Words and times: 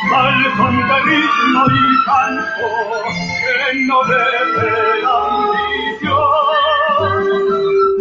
Al 0.00 1.02
ritmo 1.04 1.62
y 1.66 2.04
canto 2.04 2.68
que 3.44 3.56
no 3.86 3.98
debe 4.04 5.02
la 5.02 5.14
ambición. 5.26 6.38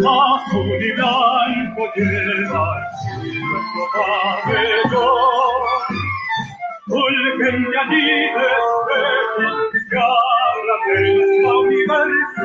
Azul 0.07 0.79
y 0.79 0.91
blanco 0.93 1.81
lleva 1.95 2.67
nuestro 3.17 3.83
pabellón. 3.93 5.61
Fulgen 6.85 7.57
de 7.63 7.77
allí 7.79 8.09
desde 8.37 9.89
que 9.89 9.97
habla 9.97 10.75
de 10.87 10.99
la 11.41 11.53
universidad. 11.57 12.37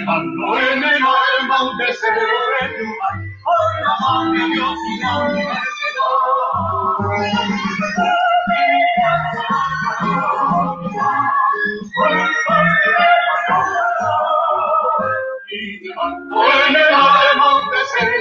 Llevando 0.00 0.58
en 0.58 0.82
el 0.82 1.02
alma 1.02 1.70
un 1.70 1.76
deseo 1.78 2.10
de 2.10 2.68
triunfar. 2.74 3.16
Por 3.44 3.70
la 3.84 3.94
Dios 4.46 4.78
y 4.88 5.00
la 5.00 5.12
en 16.66 16.76
el 16.76 16.94
alma 16.94 17.46
un 17.56 17.70
deseo. 17.70 18.20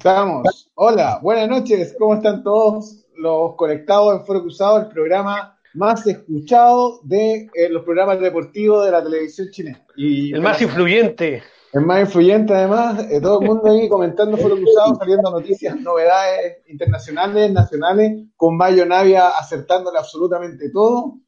Estamos. 0.00 0.72
Hola, 0.76 1.18
buenas 1.22 1.46
noches. 1.46 1.94
¿Cómo 1.98 2.14
están 2.14 2.42
todos 2.42 3.04
los 3.16 3.54
conectados 3.56 4.18
en 4.18 4.24
Foro 4.24 4.40
Cruzado, 4.40 4.78
el 4.78 4.88
programa 4.88 5.58
más 5.74 6.06
escuchado 6.06 7.00
de 7.02 7.50
eh, 7.52 7.68
los 7.68 7.84
programas 7.84 8.18
deportivos 8.18 8.86
de 8.86 8.92
la 8.92 9.02
televisión 9.02 9.48
chilena? 9.50 9.84
Y 9.96 10.32
el 10.32 10.40
más 10.40 10.62
influyente. 10.62 11.42
El 11.74 11.82
más 11.82 12.00
influyente, 12.00 12.54
además. 12.54 13.10
Eh, 13.10 13.20
todo 13.20 13.42
el 13.42 13.46
mundo 13.46 13.70
ahí 13.70 13.90
comentando 13.90 14.38
Foro 14.38 14.56
Cruzado, 14.56 14.94
saliendo 14.94 15.30
noticias, 15.30 15.78
novedades 15.78 16.66
internacionales, 16.68 17.52
nacionales, 17.52 18.24
con 18.38 18.56
Mayo 18.56 18.86
Navia 18.86 19.28
acertándole 19.28 19.98
absolutamente 19.98 20.70
todo. 20.70 21.18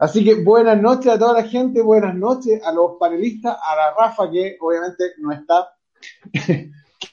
Así 0.00 0.24
que 0.24 0.42
buenas 0.42 0.82
noches 0.82 1.12
a 1.12 1.16
toda 1.16 1.42
la 1.42 1.44
gente, 1.44 1.80
buenas 1.80 2.16
noches 2.16 2.60
a 2.64 2.72
los 2.72 2.96
panelistas, 2.98 3.56
a 3.56 3.76
la 3.76 3.94
Rafa, 3.96 4.28
que 4.28 4.56
obviamente 4.60 5.12
no 5.18 5.30
está. 5.30 5.68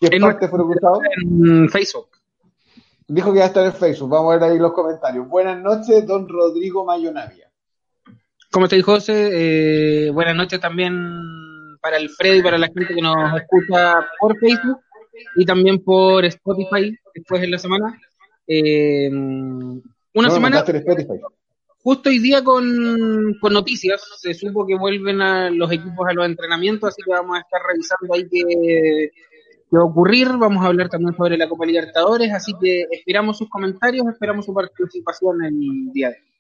¿Qué 0.09 0.16
en 0.16 0.22
parte 0.22 0.47
fue? 0.47 0.59
En 1.24 1.69
Facebook. 1.69 2.08
Dijo 3.08 3.31
que 3.34 3.40
va 3.40 3.46
a 3.46 3.47
estar 3.47 3.66
en 3.66 3.74
Facebook. 3.74 4.09
Vamos 4.09 4.34
a 4.34 4.38
ver 4.38 4.52
ahí 4.52 4.58
los 4.58 4.74
comentarios. 4.74 5.28
Buenas 5.28 5.62
noches, 5.62 6.06
don 6.06 6.28
Rodrigo 6.28 6.86
Mayonavia. 6.86 7.50
¿Cómo 8.52 8.66
estáis, 8.66 8.84
José? 8.84 10.08
Eh, 10.08 10.09
buenas 10.12 10.36
noches 10.36 10.59
también 10.59 10.94
para 11.81 11.97
el 11.97 12.09
Freddy 12.09 12.40
y 12.40 12.44
para 12.44 12.58
la 12.58 12.68
gente 12.68 12.94
que 12.94 13.02
nos 13.02 13.16
escucha 13.36 14.08
por 14.19 14.38
Facebook 14.38 14.80
y 15.36 15.46
también 15.46 15.84
por 15.84 16.24
Spotify 16.25 16.97
después 17.13 17.44
en 17.44 17.52
la 17.52 17.58
semana. 17.58 18.00
Eh, 18.47 19.09
una 19.09 20.28
No, 20.28 20.30
semana 20.30 20.63
justo 21.84 22.09
hoy 22.09 22.19
día 22.19 22.44
con, 22.44 23.36
con 23.42 23.53
noticias. 23.53 24.02
Se 24.19 24.34
supo 24.34 24.66
que 24.66 24.75
vuelven 24.75 25.22
a 25.22 25.50
los 25.50 25.72
equipos 25.72 26.08
a 26.08 26.13
los 26.13 26.25
entrenamientos, 26.25 26.90
así 26.90 27.02
que 27.03 27.12
vamos 27.12 27.38
a 27.38 27.42
estar 27.42 27.62
revisando 27.68 28.13
ahí 28.13 28.28
qué, 28.30 29.12
qué 29.73 29.78
va 29.78 29.84
a 29.84 29.88
ocurrir. 29.88 30.28
Vamos 30.38 30.63
a 30.63 30.67
hablar 30.67 30.88
también 30.89 31.16
sobre 31.16 31.35
la 31.35 31.50
Copa 31.50 31.66
Libertadores, 31.66 32.31
así 32.31 32.53
que 32.61 32.85
esperamos 32.91 33.39
sus 33.39 33.50
comentarios, 33.50 34.06
esperamos 34.07 34.45
su 34.45 34.53
participación 34.53 35.44
el 35.44 35.91
día 35.91 36.09
de 36.09 36.16
hoy. 36.16 36.34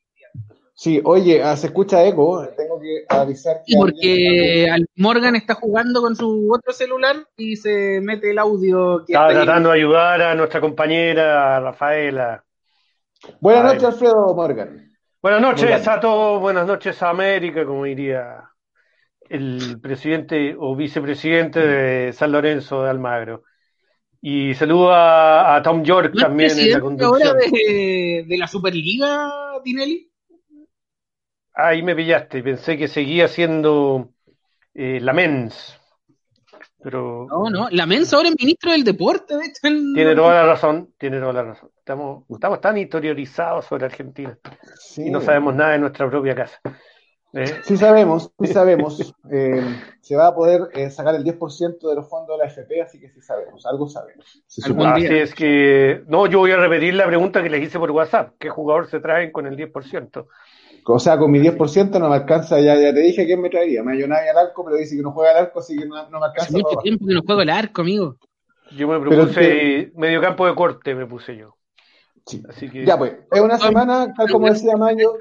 Sí, 0.75 0.99
oye, 1.03 1.41
ah, 1.41 1.55
se 1.55 1.67
escucha 1.67 2.03
eco. 2.03 2.47
Tengo 2.57 2.79
que 2.79 3.05
avisar 3.07 3.57
que. 3.65 3.73
Sí, 3.73 3.77
porque 3.77 4.69
Al 4.71 4.85
Morgan 4.97 5.35
está 5.35 5.55
jugando 5.55 6.01
con 6.01 6.15
su 6.15 6.51
otro 6.51 6.73
celular 6.73 7.15
y 7.37 7.55
se 7.55 8.01
mete 8.01 8.31
el 8.31 8.39
audio 8.39 9.03
que 9.05 9.13
Estaba 9.13 9.29
está 9.29 9.39
ahí. 9.39 9.45
tratando 9.45 9.69
de 9.69 9.75
ayudar 9.77 10.21
a 10.21 10.35
nuestra 10.35 10.61
compañera 10.61 11.59
Rafaela. 11.59 12.43
Buenas 13.39 13.63
noches, 13.65 13.83
Alfredo 13.83 14.33
Morgan. 14.35 14.91
Buenas 15.21 15.41
noches 15.41 15.87
a 15.87 15.99
todos, 15.99 16.41
buenas 16.41 16.67
noches 16.67 17.01
a 17.01 17.09
América, 17.09 17.65
como 17.65 17.85
diría 17.85 18.43
el 19.33 19.79
presidente 19.81 20.55
o 20.57 20.75
vicepresidente 20.75 21.59
de 21.59 22.13
San 22.13 22.31
Lorenzo 22.31 22.83
de 22.83 22.89
Almagro. 22.89 23.43
Y 24.21 24.53
saludo 24.55 24.93
a, 24.93 25.55
a 25.55 25.61
Tom 25.61 25.83
York 25.83 26.13
¿No 26.13 26.19
es 26.19 26.23
también 26.23 26.51
en 26.51 26.57
la 26.71 26.79
presidente 26.79 27.03
ahora 27.03 27.25
conducción. 27.25 27.37
de, 27.51 28.25
de 28.27 28.37
la 28.37 28.47
Superliga, 28.47 29.31
Tinelli? 29.63 30.09
Ahí 31.55 31.83
me 31.83 31.95
pillaste, 31.95 32.41
pensé 32.41 32.77
que 32.77 32.87
seguía 32.87 33.27
siendo 33.27 34.09
eh, 34.73 34.99
la 35.01 35.13
mens. 35.13 35.79
Pero 36.81 37.27
No, 37.29 37.49
no, 37.49 37.69
la 37.71 37.85
Mensa 37.85 38.17
ahora 38.17 38.29
es 38.29 38.35
ministro 38.39 38.71
del 38.71 38.83
deporte, 38.83 39.35
de 39.37 39.45
hecho, 39.45 39.67
en- 39.67 39.93
tiene 39.93 40.15
toda 40.15 40.33
la 40.33 40.45
razón, 40.45 40.93
tiene 40.97 41.19
toda 41.19 41.33
la 41.33 41.43
razón. 41.43 41.69
Estamos, 41.77 42.23
estamos 42.29 42.59
tan 42.61 42.77
interiorizados 42.77 43.65
sobre 43.65 43.85
Argentina 43.85 44.37
Sí, 44.79 45.03
y 45.07 45.09
no 45.11 45.21
sabemos 45.21 45.53
nada 45.55 45.71
de 45.73 45.79
nuestra 45.79 46.09
propia 46.09 46.35
casa. 46.35 46.59
¿Eh? 47.35 47.45
Sí 47.63 47.77
sabemos, 47.77 48.31
sí 48.39 48.47
sabemos. 48.47 49.15
Eh, 49.31 49.63
se 50.01 50.15
va 50.15 50.27
a 50.27 50.35
poder 50.35 50.69
eh, 50.73 50.91
sacar 50.91 51.15
el 51.15 51.23
10% 51.23 51.89
de 51.89 51.95
los 51.95 52.07
fondos 52.07 52.37
de 52.37 52.43
la 52.45 52.49
FP, 52.51 52.81
así 52.81 52.99
que 52.99 53.09
sí 53.09 53.21
sabemos, 53.21 53.65
algo 53.65 53.87
sabemos. 53.89 54.43
Así 54.47 55.05
es 55.07 55.33
que, 55.33 56.03
no, 56.07 56.27
yo 56.27 56.39
voy 56.39 56.51
a 56.51 56.57
repetir 56.57 56.93
la 56.93 57.07
pregunta 57.07 57.41
que 57.41 57.49
les 57.49 57.63
hice 57.63 57.79
por 57.79 57.89
WhatsApp. 57.89 58.33
¿Qué 58.37 58.49
jugador 58.49 58.87
se 58.87 58.99
traen 58.99 59.31
con 59.31 59.47
el 59.47 59.55
10%? 59.57 60.27
O 60.85 60.99
sea, 60.99 61.17
con 61.17 61.31
mi 61.31 61.39
10% 61.39 61.97
no 61.99 62.09
me 62.09 62.15
alcanza, 62.15 62.59
ya, 62.59 62.75
ya 62.75 62.93
te 62.93 62.99
dije 62.99 63.25
quién 63.25 63.41
me 63.41 63.49
traería. 63.49 63.81
Mayonavia 63.83 64.31
al 64.31 64.37
arco, 64.37 64.63
pero 64.63 64.77
dice 64.77 64.95
que 64.95 65.01
no 65.01 65.11
juega 65.11 65.31
al 65.31 65.37
arco, 65.45 65.59
así 65.59 65.75
que 65.77 65.85
no, 65.87 65.95
no 66.09 66.19
me 66.19 66.25
Hace 66.27 66.31
alcanza. 66.39 66.51
mucho 66.53 66.67
para- 66.69 66.81
tiempo 66.83 67.07
que 67.07 67.13
no 67.15 67.21
juego 67.23 67.41
el 67.41 67.49
arco, 67.49 67.81
amigo. 67.81 68.17
Yo 68.77 68.87
me 68.87 68.99
propuse 68.99 69.91
medio 69.95 70.21
campo 70.21 70.45
de 70.45 70.53
corte, 70.53 70.93
me 70.93 71.07
puse 71.07 71.35
yo. 71.37 71.55
Sí. 72.25 72.43
Así 72.47 72.69
que, 72.69 72.85
Ya 72.85 72.97
pues, 72.97 73.13
es 73.31 73.41
una 73.41 73.57
semana, 73.57 74.13
tal 74.15 74.29
como 74.29 74.47
decía 74.49 74.77
Mayo, 74.77 75.13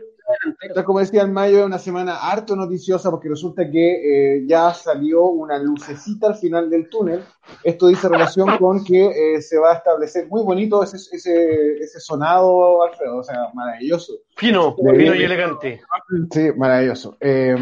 tal 0.74 0.84
como 0.84 1.00
decía 1.00 1.22
el 1.22 1.30
Mayo, 1.30 1.60
es 1.60 1.66
una 1.66 1.78
semana 1.78 2.16
harto 2.16 2.56
noticiosa 2.56 3.10
porque 3.10 3.28
resulta 3.28 3.70
que 3.70 4.36
eh, 4.36 4.44
ya 4.46 4.72
salió 4.74 5.24
una 5.24 5.58
lucecita 5.58 6.28
al 6.28 6.36
final 6.36 6.70
del 6.70 6.88
túnel. 6.88 7.22
Esto 7.62 7.88
dice 7.88 8.08
relación 8.08 8.56
con 8.58 8.84
que 8.84 9.06
eh, 9.06 9.42
se 9.42 9.58
va 9.58 9.72
a 9.72 9.76
establecer 9.76 10.28
muy 10.28 10.42
bonito 10.42 10.82
ese, 10.82 10.96
ese, 10.96 11.74
ese 11.78 12.00
sonado, 12.00 12.82
Alfredo, 12.84 13.18
o 13.18 13.22
sea, 13.22 13.48
maravilloso. 13.54 14.14
fino, 14.36 14.74
De 14.78 14.96
fino 14.96 15.14
y 15.14 15.22
elegante. 15.22 15.80
Sí, 16.30 16.50
maravilloso. 16.56 17.16
Eh, 17.20 17.56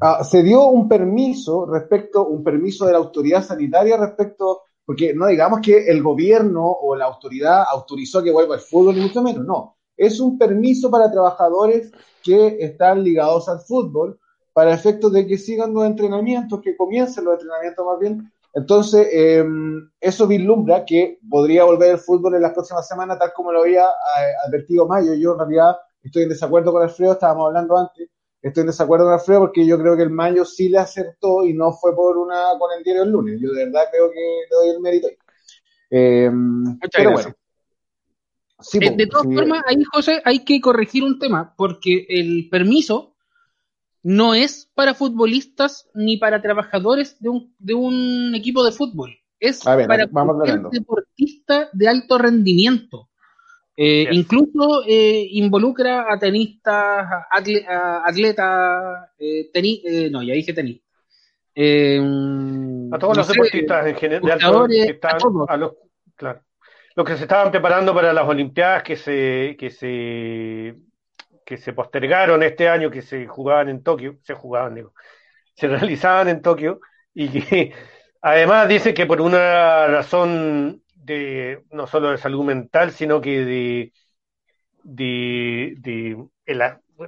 ah, 0.00 0.24
se 0.24 0.42
dio 0.42 0.66
un 0.66 0.88
permiso 0.88 1.66
respecto, 1.66 2.26
un 2.26 2.44
permiso 2.44 2.86
de 2.86 2.92
la 2.92 2.98
autoridad 2.98 3.42
sanitaria 3.42 3.96
respecto, 3.96 4.62
porque 4.84 5.14
no 5.14 5.26
digamos 5.26 5.60
que 5.60 5.88
el 5.88 6.02
gobierno 6.02 6.66
o 6.66 6.96
la 6.96 7.06
autoridad 7.06 7.64
autorizó 7.70 8.22
que 8.22 8.32
vuelva 8.32 8.56
el 8.56 8.60
fútbol, 8.60 8.94
ni 8.94 9.02
mucho 9.02 9.22
menos, 9.22 9.44
no. 9.44 9.76
Es 10.00 10.18
un 10.18 10.38
permiso 10.38 10.90
para 10.90 11.12
trabajadores 11.12 11.92
que 12.22 12.56
están 12.58 13.04
ligados 13.04 13.50
al 13.50 13.60
fútbol 13.60 14.18
para 14.54 14.72
efectos 14.72 15.12
de 15.12 15.26
que 15.26 15.36
sigan 15.36 15.74
los 15.74 15.84
entrenamientos, 15.84 16.62
que 16.62 16.74
comiencen 16.74 17.26
los 17.26 17.34
entrenamientos 17.34 17.84
más 17.84 17.98
bien. 17.98 18.32
Entonces, 18.54 19.08
eh, 19.12 19.44
eso 20.00 20.26
vislumbra 20.26 20.86
que 20.86 21.18
podría 21.28 21.64
volver 21.64 21.90
el 21.90 21.98
fútbol 21.98 22.34
en 22.34 22.42
las 22.42 22.52
próximas 22.52 22.88
semanas, 22.88 23.18
tal 23.18 23.30
como 23.34 23.52
lo 23.52 23.60
había 23.60 23.84
eh, 23.84 24.32
advertido 24.46 24.86
Mayo. 24.86 25.12
Yo 25.12 25.32
en 25.32 25.38
realidad 25.38 25.76
estoy 26.02 26.22
en 26.22 26.30
desacuerdo 26.30 26.72
con 26.72 26.82
Alfredo, 26.82 27.12
estábamos 27.12 27.48
hablando 27.48 27.76
antes, 27.76 28.08
estoy 28.40 28.62
en 28.62 28.68
desacuerdo 28.68 29.04
con 29.04 29.12
Alfredo 29.12 29.40
porque 29.40 29.66
yo 29.66 29.78
creo 29.78 29.98
que 29.98 30.02
el 30.04 30.10
Mayo 30.10 30.46
sí 30.46 30.70
le 30.70 30.78
acertó 30.78 31.44
y 31.44 31.52
no 31.52 31.74
fue 31.74 31.94
por 31.94 32.16
una 32.16 32.58
con 32.58 32.72
el 32.74 32.82
diario 32.82 33.02
el 33.02 33.10
lunes. 33.10 33.38
Yo 33.38 33.52
de 33.52 33.66
verdad 33.66 33.82
creo 33.92 34.10
que 34.10 34.18
le 34.18 34.56
doy 34.56 34.70
el 34.70 34.80
mérito. 34.80 35.08
ahí. 35.08 35.18
Eh, 35.90 36.30
pero 36.90 37.10
gracias. 37.10 37.12
bueno. 37.12 37.39
Sí, 38.62 38.78
Eh, 38.80 38.94
de 38.96 39.06
todas 39.06 39.26
sí, 39.26 39.34
formas, 39.34 39.62
ahí, 39.66 39.82
José, 39.92 40.22
hay 40.24 40.44
que 40.44 40.60
corregir 40.60 41.02
un 41.04 41.18
tema, 41.18 41.54
porque 41.56 42.06
el 42.08 42.48
permiso 42.50 43.14
no 44.02 44.34
es 44.34 44.70
para 44.74 44.94
futbolistas 44.94 45.88
ni 45.94 46.16
para 46.16 46.40
trabajadores 46.40 47.16
de 47.20 47.28
un, 47.28 47.54
de 47.58 47.74
un 47.74 48.34
equipo 48.34 48.64
de 48.64 48.72
fútbol. 48.72 49.16
Es 49.38 49.66
A 49.66 49.76
ver, 49.76 49.86
para 49.86 50.06
vamos 50.10 50.36
deportista 50.70 51.68
de 51.72 51.88
alto 51.88 52.18
rendimiento. 52.18 53.08
Eh, 53.76 54.06
Yes. 54.10 54.18
Incluso 54.18 54.82
eh, 54.86 55.26
involucra 55.32 56.12
a 56.12 56.18
tenistas, 56.18 57.06
atle- 57.30 57.64
atletas, 57.66 59.08
eh, 59.18 59.50
teni- 59.52 59.80
eh, 59.84 60.10
no, 60.10 60.22
ya 60.22 60.34
dije 60.34 60.52
tenistas. 60.52 60.86
Eh, 61.54 61.98
A 62.92 62.98
todos 62.98 63.16
no 63.16 63.20
los 63.20 63.26
sé, 63.26 63.32
deportistas 63.32 63.86
en 63.86 63.94
general, 63.96 64.22
de 64.22 64.32
alto- 64.32 64.44
boxeadores, 64.46 64.86
que 64.86 64.92
están 64.92 65.14
a 65.14 65.18
todos. 65.18 65.48
a 65.48 65.56
los, 65.56 65.72
claro, 66.14 66.42
los 67.00 67.08
que 67.08 67.16
se 67.16 67.22
estaban 67.22 67.50
preparando 67.50 67.94
para 67.94 68.12
las 68.12 68.28
Olimpiadas 68.28 68.82
que 68.82 68.94
se, 68.94 69.56
que 69.58 69.70
se, 69.70 70.76
que 71.46 71.56
se 71.56 71.72
postergaron 71.72 72.42
este 72.42 72.68
año, 72.68 72.90
que 72.90 73.00
se 73.00 73.26
jugaban 73.26 73.70
en 73.70 73.82
Tokio, 73.82 74.18
se 74.22 74.34
jugaban, 74.34 74.74
digo, 74.74 74.92
se 75.54 75.66
realizaban 75.68 76.28
en 76.28 76.42
Tokio 76.42 76.80
y 77.14 77.30
que 77.30 77.72
además 78.20 78.68
dice 78.68 78.92
que 78.92 79.06
por 79.06 79.22
una 79.22 79.86
razón 79.86 80.82
de 80.94 81.64
no 81.70 81.86
solo 81.86 82.10
de 82.10 82.18
salud 82.18 82.44
mental, 82.44 82.92
sino 82.92 83.22
que 83.22 83.46
de, 83.46 83.92
de, 84.82 86.18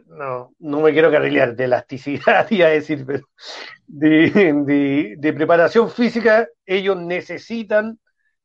no, 0.07 0.55
no 0.59 0.81
me 0.81 0.93
quiero 0.93 1.11
carrilear, 1.11 1.55
de 1.55 1.65
elasticidad, 1.65 2.47
iba 2.51 2.69
a 2.69 2.71
decir, 2.71 3.05
pero 3.07 3.29
de, 3.87 5.17
de 5.19 5.33
preparación 5.35 5.91
física, 5.91 6.49
ellos 6.65 6.97
necesitan 6.97 7.99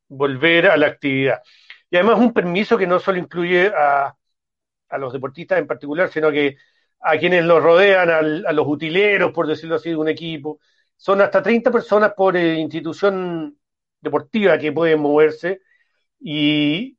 volver 0.09 0.67
a 0.67 0.77
la 0.77 0.87
actividad. 0.87 1.41
Y 1.89 1.97
además 1.97 2.19
un 2.19 2.33
permiso 2.33 2.77
que 2.77 2.87
no 2.87 2.99
solo 2.99 3.17
incluye 3.19 3.71
a, 3.75 4.15
a 4.89 4.97
los 4.97 5.13
deportistas 5.13 5.59
en 5.59 5.67
particular, 5.67 6.09
sino 6.09 6.31
que 6.31 6.57
a 7.01 7.17
quienes 7.17 7.45
los 7.45 7.61
rodean, 7.63 8.09
al- 8.09 8.45
a 8.45 8.51
los 8.53 8.67
utileros, 8.67 9.31
por 9.33 9.47
decirlo 9.47 9.75
así, 9.75 9.89
de 9.89 9.95
un 9.97 10.09
equipo. 10.09 10.59
Son 10.95 11.21
hasta 11.21 11.41
30 11.43 11.71
personas 11.71 12.13
por 12.15 12.35
eh, 12.37 12.55
institución 12.59 13.57
deportiva 14.01 14.57
que 14.57 14.71
pueden 14.71 14.99
moverse. 15.01 15.61
Y 16.19 16.97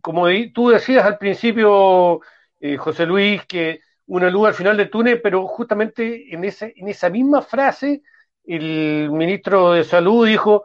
como 0.00 0.26
tú 0.54 0.70
decías 0.70 1.04
al 1.04 1.18
principio, 1.18 2.20
eh, 2.60 2.76
José 2.76 3.06
Luis, 3.06 3.44
que 3.46 3.80
una 4.06 4.30
luz 4.30 4.48
al 4.48 4.54
final 4.54 4.76
del 4.76 4.90
túnel, 4.90 5.20
pero 5.22 5.46
justamente 5.46 6.34
en 6.34 6.44
esa, 6.44 6.66
en 6.74 6.88
esa 6.88 7.10
misma 7.10 7.42
frase, 7.42 8.02
el 8.44 9.10
ministro 9.12 9.72
de 9.72 9.84
Salud 9.84 10.26
dijo, 10.26 10.64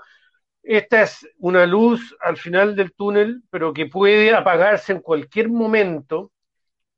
esta 0.67 1.01
es 1.03 1.27
una 1.39 1.65
luz 1.65 2.15
al 2.21 2.37
final 2.37 2.75
del 2.75 2.93
túnel, 2.93 3.41
pero 3.49 3.73
que 3.73 3.85
puede 3.85 4.33
apagarse 4.35 4.91
en 4.93 5.01
cualquier 5.01 5.49
momento 5.49 6.31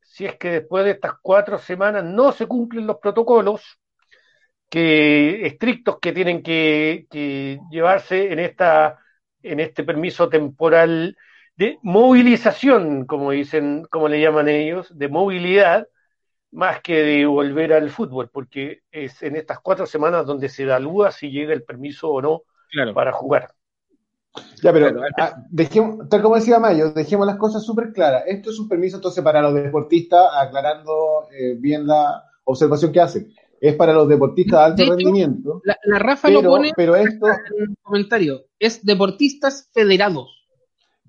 si 0.02 0.26
es 0.26 0.38
que 0.38 0.50
después 0.50 0.86
de 0.86 0.92
estas 0.92 1.14
cuatro 1.22 1.58
semanas 1.60 2.04
no 2.04 2.32
se 2.32 2.48
cumplen 2.48 2.88
los 2.88 2.98
protocolos 2.98 3.80
que 4.70 5.46
estrictos 5.46 6.00
que 6.00 6.14
tienen 6.14 6.44
que, 6.44 7.08
que 7.10 7.60
llevarse 7.72 8.32
en 8.32 8.40
esta 8.40 9.00
en 9.42 9.60
este 9.60 9.84
permiso 9.84 10.28
temporal 10.30 11.16
de 11.56 11.78
movilización, 11.82 13.06
como 13.06 13.32
dicen, 13.32 13.86
como 13.90 14.10
le 14.10 14.20
llaman 14.20 14.50
ellos, 14.50 14.98
de 14.98 15.08
movilidad, 15.08 15.88
más 16.52 16.82
que 16.82 17.04
de 17.04 17.26
volver 17.26 17.74
al 17.74 17.90
fútbol, 17.90 18.30
porque 18.30 18.82
es 18.92 19.22
en 19.24 19.36
estas 19.38 19.60
cuatro 19.60 19.86
semanas 19.86 20.26
donde 20.26 20.50
se 20.50 20.64
evalúa 20.64 21.12
si 21.12 21.32
llega 21.32 21.54
el 21.54 21.64
permiso 21.64 22.10
o 22.10 22.22
no 22.22 22.44
Claro. 22.72 22.94
para 22.94 23.12
jugar. 23.12 23.54
Ya, 24.62 24.74
pero 24.74 25.02
ah, 25.18 25.44
dejemos, 25.50 26.10
tal 26.10 26.22
como 26.22 26.36
decía 26.36 26.60
Mayo, 26.60 26.92
dejemos 26.92 27.26
las 27.26 27.38
cosas 27.38 27.64
súper 27.64 27.92
claras. 27.94 28.24
Esto 28.28 28.50
es 28.52 28.60
un 28.60 28.68
permiso 28.68 28.98
entonces 28.98 29.24
para 29.24 29.42
los 29.42 29.54
deportistas, 29.54 30.28
aclarando 30.38 31.28
eh, 31.32 31.56
bien 31.60 31.88
la 31.88 32.24
observación 32.44 32.92
que 32.92 33.02
hacen. 33.02 33.34
Es 33.62 33.76
para 33.76 33.94
los 33.94 34.08
deportistas 34.08 34.60
de 34.60 34.66
alto 34.66 34.84
De 34.84 34.90
rendimiento, 34.90 35.62
La, 35.66 35.78
la 35.84 36.00
Rafa 36.00 36.30
lo 36.30 36.40
pero, 36.40 36.52
pone 36.52 36.72
pero 36.76 36.96
esto, 36.96 37.28
en 37.28 37.34
el 37.70 37.78
comentario. 37.82 38.46
Es 38.58 38.86
deportistas 38.86 39.70
federados. 39.74 40.28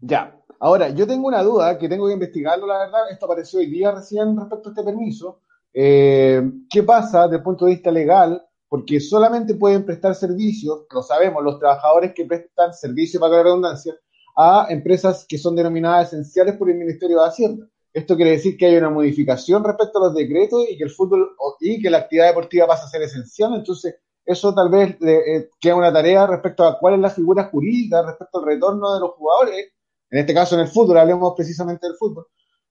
ya. 0.01 0.37
Ahora, 0.63 0.91
yo 0.91 1.07
tengo 1.07 1.27
una 1.27 1.43
duda 1.43 1.79
que 1.79 1.89
tengo 1.89 2.07
que 2.07 2.13
investigarlo, 2.13 2.67
la 2.67 2.81
verdad. 2.81 3.11
Esto 3.11 3.25
apareció 3.25 3.61
hoy 3.61 3.67
día 3.67 3.93
recién 3.93 4.37
respecto 4.37 4.69
a 4.69 4.73
este 4.73 4.85
permiso. 4.85 5.41
Eh, 5.73 6.43
¿Qué 6.69 6.83
pasa 6.83 7.23
desde 7.23 7.37
el 7.37 7.43
punto 7.43 7.65
de 7.65 7.71
vista 7.71 7.91
legal? 7.91 8.45
Porque 8.71 9.01
solamente 9.01 9.55
pueden 9.55 9.85
prestar 9.85 10.15
servicios, 10.15 10.87
lo 10.91 11.03
sabemos, 11.03 11.45
los 11.45 11.59
trabajadores 11.59 12.15
que 12.15 12.25
prestan 12.25 12.73
servicios, 12.73 13.21
para 13.21 13.37
la 13.37 13.43
redundancia, 13.43 13.95
a 14.37 14.69
empresas 14.71 15.27
que 15.29 15.37
son 15.37 15.55
denominadas 15.55 16.07
esenciales 16.15 16.57
por 16.57 16.71
el 16.71 16.79
Ministerio 16.79 17.21
de 17.21 17.29
Hacienda. 17.29 17.67
Esto 17.93 18.17
quiere 18.17 18.31
decir 18.31 18.57
que 18.57 18.67
hay 18.67 18.77
una 18.77 18.89
modificación 18.89 19.63
respecto 19.63 19.99
a 19.99 20.07
los 20.07 20.15
decretos 20.15 20.65
y 20.71 20.79
que 20.79 20.85
el 20.85 20.91
fútbol 20.91 21.31
y 21.61 21.83
que 21.83 21.91
la 21.91 21.99
actividad 21.99 22.29
deportiva 22.29 22.67
pasa 22.69 22.87
a 22.87 22.89
ser 22.89 23.03
esencial. 23.03 23.53
Entonces, 23.55 23.97
eso 24.25 24.55
tal 24.55 24.69
vez 24.69 24.97
eh, 25.01 25.51
queda 25.61 25.75
una 25.75 25.93
tarea 25.93 26.27
respecto 26.29 26.65
a 26.65 26.79
cuál 26.79 26.95
es 26.95 27.01
la 27.01 27.11
figura 27.11 27.51
jurídica 27.51 28.03
respecto 28.07 28.39
al 28.39 28.47
retorno 28.47 28.95
de 28.95 29.01
los 29.01 29.11
jugadores, 29.11 29.73
en 30.11 30.19
este 30.19 30.33
caso 30.35 30.55
en 30.55 30.63
el 30.63 30.69
fútbol, 30.69 30.99
hablemos 30.99 31.35
precisamente 31.37 31.87
del 31.87 31.97
fútbol. 31.97 32.27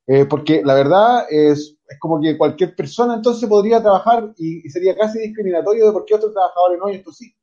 Eh, 0.10 0.26
porque 0.26 0.62
la 0.66 0.74
verdad 0.74 1.26
es, 1.30 1.78
es 1.88 2.00
como 2.00 2.20
que 2.22 2.38
cualquier 2.38 2.76
persona 2.76 3.16
entonces 3.16 3.48
podría 3.48 3.82
trabajar 3.82 4.34
y, 4.38 4.66
y 4.66 4.70
sería 4.70 4.96
casi 4.98 5.20
discriminatorio 5.20 5.86
de 5.88 5.92
por 5.94 6.06
qué 6.06 6.16
otros 6.16 6.34
trabajadores 6.34 6.80
no 6.80 6.90
y 6.90 6.96
esto 6.96 7.12
sí. 7.12 7.34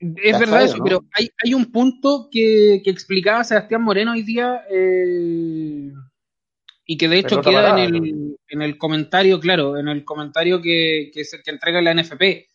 Es 0.00 0.32
¿Cachai, 0.32 0.40
verdad 0.40 0.64
eso, 0.64 0.78
no? 0.78 0.84
pero 0.84 1.04
hay, 1.12 1.30
hay 1.44 1.54
un 1.54 1.66
punto 1.70 2.28
que, 2.30 2.80
que 2.82 2.90
explicaba 2.90 3.44
Sebastián 3.44 3.82
Moreno 3.82 4.12
hoy 4.12 4.22
día 4.22 4.62
eh, 4.70 5.92
y 6.86 6.96
que 6.98 7.08
de 7.08 7.18
hecho 7.18 7.40
queda 7.40 7.70
en 7.70 7.94
el, 7.94 8.36
en 8.48 8.62
el 8.62 8.78
comentario, 8.78 9.38
claro, 9.40 9.76
en 9.78 9.88
el 9.88 10.04
comentario 10.04 10.60
que, 10.60 11.10
que, 11.14 11.24
se- 11.24 11.42
que 11.42 11.50
entrega 11.52 11.80
la 11.82 11.92
NFP. 11.92 12.46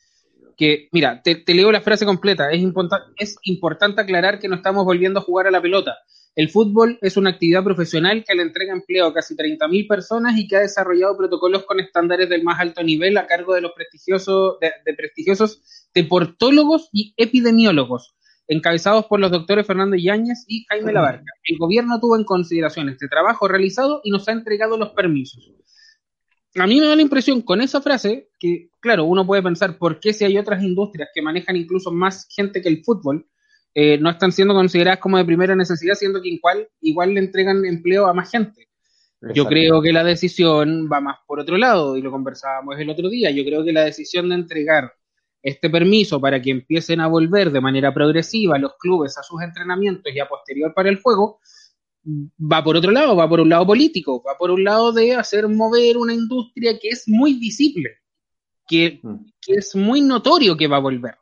Que, 0.57 0.87
mira, 0.91 1.21
te, 1.21 1.35
te 1.35 1.53
leo 1.53 1.71
la 1.71 1.81
frase 1.81 2.05
completa. 2.05 2.49
Es, 2.51 2.61
importa- 2.61 3.05
es 3.17 3.37
importante 3.43 4.01
aclarar 4.01 4.39
que 4.39 4.47
no 4.47 4.55
estamos 4.55 4.85
volviendo 4.85 5.19
a 5.19 5.23
jugar 5.23 5.47
a 5.47 5.51
la 5.51 5.61
pelota. 5.61 5.97
El 6.35 6.49
fútbol 6.49 6.99
es 7.01 7.15
una 7.15 7.29
actividad 7.29 7.63
profesional 7.63 8.25
que 8.27 8.35
le 8.35 8.41
entrega 8.41 8.73
empleo 8.73 9.07
a 9.07 9.13
casi 9.13 9.35
30.000 9.35 9.87
personas 9.87 10.37
y 10.37 10.47
que 10.47 10.57
ha 10.57 10.59
desarrollado 10.59 11.15
protocolos 11.15 11.63
con 11.63 11.79
estándares 11.79 12.27
del 12.27 12.43
más 12.43 12.59
alto 12.59 12.83
nivel 12.83 13.17
a 13.17 13.25
cargo 13.25 13.53
de 13.53 13.61
los 13.61 13.71
prestigiosos, 13.71 14.59
de, 14.59 14.71
de 14.85 14.93
prestigiosos 14.93 15.89
deportólogos 15.93 16.89
y 16.91 17.13
epidemiólogos, 17.15 18.15
encabezados 18.47 19.05
por 19.05 19.21
los 19.21 19.31
doctores 19.31 19.65
Fernando 19.65 19.95
Yáñez 19.95 20.43
y 20.47 20.65
Jaime 20.65 20.91
Labarca. 20.91 21.31
El 21.45 21.57
gobierno 21.57 22.01
tuvo 22.01 22.17
en 22.17 22.25
consideración 22.25 22.89
este 22.89 23.07
trabajo 23.07 23.47
realizado 23.47 24.01
y 24.03 24.11
nos 24.11 24.27
ha 24.27 24.33
entregado 24.33 24.77
los 24.77 24.89
permisos. 24.89 25.53
A 26.55 26.67
mí 26.67 26.79
me 26.79 26.87
da 26.87 26.97
la 26.97 27.01
impresión 27.01 27.41
con 27.41 27.61
esa 27.61 27.81
frase 27.81 28.29
que, 28.39 28.69
claro, 28.81 29.05
uno 29.05 29.25
puede 29.25 29.41
pensar 29.41 29.77
por 29.77 30.01
qué 30.01 30.11
si 30.13 30.25
hay 30.25 30.37
otras 30.37 30.61
industrias 30.63 31.09
que 31.13 31.21
manejan 31.21 31.55
incluso 31.55 31.91
más 31.91 32.27
gente 32.29 32.61
que 32.61 32.69
el 32.69 32.83
fútbol, 32.83 33.25
eh, 33.77 33.97
no 33.99 34.09
están 34.09 34.31
siendo 34.31 34.53
consideradas 34.53 34.99
como 34.99 35.17
de 35.17 35.25
primera 35.25 35.53
necesidad, 35.53 35.95
siendo 35.95 36.21
que 36.21 36.29
igual, 36.29 36.67
igual 36.79 37.13
le 37.13 37.19
entregan 37.19 37.65
empleo 37.65 38.07
a 38.07 38.13
más 38.13 38.31
gente. 38.31 38.69
Yo 39.33 39.45
creo 39.47 39.81
que 39.81 39.91
la 39.91 40.03
decisión 40.03 40.87
va 40.91 41.01
más 41.01 41.17
por 41.27 41.39
otro 41.39 41.57
lado, 41.57 41.97
y 41.97 42.01
lo 42.01 42.11
conversábamos 42.11 42.79
el 42.79 42.89
otro 42.89 43.09
día. 43.09 43.31
Yo 43.31 43.43
creo 43.43 43.65
que 43.65 43.73
la 43.73 43.83
decisión 43.83 44.29
de 44.29 44.35
entregar 44.35 44.93
este 45.41 45.69
permiso 45.69 46.21
para 46.21 46.41
que 46.41 46.51
empiecen 46.51 47.01
a 47.01 47.07
volver 47.07 47.51
de 47.51 47.59
manera 47.59 47.93
progresiva 47.93 48.57
los 48.57 48.73
clubes 48.79 49.17
a 49.17 49.23
sus 49.23 49.41
entrenamientos 49.41 50.13
y 50.13 50.19
a 50.19 50.27
posterior 50.27 50.73
para 50.73 50.89
el 50.89 51.01
juego, 51.01 51.39
va 52.39 52.63
por 52.63 52.77
otro 52.77 52.91
lado, 52.91 53.15
va 53.15 53.27
por 53.27 53.41
un 53.41 53.49
lado 53.49 53.65
político, 53.65 54.23
va 54.23 54.37
por 54.37 54.51
un 54.51 54.63
lado 54.63 54.93
de 54.93 55.15
hacer 55.15 55.47
mover 55.49 55.97
una 55.97 56.13
industria 56.13 56.77
que 56.79 56.89
es 56.89 57.03
muy 57.07 57.33
visible, 57.33 57.89
que, 58.67 58.99
Mm. 59.01 59.25
que 59.41 59.53
es 59.55 59.75
muy 59.75 60.01
notorio 60.01 60.55
que 60.55 60.67
va 60.67 60.77
a 60.77 60.81
volver. 60.81 61.15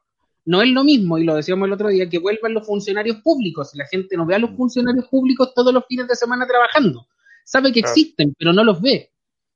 No 0.45 0.61
es 0.61 0.69
lo 0.69 0.83
mismo, 0.83 1.17
y 1.17 1.23
lo 1.23 1.35
decíamos 1.35 1.67
el 1.67 1.73
otro 1.73 1.89
día, 1.89 2.09
que 2.09 2.19
vuelvan 2.19 2.53
los 2.53 2.65
funcionarios 2.65 3.17
públicos. 3.17 3.71
La 3.75 3.85
gente 3.87 4.17
no 4.17 4.25
ve 4.25 4.35
a 4.35 4.39
los 4.39 4.51
funcionarios 4.51 5.07
públicos 5.07 5.53
todos 5.53 5.73
los 5.73 5.85
fines 5.87 6.07
de 6.07 6.15
semana 6.15 6.45
trabajando. 6.45 7.07
Sabe 7.45 7.71
que 7.71 7.79
existen, 7.79 8.35
pero 8.37 8.51
no 8.51 8.63
los 8.63 8.81
ve. 8.81 9.11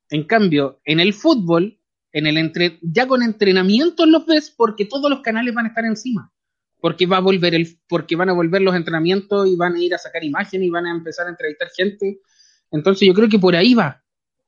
En 0.10 0.24
cambio, 0.24 0.80
en 0.86 1.00
el 1.00 1.14
fútbol, 1.14 1.78
en 2.14 2.28
el 2.28 2.38
entre, 2.38 2.80
ya 2.82 3.08
con 3.08 3.22
entrenamientos 3.22 4.08
los 4.08 4.26
ves 4.26 4.50
porque 4.56 4.86
todos 4.86 5.10
los 5.10 5.22
canales 5.22 5.54
van 5.54 5.66
a 5.66 5.70
estar 5.70 5.86
encima. 5.86 6.32
Porque 6.80 7.06
va 7.06 7.18
a 7.18 7.22
volver 7.22 7.54
el, 7.56 7.80
porque 7.90 8.16
van 8.16 8.30
a 8.30 8.34
volver 8.34 8.62
los 8.62 8.76
entrenamientos 8.76 9.48
y 9.48 9.56
van 9.56 9.76
a 9.76 9.82
ir 9.82 9.94
a 9.94 9.98
sacar 9.98 10.24
imágenes 10.24 10.68
y 10.68 10.70
van 10.70 10.86
a 10.86 10.92
empezar 10.92 11.28
a 11.28 11.32
entrevistar 11.32 11.70
gente. 11.76 12.22
Entonces 12.72 13.08
yo 13.08 13.14
creo 13.14 13.28
que 13.28 13.40
por 13.40 13.56
ahí 13.56 13.74
va. 13.74 14.04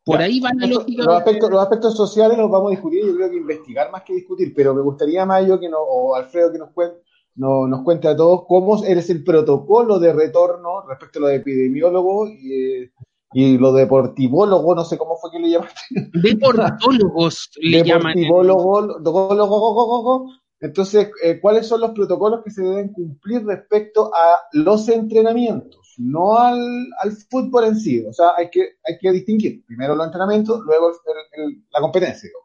Por 0.06 0.20
Ya. 0.20 0.25
ahí 0.25 0.39
va 0.39 0.51
la 0.56 0.68
lógica. 0.68 1.03
los, 1.03 1.15
aspectos, 1.15 1.50
los 1.50 1.62
aspectos 1.62 1.96
sociales 1.96 2.38
los 2.38 2.50
vamos 2.50 2.68
a 2.68 2.72
discutir, 2.72 3.06
yo 3.06 3.15
creo 3.15 3.29
que 3.29 3.38
investigar 3.38 3.91
más 3.91 4.03
que 4.03 4.13
discutir, 4.13 4.53
pero 4.56 4.74
me 4.74 4.82
gustaría, 4.82 5.25
Mayo, 5.25 5.60
que 5.60 5.70
no, 5.70 5.79
o 5.79 6.15
Alfredo, 6.15 6.51
que 6.51 6.58
nos 6.58 6.72
cuente, 6.72 6.98
no, 7.36 7.68
nos 7.68 7.84
cuente 7.84 8.08
a 8.08 8.15
todos 8.15 8.44
cómo 8.48 8.84
es 8.84 9.10
el 9.10 9.24
protocolo 9.24 10.00
de 10.00 10.13
retorno 10.13 10.82
respecto 10.88 11.20
a 11.20 11.22
lo 11.24 11.27
de 11.27 11.36
epidemiólogo 11.36 12.27
y, 12.27 12.53
eh, 12.53 12.91
y 13.34 13.58
lo 13.58 13.74
deportivólogo, 13.74 14.74
no 14.74 14.84
sé 14.84 14.98
cómo 14.98 15.18
fue 15.18 15.32
que 15.32 15.39
le 15.39 15.51
llamaste. 15.51 15.79
Deportólogos 16.13 17.51
le 17.62 17.84
llaman. 17.84 18.15
Deportivólogo, 18.15 20.29
entonces, 20.62 21.10
eh, 21.24 21.39
¿cuáles 21.39 21.68
son 21.68 21.82
los 21.82 21.91
protocolos 21.91 22.41
que 22.44 22.51
se 22.51 22.62
deben 22.62 22.91
cumplir 22.91 23.46
respecto 23.46 24.12
a 24.13 24.39
los 24.51 24.89
entrenamientos? 24.89 25.78
No 26.00 26.38
al, 26.38 26.60
al 27.01 27.12
fútbol 27.12 27.65
en 27.65 27.75
sí. 27.75 28.06
O 28.06 28.13
sea, 28.13 28.32
hay 28.38 28.50
que, 28.50 28.77
hay 28.86 28.98
que 29.00 29.12
distinguir 29.12 29.65
primero 29.65 29.96
los 29.96 30.06
entrenamientos, 30.06 30.62
luego 30.65 30.89
el- 30.89 31.44
el- 31.44 31.63
la 31.72 31.82
competencia. 31.82 32.27
digo. 32.27 32.39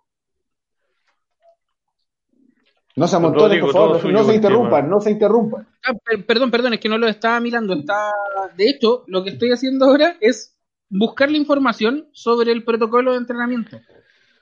No 2.97 3.09
se 3.09 3.17
amontonen, 3.17 3.47
Rodrigo, 3.61 3.67
por 3.67 3.73
favor, 3.73 4.13
no, 4.13 4.25
se 4.25 4.35
interrumpan, 4.35 4.89
no 4.89 5.01
se 5.01 5.11
interrumpan. 5.11 5.67
Ah, 5.85 5.95
per- 5.95 6.25
perdón, 6.27 6.51
perdón, 6.51 6.75
es 6.75 6.81
que 6.81 6.89
no 6.89 6.97
lo 6.99 7.09
estaba 7.09 7.41
mirando. 7.41 7.75
Está... 7.75 8.13
De 8.57 8.69
hecho, 8.69 9.03
lo 9.09 9.25
que 9.25 9.31
estoy 9.31 9.51
haciendo 9.51 9.87
ahora 9.87 10.17
es 10.21 10.57
buscar 10.89 11.29
la 11.31 11.37
información 11.37 12.09
sobre 12.13 12.53
el 12.53 12.65
protocolo 12.65 13.13
de 13.13 13.19
entrenamiento. 13.19 13.81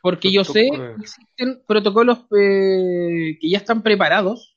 Porque 0.02 0.30
yo 0.32 0.44
sé 0.44 0.68
que 0.70 0.94
existen 1.00 1.62
protocolos 1.66 2.26
eh, 2.36 3.38
que 3.40 3.48
ya 3.48 3.56
están 3.58 3.82
preparados 3.82 4.56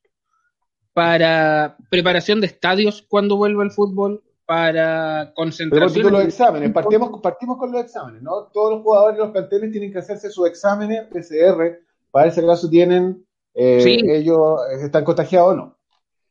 para 0.91 1.77
preparación 1.89 2.41
de 2.41 2.47
estadios 2.47 3.05
cuando 3.07 3.37
vuelva 3.37 3.63
el 3.63 3.71
fútbol, 3.71 4.23
para 4.45 5.23
Pero 5.25 5.33
concentración. 5.35 6.03
tú 6.05 6.11
los 6.11 6.23
exámenes, 6.23 6.71
partimos, 6.71 7.19
partimos 7.21 7.57
con 7.57 7.71
los 7.71 7.81
exámenes, 7.81 8.21
¿no? 8.21 8.43
Todos 8.53 8.73
los 8.75 8.83
jugadores 8.83 9.17
de 9.17 9.23
los 9.23 9.31
planteles 9.31 9.71
tienen 9.71 9.91
que 9.91 9.99
hacerse 9.99 10.29
sus 10.29 10.47
exámenes 10.47 11.05
PCR 11.11 11.79
para 12.11 12.25
ver 12.25 12.33
si 12.33 12.39
acaso 12.41 12.69
tienen, 12.69 13.25
eh, 13.53 13.81
Sí. 13.81 13.97
ellos 14.07 14.59
eh, 14.71 14.85
están 14.85 15.03
contagiados 15.03 15.53
o 15.53 15.55
no. 15.55 15.77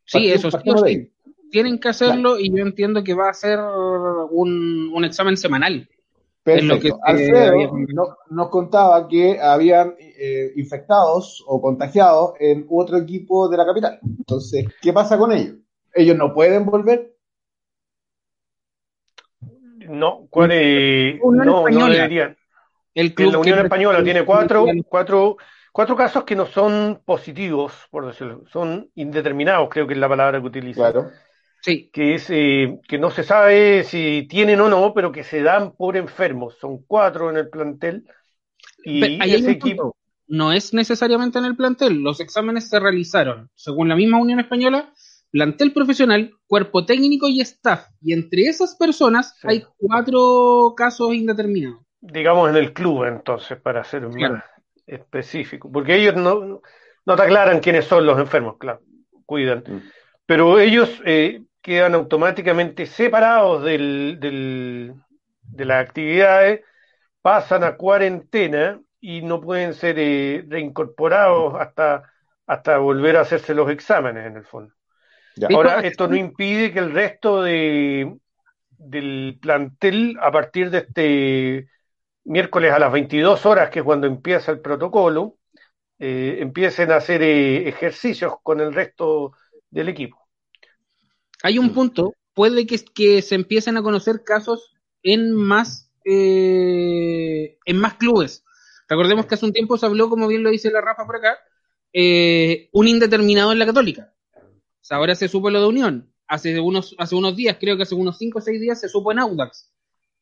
Sí, 0.05 0.31
eso 0.31 0.49
sí, 0.51 0.57
o 0.69 0.77
sí. 0.85 1.11
Tienen 1.51 1.79
que 1.79 1.89
hacerlo 1.89 2.39
y 2.39 2.49
yo 2.55 2.63
entiendo 2.63 3.03
que 3.03 3.13
va 3.13 3.29
a 3.29 3.33
ser 3.33 3.59
un, 3.59 4.91
un 4.93 5.05
examen 5.05 5.35
semanal. 5.37 5.87
Perfecto. 6.43 6.75
Lo 6.75 6.79
que 6.79 6.91
Alfredo 7.03 7.71
no- 7.93 8.17
nos 8.29 8.49
contaba 8.49 9.07
que 9.07 9.39
habían 9.41 9.95
eh, 9.99 10.51
infectados 10.57 11.43
o 11.47 11.59
contagiados 11.61 12.33
en 12.39 12.67
otro 12.69 12.97
equipo 12.97 13.47
de 13.49 13.57
la 13.57 13.65
capital. 13.65 13.99
Entonces, 14.03 14.65
¿qué 14.81 14.93
pasa 14.93 15.17
con 15.17 15.31
ellos? 15.31 15.55
¿Ellos 15.93 16.15
no 16.17 16.33
pueden 16.33 16.65
volver? 16.65 17.14
No, 19.89 20.27
¿cuál 20.29 20.51
es? 20.51 21.19
No, 21.21 21.67
no 21.69 21.89
deberían. 21.89 22.37
El 22.93 23.13
club 23.13 23.33
la 23.33 23.39
Unión 23.39 23.59
Española 23.59 24.03
tiene 24.03 24.23
cuatro, 24.23 24.65
cuatro, 24.87 25.37
cuatro 25.71 25.95
casos 25.95 26.23
que 26.23 26.35
no 26.35 26.45
son 26.45 27.01
positivos, 27.03 27.73
por 27.91 28.07
decirlo, 28.07 28.43
son 28.51 28.89
indeterminados, 28.95 29.67
creo 29.69 29.85
que 29.85 29.93
es 29.93 29.99
la 29.99 30.07
palabra 30.07 30.39
que 30.39 30.47
utiliza. 30.47 30.91
Claro. 30.91 31.11
Sí, 31.61 31.89
Que 31.91 32.15
es 32.15 32.29
eh, 32.29 32.79
que 32.87 32.99
no 32.99 33.09
se 33.09 33.23
sabe 33.23 33.83
si 33.83 34.27
tienen 34.29 34.61
o 34.61 34.69
no, 34.69 34.93
pero 34.93 35.11
que 35.11 35.23
se 35.23 35.41
dan 35.41 35.71
por 35.71 35.97
enfermos. 35.97 36.57
Son 36.59 36.83
cuatro 36.83 37.31
en 37.31 37.37
el 37.37 37.49
plantel. 37.49 38.05
Y 38.83 39.19
ese 39.21 39.51
equipo. 39.51 39.95
No 40.27 40.53
es 40.53 40.73
necesariamente 40.73 41.39
en 41.39 41.45
el 41.45 41.55
plantel. 41.55 42.01
Los 42.01 42.19
exámenes 42.19 42.69
se 42.69 42.79
realizaron, 42.79 43.49
según 43.55 43.89
la 43.89 43.95
misma 43.95 44.19
Unión 44.19 44.39
Española, 44.39 44.93
plantel 45.35 45.73
profesional, 45.73 46.31
cuerpo 46.47 46.85
técnico 46.85 47.27
y 47.27 47.41
staff. 47.41 47.87
Y 47.99 48.13
entre 48.13 48.43
esas 48.43 48.77
personas 48.77 49.35
Sí. 49.41 49.47
hay 49.49 49.65
cuatro 49.77 50.73
casos 50.77 51.13
indeterminados. 51.13 51.81
digamos, 51.99 52.49
en 52.51 52.55
el 52.55 52.71
club, 52.71 53.03
entonces, 53.05 53.59
para 53.59 53.83
ser 53.83 54.07
Claro. 54.09 54.35
más 54.35 54.43
específico. 54.85 55.69
Porque 55.71 55.95
ellos 55.95 56.15
no, 56.15 56.61
no 57.05 57.15
te 57.15 57.21
aclaran 57.23 57.59
quiénes 57.59 57.85
son 57.85 58.05
los 58.05 58.19
enfermos, 58.19 58.57
claro, 58.59 58.79
cuidan. 59.25 59.63
Mm. 59.67 59.81
Pero 60.27 60.59
ellos 60.59 61.01
eh, 61.03 61.41
quedan 61.63 61.95
automáticamente 61.95 62.85
separados 62.85 63.63
del, 63.63 64.19
del- 64.21 64.93
de 65.41 65.65
las 65.65 65.83
actividades, 65.83 66.61
pasan 67.23 67.63
a 67.63 67.75
cuarentena 67.75 68.79
y 69.01 69.23
no 69.23 69.41
pueden 69.41 69.73
ser 69.73 69.95
eh, 69.97 70.45
reincorporados 70.47 71.55
hasta, 71.59 72.03
hasta 72.45 72.77
volver 72.77 73.17
a 73.17 73.21
hacerse 73.21 73.55
los 73.55 73.71
exámenes, 73.71 74.27
en 74.27 74.37
el 74.37 74.45
fondo. 74.45 74.74
Ya. 75.37 75.47
Ahora, 75.47 75.75
Esto- 75.75 75.87
esto 75.87 76.07
no 76.07 76.15
impide 76.15 76.71
que 76.73 76.79
el 76.79 76.91
resto 76.91 77.41
de, 77.43 78.17
del 78.77 79.37
plantel, 79.41 80.17
a 80.21 80.31
partir 80.31 80.69
de 80.71 80.79
este 80.79 81.69
miércoles 82.25 82.73
a 82.73 82.79
las 82.79 82.91
22 82.93 83.45
horas, 83.47 83.69
que 83.71 83.79
es 83.79 83.85
cuando 83.85 84.07
empieza 84.07 84.51
el 84.53 84.61
protocolo, 84.61 85.37
eh, 85.99 86.37
empiecen 86.41 86.91
a 86.91 86.97
hacer 86.97 87.23
eh, 87.23 87.69
ejercicios 87.69 88.35
con 88.43 88.61
el 88.61 88.73
resto 88.73 89.33
del 89.71 89.89
equipo. 89.89 90.19
Hay 91.43 91.59
un 91.59 91.73
punto, 91.73 92.13
puede 92.33 92.65
que, 92.65 92.83
que 92.83 93.21
se 93.21 93.35
empiecen 93.35 93.77
a 93.77 93.83
conocer 93.83 94.23
casos 94.23 94.73
en 95.03 95.33
más, 95.33 95.91
eh, 96.05 97.57
en 97.65 97.77
más 97.77 97.95
clubes. 97.95 98.43
Recordemos 98.87 99.25
que 99.25 99.35
hace 99.35 99.45
un 99.45 99.53
tiempo 99.53 99.77
se 99.77 99.85
habló, 99.85 100.09
como 100.09 100.27
bien 100.27 100.43
lo 100.43 100.49
dice 100.49 100.71
la 100.71 100.81
Rafa 100.81 101.05
por 101.05 101.17
acá, 101.17 101.37
eh, 101.93 102.69
un 102.73 102.87
indeterminado 102.87 103.51
en 103.51 103.59
la 103.59 103.65
Católica. 103.65 104.13
Sea, 104.85 104.97
ahora 104.97 105.15
se 105.15 105.27
supo 105.27 105.49
lo 105.49 105.59
de 105.59 105.65
Unión. 105.65 106.13
Hace 106.27 106.59
unos, 106.59 106.95
hace 106.99 107.15
unos 107.15 107.35
días, 107.35 107.57
creo 107.59 107.75
que 107.75 107.81
hace 107.81 107.95
unos 107.95 108.19
5 108.19 108.37
o 108.37 108.41
6 108.41 108.61
días, 108.61 108.79
se 108.79 108.87
supo 108.87 109.11
en 109.11 109.17
Audax. 109.17 109.73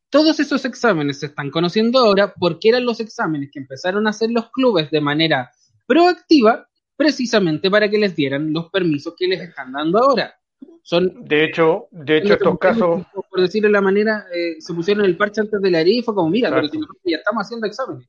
Todos 0.10 0.40
esos 0.40 0.64
exámenes 0.64 1.20
se 1.20 1.26
están 1.26 1.52
conociendo 1.52 2.00
ahora 2.00 2.34
porque 2.34 2.70
eran 2.70 2.86
los 2.86 3.02
exámenes 3.02 3.50
que 3.52 3.60
empezaron 3.60 4.08
a 4.08 4.12
hacer 4.12 4.32
los 4.32 4.52
clubes 4.52 4.90
de 4.90 5.02
manera 5.02 5.52
proactiva, 5.86 6.66
precisamente 6.96 7.70
para 7.70 7.90
que 7.90 7.98
les 7.98 8.16
dieran 8.16 8.54
los 8.54 8.70
permisos 8.70 9.14
que 9.18 9.28
les 9.28 9.42
están 9.42 9.74
dando 9.74 10.00
ahora. 10.00 10.34
Son 10.82 11.26
De 11.26 11.44
hecho, 11.44 11.90
de 11.92 12.20
hecho 12.20 12.34
estos 12.36 12.58
casos, 12.58 13.04
por 13.30 13.42
decirlo 13.42 13.68
de 13.68 13.74
la 13.74 13.82
manera, 13.82 14.28
eh, 14.34 14.62
se 14.62 14.74
pusieron 14.74 15.04
el 15.04 15.18
parche 15.18 15.42
antes 15.42 15.62
de 15.62 15.72
la 15.72 15.82
herida 15.82 16.00
y 16.00 16.04
fue 16.04 16.16
como, 16.16 16.30
mira, 16.30 16.48
pero 16.48 16.62
Exacto. 16.62 16.72
si 16.72 16.80
nosotros 16.80 17.04
ya 17.04 17.18
estamos 17.18 17.42
haciendo 17.46 17.68
exámenes. 17.68 18.08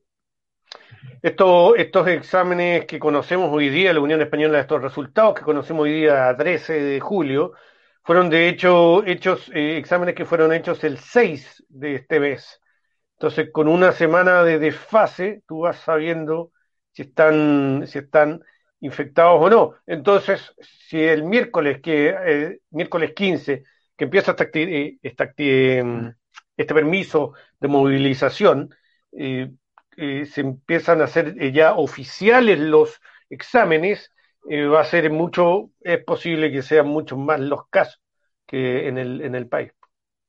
Estos, 1.21 1.73
estos 1.77 2.07
exámenes 2.07 2.85
que 2.85 2.99
conocemos 2.99 3.49
hoy 3.51 3.69
día, 3.69 3.93
la 3.93 3.99
Unión 3.99 4.21
Española, 4.21 4.59
estos 4.59 4.81
resultados 4.81 5.35
que 5.35 5.41
conocemos 5.43 5.83
hoy 5.83 5.93
día, 5.93 6.35
13 6.37 6.73
de 6.73 6.99
julio, 6.99 7.53
fueron 8.03 8.29
de 8.29 8.49
hecho 8.49 9.03
hechos, 9.05 9.49
eh, 9.53 9.77
exámenes 9.77 10.15
que 10.15 10.25
fueron 10.25 10.53
hechos 10.53 10.83
el 10.83 10.99
6 10.99 11.65
de 11.69 11.95
este 11.95 12.19
mes. 12.19 12.61
Entonces, 13.17 13.49
con 13.51 13.67
una 13.67 13.91
semana 13.91 14.43
de 14.43 14.59
desfase, 14.59 15.41
tú 15.47 15.61
vas 15.61 15.77
sabiendo 15.79 16.51
si 16.91 17.03
están, 17.03 17.85
si 17.87 17.99
están 17.99 18.41
infectados 18.79 19.41
o 19.41 19.49
no. 19.49 19.75
Entonces, 19.87 20.53
si 20.61 21.01
el 21.01 21.23
miércoles, 21.23 21.81
que 21.81 22.09
eh, 22.09 22.59
miércoles 22.71 23.13
15, 23.15 23.63
que 23.97 24.03
empieza 24.05 24.31
esta 24.31 24.47
eh, 24.53 24.97
esta 25.01 25.33
em, 25.37 26.13
este 26.57 26.73
permiso 26.73 27.33
de 27.59 27.67
movilización, 27.67 28.69
eh, 29.11 29.51
eh, 29.97 30.25
se 30.25 30.41
empiezan 30.41 31.01
a 31.01 31.05
hacer 31.05 31.35
eh, 31.39 31.51
ya 31.51 31.75
oficiales 31.75 32.59
los 32.59 32.99
exámenes, 33.29 34.11
eh, 34.49 34.65
va 34.65 34.81
a 34.81 34.85
ser 34.85 35.11
mucho, 35.11 35.71
es 35.81 36.03
posible 36.03 36.51
que 36.51 36.61
sean 36.61 36.87
muchos 36.87 37.17
más 37.17 37.39
los 37.39 37.67
casos 37.69 38.01
que 38.45 38.87
en 38.87 38.97
el, 38.97 39.21
en 39.21 39.35
el 39.35 39.47
país, 39.47 39.71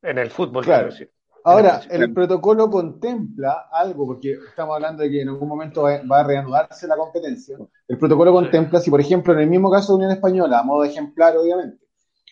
en 0.03 0.19
el 0.19 0.31
fútbol, 0.31 0.65
Claro. 0.65 0.89
quiero 0.89 0.93
decir. 0.93 1.11
Ahora, 1.45 1.81
el 1.91 2.13
protocolo 2.13 2.69
contempla 2.69 3.69
algo, 3.71 4.05
porque 4.05 4.33
estamos 4.49 4.75
hablando 4.75 5.05
de 5.05 5.11
que 5.11 5.23
en 5.23 5.29
algún 5.29 5.49
momento 5.49 5.83
va 5.83 6.01
va 6.11 6.21
a 6.21 6.25
reanudarse 6.25 6.89
la 6.89 6.97
competencia. 6.97 7.57
El 7.87 7.99
protocolo 7.99 8.33
contempla 8.33 8.81
si, 8.81 8.91
por 8.91 9.01
ejemplo, 9.01 9.33
en 9.33 9.39
el 9.39 9.47
mismo 9.49 9.71
caso 9.71 9.93
de 9.93 9.97
Unión 9.99 10.11
Española, 10.11 10.59
a 10.59 10.63
modo 10.65 10.83
ejemplar, 10.83 11.37
obviamente, 11.37 11.85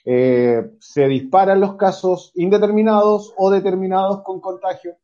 eh, 0.04 0.68
se 0.80 1.06
disparan 1.06 1.60
los 1.60 1.76
casos 1.76 2.32
indeterminados 2.34 3.32
o 3.36 3.50
determinados 3.52 4.22
con 4.22 4.40
contagio. 4.40 4.96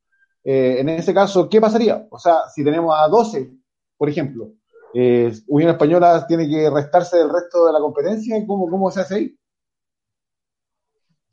Eh, 0.45 0.77
en 0.81 0.89
ese 0.89 1.13
caso, 1.15 1.49
¿qué 1.49 1.61
pasaría? 1.61 2.07
O 2.11 2.19
sea, 2.19 2.49
si 2.55 2.65
tenemos 2.65 2.95
a 2.99 3.09
12, 3.09 3.51
por 3.97 4.09
ejemplo, 4.09 4.53
eh, 4.95 5.33
Unión 5.49 5.71
Española 5.71 6.25
tiene 6.27 6.49
que 6.49 6.69
restarse 6.71 7.19
del 7.19 7.31
resto 7.33 7.67
de 7.67 7.73
la 7.73 7.79
competencia, 7.81 8.37
¿cómo, 8.47 8.69
cómo 8.69 8.91
se 8.91 9.01
hace 9.01 9.15
ahí? 9.15 9.37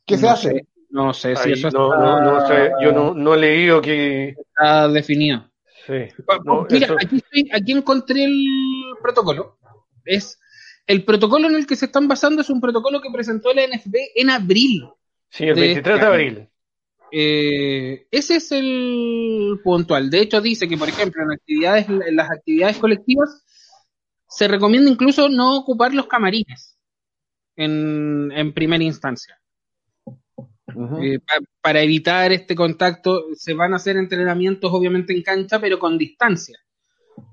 ¿Qué 0.06 0.18
se 0.18 0.28
hace? 0.28 0.50
sé, 0.52 0.68
no 0.90 1.14
sé 1.14 1.36
si 1.36 1.50
Ahí 1.50 1.54
eso 1.54 1.70
no, 1.72 1.94
está, 1.94 2.04
no, 2.06 2.22
no 2.22 2.48
sé, 2.48 2.72
yo 2.82 2.92
no, 2.92 3.14
no 3.14 3.34
he 3.34 3.38
leído 3.38 3.82
que... 3.82 4.30
está 4.30 4.88
definido. 4.88 5.50
Sí, 5.86 5.94
no, 6.46 6.66
Mira, 6.70 6.86
eso- 6.86 6.96
aquí, 7.00 7.18
estoy- 7.18 7.50
aquí 7.54 7.72
encontré 7.72 8.24
el 8.26 8.46
protocolo. 9.02 9.58
Es 10.06 10.40
el 10.86 11.04
protocolo 11.04 11.50
en 11.50 11.56
el 11.56 11.68
que 11.68 11.76
se 11.76 11.86
están 11.86 12.08
basando 12.08 12.42
es 12.42 12.50
un 12.50 12.62
protocolo 12.62 13.02
que 13.02 13.10
presentó 13.12 13.54
la 13.54 13.64
NFB 13.64 13.96
en 14.16 14.30
abril. 14.30 14.90
sí, 15.30 15.46
el 15.46 15.56
de 15.56 15.62
23 15.62 15.84
de 15.84 15.94
este 15.96 16.06
abril. 16.08 16.50
Eh, 17.12 18.08
ese 18.12 18.36
es 18.38 18.52
el 18.52 19.60
puntual. 19.64 20.10
De 20.10 20.22
hecho, 20.22 20.42
dice 20.42 20.68
que, 20.68 20.78
por 20.78 20.90
ejemplo, 20.90 21.24
en 21.24 21.32
actividades, 21.32 21.88
en 21.90 22.16
las 22.16 22.30
actividades 22.30 22.78
colectivas 22.78 23.44
se 24.28 24.48
recomienda 24.48 24.92
incluso 24.92 25.30
no 25.30 25.58
ocupar 25.58 25.94
los 25.94 26.08
camarines 26.08 26.78
en, 27.56 28.32
en 28.36 28.54
primera 28.54 28.84
instancia. 28.84 29.40
Eh, 31.02 31.20
pa- 31.20 31.44
para 31.62 31.82
evitar 31.82 32.32
este 32.32 32.54
contacto, 32.56 33.26
se 33.34 33.54
van 33.54 33.74
a 33.74 33.78
hacer 33.78 33.96
entrenamientos 33.98 34.70
obviamente 34.74 35.14
en 35.14 35.24
cancha, 35.24 35.60
pero 35.60 35.80
con 35.80 35.98
distancia. 35.98 36.60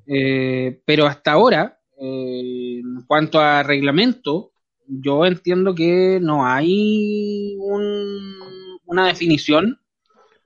Eh, 0.06 0.80
pero 0.86 1.06
hasta 1.06 1.32
ahora, 1.32 1.78
en 1.98 3.02
cuanto 3.06 3.40
a 3.40 3.62
reglamento, 3.62 4.52
yo 4.86 5.26
entiendo 5.26 5.74
que 5.74 6.20
no 6.22 6.46
hay 6.46 7.56
un- 7.58 8.43
una 8.86 9.06
definición 9.06 9.80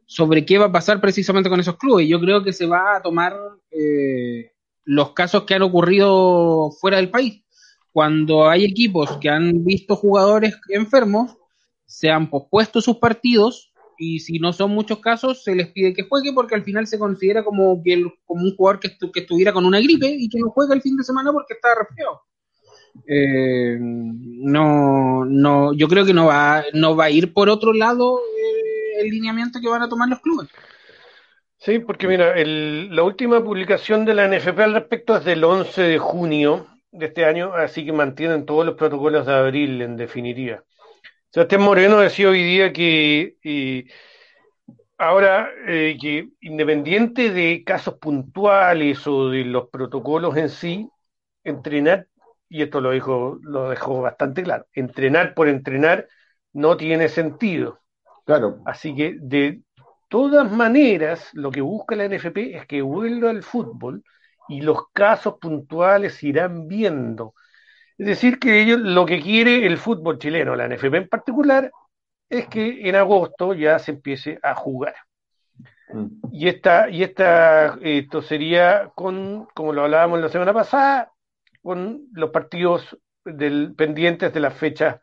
sobre 0.07 0.47
qué 0.47 0.59
va 0.59 0.67
a 0.67 0.73
pasar 0.73 1.01
precisamente 1.01 1.51
con 1.51 1.61
esos 1.61 1.77
clubes. 1.77 2.09
Yo 2.09 2.19
creo 2.21 2.43
que 2.43 2.53
se 2.53 2.67
va 2.67 2.97
a 2.97 3.03
tomar 3.03 3.37
eh, 3.71 4.53
los 4.85 5.13
casos 5.13 5.45
que 5.45 5.55
han 5.55 5.63
ocurrido 5.63 6.71
fuera 6.81 6.97
del 6.97 7.11
país. 7.11 7.45
Cuando 7.93 8.49
hay 8.49 8.65
equipos 8.65 9.19
que 9.19 9.29
han 9.29 9.65
visto 9.65 9.97
jugadores 9.97 10.59
enfermos, 10.71 11.37
se 11.85 12.11
han 12.11 12.31
pospuesto 12.31 12.81
sus 12.81 12.97
partidos 12.97 13.73
y 13.99 14.21
si 14.21 14.39
no 14.39 14.53
son 14.53 14.71
muchos 14.71 15.01
casos 15.01 15.43
se 15.43 15.55
les 15.55 15.69
pide 15.69 15.93
que 15.93 16.05
juegue 16.05 16.33
porque 16.33 16.55
al 16.55 16.63
final 16.63 16.87
se 16.87 16.99
considera 16.99 17.45
como 17.45 17.83
que 17.83 18.05
como 18.25 18.45
un 18.45 18.55
jugador 18.55 18.79
que, 18.79 18.97
que, 19.13 19.21
estuviera 19.21 19.53
con 19.53 19.65
una 19.65 19.81
gripe 19.81 20.07
y 20.07 20.29
que 20.29 20.39
no 20.39 20.51
juega 20.51 20.75
el 20.75 20.83
fin 20.83 20.97
de 20.97 21.03
semana 21.03 21.33
porque 21.33 21.55
está 21.55 21.75
resfriado. 21.75 22.23
Eh, 23.07 23.79
no, 23.81 25.25
no, 25.25 25.73
yo 25.73 25.89
creo 25.89 26.05
que 26.05 26.15
no 26.15 26.27
va, 26.27 26.65
no 26.73 26.97
va 26.97 27.05
a 27.05 27.11
ir 27.11 27.33
por 27.33 27.49
otro 27.49 27.73
lado 27.73 28.19
eh, 28.19 29.01
el 29.01 29.11
lineamiento 29.11 29.61
que 29.61 29.69
van 29.69 29.83
a 29.83 29.89
tomar 29.89 30.09
los 30.09 30.21
clubes. 30.21 30.49
Sí, 31.57 31.81
porque 31.81 32.07
mira, 32.07 32.35
la 32.37 33.03
última 33.03 33.43
publicación 33.43 34.05
de 34.05 34.15
la 34.15 34.27
NFP 34.27 34.61
al 34.61 34.75
respecto 34.75 35.17
es 35.17 35.25
del 35.25 35.43
11 35.43 35.83
de 35.83 35.99
junio 35.99 36.67
de 36.93 37.07
este 37.07 37.25
año, 37.25 37.53
así 37.53 37.85
que 37.85 37.93
mantienen 37.93 38.47
todos 38.47 38.65
los 38.65 38.77
protocolos 38.77 39.27
de 39.27 39.35
abril 39.35 39.83
en 39.83 39.97
definitiva. 39.97 40.63
Sebastián 41.31 41.63
Moreno 41.63 41.99
decía 41.99 42.29
hoy 42.29 42.43
día 42.43 42.73
que 42.73 43.37
ahora 44.99 45.51
eh, 45.67 45.97
que 46.01 46.31
independiente 46.41 47.31
de 47.31 47.63
casos 47.65 47.95
puntuales 47.95 49.07
o 49.07 49.31
de 49.31 49.45
los 49.45 49.69
protocolos 49.71 50.37
en 50.37 50.49
sí, 50.51 50.89
entrenar, 51.45 52.09
y 52.49 52.63
esto 52.63 52.81
lo 52.81 52.91
dijo, 52.91 53.39
lo 53.43 53.71
dejó 53.71 54.03
bastante 54.03 54.43
claro, 54.43 54.67
entrenar 54.73 55.35
por 55.35 55.49
entrenar 55.49 56.09
no 56.53 56.77
tiene 56.77 57.09
sentido. 57.09 57.81
Claro. 58.25 58.63
Así 58.65 58.95
que 58.95 59.17
de 59.21 59.63
todas 60.09 60.51
maneras, 60.51 61.31
lo 61.35 61.51
que 61.51 61.61
busca 61.61 61.97
la 61.97 62.09
NFP 62.09 62.57
es 62.57 62.67
que 62.67 62.83
vuelva 62.83 63.31
al 63.31 63.43
fútbol 63.43 64.03
y 64.49 64.63
los 64.63 64.89
casos 64.93 65.35
puntuales 65.41 66.23
irán 66.23 66.67
viendo. 66.69 67.35
Es 67.99 68.07
decir, 68.07 68.39
que 68.39 68.63
ellos 68.63 68.81
lo 68.81 69.05
que 69.05 69.21
quiere 69.21 69.67
el 69.67 69.77
fútbol 69.77 70.19
chileno, 70.19 70.57
la 70.57 70.69
NFP 70.69 70.95
en 70.95 71.09
particular, 71.09 71.71
es 72.29 72.47
que 72.49 72.89
en 72.89 72.97
agosto 72.97 73.55
ya 73.55 73.79
se 73.79 73.93
empiece 73.93 74.39
a 74.43 74.55
jugar. 74.55 74.95
Mm. 75.93 76.07
Y 76.33 76.49
esta, 76.49 76.89
y 76.89 77.03
esta, 77.03 77.79
esto 77.83 78.23
sería 78.23 78.91
con, 78.95 79.47
como 79.55 79.73
lo 79.73 79.85
hablábamos 79.85 80.21
la 80.21 80.29
semana 80.29 80.53
pasada, 80.53 81.13
con 81.63 82.07
los 82.13 82.31
partidos 82.31 82.99
del, 83.25 83.75
pendientes 83.75 84.33
de 84.33 84.41
la 84.41 84.51
fecha 84.51 85.01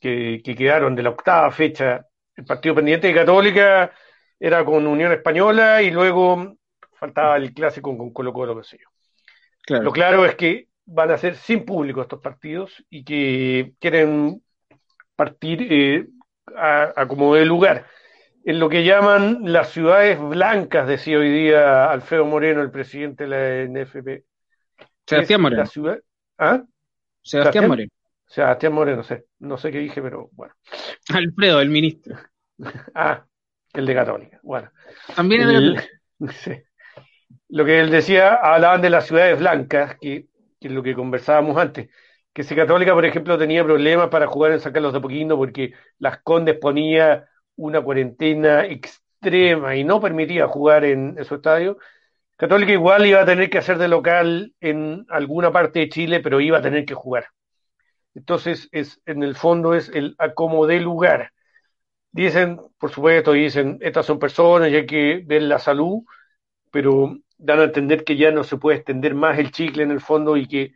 que, 0.00 0.40
que 0.44 0.54
quedaron, 0.54 0.94
de 0.94 1.02
la 1.02 1.10
octava 1.10 1.50
fecha 1.50 2.06
el 2.40 2.46
partido 2.46 2.74
pendiente 2.74 3.06
de 3.06 3.14
Católica 3.14 3.92
era 4.38 4.64
con 4.64 4.86
Unión 4.86 5.12
Española 5.12 5.82
y 5.82 5.90
luego 5.90 6.56
faltaba 6.94 7.36
el 7.36 7.52
clásico 7.52 7.96
con 7.96 8.12
Colo 8.12 8.32
Colo, 8.32 8.56
qué 8.56 8.64
sé 8.64 8.78
yo. 8.78 9.78
Lo 9.80 9.92
claro 9.92 10.24
es 10.24 10.34
que 10.36 10.68
van 10.86 11.10
a 11.10 11.18
ser 11.18 11.36
sin 11.36 11.64
público 11.64 12.00
estos 12.00 12.20
partidos 12.20 12.84
y 12.88 13.04
que 13.04 13.74
quieren 13.78 14.42
partir 15.14 15.66
eh, 15.70 16.06
a, 16.56 17.06
como 17.06 17.34
de 17.34 17.44
lugar. 17.44 17.86
En 18.44 18.58
lo 18.58 18.70
que 18.70 18.84
llaman 18.84 19.40
las 19.52 19.68
ciudades 19.68 20.18
blancas, 20.18 20.88
decía 20.88 21.18
hoy 21.18 21.30
día 21.30 21.90
Alfredo 21.90 22.24
Moreno, 22.24 22.62
el 22.62 22.70
presidente 22.70 23.26
de 23.26 23.68
la 23.68 23.82
NFP. 23.82 24.24
Sebastián 25.10 25.40
Moreno. 25.40 25.64
¿Ah? 26.38 26.62
Sebastián 27.20 27.66
Moreno. 27.66 27.90
Sebastián 28.26 28.72
Moreno, 28.72 28.98
no 28.98 29.02
sé, 29.02 29.24
no 29.40 29.58
sé 29.58 29.72
qué 29.72 29.78
dije, 29.78 30.00
pero 30.00 30.30
bueno. 30.32 30.54
Alfredo, 31.12 31.60
el 31.60 31.70
ministro. 31.70 32.16
Ah, 32.94 33.24
el 33.72 33.86
de 33.86 33.94
Católica. 33.94 34.38
Bueno. 34.42 34.70
También 35.16 35.48
el, 35.48 35.80
Lo 37.48 37.64
que 37.64 37.80
él 37.80 37.90
decía, 37.90 38.34
hablaban 38.34 38.82
de 38.82 38.90
las 38.90 39.06
ciudades 39.06 39.38
blancas, 39.38 39.96
que, 40.00 40.26
es 40.60 40.70
lo 40.70 40.82
que 40.82 40.94
conversábamos 40.94 41.56
antes. 41.56 41.88
Que 42.32 42.44
si 42.44 42.54
Católica, 42.54 42.92
por 42.92 43.04
ejemplo, 43.04 43.38
tenía 43.38 43.64
problemas 43.64 44.08
para 44.10 44.26
jugar 44.26 44.52
en 44.52 44.60
San 44.60 44.72
Carlos 44.72 44.92
de 44.92 45.00
Poquino 45.00 45.36
porque 45.36 45.72
Las 45.98 46.18
Condes 46.22 46.58
ponía 46.58 47.26
una 47.56 47.80
cuarentena 47.80 48.66
extrema 48.66 49.74
y 49.74 49.82
no 49.82 50.00
permitía 50.00 50.46
jugar 50.46 50.84
en, 50.84 51.16
en 51.18 51.24
su 51.24 51.36
estadio. 51.36 51.78
Católica 52.40 52.72
igual 52.72 53.04
iba 53.04 53.20
a 53.20 53.26
tener 53.26 53.50
que 53.50 53.58
hacer 53.58 53.76
de 53.76 53.86
local 53.86 54.54
en 54.60 55.04
alguna 55.10 55.52
parte 55.52 55.80
de 55.80 55.90
Chile, 55.90 56.20
pero 56.20 56.40
iba 56.40 56.56
a 56.56 56.62
tener 56.62 56.86
que 56.86 56.94
jugar. 56.94 57.26
Entonces, 58.14 58.70
es, 58.72 58.98
en 59.04 59.22
el 59.22 59.34
fondo 59.36 59.74
es 59.74 59.90
el 59.90 60.14
acomodé 60.16 60.80
lugar. 60.80 61.32
Dicen, 62.12 62.58
por 62.78 62.90
supuesto, 62.92 63.32
dicen, 63.32 63.76
estas 63.82 64.06
son 64.06 64.18
personas 64.18 64.70
y 64.70 64.76
hay 64.76 64.86
que 64.86 65.22
ver 65.22 65.42
la 65.42 65.58
salud, 65.58 66.02
pero 66.70 67.14
dan 67.36 67.60
a 67.60 67.64
entender 67.64 68.04
que 68.04 68.16
ya 68.16 68.30
no 68.30 68.42
se 68.42 68.56
puede 68.56 68.78
extender 68.78 69.14
más 69.14 69.38
el 69.38 69.50
chicle 69.50 69.82
en 69.82 69.90
el 69.90 70.00
fondo 70.00 70.38
y 70.38 70.48
que 70.48 70.72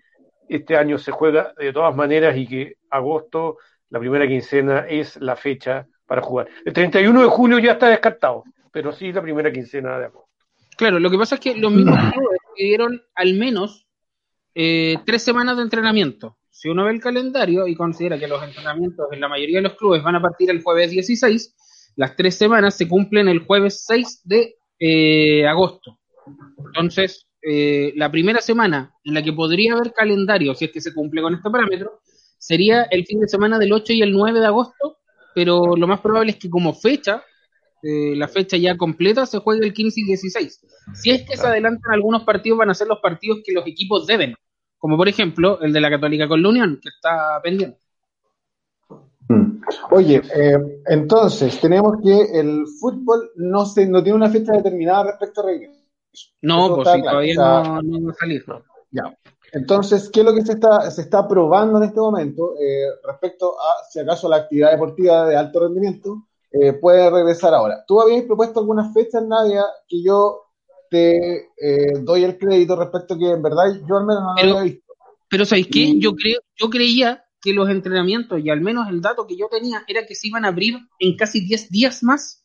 este 0.50 0.76
año 0.76 0.98
se 0.98 1.12
juega 1.12 1.54
de 1.56 1.72
todas 1.72 1.96
maneras 1.96 2.36
y 2.36 2.46
que 2.46 2.74
agosto, 2.90 3.56
la 3.88 4.00
primera 4.00 4.28
quincena, 4.28 4.80
es 4.86 5.16
la 5.16 5.34
fecha 5.34 5.86
para 6.04 6.20
jugar. 6.20 6.46
El 6.66 6.74
31 6.74 7.22
de 7.22 7.28
julio 7.28 7.58
ya 7.58 7.72
está 7.72 7.88
descartado, 7.88 8.44
pero 8.70 8.92
sí 8.92 9.12
la 9.14 9.22
primera 9.22 9.50
quincena 9.50 9.98
de 9.98 10.04
agosto. 10.04 10.23
Claro, 10.76 10.98
lo 10.98 11.10
que 11.10 11.18
pasa 11.18 11.36
es 11.36 11.40
que 11.40 11.54
los 11.56 11.72
mismos 11.72 11.98
clubes 12.12 12.38
pidieron 12.56 13.02
al 13.14 13.34
menos 13.34 13.86
eh, 14.54 14.96
tres 15.04 15.22
semanas 15.22 15.56
de 15.56 15.62
entrenamiento 15.62 16.36
si 16.54 16.68
uno 16.70 16.84
ve 16.84 16.92
el 16.92 17.00
calendario 17.00 17.66
y 17.66 17.74
considera 17.74 18.18
que 18.18 18.28
los 18.28 18.42
entrenamientos 18.42 19.06
en 19.10 19.20
la 19.20 19.28
mayoría 19.28 19.58
de 19.58 19.64
los 19.64 19.74
clubes 19.74 20.02
van 20.02 20.14
a 20.14 20.22
partir 20.22 20.48
el 20.50 20.62
jueves 20.62 20.92
16, 20.92 21.92
las 21.96 22.16
tres 22.16 22.36
semanas 22.36 22.76
se 22.76 22.88
cumplen 22.88 23.28
el 23.28 23.40
jueves 23.40 23.84
6 23.86 24.22
de 24.24 24.54
eh, 24.78 25.46
agosto. 25.46 25.98
Entonces, 26.56 27.26
eh, 27.42 27.92
la 27.96 28.10
primera 28.10 28.40
semana 28.40 28.94
en 29.04 29.14
la 29.14 29.22
que 29.22 29.32
podría 29.32 29.74
haber 29.74 29.92
calendario, 29.92 30.54
si 30.54 30.66
es 30.66 30.70
que 30.70 30.80
se 30.80 30.94
cumple 30.94 31.20
con 31.20 31.34
este 31.34 31.50
parámetro, 31.50 32.00
sería 32.38 32.84
el 32.84 33.04
fin 33.04 33.20
de 33.20 33.28
semana 33.28 33.58
del 33.58 33.72
8 33.72 33.92
y 33.92 34.02
el 34.02 34.12
9 34.12 34.38
de 34.38 34.46
agosto, 34.46 34.98
pero 35.34 35.76
lo 35.76 35.86
más 35.88 36.00
probable 36.00 36.30
es 36.30 36.38
que 36.38 36.48
como 36.48 36.72
fecha, 36.72 37.22
eh, 37.84 38.16
la 38.16 38.28
fecha 38.28 38.56
ya 38.56 38.76
completa, 38.76 39.26
se 39.26 39.38
juegue 39.38 39.66
el 39.66 39.74
15 39.74 40.00
y 40.00 40.04
16. 40.04 40.60
Si 40.94 41.10
es 41.10 41.22
que 41.28 41.36
se 41.36 41.46
adelantan 41.46 41.92
algunos 41.92 42.24
partidos, 42.24 42.58
van 42.58 42.70
a 42.70 42.74
ser 42.74 42.88
los 42.88 43.00
partidos 43.00 43.40
que 43.44 43.52
los 43.52 43.66
equipos 43.66 44.06
deben 44.06 44.34
como 44.84 44.98
por 44.98 45.08
ejemplo 45.08 45.58
el 45.62 45.72
de 45.72 45.80
la 45.80 45.88
Católica 45.88 46.28
con 46.28 46.42
la 46.42 46.50
Unión, 46.50 46.78
que 46.82 46.90
está 46.90 47.40
pendiente. 47.42 47.78
Mm. 49.30 49.62
Oye, 49.92 50.20
eh, 50.36 50.58
entonces 50.84 51.58
tenemos 51.58 52.02
que 52.02 52.38
el 52.38 52.66
fútbol 52.78 53.30
no 53.36 53.64
se 53.64 53.86
no 53.86 54.02
tiene 54.02 54.16
una 54.16 54.28
fecha 54.28 54.52
determinada 54.52 55.04
respecto 55.04 55.40
a 55.40 55.46
regreso. 55.46 55.80
No, 56.42 56.74
pues 56.74 56.86
sí, 56.92 57.00
todavía 57.00 57.34
no, 57.34 57.42
va 57.42 58.12
a 58.12 58.14
salir. 58.14 58.44
Ya. 58.90 59.04
Entonces, 59.52 60.10
¿qué 60.12 60.20
es 60.20 60.26
lo 60.26 60.34
que 60.34 60.42
se 60.42 60.52
está, 60.52 60.90
se 60.90 61.00
está 61.00 61.26
probando 61.26 61.78
en 61.78 61.84
este 61.84 62.00
momento 62.00 62.52
eh, 62.60 62.84
respecto 63.06 63.58
a 63.58 63.84
si 63.90 64.00
acaso 64.00 64.28
la 64.28 64.36
actividad 64.36 64.72
deportiva 64.72 65.26
de 65.26 65.36
alto 65.36 65.60
rendimiento 65.60 66.26
eh, 66.60 66.72
puede 66.74 67.10
regresar 67.10 67.52
ahora? 67.54 67.84
¿Tú 67.86 68.00
habías 68.00 68.24
propuesto 68.24 68.60
algunas 68.60 68.94
fechas, 68.94 69.22
Nadia, 69.26 69.64
que 69.88 70.02
yo 70.02 70.44
te 70.94 71.48
eh, 71.60 71.98
doy 72.02 72.22
el 72.22 72.38
crédito 72.38 72.76
respecto 72.76 73.14
a 73.14 73.18
que 73.18 73.30
en 73.30 73.42
verdad 73.42 73.64
yo 73.88 73.96
al 73.96 74.06
menos 74.06 74.22
no 74.22 74.34
lo 74.34 74.58
había 74.58 74.62
visto. 74.62 74.94
Pero 75.28 75.44
¿sabéis 75.44 75.66
qué? 75.66 75.98
Yo, 75.98 76.14
creo, 76.14 76.40
yo 76.56 76.70
creía 76.70 77.24
que 77.40 77.52
los 77.52 77.68
entrenamientos, 77.68 78.40
y 78.40 78.48
al 78.48 78.60
menos 78.60 78.88
el 78.88 79.00
dato 79.00 79.26
que 79.26 79.36
yo 79.36 79.48
tenía, 79.48 79.82
era 79.88 80.06
que 80.06 80.14
se 80.14 80.28
iban 80.28 80.44
a 80.44 80.48
abrir 80.48 80.78
en 81.00 81.16
casi 81.16 81.40
10 81.40 81.70
días 81.70 82.04
más. 82.04 82.44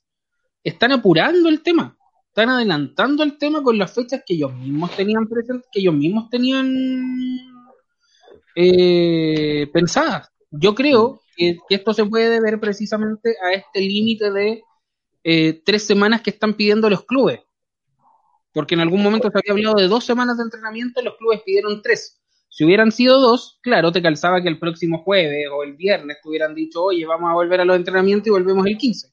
Están 0.64 0.92
apurando 0.92 1.48
el 1.48 1.62
tema. 1.62 1.96
Están 2.30 2.50
adelantando 2.50 3.22
el 3.22 3.38
tema 3.38 3.62
con 3.62 3.78
las 3.78 3.94
fechas 3.94 4.24
que 4.26 4.34
ellos 4.34 4.54
mismos 4.54 4.96
tenían 4.96 5.28
presentes, 5.28 5.70
que 5.72 5.82
ellos 5.82 5.94
mismos 5.94 6.30
tenían 6.30 6.74
eh, 8.56 9.70
pensadas. 9.72 10.32
Yo 10.50 10.74
creo 10.74 11.22
que, 11.40 11.58
esto 11.70 11.94
se 11.94 12.06
puede 12.06 12.30
deber 12.30 12.60
precisamente 12.60 13.36
a 13.42 13.54
este 13.54 13.80
límite 13.80 14.32
de 14.32 14.64
eh, 15.24 15.62
tres 15.66 15.84
semanas 15.84 16.22
que 16.22 16.30
están 16.30 16.54
pidiendo 16.54 16.90
los 16.90 17.06
clubes 17.06 17.40
porque 18.54 18.76
en 18.76 18.82
algún 18.82 19.04
momento 19.04 19.30
se 19.30 19.38
había 19.38 19.54
hablado 19.54 19.76
de 19.76 19.88
dos 19.88 20.06
semanas 20.06 20.38
de 20.38 20.44
entrenamiento 20.44 21.02
y 21.02 21.06
los 21.06 21.18
clubes 21.18 21.42
pidieron 21.46 21.82
tres. 21.82 22.20
Si 22.50 22.66
hubieran 22.66 22.92
sido 22.92 23.20
dos, 23.20 23.60
claro, 23.62 23.92
te 23.92 24.02
calzaba 24.02 24.42
que 24.42 24.50
el 24.50 24.60
próximo 24.60 25.04
jueves 25.04 25.46
o 25.54 25.64
el 25.64 25.74
viernes 25.74 26.18
te 26.22 26.30
hubieran 26.30 26.56
dicho, 26.56 26.84
oye, 26.84 27.06
vamos 27.06 27.30
a 27.30 27.34
volver 27.34 27.62
a 27.62 27.66
los 27.66 27.76
entrenamientos 27.76 28.28
y 28.28 28.32
volvemos 28.32 28.66
el 28.66 28.78
15. 28.78 29.08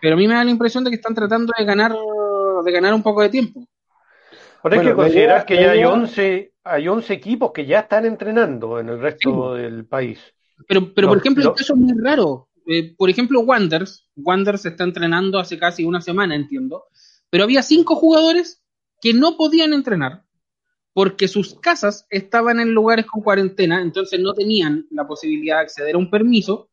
Pero 0.00 0.14
a 0.14 0.16
mí 0.16 0.26
me 0.26 0.34
da 0.34 0.44
la 0.44 0.50
impresión 0.50 0.82
de 0.82 0.90
que 0.90 0.96
están 0.96 1.14
tratando 1.14 1.52
de 1.56 1.64
ganar, 1.64 1.94
de 2.64 2.72
ganar 2.72 2.94
un 2.94 3.02
poco 3.02 3.22
de 3.22 3.28
tiempo. 3.28 3.66
Ahora 4.62 4.80
hay 4.80 4.86
que 4.86 4.94
considerar 4.94 5.44
que 5.44 5.56
ya 5.56 5.72
hay 5.72 5.84
11, 5.84 6.54
hay 6.64 6.88
11 6.88 7.12
equipos 7.12 7.52
que 7.52 7.66
ya 7.66 7.80
están 7.80 8.06
entrenando 8.06 8.80
en 8.80 8.88
el 8.88 8.98
resto 8.98 9.54
del 9.54 9.84
país. 9.84 10.18
Pero, 10.66 10.94
pero 10.94 11.08
por 11.08 11.18
ejemplo, 11.18 11.50
el 11.50 11.54
caso 11.54 11.74
es 11.74 11.80
muy 11.80 12.00
raro. 12.00 12.48
Eh, 12.66 12.94
por 12.96 13.10
ejemplo, 13.10 13.40
Wanders, 13.40 14.08
Wanders 14.16 14.64
está 14.64 14.84
entrenando 14.84 15.38
hace 15.38 15.58
casi 15.58 15.84
una 15.84 16.00
semana, 16.00 16.34
entiendo, 16.34 16.84
pero 17.28 17.44
había 17.44 17.62
cinco 17.62 17.96
jugadores 17.96 18.62
que 19.00 19.12
no 19.12 19.36
podían 19.36 19.74
entrenar 19.74 20.24
porque 20.94 21.28
sus 21.28 21.58
casas 21.58 22.06
estaban 22.08 22.60
en 22.60 22.72
lugares 22.72 23.04
con 23.04 23.22
cuarentena, 23.22 23.82
entonces 23.82 24.20
no 24.20 24.32
tenían 24.32 24.86
la 24.90 25.06
posibilidad 25.06 25.56
de 25.56 25.62
acceder 25.62 25.96
a 25.96 25.98
un 25.98 26.08
permiso 26.08 26.70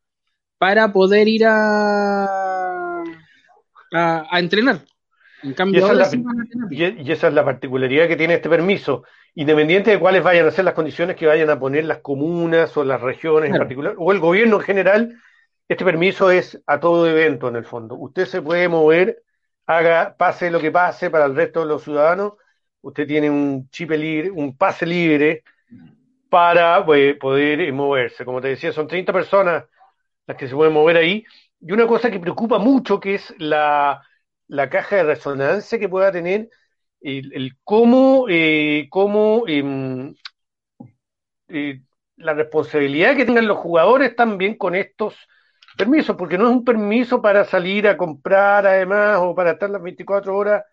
para 0.58 0.94
poder 0.94 1.28
ir 1.28 1.44
a, 1.46 3.04
a, 3.92 4.40
entrenar. 4.40 4.86
En 5.44 5.54
cambio, 5.54 5.80
y 5.80 5.84
esa, 5.84 6.10
y, 6.70 7.12
esa 7.12 7.28
es 7.28 7.34
la 7.34 7.44
particularidad 7.44 8.08
que 8.08 8.16
tiene 8.16 8.36
este 8.36 8.50
permiso, 8.50 9.04
independiente 9.34 9.92
de 9.92 10.00
cuáles 10.00 10.24
vayan 10.24 10.46
a 10.46 10.52
ser 10.52 10.66
las 10.66 10.74
condiciones 10.74 11.16
que 11.16 11.26
vayan 11.26 11.50
a 11.50 11.60
poner 11.60 11.86
las 11.86 12.00
comunas 12.00 12.76
o 12.78 12.84
las 12.84 13.02
regiones 13.02 13.52
en 13.52 13.58
particular, 13.58 13.96
o 13.98 14.12
el 14.12 14.20
gobierno 14.20 14.58
en 14.58 14.62
general, 14.62 15.16
este 15.68 15.86
permiso 15.86 16.30
es 16.30 16.62
a 16.68 16.80
todo 16.80 17.08
evento 17.08 17.48
en 17.48 17.56
el 17.56 17.66
fondo. 17.66 17.96
Usted 17.96 18.26
se 18.26 18.42
puede 18.42 18.68
mover, 18.68 19.24
haga, 19.66 20.16
pase 20.18 20.52
lo 20.52 20.60
que 20.60 20.72
pase 20.72 21.10
para 21.10 21.26
el 21.26 21.36
resto 21.36 21.62
de 21.62 21.68
los 21.68 21.84
ciudadanos. 21.84 22.34
Usted 22.82 23.08
tiene 23.08 23.30
un 23.30 23.70
chip 23.70 23.92
libre, 23.92 24.30
un 24.30 24.58
pase 24.58 24.86
libre 24.86 25.44
para 26.30 26.86
pues, 26.86 27.16
poder 27.18 27.62
eh, 27.62 27.72
moverse. 27.72 28.26
Como 28.26 28.42
te 28.42 28.50
decía, 28.50 28.72
son 28.72 28.88
30 28.88 29.14
personas 29.14 29.64
las 30.28 30.38
que 30.38 30.48
se 30.48 30.56
pueden 30.56 30.74
mover 30.74 30.98
ahí. 30.98 31.26
Y 31.62 31.72
una 31.72 31.88
cosa 31.88 32.12
que 32.12 32.20
preocupa 32.20 32.58
mucho, 32.58 33.00
que 33.00 33.16
es 33.16 33.34
la, 33.38 34.02
la 34.52 34.70
caja 34.70 34.98
de 34.98 35.04
resonancia 35.04 35.80
que 35.80 35.88
pueda 35.90 36.12
tener, 36.12 36.50
el, 37.02 37.34
el 37.34 37.58
cómo, 37.64 38.26
eh, 38.30 38.88
cómo 38.90 39.46
em, 39.48 40.14
eh, 41.48 41.82
la 42.18 42.34
responsabilidad 42.34 43.16
que 43.16 43.26
tengan 43.26 43.48
los 43.48 43.58
jugadores 43.58 44.16
también 44.16 44.56
con 44.58 44.76
estos 44.76 45.16
permisos, 45.78 46.18
porque 46.18 46.38
no 46.38 46.50
es 46.50 46.52
un 46.52 46.66
permiso 46.66 47.22
para 47.22 47.46
salir 47.46 47.88
a 47.88 47.96
comprar 47.98 48.68
además 48.68 49.20
o 49.22 49.34
para 49.34 49.52
estar 49.52 49.70
las 49.70 49.82
24 49.82 50.36
horas 50.36 50.64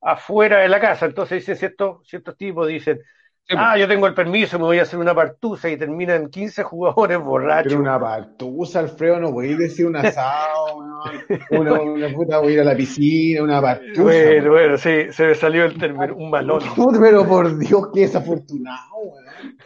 afuera 0.00 0.60
de 0.60 0.68
la 0.68 0.80
casa. 0.80 1.04
Entonces 1.06 1.40
dicen 1.40 1.56
ciertos, 1.56 2.08
ciertos 2.08 2.36
tipos, 2.38 2.66
dicen, 2.68 3.02
ah, 3.50 3.78
yo 3.78 3.86
tengo 3.86 4.06
el 4.06 4.14
permiso, 4.14 4.58
me 4.58 4.64
voy 4.64 4.78
a 4.78 4.82
hacer 4.82 4.98
una 4.98 5.14
partusa 5.14 5.68
y 5.68 5.76
terminan 5.76 6.28
15 6.28 6.62
jugadores 6.64 7.18
borrachos. 7.18 7.72
Pero 7.72 7.80
una 7.80 7.98
partusa, 7.98 8.80
Alfredo, 8.80 9.20
no 9.20 9.32
voy 9.32 9.52
a 9.52 9.56
decir 9.56 9.86
un 9.86 9.96
asado, 9.96 10.76
una, 11.50 11.80
una, 11.80 12.08
puta, 12.12 12.38
voy 12.38 12.52
a 12.52 12.54
ir 12.54 12.60
a 12.60 12.64
la 12.64 12.76
piscina, 12.76 13.42
una 13.42 13.60
partusa. 13.60 14.02
Bueno, 14.02 14.50
bueno, 14.50 14.76
sí, 14.76 15.10
se 15.10 15.26
me 15.26 15.34
salió 15.34 15.64
el 15.64 15.78
término, 15.78 16.14
un 16.16 16.30
malón. 16.30 16.60
Pero 17.00 17.26
por 17.26 17.58
Dios, 17.58 17.88
qué 17.92 18.00
desafortunado, 18.00 18.96
weón. 18.96 19.56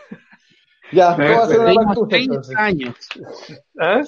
Ya, 0.92 1.14
¿cómo 1.14 1.28
va 1.28 1.44
a 1.44 1.46
ser 1.46 1.60
una 1.60 1.74
partusa 1.74 2.08
30 2.08 2.34
entonces? 2.34 2.56
años. 2.56 2.94
¿Ah? 3.78 4.00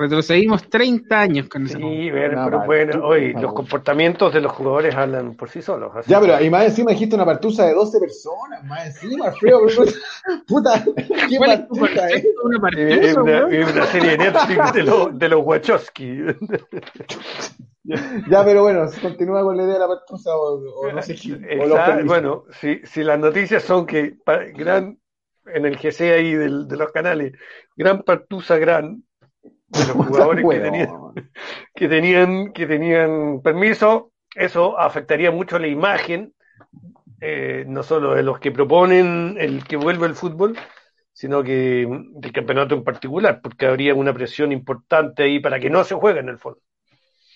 Retrocedimos 0.00 0.68
30 0.70 1.20
años 1.20 1.48
con 1.48 1.66
ese 1.66 1.76
Sí, 1.76 2.10
ver, 2.10 2.30
Una 2.32 2.44
pero 2.46 2.64
bueno, 2.64 3.02
por 3.02 3.42
los 3.42 3.52
comportamientos 3.52 4.32
de 4.32 4.40
los 4.40 4.50
jugadores 4.52 4.94
hablan 4.94 5.34
por 5.34 5.50
sí 5.50 5.60
solos. 5.60 5.92
así 5.94 6.10
Ya, 6.10 6.18
pero 6.18 6.42
y 6.42 6.48
más 6.48 6.64
encima 6.64 6.92
dijiste 6.92 7.14
una 7.16 7.26
partusa 7.26 7.66
de 7.66 7.74
12 7.74 8.00
personas, 8.00 8.64
más 8.64 8.86
encima, 8.86 9.26
Alfredo, 9.26 9.60
pero- 9.66 9.92
puta, 10.46 10.82
qué 11.28 11.36
¿Cuál 11.36 11.50
es 11.52 11.68
tu 11.68 11.74
partusa 11.76 12.08
es. 12.08 12.26
una 12.42 12.60
partusa, 12.60 13.22
una, 13.22 13.86
serie 13.86 14.10
de 14.12 14.18
Netflix 14.18 14.72
de, 14.72 14.82
los 14.84 15.18
de 15.18 15.28
los 15.28 15.40
Wachowski. 15.44 16.18
Ya, 17.82 18.44
pero 18.44 18.62
bueno, 18.62 18.86
continúa 19.00 19.42
con 19.42 19.56
la 19.56 19.62
idea 19.64 19.74
de 19.74 19.80
la 19.80 19.88
partusa 19.88 20.36
o, 20.36 20.60
o 20.60 20.92
no 20.92 21.02
sé 21.02 21.14
qué, 21.16 21.58
bueno, 22.04 22.44
si, 22.60 22.80
si 22.84 23.02
las 23.02 23.18
noticias 23.18 23.62
son 23.64 23.86
que 23.86 24.16
gran, 24.54 24.98
en 25.46 25.66
el 25.66 25.76
GC 25.78 26.12
ahí 26.12 26.34
del- 26.34 26.68
de 26.68 26.76
los 26.76 26.92
canales, 26.92 27.32
gran 27.76 28.02
partusa 28.02 28.58
gran 28.58 29.02
de 29.70 29.86
los 29.86 30.06
jugadores 30.06 30.44
que 30.48 30.60
tenían, 30.60 30.90
que 31.74 31.88
tenían, 31.88 32.52
que 32.52 32.66
tenían 32.66 33.40
permiso, 33.42 34.12
eso 34.34 34.78
afectaría 34.78 35.30
mucho 35.30 35.58
la 35.58 35.68
imagen, 35.68 36.34
eh, 37.20 37.64
no 37.66 37.82
solo 37.82 38.14
de 38.14 38.22
los 38.22 38.38
que 38.38 38.52
proponen 38.52 39.36
el 39.38 39.64
que 39.64 39.76
vuelva 39.76 40.06
el 40.06 40.14
fútbol, 40.14 40.56
sino 41.12 41.42
que 41.42 41.86
del 42.14 42.32
campeonato 42.32 42.74
en 42.74 42.84
particular, 42.84 43.40
porque 43.42 43.66
habría 43.66 43.94
una 43.94 44.14
presión 44.14 44.52
importante 44.52 45.22
ahí 45.22 45.40
para 45.40 45.60
que 45.60 45.70
no 45.70 45.84
se 45.84 45.94
juegue 45.94 46.20
en 46.20 46.30
el 46.30 46.38
fondo. 46.38 46.60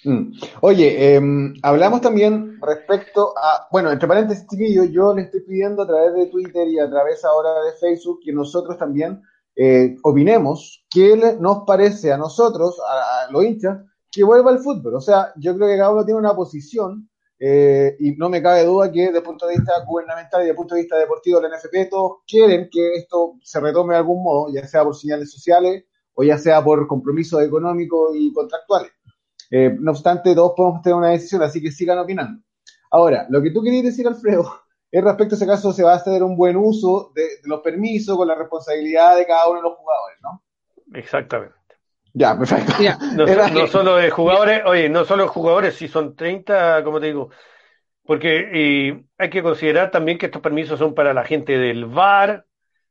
Mm. 0.04 0.32
Oye, 0.60 1.14
em, 1.14 1.54
hablamos 1.62 2.00
también 2.00 2.58
respecto 2.60 3.34
a, 3.36 3.68
bueno, 3.70 3.90
entre 3.90 4.06
paréntesis, 4.06 4.46
chiquillos, 4.48 4.90
yo 4.90 5.14
le 5.14 5.22
estoy 5.22 5.40
pidiendo 5.40 5.82
a 5.82 5.86
través 5.86 6.14
de 6.14 6.26
Twitter 6.26 6.68
y 6.68 6.78
a 6.78 6.88
través 6.90 7.24
ahora 7.24 7.62
de 7.62 7.72
Facebook 7.72 8.20
que 8.22 8.32
nosotros 8.32 8.76
también 8.78 9.22
eh, 9.56 9.96
opinemos 10.02 10.84
qué 10.90 11.16
nos 11.40 11.64
parece 11.66 12.12
a 12.12 12.18
nosotros, 12.18 12.80
a, 12.80 13.30
los 13.30 13.44
hinchas, 13.44 13.78
que 14.10 14.24
vuelva 14.24 14.50
el 14.50 14.58
fútbol. 14.58 14.94
O 14.94 15.00
sea, 15.00 15.32
yo 15.36 15.54
creo 15.54 15.68
que 15.68 15.76
cada 15.76 15.90
uno 15.90 16.04
tiene 16.04 16.20
una 16.20 16.34
posición 16.34 17.08
eh, 17.38 17.96
y 17.98 18.12
no 18.12 18.28
me 18.28 18.42
cabe 18.42 18.64
duda 18.64 18.90
que 18.90 19.06
desde 19.06 19.18
el 19.18 19.24
punto 19.24 19.46
de 19.46 19.56
vista 19.56 19.72
gubernamental 19.86 20.40
y 20.40 20.44
desde 20.44 20.50
el 20.52 20.56
punto 20.56 20.74
de 20.74 20.82
vista 20.82 20.96
deportivo 20.96 21.40
de 21.40 21.48
la 21.48 21.56
NFP 21.56 21.90
todos 21.90 22.18
quieren 22.26 22.68
que 22.70 22.94
esto 22.94 23.34
se 23.42 23.60
retome 23.60 23.94
de 23.94 23.98
algún 23.98 24.22
modo, 24.22 24.52
ya 24.52 24.66
sea 24.66 24.84
por 24.84 24.96
señales 24.96 25.32
sociales 25.32 25.84
o 26.14 26.22
ya 26.22 26.38
sea 26.38 26.62
por 26.62 26.86
compromisos 26.86 27.42
económicos 27.42 28.14
y 28.14 28.32
contractuales. 28.32 28.92
Eh, 29.50 29.76
no 29.78 29.90
obstante, 29.90 30.34
todos 30.34 30.52
podemos 30.56 30.82
tener 30.82 30.96
una 30.96 31.10
decisión, 31.10 31.42
así 31.42 31.60
que 31.60 31.70
sigan 31.70 31.98
opinando. 31.98 32.40
Ahora, 32.90 33.26
lo 33.28 33.42
que 33.42 33.50
tú 33.50 33.62
querías 33.62 33.84
decir, 33.84 34.06
Alfredo, 34.06 34.48
respecto 35.02 35.34
a 35.34 35.38
ese 35.38 35.46
caso, 35.46 35.72
se 35.72 35.82
va 35.82 35.92
a 35.92 35.96
hacer 35.96 36.22
un 36.22 36.36
buen 36.36 36.56
uso 36.56 37.12
de, 37.14 37.22
de 37.22 37.48
los 37.48 37.60
permisos 37.62 38.16
con 38.16 38.28
la 38.28 38.34
responsabilidad 38.34 39.16
de 39.16 39.26
cada 39.26 39.48
uno 39.48 39.58
de 39.58 39.62
los 39.68 39.74
jugadores, 39.78 40.18
¿no? 40.22 40.42
Exactamente. 40.94 41.76
Ya, 42.14 42.36
perfecto. 42.38 42.72
No, 43.10 43.28
Era- 43.32 43.48
no 43.48 43.66
solo 43.66 43.96
de 43.96 44.10
jugadores, 44.10 44.62
oye, 44.66 44.88
no 44.88 45.04
solo 45.04 45.28
jugadores, 45.28 45.74
si 45.76 45.88
son 45.88 46.16
30, 46.16 46.82
como 46.84 47.00
te 47.00 47.06
digo, 47.06 47.30
porque 48.04 48.50
eh, 48.90 49.04
hay 49.18 49.30
que 49.30 49.42
considerar 49.42 49.90
también 49.90 50.18
que 50.18 50.26
estos 50.26 50.42
permisos 50.42 50.78
son 50.78 50.94
para 50.94 51.14
la 51.14 51.24
gente 51.24 51.58
del 51.58 51.86
VAR, 51.86 52.46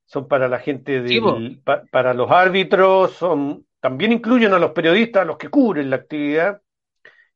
son 0.05 0.27
para 0.27 0.47
la 0.49 0.59
gente 0.59 1.01
Sí, 1.05 1.19
del, 1.21 1.61
pa- 1.65 1.85
para 1.91 2.13
los 2.15 2.31
árbitros, 2.31 3.13
son, 3.13 3.67
también 3.81 4.13
incluyen 4.13 4.53
a 4.53 4.59
los 4.59 4.71
periodistas, 4.71 5.23
a 5.23 5.25
los 5.25 5.37
que 5.37 5.49
cubren 5.49 5.89
la 5.91 5.97
actividad. 5.97 6.61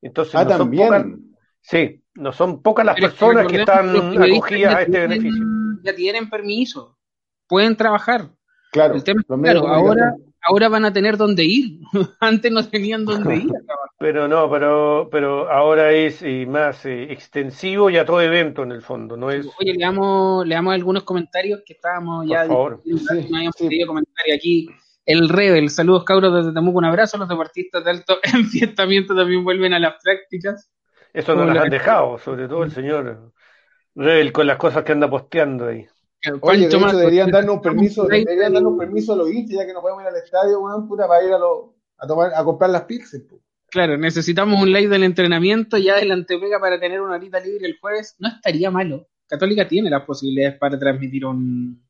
Entonces, 0.01 0.39
Ah, 0.39 0.45
no 0.45 0.51
son 0.51 0.73
también. 0.73 0.75
pocas, 0.75 1.07
sí, 1.69 2.01
no 2.15 2.31
son 2.33 2.61
pocas 2.61 2.85
las 2.85 2.95
Pero 2.95 3.07
es 3.07 3.13
que 3.13 3.19
personas 3.19 3.47
que 3.47 3.59
están 3.59 3.89
acogidas 4.21 4.71
ya 4.71 4.77
a 4.77 4.81
este 4.81 4.99
beneficio. 4.99 5.43
Ya 5.83 5.95
tienen 5.95 6.29
permiso, 6.29 6.97
pueden 7.47 7.75
trabajar. 7.75 8.29
Claro, 8.71 8.95
El 8.95 9.03
tema 9.03 9.21
es 9.21 9.29
los 9.29 9.37
que, 9.37 9.41
medios 9.41 9.63
claro, 9.63 9.75
ahora, 9.75 10.15
ahora 10.41 10.69
van 10.69 10.85
a 10.85 10.93
tener 10.93 11.17
dónde 11.17 11.43
ir. 11.43 11.79
Antes 12.19 12.51
no 12.51 12.67
tenían 12.67 13.05
dónde 13.05 13.37
ir. 13.37 13.51
Pero 13.99 14.27
no, 14.27 14.49
pero, 14.51 15.09
pero 15.11 15.49
ahora 15.51 15.91
es 15.91 16.21
eh, 16.21 16.45
más 16.47 16.85
eh, 16.85 17.11
extensivo 17.11 17.89
y 17.89 17.97
a 17.97 18.05
todo 18.05 18.21
evento 18.21 18.63
en 18.63 18.71
el 18.71 18.81
fondo, 18.83 19.17
no 19.17 19.31
es... 19.31 19.47
Oye, 19.59 19.73
le 19.73 19.79
damos, 19.79 20.45
le 20.45 20.53
damos 20.53 20.73
algunos 20.73 21.03
comentarios 21.03 21.61
que 21.65 21.73
estábamos 21.73 22.27
ya 22.27 22.41
Por 22.41 22.47
favor. 22.47 22.83
discutiendo, 22.83 23.23
Sí, 23.23 23.29
no 23.31 23.37
habíamos 23.37 23.55
sí. 23.57 23.67
pedido 23.67 23.87
comentarios 23.87 24.37
aquí. 24.37 24.69
El 25.05 25.29
Rebel, 25.29 25.69
saludos 25.69 26.03
cabros 26.03 26.33
desde 26.35 26.53
Temuco, 26.53 26.77
un 26.77 26.85
abrazo. 26.85 27.17
Los 27.17 27.29
deportistas 27.29 27.83
de 27.85 27.91
alto 27.91 28.17
enfiestamiento 28.33 29.15
también 29.15 29.43
vuelven 29.43 29.73
a 29.73 29.79
las 29.79 29.95
prácticas. 30.03 30.69
Eso 31.19 31.35
no 31.35 31.45
las 31.45 31.55
la- 31.55 31.61
han 31.63 31.69
dejado, 31.69 32.17
sobre 32.19 32.47
todo 32.47 32.63
el 32.63 32.71
señor 32.71 33.31
Rebel 33.95 34.31
con 34.31 34.45
las 34.47 34.57
cosas 34.57 34.83
que 34.83 34.91
anda 34.91 35.09
posteando 35.09 35.67
ahí. 35.67 35.85
Oye, 36.41 36.67
de 36.67 36.75
hecho, 36.75 36.97
deberían 36.97 37.31
darnos 37.31 37.55
un 37.55 37.61
permiso, 37.61 38.05
deberían 38.07 38.53
darnos 38.53 38.71
un 38.73 38.77
permiso 38.77 39.13
a 39.13 39.15
los 39.15 39.31
hinchas, 39.31 39.57
ya 39.59 39.65
que 39.65 39.73
no 39.73 39.81
podemos 39.81 40.01
ir 40.03 40.09
al 40.09 40.15
estadio, 40.15 40.59
weón, 40.59 40.87
puta, 40.87 41.07
para 41.07 41.23
ir 41.23 41.31
a, 41.33 41.37
los 41.39 41.69
a, 41.97 42.07
tomar, 42.07 42.31
a 42.35 42.43
comprar 42.43 42.69
las 42.69 42.83
pizzas. 42.83 43.21
po. 43.21 43.39
Claro, 43.69 43.97
necesitamos 43.97 44.61
un 44.61 44.71
live 44.71 44.89
del 44.89 45.03
entrenamiento 45.03 45.77
ya 45.77 45.95
del 45.97 46.11
antepega 46.11 46.59
para 46.59 46.79
tener 46.79 47.01
una 47.01 47.15
horita 47.15 47.39
libre 47.39 47.65
el 47.67 47.77
jueves. 47.79 48.15
No 48.19 48.29
estaría 48.29 48.71
malo. 48.71 49.07
Católica 49.27 49.67
tiene 49.67 49.89
las 49.89 50.03
posibilidades 50.03 50.57
para 50.57 50.79
transmitir 50.79 51.25
un, 51.25 51.83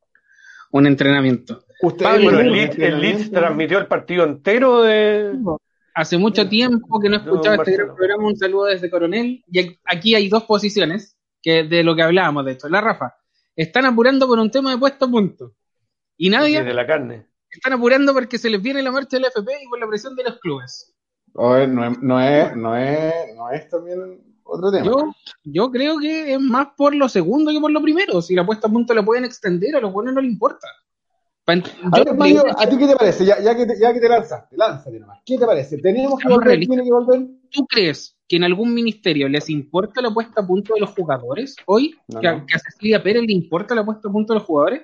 un 0.71 0.87
entrenamiento. 0.87 1.63
Ustedes 1.81 2.11
Pablo, 2.11 2.23
Bueno, 2.25 2.39
el 2.39 2.51
Leeds, 2.51 2.75
el 2.79 2.79
Leeds 2.79 2.95
entrenamiento? 3.25 3.39
transmitió 3.39 3.77
el 3.79 3.87
partido 3.87 4.23
entero 4.23 4.81
de... 4.81 5.33
Hace 5.97 6.19
mucho 6.19 6.47
tiempo 6.47 6.99
que 6.99 7.09
no 7.09 7.17
escuchaba 7.17 7.55
No, 7.55 7.63
este 7.63 7.75
gran 7.75 7.95
programa. 7.95 8.27
Un 8.27 8.37
saludo 8.37 8.65
desde 8.65 8.87
Coronel. 8.87 9.43
Y 9.51 9.79
aquí 9.83 10.13
hay 10.13 10.29
dos 10.29 10.43
posiciones 10.43 11.17
que 11.41 11.63
de 11.63 11.83
lo 11.83 11.95
que 11.95 12.03
hablábamos 12.03 12.45
de 12.45 12.51
esto. 12.51 12.69
La 12.69 12.81
Rafa, 12.81 13.15
están 13.55 13.83
apurando 13.85 14.27
por 14.27 14.37
un 14.37 14.51
tema 14.51 14.69
de 14.69 14.77
puesto 14.77 15.05
a 15.05 15.09
punto. 15.09 15.55
Y 16.15 16.29
nadie 16.29 16.63
de 16.63 16.73
la 16.75 16.85
carne. 16.85 17.25
están 17.49 17.73
apurando 17.73 18.13
porque 18.13 18.37
se 18.37 18.51
les 18.51 18.61
viene 18.61 18.83
la 18.83 18.91
marcha 18.91 19.17
del 19.17 19.25
FP 19.25 19.51
y 19.63 19.67
por 19.67 19.79
la 19.79 19.87
presión 19.87 20.15
de 20.15 20.25
los 20.25 20.37
clubes. 20.37 20.95
Oye, 21.33 21.65
no, 21.65 21.83
es, 21.87 21.99
no, 21.99 22.21
es, 22.21 22.55
no, 22.55 22.77
es, 22.77 23.13
no 23.35 23.49
es 23.49 23.67
también 23.67 24.21
otro 24.43 24.71
tema. 24.71 24.85
Yo, 24.85 25.15
yo 25.45 25.71
creo 25.71 25.97
que 25.97 26.33
es 26.33 26.39
más 26.39 26.67
por 26.77 26.93
lo 26.93 27.09
segundo 27.09 27.51
que 27.51 27.59
por 27.59 27.71
lo 27.71 27.81
primero. 27.81 28.21
Si 28.21 28.35
la 28.35 28.45
puesta 28.45 28.67
a 28.67 28.71
punto 28.71 28.93
la 28.93 29.03
pueden 29.03 29.25
extender, 29.25 29.75
a 29.75 29.81
los 29.81 29.91
buenos 29.91 30.13
no 30.13 30.21
les 30.21 30.29
importa. 30.29 30.67
A 31.47 31.99
ver, 32.03 32.13
Mario, 32.13 32.43
¿a 32.57 32.67
ti 32.67 32.77
qué 32.77 32.87
te 32.87 32.95
parece? 32.97 33.25
Ya, 33.25 33.41
ya, 33.41 33.55
que, 33.55 33.65
te, 33.65 33.79
ya 33.79 33.93
que 33.93 34.01
te 34.01 34.09
lanzaste, 34.09 34.57
lánzate 34.57 34.99
nomás. 34.99 35.19
¿Qué 35.25 35.37
te 35.37 35.45
parece? 35.45 35.77
¿Tenemos 35.77 36.19
que 36.19 36.27
volver? 36.27 36.59
¿Tiene 36.59 36.83
que 36.83 36.91
volver? 36.91 37.25
¿Tú 37.49 37.65
crees 37.65 38.17
que 38.27 38.35
en 38.35 38.43
algún 38.43 38.73
ministerio 38.73 39.29
les 39.29 39.49
importa 39.49 40.01
la 40.01 40.13
puesta 40.13 40.41
a 40.41 40.45
punto 40.47 40.73
de 40.73 40.81
los 40.81 40.89
jugadores 40.89 41.55
hoy? 41.65 41.95
No, 42.09 42.19
¿Que, 42.19 42.27
a- 42.27 42.35
no. 42.35 42.45
que 42.45 42.55
a 42.55 42.59
Cecilia 42.59 43.01
Pérez 43.01 43.23
le 43.23 43.31
importa 43.31 43.73
la 43.75 43.85
puesta 43.85 44.09
a 44.09 44.11
punto 44.11 44.33
de 44.33 44.39
los 44.39 44.45
jugadores? 44.45 44.81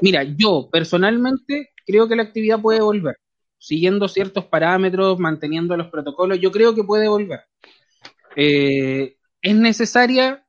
Mira, 0.00 0.22
yo 0.22 0.70
personalmente 0.72 1.70
creo 1.84 2.08
que 2.08 2.16
la 2.16 2.22
actividad 2.22 2.62
puede 2.62 2.80
volver, 2.80 3.16
siguiendo 3.58 4.08
ciertos 4.08 4.46
parámetros, 4.46 5.18
manteniendo 5.18 5.76
los 5.76 5.88
protocolos, 5.88 6.40
yo 6.40 6.50
creo 6.50 6.74
que 6.74 6.84
puede 6.84 7.08
volver. 7.08 7.40
Eh, 8.36 9.16
¿Es 9.42 9.54
necesaria? 9.54 10.46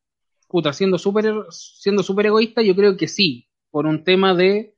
Puta, 0.47 0.71
siendo 0.71 0.97
súper 0.97 1.33
siendo 1.49 2.03
súper 2.03 2.27
egoísta, 2.27 2.61
yo 2.61 2.73
creo 2.73 2.95
que 2.95 3.09
sí, 3.09 3.49
por 3.69 3.85
un 3.85 4.03
tema 4.05 4.33
de... 4.33 4.75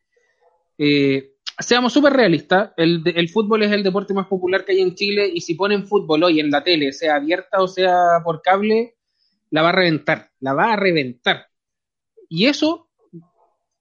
eh, 0.86 1.36
seamos 1.60 1.93
súper 1.93 2.12
realistas, 2.12 2.72
el, 2.76 3.30
fútbol 3.30 3.63
es 3.63 3.72
el 3.72 3.84
deporte 3.84 4.13
más 4.13 4.28
popular 4.28 4.65
que 4.65 4.74
hay 4.74 4.82
en 4.82 4.96
Chile 4.96 5.32
y 5.34 5.39
si 5.39 5.56
ponen 5.56 5.88
fútbol 5.88 6.24
hoy 6.24 6.41
en 6.41 6.52
la 6.52 6.62
tele, 6.62 6.91
sea 6.91 7.15
abierta 7.15 7.62
o 7.62 7.67
sea 7.69 8.22
por 8.24 8.41
cable, 8.41 8.96
la 9.50 9.62
va 9.62 9.69
a 9.69 9.74
reventar, 9.74 10.32
la 10.41 10.54
va 10.54 10.74
a 10.74 10.76
reventar. 10.76 11.48
Y 12.28 12.48
eso 12.48 12.89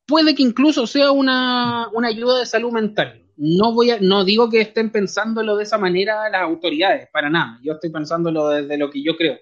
puede 0.07 0.35
que 0.37 0.45
incluso 0.45 0.87
sea 0.87 1.11
una, 1.11 1.89
una 1.93 2.09
ayuda 2.09 2.39
de 2.39 2.47
salud 2.47 2.71
mental. 2.71 3.25
no 3.37 3.73
voy 3.73 3.91
a, 3.91 3.99
no 4.01 4.25
digo 4.25 4.49
que 4.49 4.61
estén 4.61 4.91
pensándolo 4.91 5.57
de 5.57 5.65
esa 5.65 5.79
manera 5.79 6.29
las 6.29 6.43
autoridades, 6.43 7.09
para 7.13 7.31
nada. 7.31 7.59
Yo 7.65 7.73
estoy 7.73 7.91
pensándolo 7.91 8.49
desde 8.49 8.79
lo 8.79 8.91
que 8.91 9.03
yo 9.03 9.17
creo. 9.17 9.39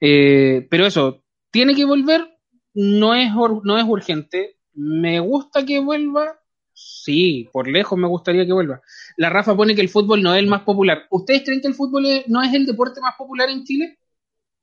Eh, 0.00 0.66
pero 0.68 0.86
eso, 0.86 1.22
tiene 1.52 1.74
que 1.74 1.84
volver, 1.84 2.26
no 2.72 3.14
es, 3.14 3.30
no 3.62 3.78
es 3.78 3.84
urgente. 3.84 4.56
Me 4.72 5.20
gusta 5.20 5.64
que 5.64 5.78
vuelva, 5.78 6.40
sí, 6.74 7.48
por 7.52 7.68
lejos 7.68 7.98
me 7.98 8.08
gustaría 8.08 8.44
que 8.44 8.52
vuelva. 8.52 8.80
La 9.16 9.30
Rafa 9.30 9.56
pone 9.56 9.74
que 9.74 9.80
el 9.80 9.88
fútbol 9.88 10.22
no 10.22 10.34
es 10.34 10.40
el 10.40 10.48
más 10.48 10.62
popular. 10.62 11.04
¿Ustedes 11.10 11.42
creen 11.44 11.60
que 11.60 11.68
el 11.68 11.74
fútbol 11.74 12.04
no 12.26 12.42
es 12.42 12.52
el 12.52 12.66
deporte 12.66 13.00
más 13.00 13.14
popular 13.16 13.48
en 13.48 13.64
Chile? 13.64 13.98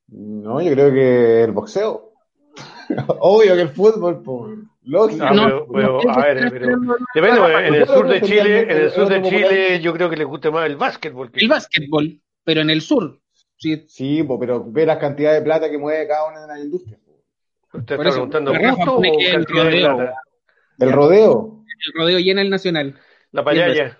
No, 0.07 0.61
yo 0.61 0.71
creo 0.73 0.91
que 0.91 1.43
el 1.43 1.51
boxeo. 1.51 2.11
Obvio 3.19 3.55
que 3.55 3.61
el 3.61 3.69
fútbol, 3.69 4.21
por 4.21 4.57
lógico. 4.83 5.25
Ah, 5.25 5.33
no, 5.33 5.65
pero, 5.71 5.99
pero, 5.99 6.11
a 6.11 6.25
ver, 6.25 6.51
pero, 6.51 6.77
depende, 7.15 7.67
en 7.67 7.75
el 7.75 7.87
sur 7.87 8.07
de 8.07 8.21
Chile, 8.21 8.61
en 8.61 8.69
el 8.69 8.91
sur 8.91 9.07
de 9.07 9.21
Chile 9.21 9.79
yo 9.81 9.93
creo 9.93 10.09
que 10.09 10.17
les 10.17 10.27
gusta 10.27 10.51
más 10.51 10.65
el 10.65 10.75
básquetbol. 10.75 11.31
El 11.33 11.47
básquetbol, 11.47 12.19
pero 12.43 12.61
en 12.61 12.69
el 12.69 12.81
sur. 12.81 13.19
Sí, 13.57 13.85
sí 13.87 14.27
pero 14.39 14.65
ve 14.67 14.85
la 14.85 14.97
cantidad 14.97 15.33
de 15.33 15.41
plata 15.41 15.69
que 15.69 15.77
mueve 15.77 16.07
cada 16.07 16.27
una 16.29 16.41
de 16.41 16.47
las 16.47 16.59
industrias. 16.59 16.99
¿Usted 17.73 17.95
está 17.95 17.97
preguntando 17.97 18.51
gusto 18.51 18.97
o 18.97 19.03
el 19.03 19.45
rodeo, 19.45 20.09
El 20.79 20.91
rodeo. 20.91 21.60
El 21.85 21.93
rodeo 21.93 22.19
llena 22.19 22.41
el 22.41 22.49
nacional. 22.49 22.99
La 23.31 23.43
payaya. 23.43 23.97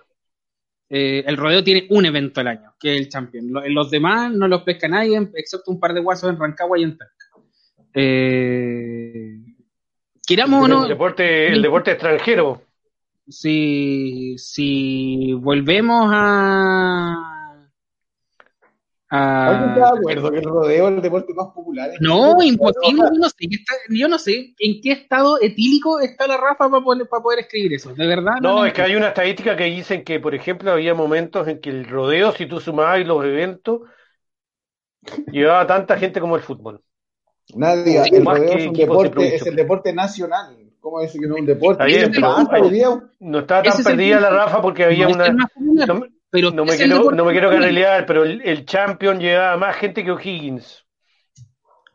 Eh, 0.88 1.24
el 1.26 1.36
rodeo 1.38 1.64
tiene 1.64 1.86
un 1.88 2.04
evento 2.04 2.40
al 2.40 2.48
año, 2.48 2.74
que 2.78 2.94
es 2.94 3.00
el 3.00 3.08
Champion. 3.08 3.50
Los 3.68 3.90
demás 3.90 4.30
no 4.30 4.46
los 4.46 4.62
pesca 4.62 4.88
nadie, 4.88 5.16
excepto 5.34 5.70
un 5.70 5.80
par 5.80 5.94
de 5.94 6.00
guasos 6.00 6.28
en 6.28 6.38
Rancagua 6.38 6.78
y 6.78 6.82
en 6.82 6.98
Talca. 6.98 7.26
Eh, 7.94 9.38
queramos 10.26 10.64
o 10.64 10.68
no. 10.68 10.82
El 10.82 10.90
deporte, 10.90 11.48
el 11.48 11.62
deporte 11.62 11.92
extranjero. 11.92 12.62
Si, 13.26 14.36
si 14.36 15.32
volvemos 15.32 16.10
a 16.12 17.31
¿Alguien 19.14 19.70
está 19.70 19.92
de 19.92 19.98
acuerdo 19.98 20.30
que 20.30 20.38
el 20.38 20.44
rodeo 20.44 20.88
es 20.88 20.94
el 20.94 21.02
deporte 21.02 21.34
más 21.34 21.48
popular? 21.48 21.90
No, 22.00 22.42
imposible. 22.42 22.96
Yo 22.96 23.18
no, 23.18 23.28
sé, 23.28 23.48
yo 23.90 24.08
no 24.08 24.18
sé 24.18 24.54
en 24.58 24.80
qué 24.80 24.92
estado 24.92 25.38
etílico 25.38 26.00
está 26.00 26.26
la 26.26 26.38
Rafa 26.38 26.70
para 26.70 26.82
poder, 26.82 27.06
para 27.06 27.22
poder 27.22 27.40
escribir 27.40 27.74
eso. 27.74 27.92
De 27.92 28.06
verdad. 28.06 28.36
No, 28.40 28.60
no 28.60 28.66
es 28.66 28.72
que 28.72 28.80
hay 28.80 28.96
una 28.96 29.08
estadística 29.08 29.54
que 29.54 29.64
dicen 29.64 30.02
que, 30.02 30.18
por 30.18 30.34
ejemplo, 30.34 30.72
había 30.72 30.94
momentos 30.94 31.46
en 31.46 31.60
que 31.60 31.68
el 31.68 31.86
rodeo, 31.86 32.32
si 32.32 32.46
tú 32.46 32.58
sumabas 32.58 33.06
los 33.06 33.22
eventos, 33.22 33.82
llevaba 35.30 35.66
tanta 35.66 35.98
gente 35.98 36.18
como 36.18 36.36
el 36.36 36.42
fútbol. 36.42 36.80
Nadie, 37.54 38.00
el 38.00 38.24
rodeo 38.24 38.56
es, 38.56 38.66
un 38.66 38.72
deporte, 38.72 39.34
es 39.34 39.46
el 39.46 39.56
deporte 39.56 39.92
nacional. 39.92 40.56
¿Cómo 40.80 41.00
decir 41.00 41.20
que 41.20 41.26
no 41.26 41.34
es 41.34 41.40
un 41.42 41.46
deporte? 41.46 41.84
no 43.20 43.38
estaba 43.40 43.62
tan 43.62 43.84
perdida 43.84 44.20
la 44.20 44.30
Rafa 44.30 44.62
porque 44.62 44.84
había 44.84 45.08
una. 45.08 45.36
Pero 46.32 46.50
no, 46.50 46.64
me 46.64 46.74
quiero, 46.78 47.10
no 47.10 47.24
me 47.26 47.32
quiero 47.32 47.50
carrilear, 47.50 48.06
pero 48.06 48.24
el, 48.24 48.40
el 48.42 48.64
Champion 48.64 49.20
llevaba 49.20 49.58
más 49.58 49.76
gente 49.76 50.02
que 50.02 50.12
O'Higgins. 50.12 50.82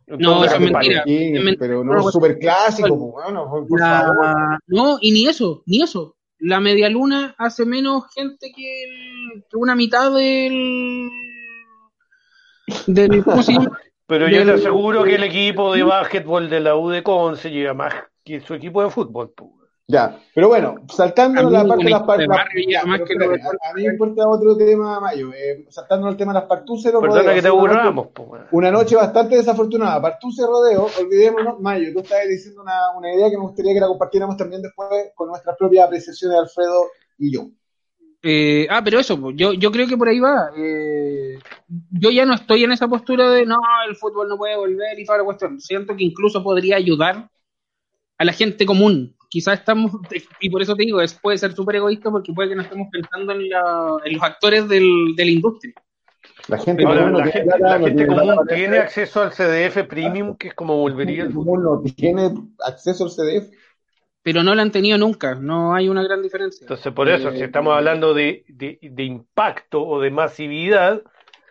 No, 0.06 0.46
eso 0.46 0.54
es 0.54 0.62
mentira. 0.62 1.04
Pero 1.58 1.84
no 1.84 2.00
es 2.00 2.14
súper 2.14 2.38
clásico, 2.38 2.96
bueno, 2.96 3.50
por 3.50 3.80
la... 3.80 4.60
No, 4.68 5.00
y 5.02 5.12
ni 5.12 5.28
eso, 5.28 5.64
ni 5.66 5.82
eso. 5.82 6.16
La 6.38 6.60
media 6.60 6.88
luna 6.88 7.34
hace 7.40 7.66
menos 7.66 8.04
gente 8.14 8.52
que, 8.56 8.84
el, 8.84 9.44
que 9.50 9.58
una 9.58 9.76
mitad 9.76 10.14
del. 10.14 11.10
del 12.86 13.24
Pero 14.06 14.30
yo 14.30 14.46
le 14.46 14.54
aseguro 14.54 15.04
que 15.04 15.16
el 15.16 15.24
equipo 15.24 15.74
de 15.74 15.82
básquetbol 15.82 16.48
de 16.48 16.60
la 16.60 16.76
U 16.76 16.90
de 16.90 17.02
Conce 17.02 17.50
lleva 17.50 17.74
más 17.74 17.94
que 18.24 18.40
su 18.40 18.54
equipo 18.54 18.84
de 18.84 18.92
fútbol. 18.92 19.34
Ya, 19.90 20.20
pero 20.36 20.50
bueno, 20.50 20.76
saltando 20.90 21.50
la 21.50 21.66
parte 21.66 21.86
de 21.86 21.90
las 21.90 22.04
partuses. 22.04 22.76
A 22.76 23.74
mí 23.74 23.84
me 23.84 23.94
importa 23.94 24.28
otro 24.28 24.58
tema, 24.58 25.00
Mayo. 25.00 25.32
Eh, 25.34 25.66
saltando 25.70 26.10
el 26.10 26.18
tema 26.18 26.34
de 26.34 26.40
las 26.40 26.50
partuses. 26.50 26.92
Perdona 26.92 27.34
que 27.34 27.42
te 27.42 27.50
burlamos. 27.50 28.10
Una 28.52 28.70
noche 28.70 28.98
bastante 28.98 29.38
desafortunada. 29.38 30.02
Partuce 30.02 30.46
rodeo, 30.46 30.90
olvidémonos, 31.00 31.62
Mayo, 31.62 31.94
tú 31.94 32.00
estabas 32.00 32.28
diciendo 32.28 32.64
una, 32.64 32.98
una, 32.98 33.14
idea 33.14 33.30
que 33.30 33.38
me 33.38 33.44
gustaría 33.44 33.74
que 33.74 33.80
la 33.80 33.88
compartiéramos 33.88 34.36
también 34.36 34.62
después 34.62 34.90
con 35.16 35.30
nuestras 35.30 35.56
propias 35.56 35.88
apreciaciones, 35.88 36.38
Alfredo 36.38 36.88
y 37.18 37.32
yo. 37.32 37.48
Eh, 38.24 38.68
ah, 38.70 38.82
pero 38.84 39.00
eso, 39.00 39.18
yo, 39.32 39.54
yo 39.54 39.72
creo 39.72 39.88
que 39.88 39.96
por 39.96 40.10
ahí 40.10 40.20
va. 40.20 40.50
Eh, 40.58 41.40
yo 41.92 42.10
ya 42.12 42.26
no 42.26 42.34
estoy 42.34 42.66
en 42.66 42.74
esa 42.74 42.90
postura 42.90 43.32
de 43.32 43.46
no, 43.46 43.56
el 43.88 43.96
fútbol 43.96 44.28
no 44.28 44.38
puede 44.38 44.58
volver 44.58 45.00
y 45.00 45.06
toda 45.06 45.20
la 45.20 45.24
cuestión. 45.24 45.62
Siento 45.62 45.96
que 45.96 46.04
incluso 46.04 46.44
podría 46.44 46.76
ayudar 46.76 47.30
a 48.18 48.26
la 48.26 48.34
gente 48.34 48.66
común 48.66 49.17
quizás 49.30 49.60
estamos, 49.60 49.92
y 50.40 50.50
por 50.50 50.62
eso 50.62 50.76
te 50.76 50.84
digo, 50.84 51.02
es, 51.02 51.14
puede 51.14 51.38
ser 51.38 51.54
súper 51.54 51.78
egoísta 51.78 52.10
porque 52.12 52.34
puede 52.34 52.50
que 52.50 52.56
no 52.56 52.62
estemos 52.62 52.88
pensando 52.92 53.34
en, 53.34 53.50
la, 53.50 53.98
en 54.06 54.14
los 54.14 54.24
actores 54.24 54.68
del, 54.68 55.16
de 55.16 55.26
la 55.26 55.32
industria. 55.32 55.74
La 56.48 56.58
gente, 56.58 56.86
Ahora, 56.86 57.10
la, 57.10 57.26
gente, 57.26 57.60
la 57.60 57.80
gente 57.80 58.08
común 58.08 58.38
tiene 58.48 58.78
acceso 58.78 59.22
al 59.22 59.32
CDF 59.32 59.86
Premium, 59.88 60.38
que 60.38 60.50
es 60.50 60.54
como 60.54 60.78
volvería 60.78 61.24
el 61.24 61.34
común 61.34 61.64
no 61.64 61.82
tiene 61.96 62.32
acceso 62.66 63.06
al 63.06 63.12
CDF. 63.12 63.52
Pero 64.24 64.44
no 64.44 64.56
lo 64.56 64.62
han 64.62 64.72
tenido 64.72 64.98
nunca, 64.98 65.36
no 65.36 65.74
hay 65.74 65.90
una 65.90 66.04
gran 66.04 66.22
diferencia. 66.22 66.64
Entonces, 66.64 66.92
por 66.94 67.10
eso, 67.10 67.32
si 67.32 67.42
estamos 67.42 67.74
hablando 67.76 68.14
de, 68.14 68.44
de, 68.48 68.78
de 68.82 69.04
impacto 69.04 69.86
o 69.86 70.02
de 70.02 70.12
masividad, 70.12 71.02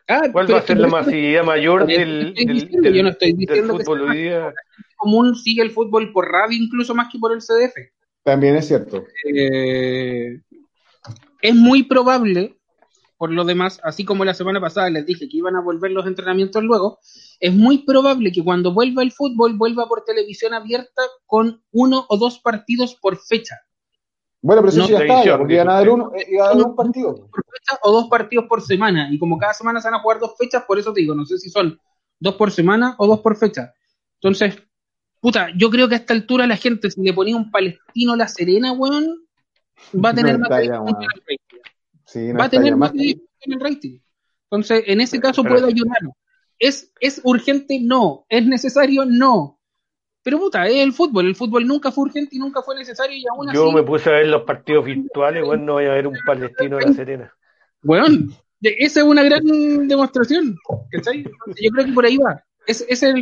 ah, 0.08 0.22
¿cuál 0.32 0.50
va 0.52 0.58
a 0.58 0.62
ser 0.62 0.78
la 0.78 0.88
masividad 0.88 1.44
mayor 1.44 1.86
del, 1.86 2.34
del, 2.34 2.68
del, 2.68 2.94
yo 2.94 3.02
no 3.02 3.08
estoy 3.10 3.32
diciendo 3.32 3.74
del 3.74 3.82
fútbol 3.82 4.02
hoy 4.02 4.18
día? 4.18 4.52
Común 4.96 5.36
sigue 5.36 5.62
el 5.62 5.70
fútbol 5.70 6.12
por 6.12 6.30
radio 6.30 6.58
incluso 6.58 6.94
más 6.94 7.08
que 7.12 7.18
por 7.18 7.32
el 7.32 7.40
CDF. 7.40 7.76
También 8.22 8.56
es 8.56 8.66
cierto. 8.66 9.04
Eh, 9.32 10.40
es 11.42 11.54
muy 11.54 11.84
probable, 11.84 12.58
por 13.16 13.30
lo 13.30 13.44
demás, 13.44 13.80
así 13.84 14.04
como 14.04 14.24
la 14.24 14.34
semana 14.34 14.60
pasada 14.60 14.90
les 14.90 15.06
dije 15.06 15.28
que 15.28 15.36
iban 15.36 15.54
a 15.54 15.60
volver 15.60 15.92
los 15.92 16.06
entrenamientos 16.06 16.62
luego, 16.64 16.98
es 17.38 17.54
muy 17.54 17.78
probable 17.78 18.32
que 18.32 18.42
cuando 18.42 18.74
vuelva 18.74 19.02
el 19.02 19.12
fútbol 19.12 19.56
vuelva 19.56 19.86
por 19.86 20.04
televisión 20.04 20.54
abierta 20.54 21.02
con 21.24 21.62
uno 21.70 22.04
o 22.08 22.16
dos 22.16 22.40
partidos 22.40 22.96
por 22.96 23.16
fecha. 23.18 23.60
Bueno, 24.42 24.62
pero 24.62 24.72
eso 24.72 24.88
ya 24.88 24.98
está, 24.98 25.38
porque 25.38 25.54
iban 25.54 25.68
a 25.68 25.74
dar 25.74 25.88
uno, 25.88 26.12
eh, 26.14 26.26
iban 26.28 26.46
a 26.46 26.48
dar 26.50 26.66
un 26.66 26.76
partido. 26.76 27.14
Por 27.14 27.44
fecha 27.44 27.78
o 27.82 27.92
dos 27.92 28.08
partidos 28.08 28.46
por 28.48 28.62
semana, 28.62 29.08
y 29.10 29.18
como 29.18 29.38
cada 29.38 29.54
semana 29.54 29.80
se 29.80 29.88
van 29.88 30.00
a 30.00 30.02
jugar 30.02 30.18
dos 30.18 30.34
fechas, 30.38 30.64
por 30.66 30.78
eso 30.78 30.92
te 30.92 31.00
digo, 31.00 31.14
no 31.14 31.24
sé 31.24 31.38
si 31.38 31.48
son 31.50 31.80
dos 32.18 32.34
por 32.34 32.50
semana 32.50 32.94
o 32.98 33.06
dos 33.06 33.20
por 33.20 33.36
fecha. 33.36 33.72
Entonces, 34.20 34.56
Puta, 35.26 35.48
yo 35.56 35.70
creo 35.70 35.88
que 35.88 35.96
a 35.96 35.98
esta 35.98 36.14
altura 36.14 36.46
la 36.46 36.56
gente, 36.56 36.88
si 36.88 37.02
le 37.02 37.12
ponía 37.12 37.34
un 37.34 37.50
palestino 37.50 38.12
a 38.12 38.16
la 38.16 38.28
Serena, 38.28 38.70
weón, 38.70 39.26
va 39.92 40.10
a 40.10 40.14
tener 40.14 40.38
más 40.38 40.48
en 40.52 40.72
el 40.72 40.78
rating. 41.26 42.38
va 42.38 42.44
a 42.44 42.48
tener 42.48 42.76
más 42.76 42.92
en 42.94 43.52
el 43.52 43.58
rating. 43.58 43.98
Entonces, 44.44 44.84
en 44.86 45.00
ese 45.00 45.18
caso 45.18 45.42
puede 45.42 45.66
ayudar. 45.66 45.98
¿Es, 46.60 46.92
¿Es 47.00 47.20
urgente? 47.24 47.80
No. 47.82 48.24
¿Es 48.28 48.46
necesario? 48.46 49.04
No. 49.04 49.58
Pero 50.22 50.38
puta, 50.38 50.64
es 50.68 50.76
el 50.76 50.92
fútbol. 50.92 51.26
El 51.26 51.34
fútbol 51.34 51.66
nunca 51.66 51.90
fue 51.90 52.04
urgente 52.04 52.36
y 52.36 52.38
nunca 52.38 52.62
fue 52.62 52.76
necesario 52.76 53.16
y 53.16 53.24
aún 53.28 53.52
Yo 53.52 53.72
me 53.72 53.82
puse 53.82 54.08
a 54.08 54.12
ver 54.12 54.28
los 54.28 54.44
partidos 54.44 54.84
virtuales, 54.84 55.42
weón, 55.42 55.66
no 55.66 55.72
voy 55.72 55.86
a 55.86 55.94
ver 55.94 56.06
un 56.06 56.18
palestino 56.24 56.78
a 56.78 56.82
la 56.82 56.92
Serena. 56.92 57.32
Weón, 57.82 58.32
esa 58.60 59.00
es 59.00 59.04
una 59.04 59.24
gran 59.24 59.42
demostración. 59.88 60.56
¿cachai? 60.92 61.24
Yo 61.24 61.70
creo 61.72 61.84
que 61.84 61.92
por 61.92 62.06
ahí 62.06 62.16
va. 62.16 62.40
Esa 62.66 62.84
es 62.88 63.14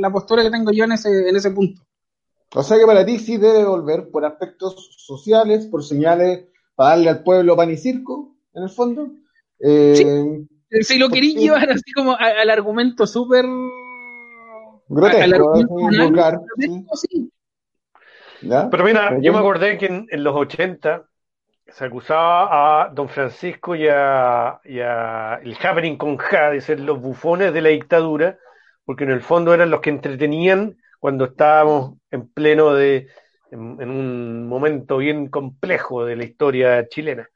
la 0.00 0.10
postura 0.10 0.42
que 0.42 0.50
tengo 0.50 0.70
yo 0.72 0.84
en 0.84 0.92
ese, 0.92 1.28
en 1.28 1.36
ese 1.36 1.50
punto. 1.50 1.82
O 2.54 2.62
sea 2.62 2.78
que 2.78 2.86
para 2.86 3.06
ti 3.06 3.18
sí 3.18 3.36
debe 3.36 3.64
volver 3.64 4.10
por 4.10 4.24
aspectos 4.24 4.96
sociales, 4.98 5.66
por 5.66 5.84
señales 5.84 6.48
para 6.74 6.90
darle 6.90 7.10
al 7.10 7.22
pueblo 7.22 7.56
pan 7.56 7.70
y 7.70 7.76
circo, 7.76 8.34
en 8.54 8.64
el 8.64 8.70
fondo. 8.70 9.08
Eh, 9.60 10.44
Si 10.80 10.98
lo 10.98 11.08
quería 11.10 11.38
llevar 11.38 11.70
así 11.70 11.92
como 11.92 12.16
al 12.16 12.50
argumento 12.50 13.06
súper 13.06 13.44
grotesco, 14.88 15.52
Pero 18.70 18.84
mira, 18.84 19.18
yo 19.20 19.32
me 19.32 19.38
acordé 19.38 19.78
que 19.78 19.86
en, 19.86 20.24
los 20.24 20.34
80 20.34 21.04
se 21.68 21.84
acusaba 21.84 22.82
a 22.82 22.88
don 22.88 23.08
Francisco 23.08 23.76
y 23.76 23.86
a, 23.86 24.60
y 24.64 24.80
a 24.80 25.36
el 25.44 25.56
Happening 25.62 25.96
con 25.96 26.16
Ja 26.16 26.50
de 26.50 26.60
ser 26.60 26.80
los 26.80 27.00
bufones 27.00 27.54
de 27.54 27.60
la 27.60 27.68
dictadura 27.68 28.38
porque 28.90 29.04
en 29.04 29.12
el 29.12 29.22
fondo 29.22 29.54
eran 29.54 29.70
los 29.70 29.80
que 29.80 29.90
entretenían 29.90 30.76
cuando 30.98 31.26
estábamos 31.26 31.94
en 32.10 32.26
pleno 32.26 32.74
de, 32.74 33.06
en, 33.52 33.88
un 33.88 34.48
momento 34.48 34.96
bien 34.96 35.28
complejo 35.28 36.04
de 36.04 36.16
la 36.16 36.24
historia 36.24 36.88
chilena. 36.88 37.28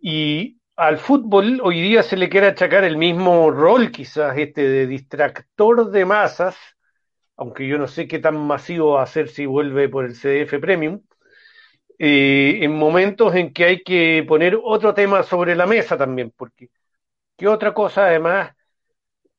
Y 0.00 0.60
al 0.76 0.98
fútbol 0.98 1.60
hoy 1.60 1.80
día 1.80 2.04
se 2.04 2.16
le 2.16 2.28
quiere 2.28 2.46
achacar 2.46 2.84
el 2.84 2.96
mismo 2.96 3.50
rol, 3.50 3.90
quizás 3.90 4.38
este 4.38 4.62
de 4.62 4.86
distractor 4.86 5.90
de 5.90 6.04
masas, 6.04 6.54
aunque 7.36 7.66
yo 7.66 7.76
no 7.76 7.88
sé 7.88 8.06
qué 8.06 8.20
tan 8.20 8.36
masivo 8.36 8.92
va 8.92 9.02
a 9.02 9.08
ser 9.08 9.30
si 9.30 9.46
vuelve 9.46 9.88
por 9.88 10.04
el 10.04 10.14
CDF 10.14 10.60
Premium, 10.60 11.00
eh, 11.98 12.60
en 12.62 12.78
momentos 12.78 13.34
en 13.34 13.52
que 13.52 13.64
hay 13.64 13.82
que 13.82 14.24
poner 14.28 14.56
otro 14.62 14.94
tema 14.94 15.24
sobre 15.24 15.56
la 15.56 15.66
mesa 15.66 15.96
también, 15.96 16.32
porque 16.36 16.68
¿qué 17.36 17.48
otra 17.48 17.74
cosa 17.74 18.06
además 18.06 18.54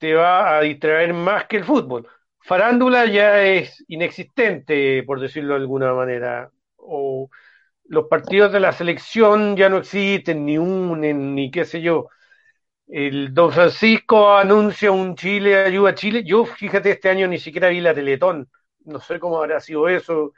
te 0.06 0.14
va 0.14 0.56
a 0.56 0.62
distraer 0.62 1.16
más 1.16 1.48
que 1.48 1.58
el 1.58 1.64
fútbol. 1.64 2.08
Farándula 2.40 3.08
ya 3.08 3.42
es 3.42 3.84
inexistente, 3.88 5.02
por 5.02 5.20
decirlo 5.20 5.56
de 5.56 5.62
alguna 5.62 5.96
manera. 5.96 6.52
O 6.78 7.28
los 7.86 8.06
partidos 8.08 8.52
de 8.52 8.60
la 8.60 8.72
selección 8.72 9.58
ya 9.58 9.68
no 9.68 9.78
existen, 9.78 10.46
ni 10.46 10.60
unen, 10.60 11.34
ni 11.34 11.50
qué 11.50 11.66
sé 11.66 11.82
yo. 11.82 12.10
El 12.88 13.34
Don 13.34 13.52
Francisco 13.52 14.38
anuncia 14.38 14.92
un 14.92 15.16
Chile, 15.16 15.66
ayuda 15.66 15.90
a 15.90 15.96
Chile. 15.96 16.24
Yo, 16.24 16.46
fíjate, 16.46 16.92
este 16.92 17.10
año 17.10 17.28
ni 17.28 17.40
siquiera 17.40 17.70
vi 17.70 17.82
la 17.82 17.96
Teletón. 17.96 18.48
No 18.84 19.00
sé 19.00 19.20
cómo 19.20 19.40
habrá 19.40 19.60
sido 19.60 19.90
eso 19.90 20.34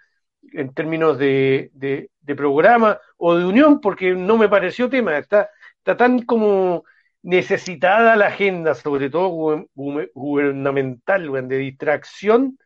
en 0.53 0.73
términos 0.73 1.17
de, 1.17 2.09
programa 2.37 3.01
o 3.17 3.35
de 3.35 3.43
unión, 3.43 3.81
porque 3.81 4.13
no 4.13 4.37
me 4.37 4.47
pareció 4.47 4.89
tema. 4.89 5.17
Está 5.17 5.49
tan 5.97 6.21
como 6.21 6.85
necesitada 7.23 8.15
la 8.15 8.27
agenda, 8.27 8.73
sobre 8.75 9.09
todo 9.09 9.29
gu- 9.29 9.69
gu- 9.75 10.11
gubernamental, 10.13 11.47
de 11.47 11.57
distracción, 11.57 12.57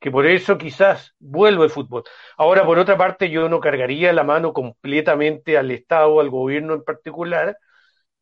que 0.00 0.10
por 0.10 0.26
eso 0.26 0.58
quizás 0.58 1.14
vuelva 1.18 1.64
el 1.64 1.70
fútbol. 1.70 2.04
Ahora, 2.38 2.64
por 2.66 2.78
otra 2.78 2.98
parte, 2.98 3.30
yo 3.30 3.48
no 3.48 3.60
cargaría 3.60 4.12
la 4.12 4.24
mano 4.24 4.52
completamente 4.52 5.58
al 5.58 5.70
Estado, 5.70 6.20
al 6.20 6.30
gobierno 6.30 6.74
en 6.74 6.84
particular, 6.84 7.58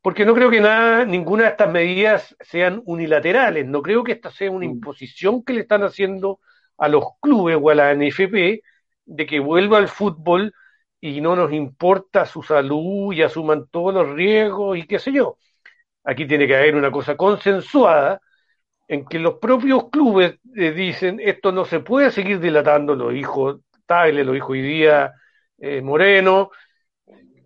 porque 0.02 0.24
no 0.26 0.34
creo 0.34 0.50
que 0.50 0.60
nada, 0.60 1.04
ninguna 1.06 1.44
de 1.44 1.50
estas 1.50 1.70
medidas 1.72 2.36
sean 2.40 2.82
unilaterales. 2.84 3.66
No 3.66 3.82
creo 3.82 4.04
que 4.04 4.12
esta 4.12 4.30
sea 4.30 4.50
una 4.50 4.64
Mm. 4.64 4.66
imposición 4.66 5.42
que 5.44 5.54
le 5.54 5.60
están 5.62 5.82
haciendo 5.82 6.40
a 6.76 6.88
los 6.88 7.04
clubes 7.20 7.56
o 7.60 7.70
a 7.70 7.74
la 7.74 7.92
NFP 7.92 8.62
de 9.06 9.26
que 9.26 9.40
vuelva 9.40 9.78
al 9.78 9.88
fútbol 9.88 10.52
y 11.00 11.20
no 11.20 11.36
nos 11.36 11.52
importa 11.52 12.26
su 12.26 12.42
salud 12.42 13.12
y 13.14 13.22
asuman 13.22 13.66
todos 13.70 13.94
los 13.94 14.10
riesgos 14.14 14.76
y 14.78 14.86
qué 14.86 14.98
sé 14.98 15.12
yo. 15.12 15.38
Aquí 16.04 16.26
tiene 16.26 16.46
que 16.46 16.56
haber 16.56 16.76
una 16.76 16.90
cosa 16.90 17.16
consensuada 17.16 18.20
en 18.88 19.06
que 19.06 19.18
los 19.18 19.34
propios 19.36 19.90
clubes 19.90 20.38
eh, 20.56 20.72
dicen 20.72 21.20
esto 21.22 21.52
no 21.52 21.64
se 21.64 21.80
puede 21.80 22.10
seguir 22.10 22.40
dilatando, 22.40 22.94
lo 22.96 23.10
dijo 23.10 23.60
Tagle, 23.86 24.24
lo 24.24 24.32
dijo 24.32 24.52
hoy 24.52 24.84
eh, 25.58 25.82
Moreno, 25.82 26.50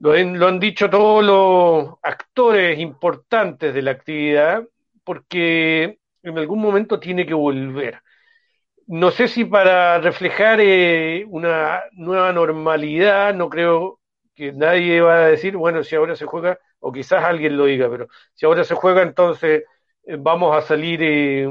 lo, 0.00 0.12
han- 0.12 0.38
lo 0.38 0.48
han 0.48 0.60
dicho 0.60 0.88
todos 0.90 1.24
los 1.24 1.94
actores 2.02 2.78
importantes 2.78 3.74
de 3.74 3.82
la 3.82 3.92
actividad, 3.92 4.64
porque 5.04 5.98
en 6.22 6.38
algún 6.38 6.60
momento 6.60 7.00
tiene 7.00 7.26
que 7.26 7.34
volver. 7.34 8.00
No 8.86 9.10
sé 9.10 9.28
si 9.28 9.44
para 9.44 9.98
reflejar 10.00 10.60
eh, 10.60 11.24
una 11.28 11.82
nueva 11.92 12.32
normalidad, 12.32 13.34
no 13.34 13.48
creo 13.50 14.00
que 14.38 14.52
nadie 14.52 15.00
va 15.02 15.16
a 15.24 15.28
decir, 15.28 15.56
bueno, 15.56 15.84
si 15.84 15.96
ahora 15.96 16.16
se 16.16 16.26
juega, 16.26 16.58
o 16.80 16.92
quizás 16.92 17.24
alguien 17.24 17.56
lo 17.58 17.66
diga, 17.66 17.90
pero 17.90 18.08
si 18.34 18.46
ahora 18.46 18.64
se 18.64 18.74
juega, 18.76 19.02
entonces 19.02 19.64
eh, 20.06 20.16
vamos 20.18 20.56
a 20.56 20.62
salir 20.62 21.00
eh, 21.02 21.48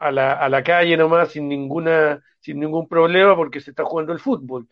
a 0.00 0.10
la, 0.12 0.32
a 0.34 0.48
la 0.48 0.62
calle 0.64 0.96
nomás 0.96 1.30
sin 1.32 1.48
ninguna, 1.48 2.22
sin 2.40 2.60
ningún 2.60 2.88
problema 2.88 3.36
porque 3.36 3.60
se 3.60 3.70
está 3.70 3.84
jugando 3.84 4.12
el 4.12 4.20
fútbol. 4.20 4.68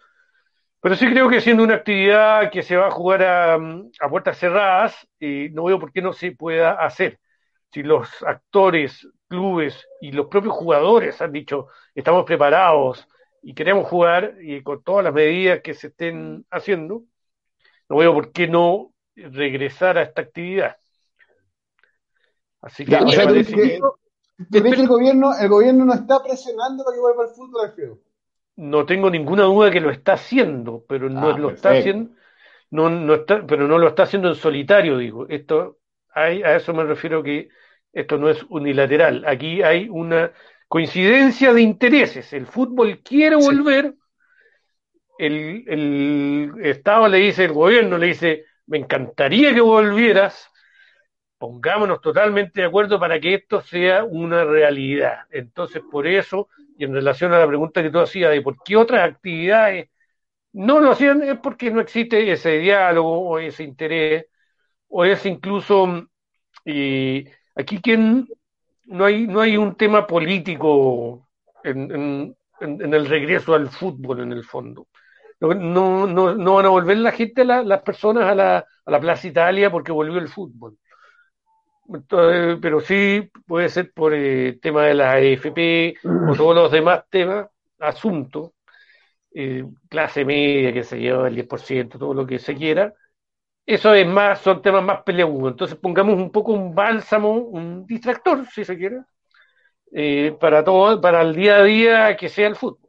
Pero 0.81 0.97
sí 0.97 1.07
creo 1.09 1.29
que 1.31 1.41
siendo 1.41 1.63
una 1.65 1.77
actividad 1.77 2.51
que 2.51 2.63
se 2.63 2.77
va 2.77 2.89
a 2.89 2.91
jugar 2.91 3.23
a, 3.23 3.55
a 3.57 4.09
puertas 4.11 4.39
cerradas, 4.39 5.09
eh, 5.21 5.51
no 5.53 5.65
veo 5.65 5.79
por 5.81 5.93
qué 5.93 6.03
no 6.03 6.13
se 6.13 6.33
pueda 6.33 6.73
hacer. 6.75 7.21
Si 7.73 7.83
los 7.83 8.23
actores, 8.23 9.09
clubes 9.29 9.87
y 10.01 10.13
los 10.13 10.27
propios 10.29 10.55
jugadores 10.55 11.21
han 11.23 11.33
dicho 11.33 11.69
estamos 11.95 12.25
preparados 12.25 13.09
y 13.43 13.55
queremos 13.55 13.89
jugar 13.89 14.35
y 14.43 14.63
con 14.63 14.83
todas 14.85 15.05
las 15.05 15.15
medidas 15.15 15.61
que 15.63 15.75
se 15.75 15.89
estén 15.89 16.47
haciendo, 16.51 17.03
no 17.89 17.97
veo 17.97 18.15
por 18.15 18.33
qué 18.33 18.49
no 18.49 18.93
regresar 19.17 19.99
a 19.99 20.03
esta 20.03 20.23
actividad. 20.23 20.77
Así 22.61 22.85
que 22.85 22.93
Ya, 22.93 23.03
o 23.03 23.09
sea, 23.11 23.25
parece 23.25 23.55
que 23.55 23.63
que- 23.63 23.81
el 24.59 24.89
gobierno, 24.89 25.33
el 25.39 25.49
gobierno 25.49 25.85
no 25.85 25.95
está 25.95 26.23
presionando 26.23 26.85
para 26.85 26.95
que 26.97 27.01
vuelva 27.01 27.25
al 27.25 27.31
fútbol, 27.31 27.67
Alfredo. 27.67 27.99
no 28.57 28.87
tengo 28.87 29.11
ninguna 29.11 29.45
duda 29.45 29.71
que 29.71 29.81
lo 29.81 29.91
está 29.91 30.15
haciendo, 30.15 30.85
pero 30.89 31.09
no 31.11 31.31
Ah, 31.31 31.39
lo 31.39 31.51
está 31.51 31.71
haciendo, 31.71 32.11
no, 32.71 32.89
no 32.91 33.15
está, 33.15 33.47
pero 33.47 33.69
no 33.69 33.79
lo 33.79 33.89
está 33.89 34.05
haciendo 34.05 34.29
en 34.29 34.35
solitario, 34.35 34.99
digo. 34.99 35.27
Esto, 35.29 35.79
hay, 36.13 36.43
a 36.43 36.57
eso 36.57 36.73
me 36.73 36.85
refiero 36.85 37.23
que 37.23 37.49
esto 37.93 38.19
no 38.19 38.29
es 38.29 38.43
unilateral. 38.49 39.25
Aquí 39.27 39.63
hay 39.63 39.89
una 39.89 40.33
coincidencia 40.69 41.53
de 41.53 41.63
intereses. 41.63 42.33
El 42.33 42.47
fútbol 42.47 43.01
quiere 43.03 43.41
Sí. 43.41 43.47
El, 45.19 45.65
el 45.69 46.53
Estado 46.67 47.09
le 47.09 47.19
dice, 47.19 47.45
el 47.45 47.53
gobierno 47.53 47.99
le 47.99 48.09
dice, 48.09 48.45
me 48.67 48.79
encantaría 48.79 49.55
que 49.55 49.61
volvieras, 49.61 50.49
pongámonos 51.39 52.01
totalmente 52.01 52.61
de 52.63 52.67
acuerdo 52.67 52.99
para 53.01 53.21
que 53.21 53.35
esto 53.35 53.61
sea 53.61 54.05
una 54.05 54.45
realidad. 54.45 55.21
Entonces, 55.31 55.83
por 55.91 56.07
eso, 56.07 56.49
y 56.79 56.85
en 56.85 56.95
relación 56.95 57.33
a 57.33 57.39
la 57.39 57.47
pregunta 57.49 57.83
que 57.83 57.91
tú 57.91 58.01
hacías 58.01 58.31
de 58.33 58.43
por 58.43 58.63
qué 58.65 58.77
otras 58.77 59.09
actividades 59.11 59.89
no 60.53 60.81
lo 60.81 60.93
hacían, 60.93 61.23
es 61.23 61.39
porque 61.41 61.71
no 61.71 61.81
existe 61.81 62.31
ese 62.33 62.59
diálogo 62.59 63.21
o 63.31 63.39
ese 63.39 63.65
interés, 63.65 64.27
o 64.89 65.05
es 65.05 65.27
incluso, 65.27 66.09
y 66.65 67.27
aquí 67.57 67.81
quien, 67.81 68.29
no 68.87 69.05
hay, 69.07 69.27
no 69.27 69.41
hay 69.41 69.57
un 69.57 69.77
tema 69.77 70.07
político 70.07 71.29
en- 71.65 72.37
en 72.61 72.95
el 72.95 73.07
regreso 73.07 73.55
al 73.55 73.69
fútbol 73.71 74.21
en 74.21 74.33
el 74.33 74.45
fondo. 74.45 74.89
No, 75.41 76.07
no, 76.07 76.35
no, 76.35 76.55
van 76.55 76.67
a 76.67 76.69
volver 76.71 76.97
la 76.99 77.13
gente, 77.13 77.45
la- 77.45 77.63
las 77.63 77.83
personas 77.83 78.25
a 78.25 78.35
la, 78.35 78.59
a 78.59 78.91
la 78.91 79.01
Plaza 79.01 79.27
Italia 79.29 79.71
porque 79.71 79.93
volvió 79.93 80.19
el 80.19 80.29
fútbol. 80.29 80.79
Entonces, 81.89 82.59
pero 82.63 82.81
sí 82.81 83.31
puede 83.47 83.69
ser 83.69 83.93
por 83.93 84.15
el 84.15 84.59
tema 84.61 84.85
de 84.87 84.95
la 84.95 85.13
AFP 85.13 85.95
o 86.23 86.35
todos 86.37 86.55
los 86.55 86.73
demás 86.73 87.05
temas, 87.11 87.49
asuntos, 87.79 88.53
eh, 89.35 89.65
clase 89.91 90.25
media, 90.25 90.73
que 90.73 90.85
se 90.85 90.99
lleva 91.01 91.29
el 91.29 91.35
10%, 91.37 91.99
todo 91.99 92.15
lo 92.15 92.27
que 92.27 92.39
se 92.41 92.55
quiera. 92.57 92.95
Eso 93.67 93.95
es 93.95 94.07
más, 94.09 94.41
son 94.41 94.63
temas 94.63 94.85
más 94.85 95.03
peleagudos. 95.05 95.53
Entonces 95.53 95.79
pongamos 95.79 96.17
un 96.17 96.33
poco 96.33 96.53
un 96.53 96.75
bálsamo, 96.75 97.33
un 97.37 97.87
distractor, 97.87 98.47
si 98.49 98.65
se 98.65 98.77
quiere, 98.79 99.03
eh, 99.93 100.37
para 100.41 100.65
todo, 100.65 101.01
para 101.01 101.23
el 101.23 101.35
día 101.37 101.57
a 101.59 101.65
día 101.65 102.17
que 102.17 102.29
sea 102.31 102.49
el 102.49 102.57
fútbol. 102.57 102.84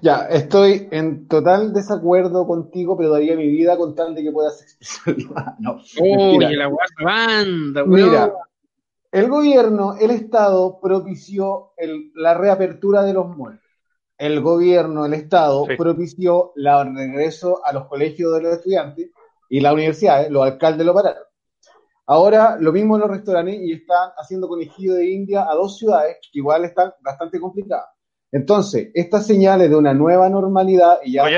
Ya, 0.00 0.26
estoy 0.30 0.88
en 0.90 1.28
total 1.28 1.72
desacuerdo 1.72 2.46
contigo, 2.46 2.96
pero 2.96 3.10
daría 3.10 3.36
mi 3.36 3.48
vida 3.48 3.76
con 3.76 3.94
tal 3.94 4.14
de 4.14 4.22
que 4.22 4.32
puedas 4.32 4.62
expresarla. 4.62 5.56
No, 5.60 5.78
Oye, 6.00 6.56
la 6.56 6.70
banda. 7.04 7.84
Mira, 7.84 8.32
el 9.12 9.28
gobierno, 9.28 9.94
el 10.00 10.10
Estado 10.10 10.78
propició 10.80 11.72
el- 11.76 12.12
la 12.14 12.34
reapertura 12.34 13.02
de 13.02 13.12
los 13.14 13.36
malls. 13.36 13.60
El 14.16 14.40
gobierno, 14.40 15.06
el 15.06 15.14
Estado 15.14 15.64
Sí. 15.66 15.76
propició 15.76 16.52
la- 16.56 16.82
el 16.82 16.94
regreso 16.94 17.60
a 17.64 17.72
los 17.72 17.86
colegios 17.86 18.34
de 18.34 18.42
los 18.42 18.52
estudiantes 18.54 19.10
y 19.48 19.60
las 19.60 19.72
universidades, 19.72 20.30
los 20.30 20.42
alcaldes 20.44 20.84
lo 20.86 20.94
pararon. 20.94 21.22
Ahora 22.06 22.56
lo 22.58 22.72
mismo 22.72 22.96
en 22.96 23.02
los 23.02 23.10
restaurantes 23.10 23.60
y 23.60 23.72
están 23.72 24.10
haciendo 24.16 24.48
conejillo 24.48 24.94
de 24.94 25.08
India 25.10 25.46
a 25.48 25.54
dos 25.54 25.76
ciudades 25.78 26.16
que 26.32 26.38
igual 26.38 26.64
están 26.64 26.92
bastante 27.00 27.38
complicadas. 27.38 27.86
Entonces, 28.32 28.90
estas 28.94 29.26
señales 29.26 29.70
de 29.70 29.76
una 29.76 29.94
nueva 29.94 30.28
normalidad 30.28 30.98
y 31.04 31.12
ya 31.14 31.24
Oye, 31.24 31.36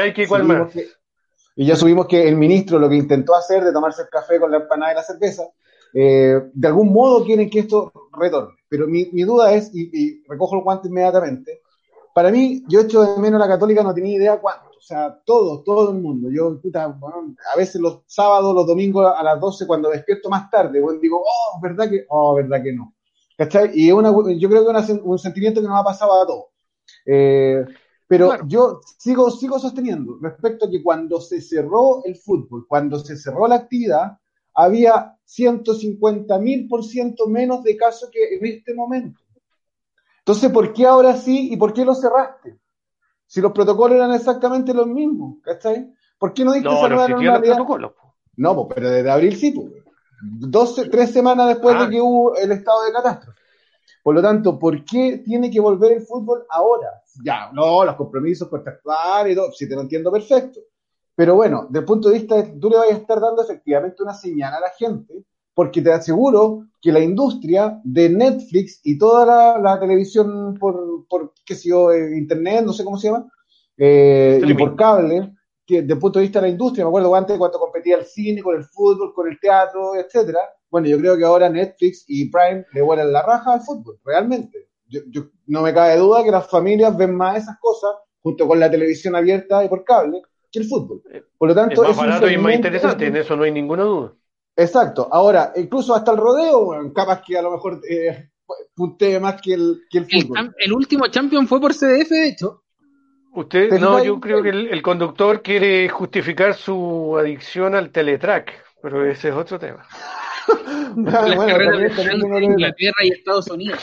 subimos 0.49 0.73
que- 0.73 0.87
y 1.57 1.67
ya 1.67 1.77
subimos 1.77 2.07
que 2.07 2.29
el 2.29 2.37
ministro 2.37 2.79
lo 2.79 2.89
que 2.89 2.97
intentó 2.97 3.35
hacer 3.35 3.63
de 3.65 3.73
tomarse 3.73 4.03
el 4.03 4.09
café 4.09 4.41
con 4.41 4.51
la 4.51 4.59
empanada 4.59 4.93
y 4.93 4.95
la 4.97 5.03
cerveza, 5.03 5.45
eh, 5.93 6.41
de 6.53 6.69
algún 6.69 6.93
modo 6.93 7.25
quieren 7.25 7.51
que 7.51 7.61
esto 7.61 7.93
retorne. 8.19 8.55
Pero 8.69 8.87
mi, 8.87 9.07
mi 9.13 9.23
duda 9.23 9.53
es, 9.53 9.71
y, 9.75 9.91
y 9.93 10.23
recojo 10.29 10.57
el 10.57 10.63
guante 10.63 10.89
inmediatamente, 10.89 11.61
para 12.15 12.31
mí, 12.31 12.63
yo 12.69 12.81
echo 12.81 13.03
de 13.03 13.21
menos 13.21 13.41
a 13.41 13.47
la 13.47 13.55
católica, 13.55 13.83
no 13.83 13.95
tenía 13.95 14.17
idea 14.17 14.41
cuánto. 14.41 14.69
O 14.71 14.83
sea, 14.83 15.21
todo, 15.25 15.63
todo 15.63 15.91
el 15.91 15.99
mundo. 15.99 16.29
Yo, 16.33 16.59
puta, 16.61 16.87
bueno, 16.89 17.35
a 17.53 17.57
veces 17.57 17.81
los 17.81 18.01
sábados, 18.07 18.55
los 18.55 18.67
domingos 18.67 19.13
a 19.17 19.23
las 19.23 19.39
12, 19.39 19.67
cuando 19.67 19.91
despierto 19.91 20.29
más 20.29 20.51
tarde, 20.51 20.81
bueno, 20.81 20.99
digo, 21.01 21.23
oh, 21.23 21.61
¿verdad 21.61 21.89
que? 21.89 22.05
Oh, 22.09 22.35
¿verdad 22.35 22.63
que 22.63 22.73
no? 22.73 22.95
¿Cachai? 23.37 23.71
Y 23.75 23.93
una, 23.93 24.11
yo 24.11 24.49
creo 24.49 24.65
que 24.67 24.79
es 24.79 24.89
una- 24.91 25.03
un 25.05 25.19
sentimiento 25.19 25.61
que 25.61 25.69
nos 25.69 25.79
ha 25.79 25.85
pasado 25.85 26.21
a 26.21 26.27
todos. 26.27 26.45
Eh, 27.07 27.65
pero 28.07 28.29
Claro. 28.29 28.45
yo 28.49 28.81
sigo, 28.99 29.31
sigo 29.31 29.59
sosteniendo 29.59 30.19
respecto 30.21 30.67
a 30.67 30.71
que 30.71 30.83
cuando 30.83 31.21
se 31.21 31.41
cerró 31.41 32.05
el 32.05 32.17
fútbol, 32.17 32.67
cuando 32.69 32.99
se 32.99 33.17
cerró 33.17 33.47
la 33.47 33.55
actividad, 33.57 34.19
había 34.55 35.17
150 35.25 36.39
mil 36.39 36.67
por 36.69 36.85
ciento 36.85 37.27
menos 37.29 37.63
de 37.63 37.77
casos 37.77 38.11
que 38.13 38.35
en 38.37 38.45
este 38.47 38.75
momento. 38.75 39.21
Entonces, 40.19 40.51
¿por 40.51 40.73
qué 40.73 40.87
ahora 40.87 41.17
sí 41.17 41.53
y 41.53 41.57
por 41.57 41.73
qué 41.73 41.85
lo 41.85 41.95
cerraste? 41.95 42.59
Si 43.27 43.41
los 43.41 43.53
protocolos 43.53 43.97
eran 43.97 44.13
exactamente 44.13 44.75
los 44.75 44.87
mismos, 44.89 45.37
¿cachai? 45.43 45.93
¿Por 46.19 46.35
qué 46.35 46.45
no 46.45 46.53
diste 46.53 46.69
No, 46.69 46.89
los 46.89 47.41
protocolos. 47.41 47.93
No, 48.37 48.67
pero 48.69 48.91
desde 48.91 49.11
abril 49.11 49.37
sí, 49.37 49.53
pues. 49.53 50.91
Tres 50.91 51.13
semanas 51.13 51.49
después 51.49 51.77
Ah. 51.79 51.85
de 51.85 51.91
que 51.91 52.01
hubo 52.01 52.35
el 52.37 52.53
estado 52.53 52.83
de 52.85 52.93
catástrofe. 52.93 53.40
Por 54.03 54.15
lo 54.15 54.23
tanto, 54.23 54.59
¿por 54.59 54.85
qué 54.85 55.19
tiene 55.25 55.51
que 55.51 55.61
volver 55.61 55.93
el 55.93 56.03
fútbol 56.03 56.45
ahora? 56.49 57.03
Ya, 57.25 57.51
no, 57.53 57.85
los 57.85 57.97
compromisos 57.97 58.49
contractuales 58.49 59.33
y 59.33 59.37
todo, 59.37 59.53
si 59.53 59.69
te 59.69 59.75
lo 59.75 59.83
entiendo 59.83 60.11
perfecto. 60.11 60.61
Pero 61.15 61.35
bueno, 61.35 61.67
desde 61.69 61.81
el 61.81 61.85
punto 61.85 62.09
de 62.09 62.19
vista 62.19 62.37
de 62.37 62.45
tú 62.59 62.71
le 62.71 62.79
vas 62.79 62.89
a 62.89 62.95
estar 62.95 63.21
dando 63.21 63.43
efectivamente 63.43 64.03
una 64.03 64.15
señal 64.15 64.55
a 64.55 64.61
la 64.61 64.71
gente, 64.71 65.25
porque 65.53 65.83
te 65.83 65.93
aseguro 65.93 66.67
que 66.81 66.93
la 66.93 67.01
industria 67.01 67.79
de 67.85 68.09
Netflix 68.09 68.81
y 68.85 68.97
toda 68.97 69.27
la, 69.27 69.59
la 69.59 69.79
televisión 69.79 70.55
por, 70.59 71.07
por, 71.09 71.35
qué 71.45 71.55
sé 71.55 71.69
yo, 71.69 71.93
eh, 71.93 72.17
internet, 72.17 72.65
no 72.65 72.73
sé 72.73 72.85
cómo 72.85 72.97
se 72.97 73.09
llama, 73.09 73.31
eh, 73.77 74.41
y 74.43 74.55
por 74.55 74.77
cable, 74.77 75.35
desde 75.67 75.93
el 75.93 75.99
punto 75.99 76.19
de 76.19 76.25
vista 76.25 76.41
de 76.41 76.47
la 76.47 76.53
industria. 76.53 76.85
Me 76.85 76.89
acuerdo 76.89 77.15
antes 77.15 77.39
cuando 77.39 77.59
competía 77.59 77.97
el 77.97 78.05
cine, 78.05 78.43
con 78.43 78.57
el 78.57 78.65
fútbol, 78.65 79.13
con 79.15 79.29
el 79.29 79.39
teatro, 79.39 79.95
etcétera. 79.95 80.41
Bueno, 80.71 80.89
yo 80.89 80.99
creo 80.99 81.17
que 81.17 81.25
ahora 81.25 81.49
Netflix 81.49 82.05
y 82.09 82.31
Prime 82.31 82.65
le 82.73 82.83
vuelan 82.83 83.13
la 83.13 83.23
raja 83.23 83.55
al 83.55 83.61
fútbol, 83.61 83.99
realmente. 84.05 84.69
Yo, 84.87 85.01
yo- 85.09 85.31
no 85.47 85.63
me 85.63 85.75
cabe 85.75 85.97
duda 85.97 86.23
que 86.23 86.31
las 86.31 86.49
familias 86.49 86.97
ven 86.97 87.15
más 87.15 87.39
esas 87.43 87.59
cosas 87.59 87.91
junto 88.23 88.47
con 88.47 88.61
la 88.61 88.71
televisión 88.71 89.17
abierta 89.17 89.65
y 89.65 89.69
por 89.69 89.85
cable 89.85 90.23
que 90.51 90.61
el 90.61 90.69
fútbol. 90.69 91.03
Por 91.39 91.49
lo 91.49 91.53
Es 91.53 91.57
tanto, 91.57 91.83
más 91.83 91.91
es 91.91 91.97
un 91.97 92.07
barato 92.07 92.31
y 92.31 92.39
más 92.39 92.55
interesante, 92.55 93.07
en 93.07 93.17
eso 93.17 93.37
no 93.37 93.45
hay 93.45 93.53
ninguna 93.53 93.83
duda. 93.83 94.15
Exacto. 94.57 95.09
Ahora, 95.11 95.53
incluso 95.57 95.95
hasta 95.95 96.13
el 96.13 96.19
rodeo, 96.19 96.67
bueno, 96.67 96.93
capaz 96.93 97.23
que 97.27 97.39
a 97.39 97.43
lo 97.43 97.53
mejor 97.53 97.81
eh, 97.89 98.31
puntee 98.75 99.19
más 99.19 99.41
que 99.41 99.55
el, 99.55 99.83
que 99.91 99.99
el 99.99 100.07
fútbol. 100.07 100.55
el 100.59 100.73
último 100.73 101.07
champion 101.09 101.47
fue 101.47 101.61
por 101.61 101.73
CDF, 101.73 102.11
de 102.11 102.29
hecho. 102.29 102.65
Usted, 103.33 103.69
¿Te 103.71 103.79
no, 103.79 104.03
yo 104.03 104.19
creo 104.19 104.43
que 104.43 104.49
el, 104.49 104.67
el 104.69 104.83
conductor 104.83 105.41
quiere 105.41 105.89
justificar 105.89 106.55
su 106.55 107.17
adicción 107.17 107.77
al 107.77 107.91
teletrack, 107.91 108.53
pero 108.83 109.07
ese 109.07 109.29
es 109.29 109.35
otro 109.35 109.59
tema. 109.59 109.87
Ah, 111.07 111.27
las 111.27 111.37
bueno, 111.37 111.53
carreras 111.53 111.97
de 111.97 112.45
Inglaterra 112.45 112.97
y 113.05 113.09
Estados 113.13 113.49
Unidos. 113.49 113.81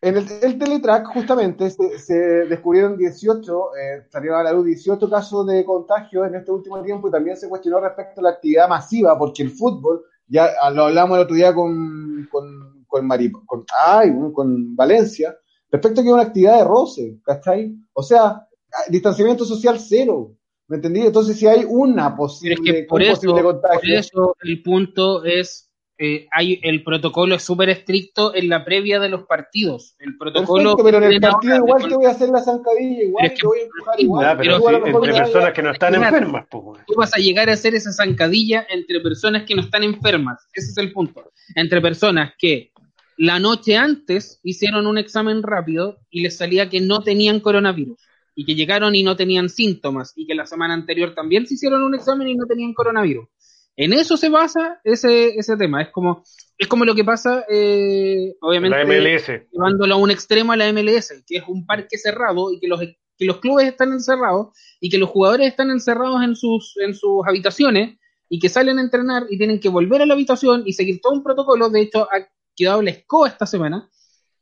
En 0.00 0.16
el, 0.16 0.26
el 0.42 0.58
teletrack, 0.58 1.06
justamente, 1.06 1.70
se, 1.70 1.98
se 1.98 2.14
descubrieron 2.46 2.96
18, 2.96 3.76
eh, 3.76 4.06
salieron 4.10 4.40
a 4.40 4.42
la 4.42 4.52
luz 4.52 4.66
18 4.66 5.08
casos 5.08 5.46
de 5.46 5.64
contagio 5.64 6.24
en 6.24 6.34
este 6.34 6.50
último 6.50 6.82
tiempo 6.82 7.08
y 7.08 7.12
también 7.12 7.36
se 7.36 7.48
cuestionó 7.48 7.80
respecto 7.80 8.20
a 8.20 8.24
la 8.24 8.30
actividad 8.30 8.68
masiva, 8.68 9.16
porque 9.16 9.44
el 9.44 9.50
fútbol, 9.50 10.04
ya 10.26 10.48
ah, 10.60 10.70
lo 10.70 10.84
hablamos 10.84 11.16
el 11.16 11.24
otro 11.24 11.36
día 11.36 11.54
con, 11.54 12.28
con, 12.30 12.84
con, 12.88 13.08
con, 13.46 13.64
ay, 13.86 14.12
con 14.34 14.74
Valencia, 14.74 15.36
respecto 15.70 16.00
a 16.00 16.02
que 16.02 16.08
es 16.08 16.14
una 16.14 16.22
actividad 16.22 16.58
de 16.58 16.64
roce, 16.64 17.18
¿cachai? 17.24 17.72
O 17.92 18.02
sea, 18.02 18.46
distanciamiento 18.88 19.44
social 19.44 19.78
cero, 19.78 20.32
¿me 20.72 20.76
entendí? 20.76 21.00
Entonces, 21.02 21.38
si 21.38 21.46
hay 21.46 21.66
una 21.68 22.06
Pero 22.06 22.16
posible, 22.16 22.54
es 22.54 22.60
que 22.62 22.84
por 22.84 23.02
un 23.02 23.06
eso, 23.06 23.14
posible 23.16 23.42
por 23.42 23.60
contagio, 23.60 23.98
eso 23.98 24.36
el 24.42 24.62
punto 24.62 25.22
es, 25.22 25.70
eh, 25.98 26.26
hay 26.32 26.58
el 26.62 26.82
protocolo 26.82 27.34
es 27.34 27.42
súper 27.42 27.68
estricto 27.68 28.34
en 28.34 28.48
la 28.48 28.64
previa 28.64 28.98
de 28.98 29.10
los 29.10 29.24
partidos. 29.24 29.94
El 29.98 30.16
protocolo 30.16 30.74
perfecto, 30.76 30.84
pero 30.84 30.96
en 30.96 31.12
el 31.12 31.20
partido 31.20 31.56
igual 31.56 31.86
te 31.86 31.94
voy 31.94 32.06
a 32.06 32.10
hacer 32.10 32.30
la 32.30 32.40
zancadilla, 32.42 33.02
igual 33.02 33.26
es 33.26 33.32
que- 33.32 33.36
te 33.42 33.46
voy 33.46 33.58
a 33.58 33.62
empujar 33.64 34.00
igual. 34.00 34.24
Ah, 34.26 34.36
pero 34.38 34.58
sí, 34.58 34.64
entre 34.86 35.12
personas 35.12 35.52
que 35.52 35.62
no 35.62 35.70
están 35.72 35.92
Claro. 35.92 36.16
enfermas, 36.16 36.46
pues, 36.50 36.64
güey. 36.64 36.80
tú 36.86 36.94
vas 36.96 37.14
a 37.14 37.18
llegar 37.20 37.50
a 37.50 37.52
hacer 37.52 37.74
esa 37.74 37.92
zancadilla 37.92 38.66
entre 38.70 39.00
personas 39.00 39.42
que 39.42 39.54
no 39.54 39.60
están 39.60 39.84
enfermas. 39.84 40.48
Ese 40.54 40.70
es 40.70 40.78
el 40.78 40.90
punto. 40.90 41.30
Entre 41.54 41.82
personas 41.82 42.32
que 42.38 42.72
la 43.18 43.38
noche 43.38 43.76
antes 43.76 44.40
hicieron 44.42 44.86
un 44.86 44.96
examen 44.96 45.42
rápido 45.42 45.98
y 46.08 46.22
les 46.22 46.38
salía 46.38 46.70
que 46.70 46.80
no 46.80 47.02
tenían 47.02 47.40
coronavirus. 47.40 48.00
Y 48.34 48.44
que 48.44 48.54
llegaron 48.54 48.94
y 48.94 49.02
no 49.02 49.16
tenían 49.16 49.48
síntomas. 49.48 50.12
Y 50.16 50.26
que 50.26 50.34
la 50.34 50.46
semana 50.46 50.74
anterior 50.74 51.14
también 51.14 51.46
se 51.46 51.54
hicieron 51.54 51.82
un 51.82 51.94
examen 51.94 52.28
y 52.28 52.34
no 52.34 52.46
tenían 52.46 52.72
coronavirus. 52.72 53.28
En 53.76 53.92
eso 53.92 54.16
se 54.16 54.28
basa 54.28 54.80
ese, 54.84 55.34
ese 55.38 55.56
tema. 55.56 55.82
Es 55.82 55.90
como, 55.90 56.22
es 56.58 56.68
como 56.68 56.84
lo 56.84 56.94
que 56.94 57.04
pasa, 57.04 57.44
eh, 57.48 58.36
obviamente 58.40 58.76
La 58.76 58.84
MLS. 58.84 59.48
llevándolo 59.50 59.94
a 59.94 59.98
un 59.98 60.10
extremo 60.10 60.52
a 60.52 60.56
la 60.56 60.70
MLS, 60.72 61.22
que 61.26 61.38
es 61.38 61.44
un 61.48 61.66
parque 61.66 61.96
cerrado 61.96 62.52
y 62.52 62.60
que 62.60 62.68
los, 62.68 62.80
que 62.80 63.24
los 63.24 63.38
clubes 63.38 63.68
están 63.68 63.92
encerrados 63.92 64.48
y 64.80 64.90
que 64.90 64.98
los 64.98 65.08
jugadores 65.08 65.48
están 65.48 65.70
encerrados 65.70 66.22
en 66.22 66.36
sus, 66.36 66.74
en 66.84 66.94
sus 66.94 67.26
habitaciones 67.26 67.98
y 68.28 68.38
que 68.38 68.48
salen 68.48 68.78
a 68.78 68.82
entrenar 68.82 69.24
y 69.30 69.38
tienen 69.38 69.60
que 69.60 69.68
volver 69.68 70.02
a 70.02 70.06
la 70.06 70.14
habitación 70.14 70.62
y 70.66 70.74
seguir 70.74 71.00
todo 71.00 71.14
un 71.14 71.22
protocolo. 71.22 71.70
De 71.70 71.80
hecho, 71.80 72.08
ha 72.10 72.28
quedado 72.54 72.82
la 72.82 72.90
escoba 72.90 73.28
esta 73.28 73.46
semana 73.46 73.88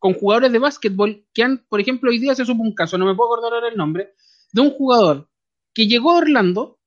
con 0.01 0.15
jugadores 0.15 0.51
de 0.51 0.59
básquetbol 0.59 1.25
que 1.33 1.43
han, 1.45 1.59
por 1.69 1.79
ejemplo, 1.79 2.11
hoy 2.11 2.19
día 2.19 2.35
se 2.35 2.47
supo 2.47 2.63
un 2.63 2.75
caso, 2.75 2.99
no 2.99 3.07
me 3.07 3.15
puedo 3.15 3.33
acordar 3.33 3.53
ahora 3.53 3.69
el 3.69 3.77
nombre, 3.77 4.15
de 4.51 4.61
un 4.63 4.71
jugador 4.71 5.29
que 5.75 5.87
llegó 5.87 6.11
a 6.11 6.17
Orlando, 6.17 6.79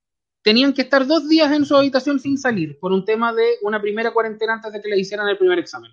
tenían 0.41 0.74
que 0.74 0.82
estar 0.82 1.05
dos 1.05 1.30
días 1.30 1.51
en 1.53 1.64
su 1.64 1.78
habitación 1.78 2.20
sin 2.20 2.38
salir 2.38 2.78
por 2.80 2.91
un 2.91 3.05
tema 3.05 3.32
de 3.32 3.45
una 3.61 3.80
primera 3.80 4.11
cuarentena 4.11 4.55
antes 4.55 4.74
de 4.74 4.82
que 4.82 4.89
le 4.89 4.99
hicieran 4.99 5.30
el 5.30 5.38
primer 5.38 5.59
examen 5.59 5.91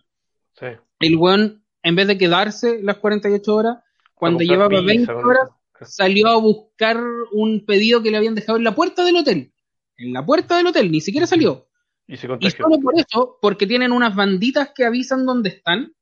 Sí. 0.59 0.67
el 0.99 1.17
weón, 1.17 1.63
en 1.83 1.95
vez 1.95 2.09
de 2.09 2.19
quedarse 2.19 2.81
las 2.83 2.97
48 2.97 3.55
horas, 3.55 3.79
cuando 4.15 4.41
llevaba 4.41 4.69
pizza, 4.71 4.85
20 4.85 5.13
con 5.13 5.25
horas, 5.27 5.49
salió 5.83 6.29
a 6.29 6.37
buscar 6.37 7.01
un 7.33 7.65
pedido 7.65 8.03
que 8.03 8.11
le 8.11 8.17
habían 8.17 8.35
dejado 8.35 8.59
en 8.59 8.65
la 8.65 8.75
puerta 8.75 9.05
del 9.05 9.17
hotel. 9.17 9.53
En 9.97 10.13
la 10.13 10.25
puerta 10.25 10.57
del 10.57 10.67
hotel, 10.67 10.91
ni 10.91 11.01
siquiera 11.01 11.27
salió. 11.27 11.69
Y 12.07 12.17
se 12.17 12.27
Y 12.41 12.51
solo 12.51 12.81
por 12.81 12.99
eso, 12.99 13.39
porque 13.41 13.67
tienen 13.67 13.93
unas 13.93 14.15
banditas 14.17 14.73
que 14.75 14.85
avisan 14.85 15.25
dónde 15.25 15.51
están, 15.51 15.95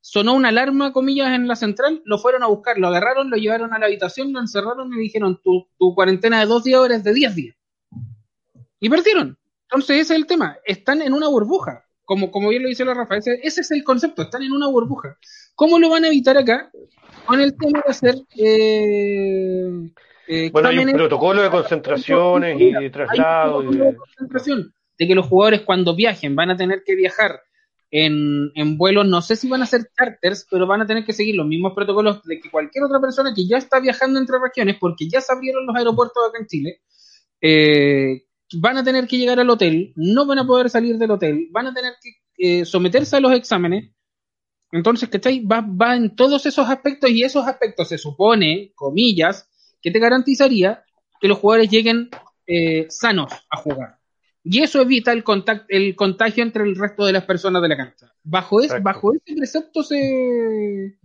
sonó 0.00 0.34
una 0.34 0.48
alarma, 0.48 0.92
comillas, 0.92 1.32
en 1.34 1.46
la 1.48 1.56
central, 1.56 2.02
lo 2.04 2.18
fueron 2.18 2.42
a 2.42 2.46
buscar, 2.46 2.78
lo 2.78 2.88
agarraron, 2.88 3.30
lo 3.30 3.36
llevaron 3.36 3.72
a 3.74 3.78
la 3.78 3.86
habitación, 3.86 4.32
lo 4.32 4.40
encerraron 4.40 4.92
y 4.92 4.96
le 4.96 5.02
dijeron, 5.02 5.40
tu, 5.42 5.66
tu 5.78 5.94
cuarentena 5.94 6.40
de 6.40 6.46
dos 6.46 6.64
días 6.64 6.78
ahora 6.78 6.96
es 6.96 7.04
de 7.04 7.12
10 7.14 7.34
días. 7.34 7.56
Y 8.80 8.88
perdieron. 8.88 9.36
Entonces 9.64 10.00
ese 10.00 10.14
es 10.14 10.20
el 10.20 10.26
tema. 10.26 10.56
Están 10.64 11.02
en 11.02 11.12
una 11.12 11.28
burbuja. 11.28 11.84
Como, 12.04 12.30
como 12.32 12.48
bien 12.48 12.62
lo 12.62 12.68
dice 12.68 12.84
la 12.84 12.94
Rafa, 12.94 13.18
ese, 13.18 13.38
ese 13.42 13.60
es 13.60 13.70
el 13.70 13.84
concepto, 13.84 14.22
están 14.22 14.42
en 14.42 14.50
una 14.52 14.66
burbuja. 14.66 15.16
¿Cómo 15.54 15.78
lo 15.78 15.88
van 15.90 16.04
a 16.04 16.08
evitar 16.08 16.36
acá? 16.36 16.68
Con 17.24 17.40
el 17.40 17.56
tema 17.56 17.80
de 17.86 17.90
hacer 17.90 18.14
eh, 18.36 19.70
eh, 20.26 20.50
Bueno, 20.50 20.68
hay 20.70 20.78
un 20.78 20.92
protocolo 20.92 21.42
de 21.42 21.50
concentraciones 21.50 22.60
y 22.60 22.72
de 22.72 22.78
hay 22.78 22.86
un 22.86 22.90
traslado. 22.92 23.62
y 23.62 23.66
protocolo 23.66 23.84
de- 23.84 23.90
de 23.92 23.96
concentración 23.96 24.74
de 24.98 25.06
que 25.06 25.14
los 25.14 25.26
jugadores 25.26 25.60
cuando 25.62 25.94
viajen 25.94 26.34
van 26.34 26.50
a 26.50 26.56
tener 26.56 26.82
que 26.84 26.94
viajar 26.96 27.40
en, 27.90 28.52
en 28.54 28.78
vuelos, 28.78 29.06
no 29.06 29.20
sé 29.20 29.36
si 29.36 29.48
van 29.48 29.62
a 29.62 29.66
ser 29.66 29.90
charters, 29.96 30.46
pero 30.50 30.66
van 30.66 30.82
a 30.82 30.86
tener 30.86 31.04
que 31.04 31.12
seguir 31.12 31.34
los 31.34 31.46
mismos 31.46 31.72
protocolos 31.74 32.22
de 32.24 32.40
que 32.40 32.50
cualquier 32.50 32.84
otra 32.84 33.00
persona 33.00 33.34
que 33.34 33.46
ya 33.46 33.58
está 33.58 33.80
viajando 33.80 34.20
entre 34.20 34.38
regiones, 34.38 34.76
porque 34.78 35.08
ya 35.08 35.20
se 35.20 35.32
abrieron 35.32 35.66
los 35.66 35.76
aeropuertos 35.76 36.22
acá 36.28 36.38
en 36.38 36.46
Chile, 36.46 36.80
eh, 37.40 38.24
van 38.56 38.78
a 38.78 38.84
tener 38.84 39.06
que 39.06 39.18
llegar 39.18 39.40
al 39.40 39.50
hotel, 39.50 39.92
no 39.96 40.26
van 40.26 40.38
a 40.38 40.46
poder 40.46 40.70
salir 40.70 40.98
del 40.98 41.10
hotel, 41.10 41.48
van 41.50 41.68
a 41.68 41.74
tener 41.74 41.94
que 42.00 42.60
eh, 42.60 42.64
someterse 42.64 43.16
a 43.16 43.20
los 43.20 43.32
exámenes. 43.32 43.90
Entonces, 44.72 45.08
¿cachai? 45.08 45.44
Va, 45.44 45.60
va 45.60 45.96
en 45.96 46.14
todos 46.14 46.46
esos 46.46 46.68
aspectos 46.68 47.10
y 47.10 47.24
esos 47.24 47.46
aspectos 47.46 47.88
se 47.88 47.98
supone, 47.98 48.72
comillas, 48.76 49.48
que 49.82 49.90
te 49.90 49.98
garantizaría 49.98 50.84
que 51.20 51.28
los 51.28 51.38
jugadores 51.38 51.70
lleguen 51.70 52.08
eh, 52.46 52.86
sanos 52.88 53.32
a 53.50 53.56
jugar. 53.56 53.99
Y 54.42 54.62
eso 54.62 54.80
evita 54.80 55.12
el, 55.12 55.22
contact, 55.22 55.66
el 55.68 55.94
contagio 55.94 56.42
entre 56.42 56.64
el 56.64 56.76
resto 56.76 57.04
de 57.04 57.12
las 57.12 57.24
personas 57.24 57.60
de 57.62 57.68
la 57.68 57.76
cancha. 57.76 58.12
Bajo, 58.22 58.60
es, 58.60 58.72
bajo 58.82 59.12
ese 59.12 59.36
precepto 59.36 59.82
se, 59.82 60.98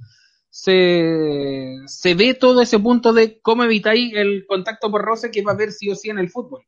se, 0.50 1.76
se 1.86 2.16
ve 2.16 2.34
todo 2.34 2.62
ese 2.62 2.80
punto 2.80 3.12
de 3.14 3.42
cómo 3.42 3.64
evitáis 3.64 4.14
el 4.16 4.46
contacto 4.48 4.90
por 4.90 5.02
roce 5.04 5.32
que 5.32 5.42
va 5.44 5.52
a 5.52 5.56
haber 5.56 5.72
sí 5.72 5.90
o 5.90 5.96
sí 5.96 6.10
en 6.10 6.20
el 6.20 6.30
fútbol. 6.30 6.64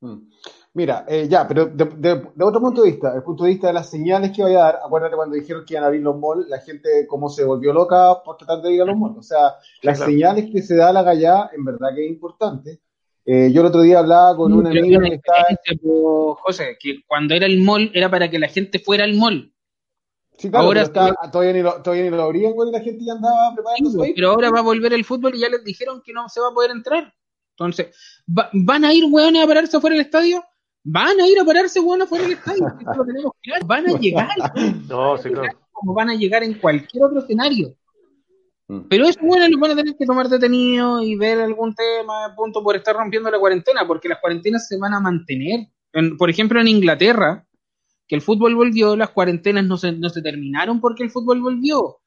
Mm. 0.00 0.28
Mira, 0.74 1.06
eh, 1.08 1.26
ya, 1.26 1.48
pero 1.48 1.64
de, 1.64 1.86
de- 1.86 2.28
de 2.34 2.44
otro 2.44 2.60
punto 2.60 2.82
de 2.82 2.90
vista, 2.90 3.14
el 3.16 3.22
punto 3.22 3.44
de 3.44 3.50
vista 3.50 3.68
de 3.68 3.72
las 3.72 3.88
señales 3.88 4.30
que 4.36 4.42
vaya 4.42 4.58
a 4.58 4.62
dar, 4.64 4.80
acuérdate 4.84 5.16
cuando 5.16 5.34
dijeron 5.34 5.64
que 5.64 5.72
iban 5.72 5.84
a 5.84 5.86
abrir 5.86 6.02
los 6.02 6.18
malls, 6.18 6.48
la 6.48 6.58
gente 6.60 7.06
como 7.06 7.30
se 7.30 7.44
volvió 7.44 7.72
loca 7.72 8.22
por 8.22 8.36
tratar 8.36 8.60
de 8.60 8.74
ir 8.74 8.82
a 8.82 8.84
los 8.84 8.98
malls. 8.98 9.16
O 9.16 9.22
sea, 9.22 9.54
las 9.80 9.96
claro. 9.96 10.12
señales 10.12 10.50
que 10.52 10.60
se 10.60 10.76
da 10.76 10.92
la 10.92 11.02
gallá, 11.02 11.48
en 11.56 11.64
verdad 11.64 11.94
que 11.94 12.04
es 12.04 12.10
importante. 12.10 12.80
Eh, 13.28 13.50
yo 13.52 13.60
el 13.62 13.66
otro 13.66 13.82
día 13.82 13.98
hablaba 13.98 14.36
con 14.36 14.52
un 14.52 14.62
Pero 14.62 14.70
amigo 14.70 14.84
hay 14.84 14.90
que 14.92 14.96
una 14.98 15.08
estaba... 15.08 15.44
po, 15.82 16.38
José, 16.42 16.76
que 16.80 17.00
cuando 17.06 17.34
era 17.34 17.46
el 17.46 17.60
mall 17.60 17.90
era 17.92 18.08
para 18.08 18.30
que 18.30 18.38
la 18.38 18.46
gente 18.48 18.78
fuera 18.78 19.02
al 19.04 19.14
mall. 19.14 19.52
Sí, 20.38 20.48
claro, 20.50 20.66
ahora 20.66 20.82
está- 20.82 21.12
todavía, 21.32 21.52
ni 21.54 21.62
lo, 21.62 21.82
todavía 21.82 22.04
ni 22.04 22.10
lo 22.10 22.22
abrían, 22.22 22.52
y 22.52 22.70
la 22.70 22.80
gente 22.80 23.04
ya 23.04 23.14
andaba 23.14 23.52
preparándose. 23.54 23.96
para 23.98 24.08
ir. 24.10 24.14
Pero 24.14 24.30
ahora 24.30 24.50
va 24.50 24.58
a 24.60 24.62
volver 24.62 24.92
el 24.92 25.04
fútbol 25.04 25.34
y 25.34 25.40
ya 25.40 25.48
les 25.48 25.64
dijeron 25.64 26.02
que 26.04 26.12
no 26.12 26.28
se 26.28 26.40
va 26.40 26.48
a 26.48 26.54
poder 26.54 26.70
entrar. 26.70 27.12
Entonces, 27.58 27.88
¿va- 28.28 28.50
¿van 28.52 28.84
a 28.84 28.92
ir, 28.92 29.04
hueones, 29.10 29.42
a 29.42 29.46
pararse 29.46 29.76
afuera 29.76 29.96
del 29.96 30.04
estadio? 30.04 30.44
Van 30.84 31.18
a 31.18 31.26
ir 31.26 31.40
a 31.40 31.44
pararse, 31.44 31.80
hueones, 31.80 32.04
afuera 32.04 32.24
del 32.24 32.34
estadio. 32.34 32.66
Eso 32.80 32.94
lo 32.96 33.04
tenemos 33.06 33.32
claro. 33.42 33.66
Van 33.66 33.88
a 33.88 33.92
llegar. 33.98 34.28
No, 34.88 35.16
sí, 35.18 35.30
claro. 35.30 35.58
como 35.72 35.94
van 35.94 36.10
a 36.10 36.14
llegar 36.14 36.44
en 36.44 36.54
cualquier 36.60 37.02
otro 37.04 37.18
escenario. 37.20 37.74
Mm. 38.68 38.80
Pero 38.88 39.04
esos 39.04 39.22
bueno 39.22 39.48
los 39.48 39.60
van 39.60 39.72
a 39.72 39.76
tener 39.76 39.94
que 39.96 40.06
tomar 40.06 40.28
detenidos 40.28 41.02
y 41.04 41.16
ver 41.16 41.40
algún 41.40 41.74
tema, 41.74 42.34
punto, 42.34 42.62
por 42.62 42.76
estar 42.76 42.96
rompiendo 42.96 43.30
la 43.30 43.38
cuarentena, 43.38 43.86
porque 43.86 44.08
las 44.08 44.20
cuarentenas 44.20 44.66
se 44.68 44.76
van 44.78 44.94
a 44.94 45.00
mantener. 45.00 45.68
En- 45.92 46.16
por 46.16 46.30
ejemplo, 46.30 46.60
en 46.60 46.68
Inglaterra, 46.68 47.46
que 48.08 48.14
el 48.16 48.22
fútbol 48.22 48.54
volvió, 48.54 48.96
las 48.96 49.10
cuarentenas 49.10 49.64
no 49.64 49.76
se, 49.76 49.92
no 49.92 50.08
se 50.08 50.22
terminaron 50.22 50.80
porque 50.80 51.02
el 51.02 51.10
fútbol 51.10 51.40
volvió. 51.40 51.98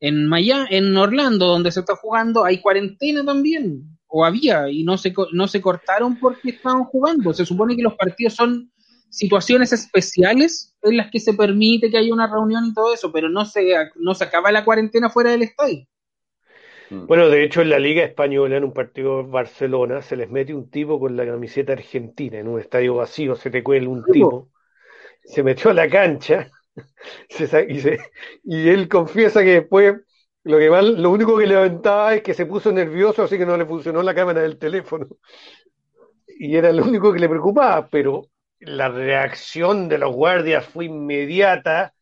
En 0.00 0.28
en 0.70 0.96
Orlando, 0.96 1.46
donde 1.46 1.72
se 1.72 1.80
está 1.80 1.96
jugando, 1.96 2.44
hay 2.44 2.60
cuarentena 2.60 3.24
también, 3.24 3.98
o 4.06 4.24
había, 4.24 4.70
y 4.70 4.84
no 4.84 4.96
se, 4.96 5.12
no 5.32 5.48
se 5.48 5.60
cortaron 5.60 6.18
porque 6.20 6.50
estaban 6.50 6.84
jugando. 6.84 7.32
Se 7.34 7.44
supone 7.44 7.74
que 7.74 7.82
los 7.82 7.94
partidos 7.94 8.34
son 8.34 8.70
situaciones 9.10 9.72
especiales 9.72 10.76
en 10.82 10.96
las 10.98 11.10
que 11.10 11.18
se 11.18 11.34
permite 11.34 11.90
que 11.90 11.98
haya 11.98 12.12
una 12.12 12.30
reunión 12.30 12.64
y 12.66 12.74
todo 12.74 12.94
eso, 12.94 13.10
pero 13.10 13.28
no 13.28 13.44
se, 13.44 13.72
no 13.96 14.14
se 14.14 14.24
acaba 14.24 14.52
la 14.52 14.64
cuarentena 14.64 15.10
fuera 15.10 15.30
del 15.30 15.42
estadio. 15.42 15.84
Bueno, 17.06 17.28
de 17.28 17.42
hecho, 17.44 17.62
en 17.62 17.70
la 17.70 17.78
Liga 17.78 18.04
Española, 18.04 18.56
en 18.56 18.64
un 18.64 18.72
partido 18.72 19.18
de 19.22 19.30
Barcelona, 19.30 20.02
se 20.02 20.16
les 20.16 20.30
mete 20.30 20.54
un 20.54 20.70
tipo 20.70 21.00
con 21.00 21.16
la 21.16 21.26
camiseta 21.26 21.72
argentina 21.72 22.38
en 22.38 22.48
un 22.48 22.60
estadio 22.60 22.96
vacío, 22.96 23.34
se 23.36 23.50
te 23.50 23.62
cuela 23.62 23.88
un 23.88 24.10
tipo, 24.10 24.50
se 25.24 25.42
metió 25.44 25.70
a 25.72 25.74
la 25.74 25.88
cancha 25.90 26.50
se 27.30 27.66
y, 27.70 27.80
se- 27.80 27.98
y 28.44 28.68
él 28.70 28.88
confiesa 28.88 29.42
que 29.44 29.52
después 29.62 29.96
lo 30.44 30.58
que 30.58 30.70
más, 30.70 30.84
lo 30.84 31.10
único 31.10 31.38
que 31.38 31.46
le 31.46 31.56
aventaba 31.56 32.14
es 32.14 32.22
que 32.22 32.34
se 32.34 32.46
puso 32.46 32.72
nervioso, 32.72 33.24
así 33.24 33.38
que 33.38 33.46
no 33.46 33.56
le 33.56 33.66
funcionó 33.66 34.02
la 34.02 34.14
cámara 34.14 34.42
del 34.42 34.58
teléfono. 34.58 35.08
y 36.26 36.56
era 36.56 36.72
lo 36.72 36.84
único 36.84 37.12
que 37.12 37.18
le 37.20 37.28
preocupaba, 37.28 37.88
pero 37.88 38.22
la 38.60 38.88
reacción 38.88 39.88
de 39.88 39.98
los 39.98 40.14
guardias 40.14 40.66
fue 40.66 40.86
inmediata 40.86 41.94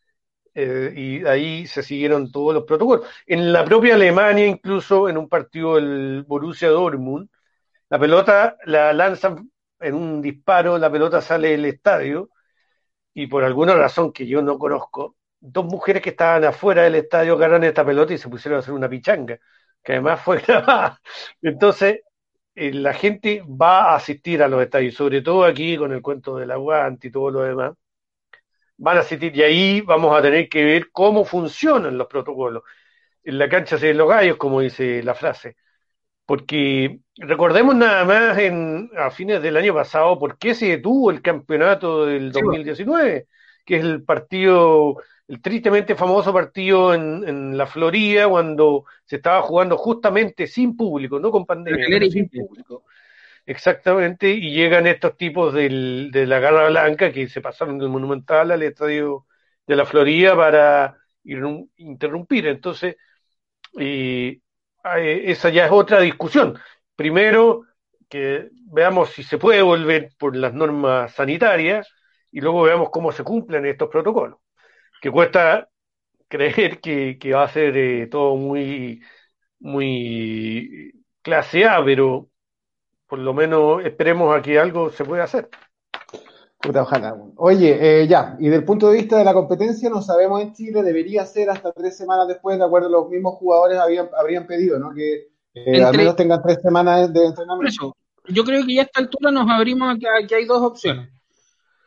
eh, 0.57 0.93
y 0.97 1.27
ahí 1.27 1.67
se 1.67 1.83
siguieron 1.83 2.33
todos 2.33 2.55
los 2.55 2.65
protocolos. 2.65 3.07
En 3.27 3.53
la 3.53 3.65
propia 3.65 3.95
Alemania, 3.97 4.47
incluso 4.47 5.09
en 5.09 5.19
un 5.19 5.29
partido 5.29 5.77
del 5.77 6.25
Borussia 6.27 6.71
Dortmund, 6.71 7.29
la 7.91 7.99
pelota 8.01 8.57
la 8.67 8.93
lanzan 8.93 9.51
en 9.81 9.95
un 9.95 10.23
disparo, 10.23 10.79
la 10.79 10.91
pelota 10.93 11.21
sale 11.23 11.51
del 11.51 11.67
estadio 11.67 12.31
y 13.15 13.27
por 13.27 13.45
alguna 13.45 13.75
razón 13.75 14.13
que 14.13 14.27
yo 14.27 14.43
no 14.43 14.59
conozco, 14.59 15.17
dos 15.41 15.65
mujeres 15.67 16.03
que 16.03 16.11
estaban 16.11 16.45
afuera 16.45 16.83
del 16.85 16.97
estadio 16.97 17.35
agarran 17.35 17.65
esta 17.65 17.85
pelota 17.85 18.13
y 18.15 18.19
se 18.19 18.29
pusieron 18.29 18.57
a 18.59 18.61
hacer 18.61 18.75
una 18.75 18.89
pichanga, 18.89 19.39
que 19.83 19.93
además 19.93 20.21
fue 20.23 20.41
grabada. 20.47 21.01
Entonces, 21.43 22.01
eh, 22.55 22.73
la 22.75 22.95
gente 22.95 23.43
va 23.47 23.93
a 23.93 23.97
asistir 23.97 24.43
a 24.43 24.49
los 24.49 24.63
estadios, 24.63 24.95
sobre 24.95 25.23
todo 25.23 25.45
aquí 25.45 25.77
con 25.79 25.93
el 25.93 26.03
cuento 26.03 26.37
del 26.39 26.51
aguante 26.51 27.09
y 27.09 27.11
todo 27.13 27.31
lo 27.31 27.43
demás. 27.43 27.75
Van 28.79 28.97
a 28.97 29.01
asistir 29.01 29.37
y 29.37 29.43
ahí 29.43 29.81
vamos 29.81 30.17
a 30.17 30.23
tener 30.23 30.49
que 30.49 30.65
ver 30.65 30.91
cómo 30.91 31.25
funcionan 31.25 31.97
los 31.97 32.07
protocolos. 32.07 32.63
En 33.23 33.39
la 33.39 33.49
cancha 33.49 33.79
se 33.79 33.89
ven 33.89 33.99
los 33.99 34.09
gallos, 34.09 34.37
como 34.37 34.61
dice 34.61 35.03
la 35.03 35.15
frase. 35.15 35.57
Porque 36.27 37.01
recordemos 37.17 37.75
nada 37.75 38.05
más 38.05 38.39
en, 38.39 38.91
a 38.97 39.11
fines 39.11 39.41
del 39.43 39.57
año 39.57 39.75
pasado 39.75 40.19
por 40.19 40.39
qué 40.39 40.55
se 40.55 40.67
detuvo 40.67 41.11
el 41.11 41.23
campeonato 41.23 42.07
del 42.07 42.33
2019, 42.33 43.27
que 43.65 43.77
es 43.77 43.85
el 43.85 44.03
partido 44.03 44.97
el 45.29 45.41
tristemente 45.43 45.95
famoso 45.97 46.33
partido 46.33 46.95
en, 46.95 47.27
en, 47.27 47.59
la 47.59 47.67
Florida 47.67 48.29
cuando 48.29 48.85
se 49.05 49.17
estaba 49.17 49.43
jugando 49.43 49.77
justamente 49.77 50.47
sin 50.47 50.77
público, 50.77 51.19
no 51.19 51.31
con 51.31 51.45
pandemia, 51.45 51.87
sin 52.11 52.29
público. 52.29 52.85
Exactamente, 53.49 54.31
y 54.31 54.51
llegan 54.53 54.87
estos 54.89 55.17
tipos 55.17 55.55
del, 55.55 56.11
de 56.11 56.27
la 56.27 56.41
Garra 56.41 56.69
Blanca 56.69 57.13
que 57.13 57.29
se 57.29 57.41
pasaron 57.41 57.79
del 57.79 57.89
Monumental 57.89 58.51
al 58.51 58.63
estadio 58.65 59.27
de 59.67 59.77
la 59.77 59.87
Florida 59.87 60.35
para 60.37 60.97
interrumpir. 61.77 62.47
Entonces, 62.49 62.97
eh, 63.79 64.41
esa 64.85 65.51
ya 65.51 65.67
es 65.67 65.73
otra 65.73 66.01
discusión. 66.01 66.59
Primero, 66.97 67.63
que 68.09 68.51
veamos 68.73 69.11
si 69.11 69.23
se 69.25 69.39
puede 69.39 69.63
volver 69.63 70.11
por 70.19 70.37
las 70.37 70.55
normas 70.55 71.15
sanitarias 71.15 71.89
y 72.33 72.41
luego 72.41 72.63
veamos 72.63 72.91
cómo 72.91 73.13
se 73.13 73.25
cumplen 73.25 73.67
estos 73.67 73.89
protocolos 73.91 74.39
que 75.03 75.11
cuesta 75.11 75.69
creer 76.29 76.81
que, 76.81 77.19
va 77.35 77.45
a 77.45 77.49
ser 77.49 77.77
eh, 77.77 78.07
todo 78.09 78.37
muy, 78.37 79.03
muy 79.61 80.93
clase 81.23 81.67
A, 81.67 81.85
pero 81.85 82.31
por 83.07 83.19
lo 83.19 83.35
menos 83.35 83.85
esperemos 83.85 84.35
a 84.35 84.43
que 84.43 84.59
algo 84.59 84.91
se 84.91 85.05
pueda 85.05 85.25
hacer. 85.25 85.49
Puta, 86.61 86.83
ojalá. 86.83 87.17
Oye, 87.37 88.03
eh, 88.03 88.07
ya, 88.07 88.37
y 88.41 88.49
del 88.49 88.65
punto 88.65 88.91
de 88.91 88.97
vista 88.97 89.19
de 89.19 89.25
la 89.25 89.35
competencia, 89.35 89.89
no 89.91 90.03
sabemos 90.03 90.43
en 90.43 90.53
Chile, 90.53 90.83
debería 90.83 91.25
ser 91.25 91.51
hasta 91.51 91.73
tres 91.73 91.97
semanas 91.97 92.27
después, 92.27 92.59
de 92.59 92.65
acuerdo 92.65 92.89
a 92.89 92.91
los 92.91 93.09
mismos 93.09 93.35
jugadores 93.35 93.79
habían, 93.79 94.09
habrían 94.19 94.47
pedido, 94.47 94.79
¿no? 94.79 94.93
Que 94.95 95.29
eh, 95.55 95.83
al 95.83 95.97
menos 95.97 96.17
tengan 96.17 96.43
tres 96.43 96.59
semanas 96.63 97.13
de 97.13 97.27
entrenamiento. 97.27 97.97
Yo 98.29 98.45
creo 98.45 98.67
que 98.67 98.75
ya 98.75 98.83
a 98.83 98.85
esta 98.85 99.01
altura 99.01 99.31
nos 99.31 99.49
abrimos 99.49 99.95
a 99.95 99.99
que, 99.99 100.09
a 100.09 100.27
que 100.27 100.35
hay 100.35 100.47
dos 100.47 100.61
opciones 100.63 101.11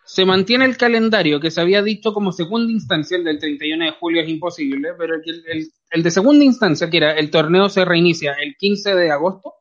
se 0.10 0.26
mantiene 0.26 0.66
el 0.66 0.76
calendario 0.76 1.40
que 1.40 1.52
se 1.52 1.62
había 1.62 1.84
dicho 1.84 2.14
como 2.14 2.32
segunda 2.32 2.72
instancia, 2.72 3.16
el 3.16 3.24
del 3.24 3.38
31 3.38 3.86
de 3.86 3.92
julio 3.92 4.24
es 4.24 4.28
imposible, 4.28 4.90
pero 4.98 5.14
el, 5.14 6.04
de 6.04 6.12
segunda 6.12 6.44
instancia, 6.44 6.90
que 6.90 6.98
era 6.98 7.12
el 7.12 7.30
torneo 7.30 7.70
se 7.70 7.86
reinicia 7.86 8.34
el 8.42 8.56
15 8.58 8.96
de 8.96 9.12
agosto, 9.12 9.54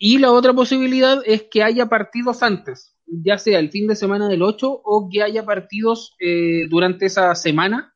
y 0.00 0.18
la 0.18 0.32
otra 0.32 0.52
posibilidad 0.52 1.22
es 1.24 1.44
que 1.44 1.62
haya 1.62 1.86
partidos 1.86 2.42
antes, 2.42 2.96
ya 3.06 3.38
sea 3.38 3.60
el 3.60 3.70
fin 3.70 3.86
de 3.86 3.94
semana 3.94 4.26
del 4.28 4.42
8 4.42 4.68
o 4.68 5.08
que 5.08 5.22
haya 5.22 5.44
partidos 5.44 6.16
eh, 6.18 6.66
durante 6.68 7.06
esa 7.06 7.32
semana, 7.36 7.94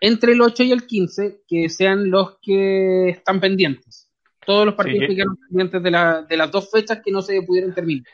entre 0.00 0.32
el 0.32 0.40
8 0.40 0.64
y 0.64 0.72
el 0.72 0.86
15, 0.86 1.42
que 1.46 1.68
sean 1.68 2.10
los 2.10 2.38
que 2.42 3.10
están 3.10 3.40
pendientes. 3.40 4.10
Todos 4.44 4.66
los 4.66 4.74
partidos 4.74 5.06
que 5.06 5.14
quedan 5.14 5.36
pendientes 5.36 5.82
de, 5.82 6.26
de 6.28 6.36
las 6.36 6.50
dos 6.50 6.68
fechas 6.70 7.00
que 7.04 7.12
no 7.12 7.22
se 7.22 7.40
pudieron 7.42 7.72
terminar 7.72 8.04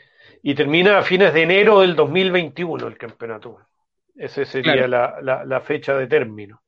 y 0.42 0.54
termina 0.54 0.98
a 0.98 1.02
fines 1.02 1.34
de 1.34 1.42
enero 1.42 1.80
del 1.80 1.94
2021 1.94 2.86
el 2.86 2.96
campeonato. 2.96 3.58
Esa 4.14 4.44
sería 4.44 4.86
la, 4.86 5.20
la, 5.22 5.60
fecha 5.60 5.94
de 5.94 6.06
término. 6.06 6.62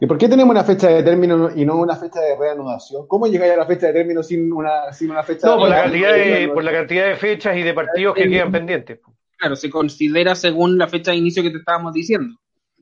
¿Y 0.00 0.06
por 0.06 0.18
qué 0.18 0.28
tenemos 0.28 0.50
una 0.50 0.64
fecha 0.64 0.88
de 0.88 1.02
término 1.02 1.50
y 1.54 1.64
no 1.64 1.76
una 1.76 1.96
fecha 1.96 2.20
de 2.20 2.36
reanudación? 2.36 3.06
¿Cómo 3.06 3.26
llegáis 3.26 3.52
a 3.52 3.56
la 3.56 3.66
fecha 3.66 3.86
de 3.86 3.92
término 3.92 4.22
sin 4.22 4.52
una, 4.52 4.92
sin 4.92 5.10
una 5.10 5.22
fecha 5.22 5.46
no, 5.46 5.54
de 5.54 5.58
por 5.60 5.68
la, 5.68 5.82
cantidad 5.82 6.12
de, 6.12 6.48
por 6.48 6.64
la 6.64 6.72
cantidad 6.72 7.06
de 7.06 7.16
fechas 7.16 7.56
y 7.56 7.62
de 7.62 7.74
partidos 7.74 8.14
que 8.14 8.28
quedan 8.28 8.52
pendientes. 8.52 9.00
Claro, 9.36 9.54
se 9.54 9.70
considera 9.70 10.34
según 10.34 10.78
la 10.78 10.88
fecha 10.88 11.10
de 11.10 11.18
inicio 11.18 11.42
que 11.42 11.50
te 11.50 11.58
estábamos 11.58 11.92
diciendo. 11.92 12.38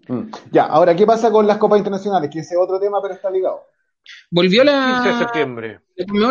Mm. 0.09 0.22
Ya, 0.51 0.64
ahora, 0.64 0.95
¿qué 0.95 1.07
pasa 1.07 1.30
con 1.30 1.47
las 1.47 1.59
copas 1.59 1.78
internacionales? 1.78 2.30
Que 2.32 2.40
ese 2.40 2.55
es 2.55 2.61
otro 2.61 2.78
tema, 2.78 3.03
pero 3.03 3.14
está 3.14 3.30
ligado. 3.30 3.64
Volvió 4.30 4.64
la. 4.64 5.03
15 5.03 5.09
de 5.09 5.18
septiembre. 5.18 5.80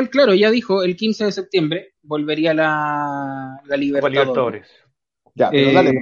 claro, 0.10 0.34
ya 0.34 0.52
dijo, 0.52 0.84
el 0.84 0.96
15 0.96 1.26
de 1.26 1.32
septiembre 1.32 1.94
volvería 2.04 2.54
la, 2.54 3.60
la 3.66 3.78
Libertadores. 3.78 4.68
Ya, 5.36 5.50
pero 5.50 5.70
eh, 5.70 5.74
dale, 5.74 6.02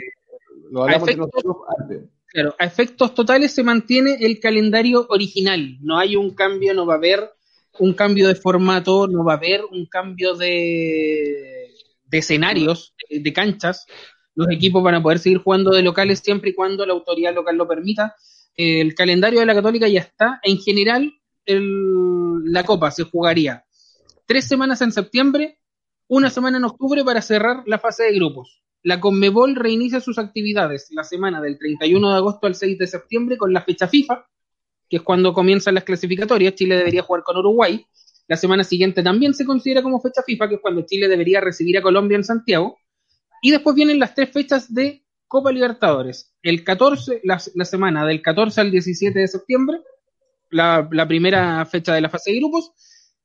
lo 0.69 0.83
hablamos 0.83 1.07
a 1.07 1.11
efectos, 1.11 1.29
antes. 1.79 2.01
Claro, 2.31 2.55
a 2.57 2.65
efectos 2.65 3.13
totales 3.13 3.53
se 3.53 3.61
mantiene 3.61 4.17
el 4.21 4.39
calendario 4.39 5.05
original. 5.09 5.77
No 5.81 5.99
hay 5.99 6.15
un 6.15 6.33
cambio, 6.33 6.73
no 6.73 6.85
va 6.85 6.93
a 6.93 6.97
haber 6.97 7.29
un 7.79 7.93
cambio 7.93 8.29
de 8.29 8.35
formato, 8.35 9.05
no 9.07 9.25
va 9.25 9.33
a 9.33 9.35
haber 9.35 9.65
un 9.65 9.85
cambio 9.85 10.35
de, 10.35 11.73
de 12.05 12.17
escenarios, 12.17 12.95
de, 13.09 13.33
canchas. 13.33 13.85
Los 14.33 14.49
equipos 14.49 14.81
van 14.81 14.95
a 14.95 15.03
poder 15.03 15.19
seguir 15.19 15.39
jugando 15.39 15.71
de 15.71 15.81
locales 15.81 16.19
siempre 16.19 16.51
y 16.51 16.53
cuando 16.53 16.85
la 16.85 16.93
autoridad 16.93 17.35
local 17.35 17.57
lo 17.57 17.67
permita. 17.67 18.15
El 18.55 18.95
calendario 18.95 19.41
de 19.41 19.45
la 19.45 19.55
Católica 19.55 19.89
ya 19.89 19.99
está. 19.99 20.39
En 20.41 20.57
general, 20.57 21.13
la 21.45 22.63
Copa 22.63 22.91
se 22.91 23.03
jugaría 23.03 23.65
tres 24.25 24.47
semanas 24.47 24.81
en 24.81 24.93
septiembre, 24.93 25.59
una 26.07 26.29
semana 26.29 26.59
en 26.59 26.63
octubre 26.63 27.03
para 27.03 27.21
cerrar 27.21 27.63
la 27.65 27.77
fase 27.77 28.03
de 28.03 28.13
grupos. 28.13 28.63
La 28.83 28.99
Conmebol 28.99 29.55
reinicia 29.55 30.01
sus 30.01 30.17
actividades 30.17 30.87
la 30.91 31.03
semana 31.03 31.41
del 31.41 31.57
31 31.57 32.09
de 32.09 32.15
agosto 32.15 32.47
al 32.47 32.55
6 32.55 32.77
de 32.77 32.87
septiembre 32.87 33.37
con 33.37 33.53
la 33.53 33.61
fecha 33.61 33.87
FIFA, 33.87 34.25
que 34.89 34.97
es 34.97 35.03
cuando 35.03 35.33
comienzan 35.33 35.75
las 35.75 35.83
clasificatorias. 35.83 36.55
Chile 36.55 36.75
debería 36.75 37.03
jugar 37.03 37.23
con 37.23 37.37
Uruguay. 37.37 37.85
La 38.27 38.37
semana 38.37 38.63
siguiente 38.63 39.03
también 39.03 39.33
se 39.33 39.45
considera 39.45 39.83
como 39.83 40.01
fecha 40.01 40.23
FIFA, 40.25 40.49
que 40.49 40.55
es 40.55 40.61
cuando 40.61 40.85
Chile 40.85 41.07
debería 41.07 41.41
recibir 41.41 41.77
a 41.77 41.81
Colombia 41.81 42.15
en 42.15 42.23
Santiago. 42.23 42.77
Y 43.41 43.51
después 43.51 43.75
vienen 43.75 43.99
las 43.99 44.15
tres 44.15 44.31
fechas 44.31 44.73
de 44.73 45.03
Copa 45.27 45.51
Libertadores. 45.51 46.33
El 46.41 46.63
14, 46.63 47.21
la, 47.23 47.41
la 47.55 47.65
semana 47.65 48.05
del 48.05 48.21
14 48.21 48.61
al 48.61 48.71
17 48.71 49.19
de 49.19 49.27
septiembre, 49.27 49.79
la, 50.51 51.07
primera 51.07 51.65
fecha 51.65 51.93
de 51.93 52.01
la 52.01 52.09
fase 52.09 52.31
de 52.31 52.37
grupos, 52.37 52.71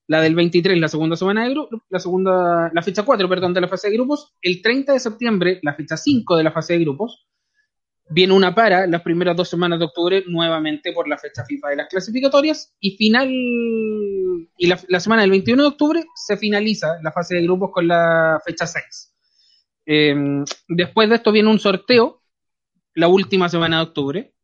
la 0.08 0.20
del 0.20 0.34
23, 0.34 0.78
la 0.78 0.88
segunda 0.88 1.16
semana 1.16 1.44
de 1.44 1.50
grupos, 1.50 1.80
la 1.88 1.98
segunda, 1.98 2.70
la 2.72 2.82
fecha 2.82 3.04
4, 3.04 3.28
perdón, 3.28 3.54
de 3.54 3.60
la 3.60 3.68
fase 3.68 3.88
de 3.88 3.94
grupos, 3.94 4.34
el 4.40 4.62
30 4.62 4.92
de 4.92 5.00
septiembre, 5.00 5.60
la 5.62 5.74
fecha 5.74 5.96
5 5.96 6.36
de 6.36 6.44
la 6.44 6.52
fase 6.52 6.74
de 6.74 6.80
grupos, 6.80 7.26
viene 8.08 8.32
una 8.32 8.54
para 8.54 8.86
las 8.86 9.02
primeras 9.02 9.36
dos 9.36 9.48
semanas 9.48 9.78
de 9.78 9.86
octubre 9.86 10.24
nuevamente 10.28 10.92
por 10.92 11.08
la 11.08 11.18
fecha 11.18 11.44
FIFA 11.44 11.70
de 11.70 11.76
las 11.76 11.88
clasificatorias 11.88 12.74
y 12.78 12.96
final 12.96 13.28
y 13.28 14.66
la, 14.66 15.00
semana 15.00 15.22
del 15.22 15.30
21 15.32 15.62
de 15.62 15.68
octubre 15.68 16.04
se 16.14 16.36
finaliza 16.36 16.98
la 17.02 17.10
fase 17.10 17.34
de 17.34 17.42
grupos 17.42 17.70
con 17.72 17.88
la 17.88 18.40
fecha 18.44 18.66
6. 18.66 19.14
Em, 19.86 20.44
después 20.68 21.08
de 21.08 21.16
esto 21.16 21.32
viene 21.32 21.50
un 21.50 21.58
sorteo 21.58 22.22
la 22.94 23.08
última 23.08 23.48
semana 23.48 23.78
de 23.78 23.82
octubre 23.82 24.34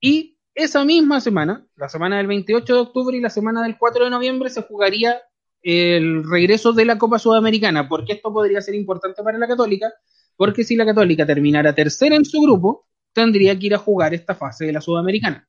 y 0.00 0.31
esa 0.54 0.84
misma 0.84 1.20
semana, 1.20 1.66
la 1.76 1.88
semana 1.88 2.18
del 2.18 2.26
28 2.26 2.74
de 2.74 2.80
octubre 2.80 3.16
y 3.16 3.20
la 3.20 3.30
semana 3.30 3.62
del 3.62 3.78
4 3.78 4.04
de 4.04 4.10
noviembre, 4.10 4.50
se 4.50 4.62
jugaría 4.62 5.20
el 5.62 6.28
regreso 6.28 6.72
de 6.72 6.84
la 6.84 6.98
Copa 6.98 7.18
Sudamericana, 7.18 7.88
porque 7.88 8.14
esto 8.14 8.32
podría 8.32 8.60
ser 8.60 8.74
importante 8.74 9.22
para 9.22 9.38
la 9.38 9.48
Católica, 9.48 9.92
porque 10.36 10.64
si 10.64 10.76
la 10.76 10.84
Católica 10.84 11.24
terminara 11.24 11.74
tercera 11.74 12.16
en 12.16 12.24
su 12.24 12.40
grupo, 12.40 12.86
tendría 13.12 13.58
que 13.58 13.66
ir 13.66 13.74
a 13.74 13.78
jugar 13.78 14.12
esta 14.14 14.34
fase 14.34 14.66
de 14.66 14.72
la 14.72 14.80
Sudamericana, 14.80 15.48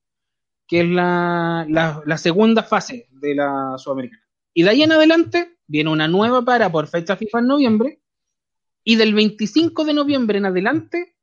que 0.67 0.81
es 0.81 0.87
la, 0.87 1.65
la, 1.67 2.17
segunda 2.17 2.63
fase 2.63 3.07
de 3.11 3.35
la 3.35 3.75
Sudamericana. 3.77 4.23
Y 4.53 4.63
de 4.63 4.69
ahí 4.69 4.83
en 4.83 4.91
adelante 4.91 5.57
viene 5.67 5.89
una 5.89 6.07
nueva 6.07 6.43
para 6.43 6.71
por 6.71 6.87
fecha 6.87 7.15
FIFA 7.15 7.39
en 7.39 7.47
noviembre, 7.47 8.01
y 8.83 8.97
del 8.97 9.13
25 9.13 9.85
de 9.85 9.93
noviembre 9.93 10.37
en 10.37 10.45
adelante 10.45 11.15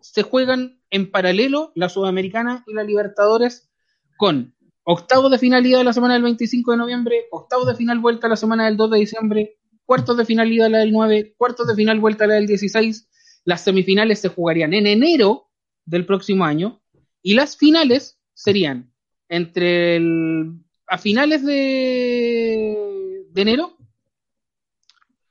se 0.00 0.22
juegan 0.22 0.77
en 0.90 1.10
paralelo 1.10 1.72
la 1.74 1.88
Sudamericana 1.88 2.64
y 2.66 2.74
la 2.74 2.84
Libertadores 2.84 3.70
con 4.16 4.54
octavos 4.84 5.30
de 5.30 5.38
finalidad 5.38 5.84
la 5.84 5.92
semana 5.92 6.14
del 6.14 6.22
25 6.22 6.72
de 6.72 6.76
noviembre, 6.76 7.26
octavos 7.30 7.66
de 7.66 7.74
final 7.74 8.00
vuelta 8.00 8.28
la 8.28 8.36
semana 8.36 8.66
del 8.66 8.76
2 8.76 8.90
de 8.90 8.98
diciembre, 8.98 9.58
cuartos 9.84 10.16
de 10.16 10.24
finalidad 10.24 10.70
la 10.70 10.78
del 10.78 10.92
9, 10.92 11.34
cuartos 11.36 11.66
de 11.66 11.74
final 11.74 12.00
vuelta 12.00 12.26
la 12.26 12.34
del 12.34 12.46
16, 12.46 13.08
las 13.44 13.62
semifinales 13.62 14.18
se 14.20 14.28
jugarían 14.28 14.74
en 14.74 14.86
enero 14.86 15.48
del 15.84 16.04
próximo 16.04 16.44
año 16.44 16.82
y 17.22 17.34
las 17.34 17.56
finales 17.56 18.18
serían 18.34 18.92
entre 19.28 19.96
el, 19.96 20.52
a 20.86 20.98
finales 20.98 21.44
de, 21.44 23.24
de 23.30 23.42
enero 23.42 23.77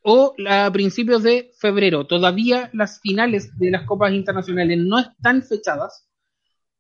o 0.10 0.34
a 0.49 0.72
principios 0.72 1.22
de 1.22 1.51
febrero. 1.60 2.08
Todavía 2.08 2.70
las 2.72 3.01
finales 3.01 3.49
de 3.58 3.72
las 3.72 3.84
copas 3.84 4.14
internacionales 4.14 4.78
no 4.80 4.99
están 4.99 5.43
fechadas 5.43 6.08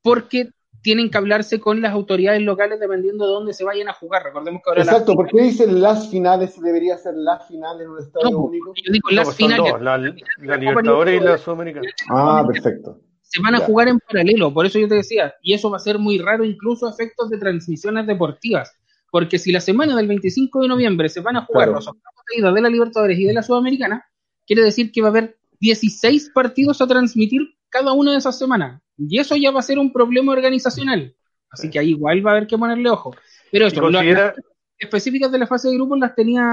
porque 0.01 0.49
tienen 0.81 1.09
que 1.09 1.17
hablarse 1.17 1.59
con 1.59 1.81
las 1.81 1.91
autoridades 1.91 2.41
locales 2.41 2.79
dependiendo 2.79 3.25
de 3.27 3.33
dónde 3.33 3.53
se 3.53 3.65
vayan 3.65 3.89
a 3.89 3.93
jugar. 3.93 4.23
Recordemos 4.23 4.61
que 4.63 4.69
ahora 4.69 4.83
Exacto, 4.83 5.13
¿por 5.13 5.27
qué 5.27 5.41
dicen 5.41 5.81
las 5.81 6.09
finales 6.09 6.53
si 6.53 6.61
debería 6.61 6.97
ser 6.97 7.15
la 7.15 7.37
final 7.41 7.81
en 7.81 7.89
un 7.89 7.99
estadio 7.99 8.31
No, 8.31 8.39
único? 8.43 8.73
yo 8.73 8.93
digo 8.93 9.09
No, 9.09 9.15
las 9.17 9.35
finales 9.35 9.71
dos, 9.73 9.81
la, 9.81 9.97
la 9.97 10.55
Libertadores 10.57 11.19
y 11.21 11.23
la 11.25 11.37
Sudamericana. 11.37 11.87
Ah, 12.09 12.45
perfecto. 12.47 13.01
se 13.23 13.41
van 13.41 13.55
a 13.55 13.59
Ya. 13.59 13.65
jugar 13.65 13.89
en 13.89 13.99
paralelo, 13.99 14.53
por 14.53 14.65
eso 14.65 14.79
yo 14.79 14.87
te 14.87 14.95
decía, 14.95 15.33
y 15.41 15.53
eso 15.53 15.69
va 15.69 15.75
a 15.75 15.81
ser 15.81 15.99
muy 15.99 16.17
raro 16.17 16.45
incluso 16.45 16.87
a 16.87 16.91
efectos 16.91 17.29
de 17.29 17.37
transmisiones 17.37 18.07
deportivas, 18.07 18.71
porque 19.17 19.39
si 19.39 19.51
la 19.51 19.59
semana 19.61 19.95
del 19.95 20.07
25 20.07 20.61
de 20.61 20.67
noviembre 20.67 21.09
se 21.09 21.21
van 21.21 21.37
a 21.37 21.41
jugar 21.43 21.69
Claro. 21.69 21.79
los 21.79 21.87
octavos 21.87 22.21
de 22.29 22.39
ida 22.39 22.51
de 22.51 22.61
la 22.61 22.69
Libertadores 22.69 23.17
y 23.17 23.25
de 23.25 23.33
la 23.33 23.41
Sudamericana, 23.41 24.05
quiere 24.45 24.61
decir 24.61 24.91
que 24.91 25.01
va 25.01 25.07
a 25.07 25.09
haber 25.09 25.39
16 25.59 26.29
partidos 26.35 26.81
a 26.81 26.87
transmitir 26.87 27.41
cada 27.67 27.93
una 27.93 28.11
de 28.11 28.19
esas 28.19 28.37
semanas, 28.37 28.79
y 28.95 29.17
eso 29.19 29.35
ya 29.35 29.49
va 29.49 29.61
a 29.61 29.63
ser 29.63 29.79
un 29.79 29.91
problema 29.91 30.33
organizacional, 30.33 31.15
así 31.49 31.67
que 31.67 31.79
ahí 31.79 31.89
igual 31.89 32.23
va 32.23 32.29
a 32.29 32.35
haber 32.35 32.45
que 32.45 32.59
ponerle 32.59 32.91
ojo. 32.91 33.15
Pero 33.51 33.71
considera, 33.71 34.35
las 34.37 34.45
específicas 34.77 35.31
de 35.31 35.39
la 35.39 35.47
fase 35.47 35.69
de 35.69 35.73
grupos 35.77 35.97
las 35.97 36.13
tenía 36.13 36.43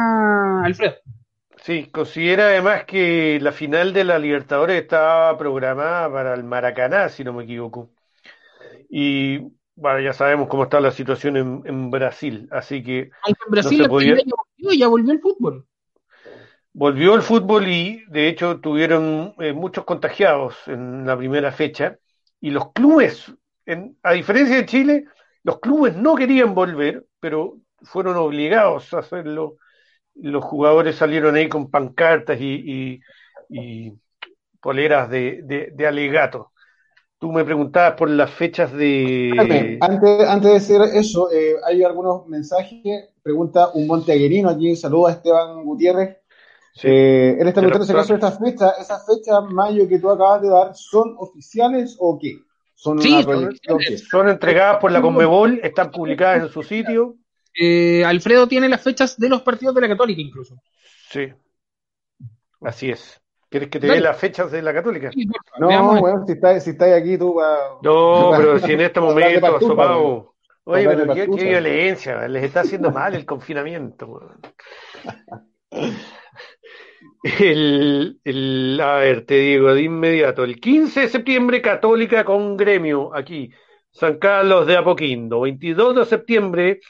Alfredo. 0.65 0.95
sí, 1.59 1.89
considera 1.93 2.47
además 2.47 2.85
que 2.87 3.39
la 3.43 3.53
final 3.53 3.93
de 3.93 4.05
la 4.05 4.19
Libertadores 4.19 4.81
estaba 4.81 5.37
programada 5.37 6.11
para 6.11 6.33
el 6.33 6.45
Maracaná, 6.45 7.11
si 7.11 7.25
no 7.25 7.35
me 7.35 7.45
equivoco. 7.45 7.91
Y 8.89 9.41
bueno, 9.77 10.01
ya 10.01 10.13
sabemos 10.13 10.49
cómo 10.49 10.65
está 10.65 10.81
la 10.81 10.91
situación 10.93 11.37
en, 11.37 11.63
en 11.65 11.91
Brasil, 11.91 12.49
así 12.51 12.83
que 12.83 13.11
Aunque 13.25 13.41
en 13.47 13.51
Brasil 13.51 13.83
se 13.83 13.89
podía- 13.89 14.17
ya 14.17 14.23
volvió, 14.25 14.79
ya 14.79 14.89
volvió 14.89 15.13
el 15.13 15.21
fútbol. 15.21 15.67
volvió 16.73 17.15
el 17.15 17.23
fútbol 17.23 17.69
y 17.69 18.05
de 18.09 18.29
hecho 18.29 18.61
tuvieron 18.61 19.35
eh, 19.39 19.53
muchos 19.53 19.85
contagiados 19.85 20.57
en 20.67 21.07
la 21.07 21.17
primera 21.17 21.53
fecha 21.53 21.99
y 22.41 22.51
los 22.51 22.73
clubes, 22.73 23.33
en- 23.67 23.97
a 24.03 24.13
diferencia 24.13 24.57
de 24.57 24.67
Chile, 24.67 25.05
los 25.43 25.61
clubes 25.61 25.97
no 25.97 26.15
querían 26.15 26.55
volver, 26.55 27.05
pero 27.21 27.59
fueron 27.83 28.17
obligados 28.17 28.93
a 28.95 28.99
hacerlo. 29.01 29.57
Los 30.15 30.45
jugadores 30.45 30.97
salieron 30.97 31.37
ahí 31.37 31.49
con 31.49 31.71
pancartas 31.71 32.41
y, 32.41 33.01
y- 33.01 33.01
y 33.51 33.93
poleras 34.61 35.11
de, 35.11 35.43
de, 35.45 35.71
de 35.75 35.89
alegato. 35.89 36.53
Tú 37.19 37.33
me 37.33 37.45
preguntabas 37.45 37.95
por 37.95 38.11
las 38.11 38.31
fechas 38.31 38.73
de... 38.73 39.79
Antes, 39.81 40.29
antes 40.29 40.49
de 40.49 40.55
decir 40.55 40.81
eso, 40.95 41.31
eh, 41.33 41.55
hay 41.65 41.83
algunos 41.83 42.27
mensajes. 42.27 43.11
Pregunta 43.23 43.71
un 43.75 43.87
monteaguerino 43.87 44.51
aquí. 44.51 44.77
Saluda 44.77 45.11
a 45.11 45.13
Esteban 45.13 45.65
Gutiérrez. 45.65 46.19
Sí. 46.75 46.89
Eh, 46.89 47.37
él 47.41 47.49
está 47.49 47.61
preguntando 47.61 47.87
si 47.87 47.93
acaso 47.93 48.15
estas 48.15 48.39
fechas, 48.39 48.75
esas 48.81 49.07
fechas, 49.07 49.45
Mayo, 49.49 49.89
que 49.89 49.99
tú 50.01 50.11
acabas 50.11 50.43
de 50.43 50.49
dar, 50.49 50.75
¿son 50.75 51.15
oficiales 51.19 51.97
o 52.01 52.19
qué? 52.21 52.41
¿Son 52.75 53.01
Sí. 53.01 53.25
Son 53.99 54.29
entregadas 54.29 54.79
por 54.79 54.93
la 54.93 55.01
Conmebol, 55.01 55.61
están 55.63 55.91
publicadas 55.91 56.43
en 56.43 56.49
su 56.51 56.63
sitio. 56.63 57.17
Eh, 57.59 58.05
Alfredo 58.05 58.49
tiene 58.49 58.69
las 58.69 58.83
fechas 58.83 59.17
de 59.19 59.29
los 59.29 59.43
partidos 59.43 59.75
de 59.75 59.81
la 59.81 59.89
Católica 59.89 60.21
incluso. 60.21 60.57
Sí, 61.09 61.33
así 62.61 62.91
es. 62.91 63.24
¿Quieres 63.55 63.71
que 63.71 63.79
te 63.79 63.87
dé 63.87 64.01
las 64.01 64.19
fechas 64.19 64.51
de 64.51 64.61
la 64.63 64.75
Católica? 64.75 65.13
No, 65.61 65.69
veamos. 65.69 66.01
weón, 66.01 66.27
si 66.27 66.33
estás 66.33 66.65
si 66.65 66.71
estáis 66.71 66.93
aquí 66.93 67.17
tú 67.17 67.37
para... 67.37 67.57
No, 67.85 68.33
pero 68.37 68.59
si 68.59 68.73
en 68.73 68.81
este 68.81 68.99
momento, 69.01 69.47
asomado. 69.47 70.35
Oye, 70.65 70.89
pero 70.89 71.15
qué, 71.15 71.27
violencia, 71.29 72.27
les 72.27 72.43
está 72.43 72.63
haciendo 72.63 72.91
mal 72.91 73.15
el 73.15 73.25
confinamiento. 73.25 74.07
weón. 74.09 74.41
El, 77.23 78.21
el, 78.25 78.81
a 78.83 78.97
ver, 78.97 79.25
te 79.25 79.35
digo 79.35 79.73
de 79.73 79.83
inmediato, 79.83 80.45
el 80.45 80.61
15 80.61 81.03
de 81.03 81.09
septiembre 81.09 81.63
Católica 81.63 82.23
con 82.23 82.55
gremio 82.55 83.15
aquí, 83.15 83.51
San 83.93 84.19
Carlos 84.19 84.67
de 84.67 84.77
Apoquindo, 84.77 85.41
22 85.41 85.97
de 85.97 86.05
septiembre 86.05 86.81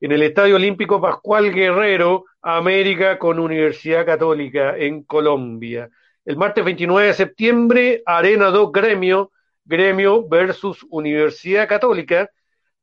en 0.00 0.12
el 0.12 0.22
Estadio 0.22 0.56
Olímpico 0.56 1.00
Pascual 1.00 1.52
Guerrero, 1.52 2.24
América 2.42 3.18
con 3.18 3.38
Universidad 3.38 4.04
Católica 4.04 4.76
en 4.76 5.02
Colombia. 5.04 5.88
El 6.24 6.36
martes 6.36 6.64
29 6.64 7.08
de 7.08 7.14
septiembre, 7.14 8.02
Arena 8.04 8.46
2 8.46 8.72
Gremio, 8.72 9.32
Gremio 9.64 10.26
versus 10.28 10.84
Universidad 10.90 11.68
Católica. 11.68 12.30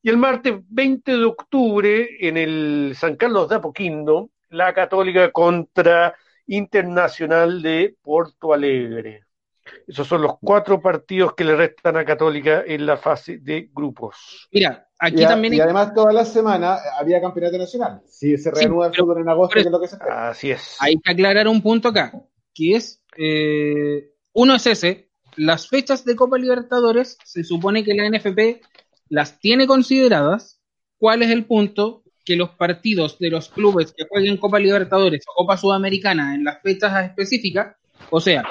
Y 0.02 0.10
el 0.10 0.18
martes 0.18 0.56
20 0.70 1.18
de 1.18 1.26
octubre, 1.26 2.10
en 2.20 2.38
el 2.38 2.94
San 2.96 3.16
Carlos 3.16 3.48
de 3.48 3.56
Apoquindo, 3.56 4.32
la 4.50 4.74
Católica 4.74 5.32
contra 5.32 6.16
Internacional 6.48 7.62
de 7.62 7.96
Porto 8.02 8.54
Alegre. 8.54 9.24
Esos 9.88 10.08
son 10.08 10.22
los 10.22 10.34
cuatro 10.40 10.82
partidos 10.82 11.36
que 11.36 11.46
le 11.46 11.56
restan 11.56 11.98
a 11.98 12.06
Católica 12.06 12.64
en 12.66 12.86
la 12.86 12.98
fase 12.98 13.38
de 13.38 13.70
grupos. 13.74 14.48
Mira, 14.52 14.88
aquí 15.06 15.22
y, 15.22 15.24
a- 15.24 15.28
también 15.30 15.54
y 15.54 15.60
además 15.60 15.94
toda 15.94 16.12
la 16.14 16.26
semana 16.26 16.78
había 17.00 17.22
campeonato 17.22 17.58
nacional. 17.58 18.02
Si 18.08 18.38
se 18.38 18.50
Sí, 18.52 18.60
reanuda 18.62 18.88
el 18.88 18.96
fútbol 18.96 19.22
en 19.22 19.30
agosto, 19.30 19.54
que 19.54 19.60
es 19.62 19.66
lo 19.72 19.80
que 19.80 19.88
se 19.88 19.96
espera. 19.96 20.30
Así 20.30 20.52
es. 20.52 20.78
hay 20.80 20.96
que 21.00 21.12
aclarar 21.12 21.48
un 21.48 21.62
punto 21.62 21.90
acá, 21.90 22.12
que 22.54 22.76
es, 22.76 23.02
eh, 23.18 24.12
uno 24.34 24.56
es 24.56 24.66
ese, 24.68 25.10
las 25.36 25.68
fechas 25.68 26.06
de 26.06 26.16
Copa 26.16 26.38
Libertadores, 26.38 27.18
se 27.24 27.44
supone 27.44 27.84
que 27.84 27.94
la 27.94 28.08
NFP 28.10 28.62
las 29.10 29.40
tiene 29.40 29.68
consideradas. 29.68 30.60
¿Cuál 30.98 31.22
es 31.24 31.30
el 31.32 31.46
punto? 31.46 32.04
Que 32.24 32.36
los 32.38 32.52
partidos 32.52 33.20
de 33.20 33.30
los 33.30 33.50
clubes 33.50 33.92
que 33.92 34.06
jueguen 34.10 34.38
Copa 34.38 34.58
Libertadores 34.60 35.24
o 35.28 35.34
Copa 35.44 35.58
Sudamericana 35.58 36.34
en 36.36 36.44
las 36.46 36.62
fechas 36.62 37.04
específicas, 37.06 37.76
o 38.10 38.22
sea, 38.22 38.44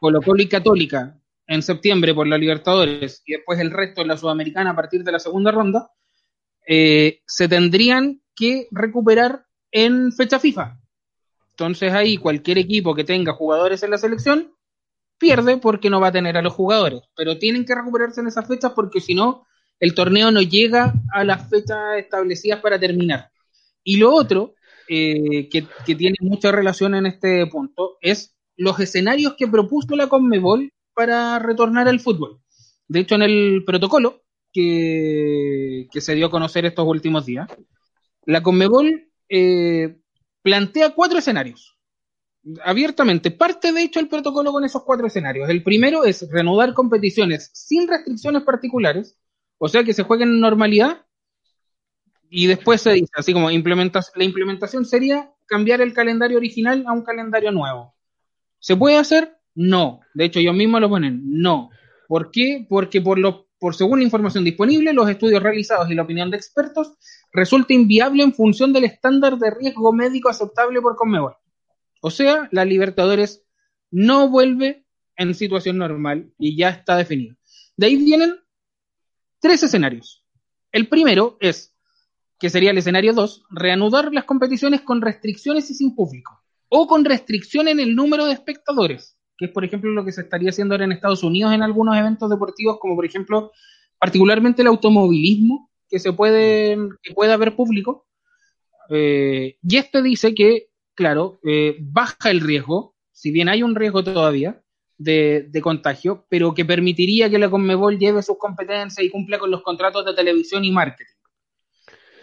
Colo 0.00 0.20
Colo 0.20 0.42
y 0.42 0.48
Católica 0.48 1.16
en 1.46 1.62
septiembre 1.62 2.14
por 2.14 2.26
la 2.26 2.38
Libertadores 2.38 3.22
y 3.24 3.32
después 3.32 3.58
el 3.60 3.70
resto 3.70 4.02
en 4.02 4.08
la 4.08 4.16
Sudamericana 4.16 4.70
a 4.70 4.76
partir 4.76 5.04
de 5.04 5.12
la 5.12 5.18
segunda 5.18 5.50
ronda, 5.52 5.90
eh, 6.66 7.20
se 7.26 7.48
tendrían 7.48 8.20
que 8.34 8.66
recuperar 8.70 9.46
en 9.70 10.12
fecha 10.12 10.38
FIFA. 10.38 10.78
Entonces 11.50 11.92
ahí 11.92 12.16
cualquier 12.16 12.58
equipo 12.58 12.94
que 12.94 13.04
tenga 13.04 13.32
jugadores 13.32 13.82
en 13.82 13.90
la 13.90 13.98
selección 13.98 14.52
pierde 15.18 15.56
porque 15.56 15.88
no 15.88 16.00
va 16.00 16.08
a 16.08 16.12
tener 16.12 16.36
a 16.36 16.42
los 16.42 16.52
jugadores, 16.52 17.02
pero 17.16 17.38
tienen 17.38 17.64
que 17.64 17.74
recuperarse 17.74 18.20
en 18.20 18.26
esas 18.26 18.46
fechas 18.46 18.72
porque 18.74 19.00
si 19.00 19.14
no, 19.14 19.46
el 19.78 19.94
torneo 19.94 20.30
no 20.30 20.42
llega 20.42 20.92
a 21.12 21.24
las 21.24 21.48
fechas 21.48 21.78
establecidas 21.96 22.60
para 22.60 22.78
terminar. 22.78 23.30
Y 23.84 23.98
lo 23.98 24.12
otro, 24.12 24.54
eh, 24.88 25.48
que, 25.48 25.66
que 25.86 25.94
tiene 25.94 26.16
mucha 26.20 26.50
relación 26.50 26.94
en 26.94 27.06
este 27.06 27.46
punto, 27.46 27.96
es 28.00 28.34
los 28.56 28.78
escenarios 28.80 29.34
que 29.38 29.46
propuso 29.46 29.94
la 29.96 30.08
Conmebol 30.08 30.70
para 30.96 31.38
retornar 31.38 31.86
al 31.88 32.00
fútbol. 32.00 32.40
De 32.88 33.00
hecho, 33.00 33.16
en 33.16 33.22
el 33.22 33.64
protocolo 33.66 34.22
que, 34.52 35.88
que 35.92 36.00
se 36.00 36.14
dio 36.14 36.26
a 36.26 36.30
conocer 36.30 36.64
estos 36.64 36.86
últimos 36.88 37.26
días, 37.26 37.48
la 38.24 38.42
Conmebol 38.42 39.10
eh, 39.28 39.98
plantea 40.42 40.94
cuatro 40.94 41.18
escenarios. 41.18 41.76
Abiertamente, 42.64 43.30
parte 43.30 43.72
de 43.72 43.82
hecho 43.82 44.00
el 44.00 44.08
protocolo 44.08 44.52
con 44.52 44.64
esos 44.64 44.84
cuatro 44.84 45.06
escenarios. 45.06 45.50
El 45.50 45.62
primero 45.62 46.04
es 46.04 46.26
reanudar 46.30 46.72
competiciones 46.72 47.50
sin 47.52 47.86
restricciones 47.86 48.42
particulares, 48.44 49.18
o 49.58 49.68
sea 49.68 49.84
que 49.84 49.92
se 49.92 50.04
jueguen 50.04 50.30
en 50.30 50.40
normalidad, 50.40 51.04
y 52.30 52.46
después 52.46 52.80
se 52.80 52.92
dice, 52.92 53.12
así 53.16 53.32
como 53.34 53.50
implementa- 53.50 54.00
la 54.14 54.24
implementación 54.24 54.84
sería 54.86 55.30
cambiar 55.44 55.80
el 55.82 55.92
calendario 55.92 56.38
original 56.38 56.84
a 56.86 56.92
un 56.92 57.02
calendario 57.02 57.52
nuevo. 57.52 57.94
¿Se 58.58 58.76
puede 58.76 58.96
hacer? 58.96 59.35
No. 59.56 60.00
De 60.14 60.26
hecho, 60.26 60.38
ellos 60.38 60.54
mismos 60.54 60.80
lo 60.80 60.88
ponen, 60.88 61.20
no. 61.24 61.70
¿Por 62.06 62.30
qué? 62.30 62.64
Porque 62.68 63.00
por, 63.00 63.18
lo, 63.18 63.48
por 63.58 63.74
según 63.74 63.98
la 63.98 64.04
información 64.04 64.44
disponible, 64.44 64.92
los 64.92 65.08
estudios 65.08 65.42
realizados 65.42 65.90
y 65.90 65.94
la 65.94 66.02
opinión 66.02 66.30
de 66.30 66.36
expertos, 66.36 66.94
resulta 67.32 67.74
inviable 67.74 68.22
en 68.22 68.34
función 68.34 68.72
del 68.72 68.84
estándar 68.84 69.38
de 69.38 69.50
riesgo 69.50 69.92
médico 69.92 70.28
aceptable 70.28 70.80
por 70.80 70.94
Conmebol. 70.94 71.34
O 72.02 72.10
sea, 72.10 72.48
la 72.52 72.64
Libertadores 72.64 73.44
no 73.90 74.28
vuelve 74.28 74.86
en 75.16 75.34
situación 75.34 75.78
normal 75.78 76.32
y 76.38 76.56
ya 76.56 76.68
está 76.68 76.96
definido. 76.96 77.34
De 77.76 77.86
ahí 77.86 77.96
vienen 77.96 78.36
tres 79.40 79.62
escenarios. 79.62 80.22
El 80.70 80.88
primero 80.88 81.38
es, 81.40 81.74
que 82.38 82.50
sería 82.50 82.70
el 82.70 82.78
escenario 82.78 83.14
2, 83.14 83.44
reanudar 83.50 84.12
las 84.12 84.24
competiciones 84.24 84.82
con 84.82 85.00
restricciones 85.00 85.70
y 85.70 85.74
sin 85.74 85.94
público, 85.94 86.42
o 86.68 86.86
con 86.86 87.04
restricción 87.04 87.68
en 87.68 87.80
el 87.80 87.96
número 87.96 88.26
de 88.26 88.34
espectadores, 88.34 89.15
que 89.38 89.46
es 89.46 89.50
por 89.50 89.64
ejemplo 89.64 89.90
lo 89.90 90.04
que 90.04 90.12
se 90.12 90.22
estaría 90.22 90.50
haciendo 90.50 90.74
ahora 90.74 90.84
en 90.84 90.92
Estados 90.92 91.22
Unidos 91.22 91.52
en 91.52 91.62
algunos 91.62 91.96
eventos 91.96 92.30
deportivos, 92.30 92.78
como 92.80 92.94
por 92.96 93.04
ejemplo, 93.04 93.52
particularmente 93.98 94.62
el 94.62 94.68
automovilismo, 94.68 95.70
que 95.88 95.98
se 95.98 96.12
puede, 96.12 96.76
que 97.02 97.14
puede 97.14 97.32
haber 97.32 97.54
público. 97.54 98.06
Eh, 98.90 99.56
y 99.62 99.76
este 99.76 100.02
dice 100.02 100.34
que, 100.34 100.68
claro, 100.94 101.38
eh, 101.44 101.76
baja 101.80 102.30
el 102.30 102.40
riesgo, 102.40 102.94
si 103.12 103.30
bien 103.30 103.48
hay 103.48 103.62
un 103.62 103.74
riesgo 103.74 104.02
todavía 104.04 104.60
de, 104.98 105.46
de 105.48 105.60
contagio, 105.60 106.24
pero 106.28 106.54
que 106.54 106.64
permitiría 106.64 107.28
que 107.30 107.38
la 107.38 107.50
Conmebol 107.50 107.98
lleve 107.98 108.22
sus 108.22 108.38
competencias 108.38 109.04
y 109.04 109.10
cumpla 109.10 109.38
con 109.38 109.50
los 109.50 109.62
contratos 109.62 110.04
de 110.06 110.14
televisión 110.14 110.64
y 110.64 110.70
marketing. 110.72 111.12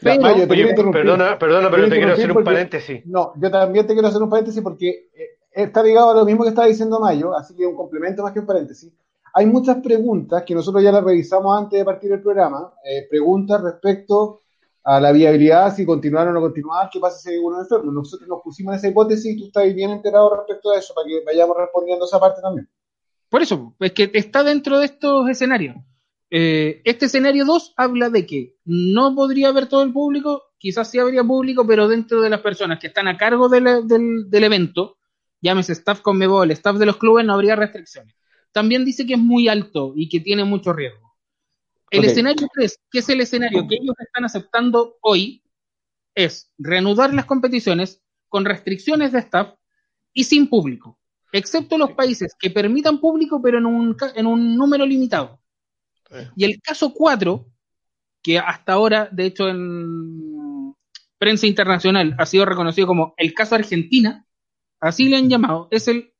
Pero- 0.02 0.22
Oye, 0.34 0.48
perdona, 0.92 1.40
perdona, 1.40 1.70
pero 1.72 1.84
te 1.90 1.96
quiero 1.96 2.14
hacer 2.14 2.32
un 2.32 2.44
paréntesis. 2.44 3.06
No, 3.06 3.34
yo 3.42 3.50
también 3.52 3.88
te 3.88 3.94
quiero 3.94 4.08
hacer 4.08 4.22
un 4.22 4.30
paréntesis 4.30 4.62
porque 4.62 4.90
eh, 5.16 5.28
está 5.54 5.84
ligado 5.84 6.12
a 6.12 6.16
lo 6.16 6.26
mismo 6.26 6.44
que 6.44 6.50
estaba 6.50 6.68
diciendo 6.68 7.00
Mayo, 7.00 7.36
así 7.36 7.56
que 7.56 7.66
un 7.66 7.76
complemento 7.76 8.24
más 8.24 8.34
que 8.34 8.40
un 8.40 8.46
paréntesis. 8.46 8.92
Hay 9.36 9.46
muchas 9.46 9.78
preguntas 9.78 10.44
que 10.44 10.54
nosotros 10.54 10.84
ya 10.84 10.92
las 10.92 11.04
revisamos 11.04 11.58
antes 11.58 11.80
de 11.80 11.86
partir 11.86 12.12
el 12.12 12.22
programa, 12.22 12.72
eh, 12.84 13.08
preguntas 13.10 13.62
respecto 13.62 14.42
a 14.84 15.00
la 15.00 15.12
viabilidad, 15.12 15.76
si 15.76 15.86
continuar 15.86 16.28
o 16.28 16.34
no 16.34 16.42
continuar, 16.42 16.90
qué 16.92 17.00
pasa 17.00 17.18
si 17.18 17.30
hay 17.30 17.38
uno 17.38 17.60
enfermo. 17.60 17.92
Nosotros 17.92 18.28
nos 18.28 18.42
pusimos 18.42 18.76
esa 18.76 18.90
hipótesis 18.90 19.34
y 19.34 19.40
tú 19.40 19.46
estás 19.48 19.74
bien 19.74 19.92
enterado 19.92 20.36
respecto 20.36 20.72
a 20.72 20.78
eso, 20.78 20.94
para 20.94 21.08
que 21.08 21.24
vayamos 21.26 21.56
respondiendo 21.58 22.06
esa 22.06 22.20
parte 22.20 22.42
también. 22.42 22.70
Por 23.30 23.42
eso, 23.42 23.74
es 23.80 23.92
que 23.94 24.12
está 24.14 24.44
dentro 24.44 24.78
de 24.78 24.86
estos 24.86 25.28
escenarios. 25.30 25.78
Eh, 26.30 26.82
este 26.84 27.06
escenario 27.06 27.46
2 27.46 27.74
habla 27.78 28.10
de 28.10 28.26
que 28.26 28.58
no 28.66 29.16
podría 29.16 29.50
haber 29.50 29.68
todo 29.68 29.84
el 29.84 29.94
público, 29.94 30.44
quizás 30.58 30.90
sí 30.92 31.00
habría 31.00 31.24
público, 31.24 31.66
pero 31.66 31.88
dentro 31.88 32.22
de 32.22 32.30
las 32.30 32.42
personas 32.42 32.80
que 32.80 32.88
están 32.88 33.08
a 33.08 33.18
cargo 33.18 33.50
del 33.50 34.44
evento, 34.44 34.98
llámese 35.44 35.74
staff 35.74 36.02
Conmebol, 36.02 36.50
staff 36.52 36.78
de 36.78 36.86
los 36.86 36.98
clubes, 36.98 37.26
no 37.26 37.34
habría 37.34 37.56
restricciones. 37.56 38.16
También 38.52 38.86
dice 38.86 39.06
que 39.06 39.14
es 39.14 39.20
muy 39.20 39.48
alto 39.50 39.94
y 39.96 40.08
que 40.10 40.22
tiene 40.22 40.44
mucho 40.46 40.74
riesgo. 40.74 41.16
El 41.92 42.06
escenario 42.06 42.48
3, 42.52 42.80
que 42.90 43.00
es 43.00 43.10
el 43.10 43.22
escenario 43.22 43.68
que 43.68 43.76
ellos 43.76 43.96
están 44.00 44.26
aceptando 44.26 44.98
hoy, 45.02 45.44
es 46.16 46.52
reanudar 46.58 47.14
las 47.14 47.26
competiciones 47.26 48.02
con 48.30 48.46
restricciones 48.46 49.12
de 49.12 49.20
staff 49.20 49.54
y 50.12 50.24
sin 50.24 50.48
público, 50.48 51.00
excepto 51.32 51.78
los 51.78 51.92
países 51.92 52.34
que 52.40 52.50
permitan 52.50 53.00
público, 53.00 53.40
pero 53.44 53.60
en 53.60 53.68
un, 53.68 53.96
en 54.16 54.26
un 54.26 54.56
número 54.56 54.86
limitado. 54.86 55.40
Y 56.36 56.46
el 56.46 56.60
caso 56.62 56.94
4, 56.94 57.46
que 58.24 58.40
hasta 58.40 58.74
ahora, 58.74 59.10
de 59.12 59.26
hecho, 59.26 59.48
en 59.50 60.74
prensa 61.18 61.48
internacional 61.48 62.16
ha 62.18 62.26
sido 62.26 62.46
reconocido 62.46 62.88
como 62.88 63.14
el 63.18 63.34
caso 63.34 63.56
Argentina, 63.56 64.26
así 64.84 65.10
le 65.10 65.18
han 65.18 65.30
llamado, 65.30 65.68
es 65.72 65.88
el 65.88 66.14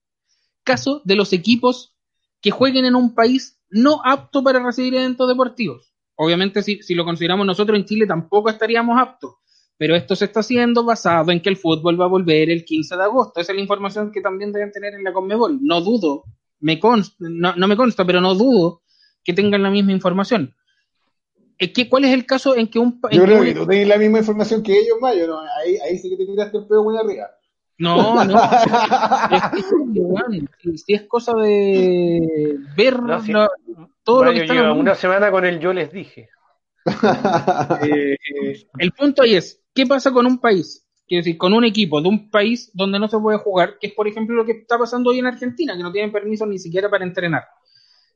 caso 0.64 1.02
de 1.06 1.16
los 1.16 1.34
equipos 1.34 1.96
que 2.42 2.52
jueguen 2.52 2.86
en 2.86 2.96
un 2.96 3.14
país 3.14 3.60
no 3.70 4.02
apto 4.04 4.44
para 4.44 4.64
recibir 4.64 4.96
eventos 4.96 5.28
deportivos. 5.28 5.94
Obviamente, 6.16 6.62
si, 6.62 6.82
si 6.84 6.94
lo 6.94 7.06
consideramos 7.06 7.46
nosotros 7.46 7.78
en 7.78 7.86
Chile, 7.86 8.06
tampoco 8.06 8.50
estaríamos 8.50 9.00
aptos. 9.00 9.36
Pero 9.78 9.96
esto 9.96 10.16
se 10.16 10.26
está 10.26 10.42
haciendo 10.42 10.84
basado 10.84 11.32
en 11.32 11.42
que 11.42 11.50
el 11.50 11.58
fútbol 11.58 12.00
va 12.00 12.06
a 12.06 12.10
volver 12.10 12.50
el 12.52 12.64
15 12.64 12.96
de 12.96 13.04
agosto. 13.04 13.40
Esa 13.40 13.52
es 13.52 13.56
la 13.56 13.62
información 13.62 14.12
que 14.12 14.22
también 14.22 14.52
deben 14.52 14.72
tener 14.72 14.94
en 14.94 15.04
la 15.04 15.12
Conmebol. 15.12 15.60
No 15.62 15.82
dudo, 15.82 16.26
me 16.60 16.80
consta, 16.80 17.16
no, 17.20 17.56
no 17.56 17.68
me 17.68 17.76
consta, 17.76 18.06
pero 18.06 18.22
no 18.22 18.36
dudo 18.36 18.84
que 19.24 19.34
tengan 19.34 19.64
la 19.64 19.72
misma 19.72 19.92
información. 19.92 20.56
Que, 21.58 21.90
¿Cuál 21.90 22.06
es 22.06 22.14
el 22.14 22.26
caso 22.26 22.56
en 22.56 22.68
que 22.68 22.78
un 22.78 23.00
país... 23.00 23.18
Yo 23.18 23.24
creo 23.24 23.42
que 23.42 23.54
tú 23.54 23.66
tenés 23.66 23.88
la 23.88 23.98
misma 23.98 24.20
información 24.20 24.62
que 24.62 24.78
ellos, 24.78 24.98
Mayo, 25.00 25.28
¿no? 25.28 25.40
Ahí, 25.40 25.78
ahí 25.78 25.98
sí 25.98 26.10
que 26.10 26.18
te 26.18 26.26
tiraste 26.26 26.58
el 26.58 26.68
pedo 26.68 26.84
muy 26.84 26.98
arriba. 26.98 27.30
No, 27.78 28.24
no. 28.26 28.40
es, 28.44 29.66
que, 29.66 30.00
weón, 30.00 30.50
si, 30.62 30.78
si 30.78 30.94
es 30.94 31.04
cosa 31.08 31.34
de 31.34 32.58
ver 32.78 33.02
No, 33.02 33.20
sí. 33.22 33.32
la- 33.34 33.50
todo 34.04 34.26
lo 34.26 34.32
que 34.34 34.42
hablando. 34.42 34.76
una 34.76 34.96
semana 34.96 35.32
con 35.32 35.46
el 35.46 35.60
yo 35.60 35.74
les 35.74 35.92
dije. 35.92 36.30
Eh, 37.84 38.18
el 38.78 38.92
punto 38.92 39.24
ahí 39.24 39.36
es, 39.36 39.62
¿qué 39.74 39.86
pasa 39.86 40.12
con 40.12 40.26
un 40.26 40.40
país? 40.40 40.86
Quiero 41.08 41.20
decir, 41.24 41.38
con 41.38 41.54
un 41.54 41.64
equipo 41.64 42.02
de 42.02 42.10
un 42.10 42.30
país 42.30 42.72
donde 42.74 43.00
no 43.00 43.08
se 43.08 43.18
puede 43.20 43.38
jugar, 43.38 43.78
que 43.80 43.88
es 43.88 43.94
por 43.94 44.08
ejemplo 44.08 44.36
lo 44.36 44.46
que 44.46 44.54
está 44.54 44.78
pasando 44.78 45.10
hoy 45.10 45.20
en 45.20 45.26
Argentina, 45.28 45.76
que 45.76 45.84
no 45.84 45.92
tienen 45.92 46.12
permiso 46.12 46.46
ni 46.46 46.60
siquiera 46.60 46.90
para 46.90 47.04
entrenar. 47.06 47.44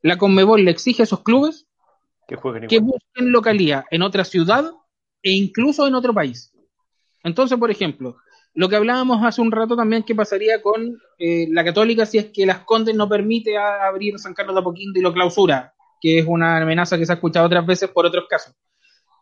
La 0.01 0.17
Conmebol 0.17 0.63
le 0.63 0.71
exige 0.71 1.01
a 1.01 1.05
esos 1.05 1.21
clubes 1.23 1.67
Que 2.27 2.35
jueguen 2.35 2.67
que 2.67 2.79
busquen 2.79 3.31
localía 3.31 3.85
en 3.89 4.01
otra 4.03 4.23
ciudad 4.23 4.71
e 5.23 5.31
incluso 5.31 5.87
en 5.87 5.95
otro 5.95 6.13
país. 6.13 6.53
Entonces, 7.23 7.57
por 7.57 7.71
ejemplo, 7.71 8.17
lo 8.57 8.67
que 8.69 8.75
hablábamos 8.75 9.23
hace 9.23 9.41
un 9.41 9.51
rato 9.51 9.75
también, 9.75 10.03
¿qué 10.03 10.15
pasaría 10.15 10.61
con 10.61 10.99
eh, 11.19 11.47
la 11.51 11.63
Católica 11.63 12.05
si 12.05 12.17
es 12.17 12.25
que 12.33 12.45
las 12.45 12.59
Condes 12.59 12.95
no 12.95 13.07
permite 13.07 13.57
a- 13.57 13.85
abrir 13.87 14.17
San 14.19 14.33
Carlos 14.33 14.55
de 14.55 14.61
Apoquindo 14.61 14.99
y 14.99 15.03
lo 15.03 15.13
clausura? 15.13 15.73
Que 16.01 16.19
es 16.19 16.25
una 16.27 16.57
amenaza 16.57 16.97
que 16.97 17.05
se 17.05 17.11
ha 17.11 17.15
escuchado 17.15 17.45
otras 17.45 17.65
veces 17.65 17.89
por 17.89 18.05
otros 18.05 18.25
casos. 18.29 18.53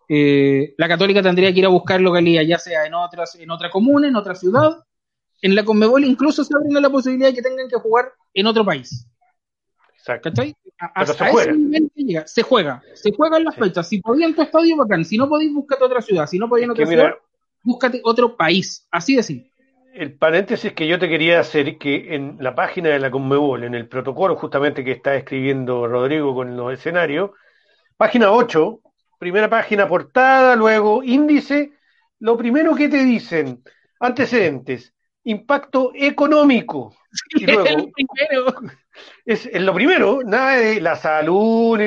Eh, 0.08 0.74
la 0.78 0.88
Católica 0.88 1.22
tendría 1.22 1.52
que 1.54 1.60
ir 1.60 1.66
a 1.66 1.70
buscar 1.70 2.00
localía, 2.00 2.44
ya 2.44 2.58
sea 2.60 2.86
en, 2.86 2.94
otras, 2.94 3.36
en 3.36 3.50
otra 3.52 3.70
comuna, 3.70 4.08
en 4.08 4.16
otra 4.16 4.36
ciudad. 4.36 4.84
En 5.42 5.54
la 5.56 5.64
Conmebol 5.66 6.04
incluso 6.06 6.44
se 6.44 6.54
abre 6.56 6.70
la 6.82 6.90
posibilidad 6.90 7.30
de 7.30 7.36
que 7.36 7.42
tengan 7.42 7.68
que 7.68 7.76
jugar 7.76 8.14
en 8.34 8.48
otro 8.48 8.64
país. 8.64 9.08
Exacto. 9.98 10.30
¿Cachai? 10.30 10.56
A, 10.80 10.94
Pero 10.94 11.12
hasta 11.12 11.26
se 11.26 11.32
juega. 11.32 11.52
ese 11.52 11.60
nivel 11.60 11.92
que 11.96 12.04
llega. 12.04 12.28
Se 12.28 12.42
juega. 12.44 12.82
Se 12.94 13.12
juegan 13.12 13.44
las 13.44 13.56
Sí. 13.56 13.62
fechas. 13.62 13.90
Si 13.90 14.02
podías 14.02 14.30
en 14.30 14.36
tu 14.36 14.42
estadio, 14.44 14.78
bacán. 14.78 15.04
Si 15.04 15.18
no 15.18 15.28
podéis, 15.28 15.54
búscate 15.54 15.84
otra 15.84 16.02
ciudad. 16.02 16.28
Si 16.28 16.38
no 16.40 16.48
podías 16.48 16.70
en 16.70 16.76
que 16.76 16.84
otra 16.84 16.94
ciudad, 16.94 17.12
búscate 17.66 18.00
otro 18.04 18.38
país. 18.38 18.88
Así 18.92 19.16
de 19.16 19.24
simple. 19.24 19.52
el 19.94 20.18
paréntesis 20.18 20.74
que 20.74 20.88
yo 20.88 21.00
te 21.00 21.08
quería 21.10 21.40
hacer, 21.40 21.78
que 21.78 22.16
en 22.16 22.38
la 22.40 22.54
página 22.54 22.90
de 22.90 23.00
la 23.00 23.10
Conmebol, 23.12 23.64
en 23.64 23.76
el 23.76 23.88
protocolo 23.88 24.36
justamente 24.36 24.84
que 24.84 24.92
está 24.92 25.16
escribiendo 25.16 25.88
Rodrigo 25.88 26.34
con 26.36 26.56
los 26.58 26.74
escenarios, 26.74 27.32
página 27.98 28.32
8, 28.32 28.82
primera 29.20 29.50
página 29.50 29.88
portada, 29.88 30.56
luego 30.58 31.02
índice, 31.02 31.72
lo 32.20 32.38
primero 32.38 32.76
que 32.76 32.90
te 32.90 33.04
dicen, 33.06 33.64
antecedentes, 34.00 34.94
impacto 35.24 35.92
económico. 35.96 36.94
Y 37.36 37.46
luego, 37.46 37.64
El 37.66 37.92
primero. 37.94 38.54
es, 39.26 39.46
es 39.46 39.62
lo 39.62 39.74
primero, 39.74 40.20
nada 40.26 40.58
de 40.58 40.82
la 40.82 40.96
salud, 40.98 41.80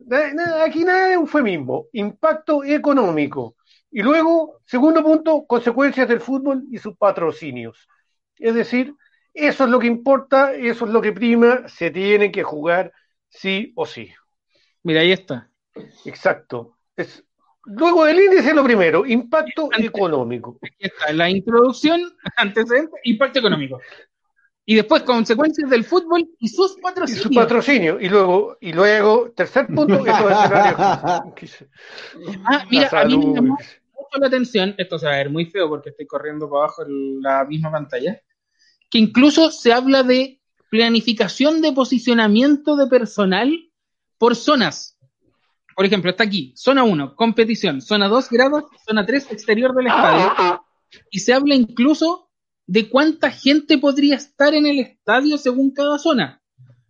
nada- 0.00 0.34
nada- 0.34 0.64
aquí 0.64 0.84
nada 0.84 1.06
de 1.08 1.14
eufemismo, 1.14 1.86
impacto 1.94 2.62
económico. 2.62 3.56
Y 3.96 4.02
luego, 4.02 4.60
segundo 4.66 5.04
punto, 5.04 5.46
consecuencias 5.46 6.08
del 6.08 6.20
fútbol 6.20 6.64
y 6.68 6.78
sus 6.78 6.96
patrocinios. 6.96 7.86
Es 8.36 8.52
decir, 8.52 8.92
eso 9.32 9.62
es 9.64 9.70
lo 9.70 9.78
que 9.78 9.86
importa, 9.86 10.52
eso 10.52 10.86
es 10.86 10.90
lo 10.90 11.00
que 11.00 11.12
prima, 11.12 11.68
se 11.68 11.92
tiene 11.92 12.32
que 12.32 12.42
jugar 12.42 12.92
sí 13.28 13.72
o 13.76 13.86
sí. 13.86 14.12
Mira, 14.82 15.02
ahí 15.02 15.12
está. 15.12 15.48
Exacto. 16.04 16.76
Es, 16.96 17.24
luego 17.66 18.04
del 18.04 18.18
índice 18.18 18.52
lo 18.52 18.64
primero, 18.64 19.06
impacto 19.06 19.68
económico. 19.78 20.58
Aquí 20.60 20.74
está. 20.86 21.12
La 21.12 21.30
introducción, 21.30 22.00
antecedentes, 22.36 23.00
impacto 23.04 23.38
económico. 23.38 23.80
Y 24.66 24.74
después, 24.74 25.02
consecuencias 25.04 25.70
del 25.70 25.84
fútbol 25.84 26.28
y 26.40 26.48
sus 26.48 26.76
Y 26.78 26.80
patrocinios. 26.80 27.22
su 27.22 27.30
patrocinio. 27.30 28.00
Y 28.00 28.08
luego, 28.08 28.56
y 28.60 28.72
luego, 28.72 29.30
tercer 29.36 29.68
punto, 29.68 30.04
estos 30.04 30.32
escenarios. 30.32 31.64
Ah, 32.44 32.64
mira, 32.68 32.88
a 32.90 33.04
mí 33.04 33.18
me 33.18 33.34
llamó 33.34 33.56
mucho 34.14 34.20
la 34.20 34.26
atención, 34.28 34.74
esto 34.78 34.98
se 34.98 35.06
va 35.06 35.14
a 35.14 35.16
ver 35.18 35.30
muy 35.30 35.46
feo 35.46 35.68
porque 35.68 35.90
estoy 35.90 36.06
corriendo 36.06 36.48
para 36.48 36.64
abajo 36.64 36.82
en 36.82 37.20
la 37.22 37.44
misma 37.44 37.70
pantalla, 37.70 38.20
que 38.90 38.98
incluso 38.98 39.50
se 39.50 39.72
habla 39.72 40.02
de 40.02 40.40
planificación 40.70 41.60
de 41.60 41.72
posicionamiento 41.72 42.76
de 42.76 42.86
personal 42.86 43.70
por 44.18 44.36
zonas. 44.36 44.98
Por 45.76 45.84
ejemplo, 45.84 46.10
está 46.10 46.24
aquí, 46.24 46.52
zona 46.56 46.84
1, 46.84 47.16
competición, 47.16 47.80
zona 47.80 48.08
2, 48.08 48.30
grados, 48.30 48.64
zona 48.86 49.04
3, 49.04 49.32
exterior 49.32 49.74
del 49.74 49.88
estadio. 49.88 50.64
Y 51.10 51.18
se 51.18 51.32
habla 51.32 51.56
incluso 51.56 52.30
de 52.66 52.88
cuánta 52.88 53.30
gente 53.30 53.78
podría 53.78 54.16
estar 54.16 54.54
en 54.54 54.66
el 54.66 54.78
estadio 54.78 55.36
según 55.36 55.72
cada 55.72 55.98
zona. 55.98 56.40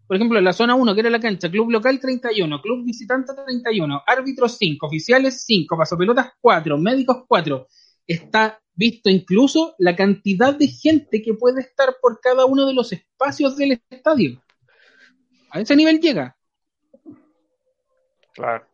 Por 0.06 0.16
ejemplo, 0.16 0.38
en 0.38 0.44
la 0.44 0.52
zona 0.52 0.74
1, 0.74 0.94
que 0.94 1.00
era 1.00 1.10
la 1.10 1.20
cancha, 1.20 1.50
club 1.50 1.70
local 1.70 1.98
31, 1.98 2.60
club 2.60 2.84
visitante 2.84 3.32
31, 3.32 4.02
árbitros 4.06 4.58
5, 4.58 4.86
oficiales 4.86 5.44
5, 5.44 5.76
pasopelotas 5.76 6.32
4, 6.40 6.76
médicos 6.76 7.24
4. 7.26 7.66
Está 8.06 8.60
visto 8.74 9.08
incluso 9.08 9.74
la 9.78 9.96
cantidad 9.96 10.54
de 10.54 10.68
gente 10.68 11.22
que 11.22 11.34
puede 11.34 11.62
estar 11.62 11.96
por 12.02 12.20
cada 12.20 12.44
uno 12.44 12.66
de 12.66 12.74
los 12.74 12.92
espacios 12.92 13.56
del 13.56 13.80
estadio. 13.88 14.42
A 15.50 15.60
ese 15.60 15.74
nivel 15.74 16.00
llega. 16.00 16.36
Claro. 18.34 18.66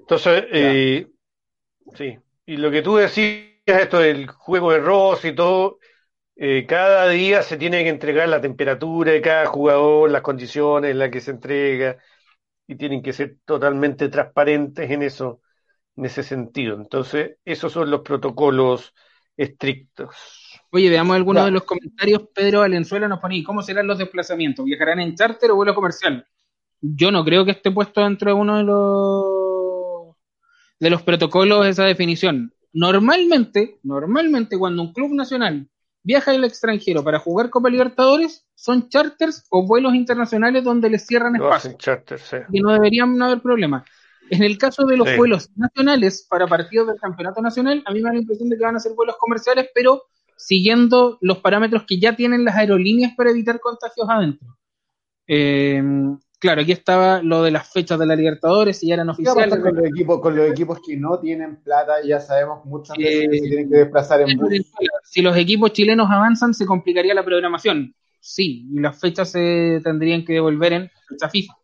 Entonces, 0.00 0.44
eh, 0.52 1.06
sí. 1.94 2.18
Y 2.46 2.56
lo 2.58 2.70
que 2.70 2.82
tú 2.82 2.96
decías, 2.96 3.48
esto 3.66 3.98
del 3.98 4.28
juego 4.28 4.72
de 4.72 4.80
Ross 4.80 5.24
y 5.24 5.34
todo, 5.34 5.78
eh, 6.40 6.66
cada 6.66 7.08
día 7.08 7.42
se 7.42 7.56
tiene 7.56 7.82
que 7.82 7.90
entregar 7.90 8.28
la 8.28 8.40
temperatura 8.40 9.10
de 9.10 9.20
cada 9.20 9.46
jugador, 9.46 10.08
las 10.08 10.22
condiciones 10.22 10.92
en 10.92 10.98
las 11.00 11.10
que 11.10 11.20
se 11.20 11.32
entrega, 11.32 11.98
y 12.68 12.76
tienen 12.76 13.02
que 13.02 13.12
ser 13.12 13.38
totalmente 13.44 14.08
transparentes 14.08 14.88
en 14.88 15.02
eso, 15.02 15.40
en 15.96 16.04
ese 16.04 16.22
sentido. 16.22 16.76
Entonces, 16.76 17.38
esos 17.44 17.72
son 17.72 17.90
los 17.90 18.02
protocolos 18.02 18.94
estrictos. 19.36 20.14
Oye, 20.70 20.88
veamos 20.88 21.16
algunos 21.16 21.44
de 21.44 21.50
los 21.50 21.64
comentarios. 21.64 22.28
Pedro 22.32 22.60
Valenzuela 22.60 23.08
nos 23.08 23.18
pone, 23.18 23.42
¿cómo 23.42 23.60
serán 23.60 23.88
los 23.88 23.98
desplazamientos? 23.98 24.64
¿Viajarán 24.64 25.00
en 25.00 25.16
charter 25.16 25.50
o 25.50 25.56
vuelo 25.56 25.74
comercial? 25.74 26.24
Yo 26.80 27.10
no 27.10 27.24
creo 27.24 27.44
que 27.44 27.50
esté 27.50 27.72
puesto 27.72 28.00
dentro 28.02 28.30
de 28.30 28.34
uno 28.34 28.58
de 28.58 28.62
los 28.62 30.16
de 30.78 30.90
los 30.90 31.02
protocolos 31.02 31.66
esa 31.66 31.84
definición. 31.84 32.52
Normalmente, 32.72 33.80
normalmente 33.82 34.56
cuando 34.56 34.82
un 34.82 34.92
club 34.92 35.12
nacional 35.14 35.68
viaja 36.08 36.30
al 36.30 36.42
extranjero 36.42 37.04
para 37.04 37.18
jugar 37.18 37.50
Copa 37.50 37.68
Libertadores, 37.68 38.46
son 38.54 38.88
charters 38.88 39.44
o 39.50 39.66
vuelos 39.66 39.94
internacionales 39.94 40.64
donde 40.64 40.88
les 40.88 41.06
cierran 41.06 41.34
Lo 41.34 41.44
espacio 41.44 41.74
charter, 41.78 42.18
sí. 42.18 42.38
y 42.50 42.60
no 42.62 42.72
deberían 42.72 43.20
haber 43.20 43.42
problemas. 43.42 43.84
En 44.30 44.42
el 44.42 44.56
caso 44.56 44.86
de 44.86 44.96
los 44.96 45.06
Sí. 45.06 45.16
vuelos 45.18 45.50
nacionales 45.54 46.26
para 46.30 46.46
partidos 46.46 46.86
del 46.88 46.98
campeonato 46.98 47.42
nacional, 47.42 47.82
a 47.84 47.92
mí 47.92 48.00
me 48.00 48.08
da 48.08 48.14
la 48.14 48.20
impresión 48.20 48.48
de 48.48 48.56
que 48.56 48.64
van 48.64 48.76
a 48.76 48.80
ser 48.80 48.92
vuelos 48.94 49.16
comerciales, 49.18 49.68
pero 49.74 50.04
siguiendo 50.34 51.18
los 51.20 51.38
parámetros 51.38 51.84
que 51.86 52.00
ya 52.00 52.16
tienen 52.16 52.42
las 52.42 52.56
aerolíneas 52.56 53.12
para 53.14 53.30
evitar 53.30 53.60
contagios 53.60 54.08
adentro. 54.08 54.56
Eh, 55.26 55.82
claro, 56.38 56.62
aquí 56.62 56.72
estaba 56.72 57.22
lo 57.22 57.42
de 57.42 57.50
las 57.50 57.70
fechas 57.72 57.98
de 57.98 58.06
la 58.06 58.14
Libertadores, 58.16 58.78
si 58.78 58.88
ya 58.88 58.94
eran 58.94 59.08
¿Qué 59.16 59.22
va 59.24 59.32
a 59.32 59.34
pasar 59.34 59.48
oficiales. 59.48 59.64
con 59.64 59.76
los 59.76 59.86
equipos, 59.90 60.20
con 60.20 60.36
los 60.36 60.50
equipos 60.50 60.78
que 60.86 60.96
no 60.96 61.18
tienen 61.20 61.56
plata? 61.62 61.94
Ya 62.04 62.20
sabemos 62.20 62.64
muchas 62.64 62.96
veces 62.96 63.24
Eh, 63.24 63.28
que 63.30 63.38
se 63.38 63.46
tienen 63.48 63.70
que 63.70 63.76
desplazar 63.78 64.20
en 64.22 64.36
bus. 64.38 64.52
Si 65.04 65.22
los 65.22 65.36
equipos 65.36 65.72
chilenos 65.72 66.08
avanzan, 66.10 66.54
se 66.54 66.66
complicaría 66.66 67.14
la 67.14 67.24
programación. 67.24 67.94
Sí, 68.20 68.66
y 68.72 68.80
las 68.80 68.98
fechas 69.00 69.30
se 69.30 69.80
tendrían 69.82 70.24
que 70.24 70.34
devolver 70.34 70.72
en 70.72 70.90
fecha 71.08 71.28
FIFA. 71.28 71.54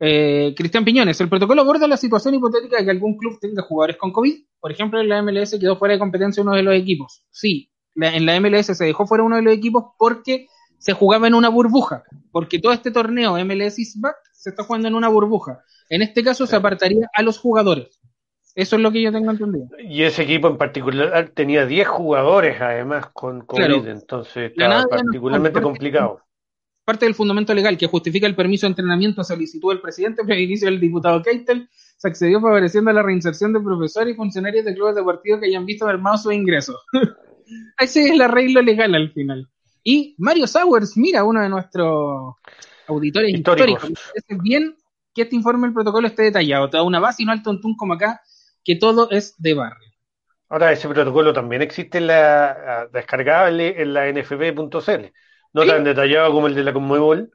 Eh, 0.00 0.54
Cristian 0.56 0.84
Piñones, 0.84 1.20
el 1.20 1.28
protocolo 1.28 1.62
aborda 1.62 1.88
la 1.88 1.96
situación 1.96 2.34
hipotética 2.34 2.76
de 2.78 2.84
que 2.84 2.90
algún 2.90 3.16
club 3.16 3.38
tenga 3.40 3.62
jugadores 3.62 3.96
con 3.96 4.12
COVID. 4.12 4.34
Por 4.60 4.70
ejemplo, 4.70 5.00
en 5.00 5.08
la 5.08 5.22
MLS 5.22 5.58
quedó 5.58 5.76
fuera 5.76 5.94
de 5.94 5.98
competencia 5.98 6.42
uno 6.42 6.52
de 6.54 6.62
los 6.62 6.74
equipos. 6.74 7.24
Sí, 7.30 7.70
la- 7.94 8.14
en 8.14 8.24
la 8.26 8.36
MLS 8.38 8.74
se 8.76 8.84
dejó 8.84 9.06
fuera 9.06 9.24
uno 9.24 9.36
de 9.36 9.42
los 9.42 9.52
equipos 9.54 9.86
porque 9.98 10.46
se 10.78 10.92
jugaba 10.92 11.26
en 11.26 11.34
una 11.34 11.48
burbuja. 11.48 12.04
Porque 12.32 12.58
todo 12.58 12.72
este 12.72 12.90
torneo 12.90 13.36
MLS 13.44 13.78
is 13.78 14.00
back 14.00 14.16
se 14.32 14.50
está 14.50 14.62
jugando 14.64 14.88
en 14.88 14.94
una 14.94 15.08
burbuja. 15.08 15.62
En 15.88 16.02
este 16.02 16.22
caso 16.22 16.46
se 16.46 16.56
apartaría 16.56 17.08
a 17.12 17.22
los 17.22 17.38
jugadores. 17.38 18.00
Eso 18.54 18.76
es 18.76 18.82
lo 18.82 18.90
que 18.90 19.00
yo 19.02 19.12
tengo 19.12 19.30
entendido. 19.30 19.68
Y 19.78 20.02
ese 20.02 20.22
equipo 20.22 20.48
en 20.48 20.56
particular 20.58 21.30
tenía 21.34 21.64
10 21.64 21.86
jugadores 21.86 22.60
además 22.60 23.06
con 23.12 23.42
COVID, 23.42 23.64
Claro. 23.64 23.86
entonces 23.86 24.50
estaba 24.50 24.84
particularmente 24.84 25.60
no, 25.60 25.66
complicado. 25.68 26.20
parte 26.84 27.04
del 27.06 27.14
fundamento 27.14 27.54
legal 27.54 27.78
que 27.78 27.86
justifica 27.86 28.26
el 28.26 28.34
permiso 28.34 28.66
de 28.66 28.70
entrenamiento 28.70 29.20
a 29.20 29.24
solicitud 29.24 29.70
del 29.70 29.80
presidente 29.80 30.24
previo 30.24 30.44
inicio 30.44 30.66
del 30.66 30.80
diputado 30.80 31.22
Keitel, 31.22 31.68
se 31.98 32.08
accedió 32.08 32.40
favoreciendo 32.40 32.92
la 32.92 33.02
reinserción 33.02 33.52
de 33.52 33.60
profesores 33.60 34.14
y 34.14 34.16
funcionarios 34.16 34.64
de 34.64 34.74
clubes 34.74 34.94
deportivos 34.96 35.40
que 35.40 35.46
hayan 35.46 35.66
visto 35.66 35.86
mermados 35.86 36.22
sus 36.22 36.32
ingresos. 36.32 36.76
Ese 37.78 38.02
es 38.04 38.10
el 38.10 38.20
arreglo 38.20 38.60
legal 38.62 38.94
al 38.94 39.10
final. 39.12 39.48
Y 39.90 40.14
Mario 40.18 40.46
Sowers, 40.46 40.98
mira, 40.98 41.24
uno 41.24 41.40
de 41.40 41.48
nuestros 41.48 42.34
auditores 42.86 43.32
Históricos. 43.32 43.80
parece 44.12 44.42
bien 44.42 44.76
que 45.14 45.22
este 45.22 45.34
informe 45.34 45.66
del 45.66 45.72
protocolo 45.72 46.06
esté 46.06 46.24
detallado, 46.24 46.68
te 46.68 46.76
da 46.76 46.82
una 46.82 47.00
base 47.00 47.22
y 47.22 47.24
no 47.26 47.32
al 47.32 47.42
tontún 47.42 47.74
como 47.74 47.94
acá, 47.94 48.20
que 48.62 48.76
todo 48.76 49.10
es 49.10 49.34
de 49.38 49.54
barrio. 49.54 49.88
Ahora, 50.50 50.72
ese 50.72 50.88
protocolo 50.88 51.32
también 51.32 51.62
existe 51.62 51.96
en 51.96 52.08
la 52.08 52.50
ah, 52.50 52.86
descargable 52.92 53.80
en 53.80 53.94
la 53.94 54.12
nfb.cl. 54.12 55.12
No 55.54 55.62
Sí. 55.62 55.68
tan 55.68 55.84
detallado 55.84 56.32
como 56.34 56.48
el 56.48 56.54
de 56.54 56.64
la 56.64 56.74
Conmebol 56.74 57.30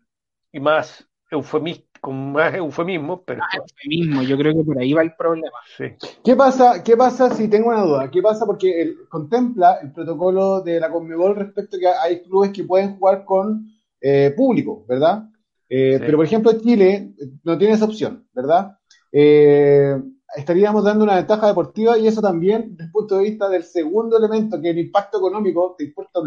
y 0.51 0.59
más 0.59 1.07
eufemista, 1.31 1.92
con 2.03 2.33
más 2.33 2.53
eufemismo, 2.53 3.23
pero 3.23 3.41
Mismo, 3.87 4.23
yo 4.23 4.37
creo 4.37 4.53
que 4.53 4.63
por 4.65 4.77
ahí 4.77 4.91
va 4.91 5.03
el 5.03 5.15
problema. 5.15 5.57
sí. 5.77 5.85
¿Qué 6.21 6.35
pasa, 6.35 6.83
¿Qué 6.83 6.97
pasa 6.97 7.33
si 7.33 7.47
tengo 7.47 7.69
una 7.69 7.81
duda? 7.83 8.11
¿Qué 8.11 8.21
pasa? 8.21 8.45
Porque 8.45 8.81
el- 8.81 9.07
contempla 9.07 9.77
el 9.81 9.93
protocolo 9.93 10.59
de 10.59 10.81
la 10.81 10.89
Conmebol 10.91 11.33
respecto 11.37 11.77
a 11.77 11.79
que 11.79 11.87
hay 11.87 12.21
clubes 12.23 12.51
que 12.51 12.65
pueden 12.65 12.97
jugar 12.97 13.23
con 13.23 13.65
eh, 14.01 14.33
público, 14.35 14.83
¿verdad? 14.85 15.29
Eh, 15.69 15.93
Sí. 15.97 16.03
Pero, 16.05 16.17
por 16.17 16.25
ejemplo, 16.25 16.51
Chile 16.59 17.13
no 17.45 17.57
tiene 17.57 17.75
esa 17.75 17.85
opción, 17.85 18.27
¿verdad? 18.33 18.77
Eh, 19.09 19.95
estaríamos 20.35 20.83
dando 20.83 21.03
una 21.03 21.15
ventaja 21.15 21.47
deportiva 21.47 21.97
y 21.97 22.07
eso 22.07 22.21
también, 22.21 22.69
desde 22.71 22.85
el 22.85 22.91
punto 22.91 23.17
de 23.17 23.23
vista 23.23 23.47
del 23.49 23.63
segundo 23.63 24.17
elemento, 24.17 24.59
que 24.59 24.71
el 24.71 24.79
impacto 24.79 25.19
económico, 25.19 25.75
¿te 25.77 25.83
importa 25.85 26.19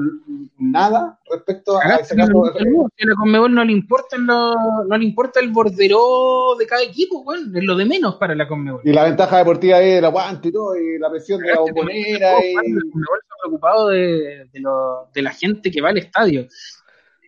nada 0.58 1.18
respecto 1.30 1.76
a 1.76 1.80
ese 1.80 2.14
Cagaste, 2.14 2.16
caso? 2.16 2.32
no, 2.32 2.44
no, 2.44 2.88
que 2.96 3.04
a 3.04 3.08
la 3.08 3.14
Conmebol 3.16 3.54
no 3.54 3.64
le 3.64 3.72
importa 3.72 4.16
lo- 4.16 4.84
no 4.88 4.96
le 4.96 5.04
importa 5.04 5.40
el 5.40 5.50
borderó 5.50 6.54
de 6.58 6.66
cada 6.66 6.82
equipo, 6.82 7.24
bueno, 7.24 7.58
es 7.58 7.64
lo 7.64 7.76
de 7.76 7.84
menos 7.84 8.14
para 8.16 8.34
la 8.34 8.46
Conmebol. 8.46 8.82
Y 8.84 8.92
la 8.92 9.04
ventaja 9.04 9.38
deportiva 9.38 9.80
es 9.80 9.98
el 9.98 10.04
aguante 10.04 10.48
y 10.48 10.52
todo, 10.52 10.76
y 10.76 10.98
la 10.98 11.10
presión 11.10 11.40
de 11.40 11.48
la 11.52 11.60
bombonera. 11.60 12.32
La 12.32 12.46
Y... 12.46 12.54
Conmebol 12.54 13.18
se 13.22 13.34
ha 13.34 13.42
preocupado 13.42 13.88
de, 13.88 14.48
de 14.52 14.60
lo- 14.60 15.08
de 15.12 15.22
la 15.22 15.30
gente 15.32 15.70
que 15.70 15.80
va 15.80 15.88
al 15.88 15.98
estadio. 15.98 16.46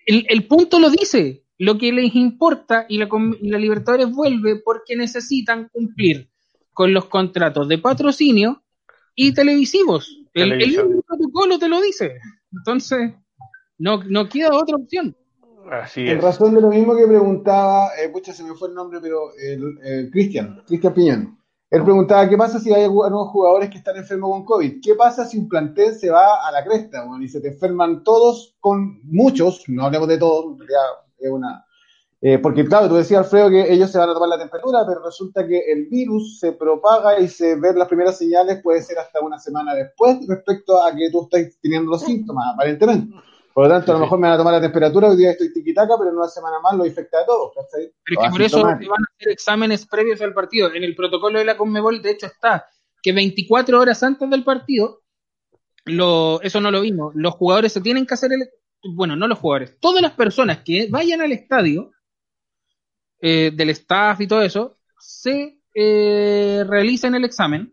El, 0.06 0.24
el 0.28 0.46
punto 0.46 0.78
lo 0.78 0.90
dice, 0.90 1.42
lo 1.58 1.76
que 1.76 1.92
les 1.92 2.14
importa 2.14 2.86
y 2.88 2.98
la, 2.98 3.08
y 3.40 3.48
la 3.50 3.58
Libertadores 3.58 4.10
vuelve 4.14 4.56
porque 4.64 4.94
necesitan 4.96 5.68
cumplir 5.72 6.27
con 6.78 6.94
los 6.94 7.06
contratos 7.06 7.66
de 7.66 7.78
patrocinio 7.78 8.62
y 9.16 9.34
televisivos. 9.34 10.16
El, 10.32 11.02
protocolo 11.04 11.58
te 11.58 11.68
lo 11.68 11.80
dice. 11.80 12.20
Entonces, 12.52 13.14
no, 13.78 14.04
no 14.04 14.28
queda 14.28 14.54
otra 14.54 14.76
opción. 14.76 15.16
Así 15.72 16.02
En 16.02 16.18
es. 16.18 16.22
razón 16.22 16.54
de 16.54 16.60
lo 16.60 16.68
mismo 16.68 16.94
que 16.94 17.04
preguntaba, 17.04 17.88
eh, 18.00 18.08
pucha, 18.10 18.32
se 18.32 18.44
me 18.44 18.54
fue 18.54 18.68
el 18.68 18.74
nombre, 18.74 19.00
pero 19.02 19.32
el, 19.36 19.76
el 19.82 20.10
Cristian, 20.12 20.62
Cristian 20.68 20.94
Piñón. 20.94 21.38
Él 21.68 21.82
preguntaba, 21.82 22.28
¿qué 22.28 22.36
pasa 22.36 22.60
si 22.60 22.72
hay 22.72 22.84
algu- 22.84 23.10
nuevos 23.10 23.30
jugadores 23.32 23.70
que 23.70 23.78
están 23.78 23.96
enfermos 23.96 24.30
con 24.30 24.44
COVID? 24.44 24.78
¿Qué 24.80 24.94
pasa 24.94 25.26
si 25.26 25.36
un 25.36 25.48
plantel 25.48 25.96
se 25.96 26.10
va 26.10 26.46
a 26.46 26.52
la 26.52 26.64
cresta, 26.64 27.04
weón, 27.04 27.24
y 27.24 27.28
se 27.28 27.40
te 27.40 27.48
enferman 27.48 28.04
todos 28.04 28.56
con 28.60 29.00
muchos, 29.02 29.64
no 29.66 29.86
hablemos 29.86 30.06
de 30.06 30.18
todos, 30.18 30.56
ya 30.60 31.26
es 31.26 31.28
una... 31.28 31.64
eh, 32.20 32.38
porque 32.38 32.64
claro, 32.64 32.88
tú 32.88 32.96
decías, 32.96 33.24
Alfredo, 33.24 33.50
que 33.50 33.72
ellos 33.72 33.90
se 33.90 33.98
van 33.98 34.10
a 34.10 34.14
tomar 34.14 34.28
la 34.28 34.38
temperatura, 34.38 34.84
pero 34.86 35.04
resulta 35.04 35.46
que 35.46 35.60
el 35.70 35.86
virus 35.86 36.40
se 36.40 36.52
propaga 36.52 37.20
y 37.20 37.28
se 37.28 37.54
ven 37.54 37.78
las 37.78 37.86
primeras 37.86 38.18
señales 38.18 38.60
puede 38.62 38.82
ser 38.82 38.98
hasta 38.98 39.20
una 39.20 39.38
semana 39.38 39.74
después 39.74 40.18
respecto 40.26 40.82
a 40.82 40.94
que 40.94 41.10
tú 41.10 41.28
estás 41.30 41.56
teniendo 41.60 41.90
los 41.92 42.02
síntomas, 42.02 42.54
aparentemente. 42.54 43.14
Por 43.54 43.66
lo 43.66 43.70
tanto, 43.74 43.92
a 43.92 43.94
lo 43.94 43.98
sí. 43.98 44.02
mejor 44.04 44.18
me 44.18 44.28
van 44.28 44.34
a 44.34 44.38
tomar 44.38 44.54
la 44.54 44.60
temperatura, 44.60 45.08
hoy 45.08 45.16
día 45.16 45.30
estoy 45.32 45.52
tiquitaca, 45.52 45.94
pero 45.98 46.10
en 46.10 46.16
una 46.16 46.28
semana 46.28 46.60
más 46.60 46.76
lo 46.76 46.86
infecta 46.86 47.20
a 47.20 47.26
todos. 47.26 47.52
Pero 47.72 48.20
es 48.20 48.26
que 48.26 48.30
por 48.30 48.42
eso 48.42 48.58
se 48.58 48.64
van 48.64 49.02
a 49.02 49.10
hacer 49.16 49.32
exámenes 49.32 49.86
previos 49.86 50.20
al 50.20 50.34
partido. 50.34 50.72
En 50.72 50.84
el 50.84 50.94
protocolo 50.94 51.38
de 51.38 51.44
la 51.44 51.56
Conmebol, 51.56 52.02
de 52.02 52.10
hecho, 52.10 52.26
está 52.26 52.66
que 53.02 53.12
24 53.12 53.80
horas 53.80 54.02
antes 54.02 54.28
del 54.28 54.44
partido, 54.44 55.02
lo, 55.84 56.40
eso 56.42 56.60
no 56.60 56.70
lo 56.70 56.80
vimos, 56.80 57.14
los 57.14 57.34
jugadores 57.34 57.72
se 57.72 57.80
tienen 57.80 58.06
que 58.06 58.14
hacer 58.14 58.32
el... 58.32 58.48
Bueno, 58.94 59.16
no 59.16 59.26
los 59.26 59.38
jugadores, 59.38 59.76
todas 59.80 60.02
las 60.02 60.12
personas 60.12 60.58
que 60.64 60.86
vayan 60.90 61.20
al 61.20 61.32
estadio, 61.32 61.90
eh, 63.20 63.50
del 63.54 63.70
staff 63.70 64.20
y 64.20 64.26
todo 64.26 64.42
eso, 64.42 64.76
se 64.98 65.58
eh, 65.74 66.64
realicen 66.68 67.14
el 67.14 67.24
examen 67.24 67.72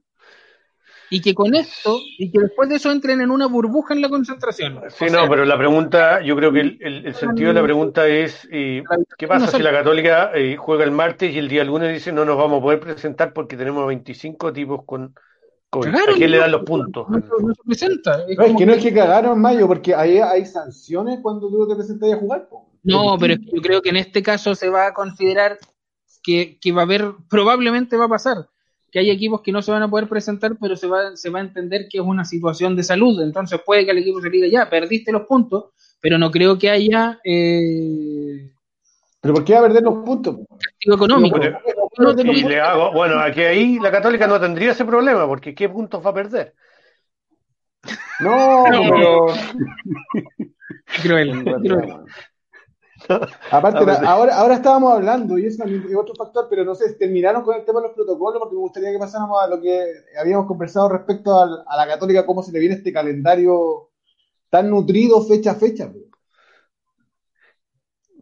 y 1.09 1.21
que 1.21 1.33
con 1.35 1.53
esto, 1.55 1.99
y 2.17 2.31
que 2.31 2.39
después 2.39 2.67
de 2.67 2.75
eso 2.75 2.91
entren 2.91 3.21
en 3.21 3.29
una 3.29 3.45
burbuja 3.47 3.93
en 3.93 4.01
la 4.01 4.09
concentración. 4.09 4.81
Sí, 4.89 5.05
O 5.05 5.09
no, 5.09 5.19
sea, 5.19 5.29
pero 5.29 5.45
la 5.45 5.57
pregunta, 5.57 6.21
yo 6.21 6.35
creo 6.35 6.51
que 6.51 6.61
el, 6.61 6.77
el- 6.81 7.05
el 7.05 7.15
sentido 7.15 7.49
de 7.49 7.53
la 7.53 7.63
pregunta 7.63 8.07
es, 8.07 8.47
eh, 8.51 8.83
¿qué 9.17 9.27
pasa 9.27 9.51
si 9.51 9.61
la 9.61 9.71
Católica 9.71 10.31
eh, 10.33 10.55
juega 10.57 10.83
el 10.83 10.91
martes 10.91 11.33
y 11.33 11.37
el 11.37 11.47
día 11.47 11.63
lunes 11.63 11.93
dice 11.93 12.11
no 12.11 12.25
nos 12.25 12.37
vamos 12.37 12.59
a 12.59 12.61
poder 12.63 12.79
presentar 12.79 13.33
porque 13.33 13.55
tenemos 13.55 13.85
25 13.87 14.51
tipos 14.51 14.83
con 14.85 15.13
COVID? 15.69 15.91
cagaron, 15.91 16.15
¿A 16.15 16.17
quién 16.17 16.31
le 16.31 16.37
dan 16.39 16.51
los 16.51 16.63
puntos? 16.63 17.07
No, 17.09 17.19
se- 17.21 17.43
no 17.43 17.53
se 17.53 17.63
presenta. 17.65 18.25
Es 18.27 18.37
No, 18.37 18.43
es 18.43 18.47
como 18.47 18.59
que 18.59 18.65
no 18.65 18.73
es 18.73 18.83
que 18.83 18.93
cagaron 18.93 19.39
mayo, 19.39 19.67
porque 19.67 19.93
ahí 19.93 20.17
hay 20.17 20.45
sanciones 20.45 21.19
cuando 21.21 21.49
tú 21.49 21.67
te 21.67 21.75
presentas 21.75 22.11
a 22.11 22.17
jugar. 22.17 22.47
po. 22.49 22.71
No, 22.85 23.17
pero 23.19 23.33
es 23.33 23.39
que 23.39 23.51
yo 23.55 23.61
creo 23.61 23.81
que 23.81 23.89
en 23.89 23.97
este 23.97 24.21
caso 24.23 24.55
se 24.55 24.69
va 24.69 24.87
a 24.87 24.93
considerar 24.93 25.57
que, 26.23 26.57
que 26.59 26.71
va 26.71 26.81
a 26.81 26.85
haber, 26.85 27.13
probablemente 27.29 27.97
va 27.97 28.05
a 28.05 28.09
pasar, 28.09 28.47
que 28.91 28.99
hay 28.99 29.09
equipos 29.09 29.41
que 29.41 29.51
no 29.51 29.61
se 29.61 29.71
van 29.71 29.83
a 29.83 29.89
poder 29.89 30.07
presentar, 30.07 30.55
pero 30.59 30.75
se 30.75 30.87
va, 30.87 31.15
se 31.15 31.29
va 31.29 31.39
a 31.39 31.43
entender 31.43 31.87
que 31.89 31.97
es 31.97 32.03
una 32.03 32.23
situación 32.25 32.75
de 32.75 32.83
salud. 32.83 33.21
Entonces 33.21 33.59
puede 33.65 33.85
que 33.85 33.91
el 33.91 33.97
equipo 33.97 34.21
se 34.21 34.29
diga, 34.29 34.47
ya, 34.47 34.69
perdiste 34.69 35.11
los 35.11 35.23
puntos, 35.23 35.65
pero 35.99 36.17
no 36.17 36.31
creo 36.31 36.57
que 36.57 36.69
haya 36.69 37.19
eh, 37.23 38.51
Pero 39.21 39.33
¿por 39.33 39.43
qué 39.43 39.53
va 39.53 39.59
a 39.59 39.63
perder 39.63 39.83
los 39.83 40.03
puntos? 40.05 40.37
castigo 40.61 40.95
económico. 40.95 41.39
Pero- 41.39 41.59
Y 42.21 42.43
le 42.43 42.59
hago, 42.59 42.91
bueno, 42.91 43.19
aquí 43.19 43.41
ahí 43.41 43.79
la 43.79 43.89
Católica 43.91 44.27
no 44.27 44.39
tendría 44.39 44.71
ese 44.73 44.85
problema 44.85 45.25
porque 45.25 45.55
¿qué 45.55 45.69
puntos 45.69 46.05
va 46.05 46.09
a 46.09 46.13
perder? 46.13 46.53
No, 48.19 48.65
No. 48.69 48.81
pero. 48.81 49.25
Cruel, 51.01 51.43
cruel. 51.43 51.93
Aparte, 53.51 53.79
Ah, 53.79 53.85
pues, 53.85 54.01
la- 54.01 54.11
ahora, 54.11 54.35
ahora 54.37 54.55
estábamos 54.55 54.93
hablando, 54.93 55.37
y 55.37 55.45
eso 55.45 55.57
también 55.63 55.83
es 55.89 55.95
otro 55.95 56.15
factor, 56.15 56.47
pero 56.49 56.63
no 56.63 56.75
sé, 56.75 56.93
terminaron 56.95 57.43
con 57.43 57.55
el 57.55 57.65
tema 57.65 57.79
de 57.81 57.87
los 57.87 57.95
protocolos, 57.95 58.39
porque 58.39 58.55
me 58.55 58.61
gustaría 58.61 58.91
que 58.91 58.99
pasáramos 58.99 59.41
a 59.41 59.47
lo 59.47 59.61
que 59.61 59.85
habíamos 60.19 60.47
conversado 60.47 60.89
respecto 60.89 61.39
al- 61.39 61.63
a 61.67 61.77
la 61.77 61.87
Católica, 61.87 62.25
cómo 62.25 62.41
se 62.43 62.51
le 62.51 62.59
viene 62.59 62.75
este 62.75 62.93
calendario 62.93 63.89
tan 64.49 64.69
nutrido 64.69 65.23
fecha 65.23 65.51
a 65.51 65.55
fecha. 65.55 65.91
po. 65.91 65.99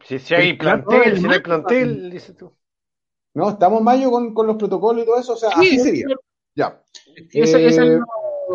Si, 0.05 0.19
si 0.19 0.35
hay 0.35 0.57
plantel, 0.57 1.17
si 1.17 1.23
no 1.23 1.33
hay 1.33 1.39
plantel, 1.39 2.11
dices 2.11 2.35
tú. 2.35 2.51
¿No? 3.33 3.49
Estamos 3.49 3.79
en 3.79 3.85
mayo 3.85 4.11
con, 4.11 4.33
con 4.33 4.45
los 4.47 4.57
protocolos 4.57 5.03
y 5.03 5.05
todo 5.05 5.19
eso, 5.19 5.33
o 5.33 5.37
sea, 5.37 5.49
Sí, 5.51 5.55
así 5.59 5.79
sería. 5.79 6.07
Ya. 6.55 6.81
Eh, 7.33 7.99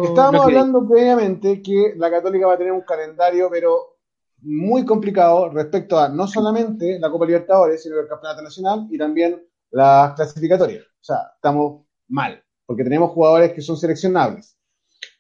Estábamos 0.05 0.45
hablando 0.45 0.87
previamente 0.87 1.61
que 1.63 1.95
la 1.97 2.11
Católica 2.11 2.47
va 2.47 2.55
a 2.55 2.59
tener 2.59 2.73
un 2.73 2.83
calendario, 2.83 3.49
pero 3.51 3.98
muy 4.43 4.85
complicado 4.85 5.51
respecto 5.51 5.99
a 5.99 6.09
no 6.09 6.27
solamente 6.27 6.99
la 6.99 7.11
Copa 7.11 7.27
Libertadores, 7.27 7.83
sino 7.83 7.99
el 7.99 8.09
Campeonato 8.09 8.43
Nacional 8.43 8.87
y 8.91 8.99
también 8.99 9.43
las 9.71 10.15
clasificatorias. 10.15 10.85
O 10.85 11.05
sea, 11.05 11.33
estamos 11.35 11.87
mal, 12.09 12.43
porque 12.67 12.85
tenemos 12.85 13.11
jugadores 13.11 13.53
que 13.53 13.61
son 13.61 13.77
seleccionables. 13.77 14.57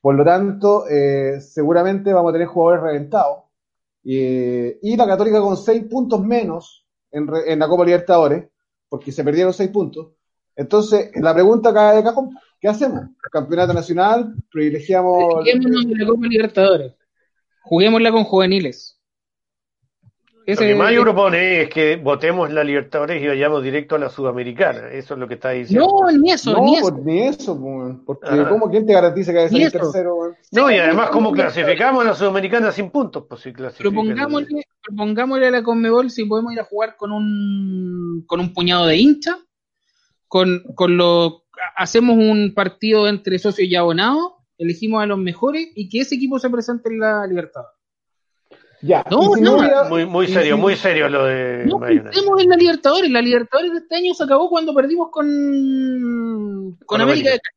Por 0.00 0.14
lo 0.14 0.24
tanto, 0.24 0.88
eh, 0.88 1.40
seguramente 1.40 2.12
vamos 2.12 2.30
a 2.30 2.32
tener 2.32 2.48
jugadores 2.48 2.82
reventados. 2.82 3.44
Y 4.02 4.96
la 4.96 5.06
Católica 5.06 5.40
con 5.40 5.56
seis 5.56 5.84
puntos 5.84 6.22
menos 6.24 6.86
en, 7.10 7.26
re- 7.26 7.52
en 7.52 7.58
la 7.58 7.68
Copa 7.68 7.84
Libertadores, 7.84 8.48
porque 8.88 9.12
se 9.12 9.24
perdieron 9.24 9.52
seis 9.52 9.70
puntos. 9.70 10.12
Entonces, 10.56 11.10
la 11.16 11.34
pregunta 11.34 11.68
acá 11.70 11.92
de 11.92 12.02
cajón, 12.02 12.30
¿qué 12.60 12.68
hacemos? 12.68 13.02
Campeonato 13.30 13.74
nacional, 13.74 14.34
privilegiamos... 14.50 15.44
La 15.44 16.06
Copa 16.06 16.26
Libertadores. 16.26 16.94
Juguémosla 17.62 18.10
con 18.10 18.24
juveniles. 18.24 18.97
Lo 20.48 20.54
Ese- 20.54 20.66
que 20.68 20.74
más 20.76 20.90
yo 20.94 21.02
propone 21.02 21.60
es 21.60 21.68
que 21.68 21.96
votemos 21.96 22.50
la 22.50 22.64
Libertadores 22.64 23.22
y 23.22 23.26
vayamos 23.26 23.62
directo 23.62 23.96
a 23.96 23.98
la 23.98 24.08
Sudamericana. 24.08 24.88
Eso 24.90 25.12
es 25.12 25.20
lo 25.20 25.28
que 25.28 25.34
está 25.34 25.50
diciendo. 25.50 25.86
No, 25.86 26.10
ni 26.10 26.32
eso, 26.32 26.52
no, 26.54 26.64
ni 26.64 26.76
eso. 26.76 26.88
pues, 26.90 27.04
ni 27.04 27.20
eso, 27.20 27.60
pues, 27.60 27.96
porque 28.06 28.28
Ajá. 28.30 28.48
¿cómo 28.48 28.70
quién 28.70 28.86
te 28.86 28.94
garantiza 28.94 29.32
que 29.32 29.38
va 29.40 29.44
a 29.44 29.48
salir 29.50 29.66
eso. 29.66 29.78
tercero? 29.78 30.16
No, 30.52 30.70
y 30.70 30.78
además, 30.78 31.10
¿cómo 31.10 31.32
clasificamos 31.32 32.02
a 32.02 32.08
la 32.08 32.14
Sudamericana 32.14 32.72
sin 32.72 32.88
puntos? 32.90 33.24
Pues 33.28 33.42
si. 33.42 33.52
Propongámosle, 33.52 34.62
propongámosle 34.82 35.48
a 35.48 35.50
la 35.50 35.62
Conmebol 35.62 36.10
si 36.10 36.24
podemos 36.24 36.54
ir 36.54 36.60
a 36.60 36.64
jugar 36.64 36.96
con 36.96 37.12
un 37.12 38.24
con 38.26 38.40
un 38.40 38.54
puñado 38.54 38.86
de 38.86 38.96
hinchas, 38.96 39.36
con, 40.28 40.62
con 40.74 40.96
lo 40.96 41.42
hacemos 41.76 42.16
un 42.16 42.54
partido 42.54 43.06
entre 43.06 43.38
socios 43.38 43.68
y 43.68 43.76
abonados, 43.76 44.32
elegimos 44.56 45.02
a 45.02 45.06
los 45.06 45.18
mejores 45.18 45.68
y 45.74 45.90
que 45.90 46.00
ese 46.00 46.14
equipo 46.14 46.38
se 46.38 46.48
presente 46.48 46.88
en 46.88 47.00
la 47.00 47.26
Libertadores. 47.26 47.77
Ya, 48.80 49.04
No, 49.10 49.32
y 49.32 49.34
si 49.36 49.40
no, 49.40 49.56
hubiera- 49.56 49.88
Muy, 49.88 50.06
muy 50.06 50.26
serio, 50.28 50.54
si- 50.54 50.60
muy 50.60 50.76
serio 50.76 51.08
lo 51.08 51.24
de 51.24 51.64
No 51.66 51.80
pensemos 51.80 52.40
en 52.42 52.48
la 52.48 52.56
Libertadores, 52.56 53.10
la 53.10 53.20
Libertadores 53.22 53.72
de 53.72 53.78
este 53.78 53.96
año 53.96 54.14
se 54.14 54.22
acabó 54.24 54.48
cuando 54.48 54.72
perdimos 54.74 55.08
con 55.10 55.26
con, 56.78 56.86
Con 56.86 57.00
América. 57.00 57.30
América. 57.30 57.50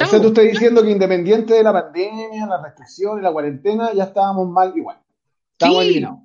O 0.00 0.06
sea, 0.06 0.20
tú 0.20 0.28
estás 0.28 0.44
diciendo 0.44 0.82
que 0.82 0.90
independiente 0.90 1.54
de 1.54 1.62
la 1.62 1.72
pandemia, 1.72 2.46
la 2.46 2.62
restricción 2.62 3.18
y 3.18 3.22
la 3.22 3.32
cuarentena, 3.32 3.92
ya 3.92 4.04
estábamos 4.04 4.48
mal 4.48 4.72
igual. 4.76 4.98
Estábamos 5.52 5.82
Sí. 5.82 5.88
eliminados. 5.88 6.18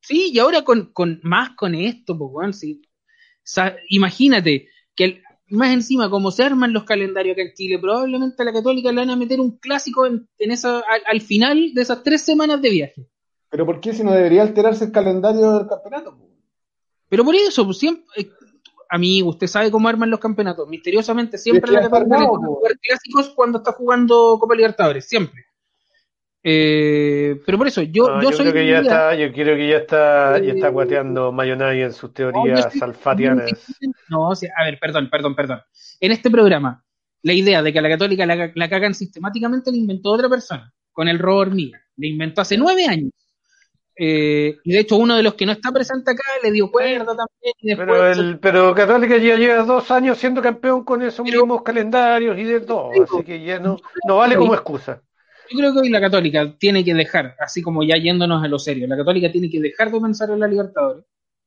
Sí, 0.00 0.30
y 0.32 0.38
ahora 0.38 0.62
con, 0.62 0.92
con 0.92 1.20
más 1.22 1.50
con 1.56 1.74
esto, 1.74 2.16
pues, 2.16 2.30
weón, 2.32 2.54
sí. 2.54 2.80
O 2.84 3.40
sea, 3.44 3.76
imagínate 3.90 4.68
que 4.94 5.04
el- 5.04 5.22
más 5.50 5.72
encima, 5.72 6.08
como 6.10 6.30
se 6.30 6.42
arman 6.42 6.72
los 6.72 6.84
calendarios 6.84 7.34
acá 7.34 7.42
en 7.42 7.54
Chile, 7.54 7.78
probablemente 7.78 8.42
a 8.42 8.44
la 8.46 8.52
Católica 8.52 8.90
le 8.92 8.96
van 9.00 9.10
a 9.10 9.16
meter 9.16 9.40
un 9.40 9.58
clásico 9.58 10.06
en, 10.06 10.26
en 10.38 10.50
esa, 10.50 10.78
al, 10.80 11.00
al 11.06 11.20
final 11.22 11.72
de 11.74 11.82
esas 11.82 12.02
tres 12.02 12.22
semanas 12.22 12.60
de 12.62 12.70
viaje. 12.70 13.06
Pero 13.50 13.64
¿por 13.64 13.80
qué 13.80 13.92
si 13.92 14.04
no 14.04 14.12
debería 14.12 14.42
alterarse 14.42 14.84
el 14.84 14.92
calendario 14.92 15.58
del 15.58 15.66
campeonato? 15.66 16.16
Pero 17.08 17.24
por 17.24 17.34
eso, 17.34 17.64
pues 17.64 17.78
siempre, 17.78 18.04
eh, 18.16 18.30
amigo, 18.90 19.30
usted 19.30 19.46
sabe 19.46 19.70
cómo 19.70 19.88
arman 19.88 20.10
los 20.10 20.20
campeonatos. 20.20 20.68
Misteriosamente, 20.68 21.38
siempre 21.38 21.72
la 21.72 21.82
Católica 21.82 22.26
jugar 22.26 22.78
clásicos 22.78 23.30
cuando 23.30 23.58
está 23.58 23.72
jugando 23.72 24.38
Copa 24.38 24.54
Libertadores, 24.54 25.08
siempre. 25.08 25.44
Eh, 26.42 27.40
pero 27.44 27.58
por 27.58 27.66
eso, 27.66 27.82
yo, 27.82 28.08
No, 28.08 28.22
yo, 28.22 28.30
yo 28.30 28.36
soy 28.36 28.46
creo 28.46 28.52
que 28.54 28.60
de 28.60 28.70
ya 28.70 28.80
está, 28.80 29.14
yo 29.14 29.32
creo 29.32 29.56
que 29.56 29.68
ya 29.68 29.76
está, 29.78 30.38
ya 30.38 30.52
está 30.52 30.68
Eh, 30.68 30.70
guateando 30.70 31.32
Mayonnaise 31.32 31.84
en 31.86 31.92
sus 31.92 32.10
No, 32.10 32.14
teorías 32.14 32.72
salfatianas. 32.78 33.50
No, 34.08 34.28
o 34.28 34.36
sea, 34.36 34.50
a 34.56 34.64
ver, 34.64 34.78
perdón, 34.80 35.10
perdón, 35.10 35.34
perdón. 35.34 35.60
En 36.00 36.12
este 36.12 36.30
programa, 36.30 36.84
la 37.22 37.32
idea 37.32 37.62
de 37.62 37.72
que 37.72 37.78
a 37.78 37.82
la 37.82 37.88
católica 37.88 38.24
la, 38.24 38.52
la 38.54 38.68
cagan 38.68 38.94
sistemáticamente 38.94 39.70
la 39.70 39.78
inventó 39.78 40.12
otra 40.12 40.28
persona, 40.28 40.72
con 40.92 41.08
el 41.08 41.18
robo 41.18 41.40
hormiga. 41.40 41.80
La 41.96 42.06
inventó 42.06 42.42
hace 42.42 42.56
nueve 42.56 42.86
años. 42.86 43.10
Eh, 44.00 44.56
y 44.62 44.72
de 44.72 44.78
hecho, 44.78 44.96
uno 44.96 45.16
de 45.16 45.24
los 45.24 45.34
que 45.34 45.44
no 45.44 45.50
está 45.52 45.72
presente 45.72 46.12
acá 46.12 46.22
le 46.42 46.52
dio 46.52 46.70
cuerda 46.70 47.06
también. 47.16 47.54
Y 47.60 47.66
después 47.68 47.88
Pero, 47.88 48.06
el, 48.12 48.38
pero 48.38 48.74
Católica 48.74 49.16
ya 49.16 49.36
lleva 49.36 49.64
dos 49.64 49.90
años 49.90 50.18
siendo 50.18 50.40
campeón 50.40 50.84
con 50.84 51.02
esos 51.02 51.26
Pero- 51.28 51.42
mismos 51.42 51.62
calendarios 51.62 52.38
y 52.38 52.44
de 52.44 52.60
todo, 52.60 52.92
Digo, 52.92 53.06
así 53.12 53.24
que 53.24 53.42
ya 53.42 53.58
no, 53.58 53.76
no 54.06 54.16
vale 54.18 54.36
como 54.36 54.54
excusa. 54.54 55.02
Yo 55.50 55.58
creo 55.58 55.72
que 55.72 55.80
hoy 55.80 55.88
la 55.88 56.00
Católica 56.00 56.54
tiene 56.58 56.84
que 56.84 56.94
dejar, 56.94 57.34
así 57.40 57.60
como 57.62 57.82
ya 57.82 57.96
yéndonos 57.96 58.44
a 58.44 58.48
lo 58.48 58.58
serio, 58.58 58.86
la 58.86 58.96
Católica 58.98 59.32
tiene 59.32 59.50
que 59.50 59.60
dejar 59.60 59.90
de 59.90 59.98
pensar 60.00 60.30
en 60.30 60.40
la 60.40 60.46
Libertadores. 60.46 61.04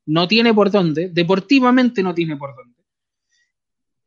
No 0.07 0.27
tiene 0.27 0.53
por 0.53 0.71
dónde, 0.71 1.09
deportivamente 1.09 2.01
no 2.03 2.13
tiene 2.13 2.35
por 2.35 2.55
dónde. 2.55 2.70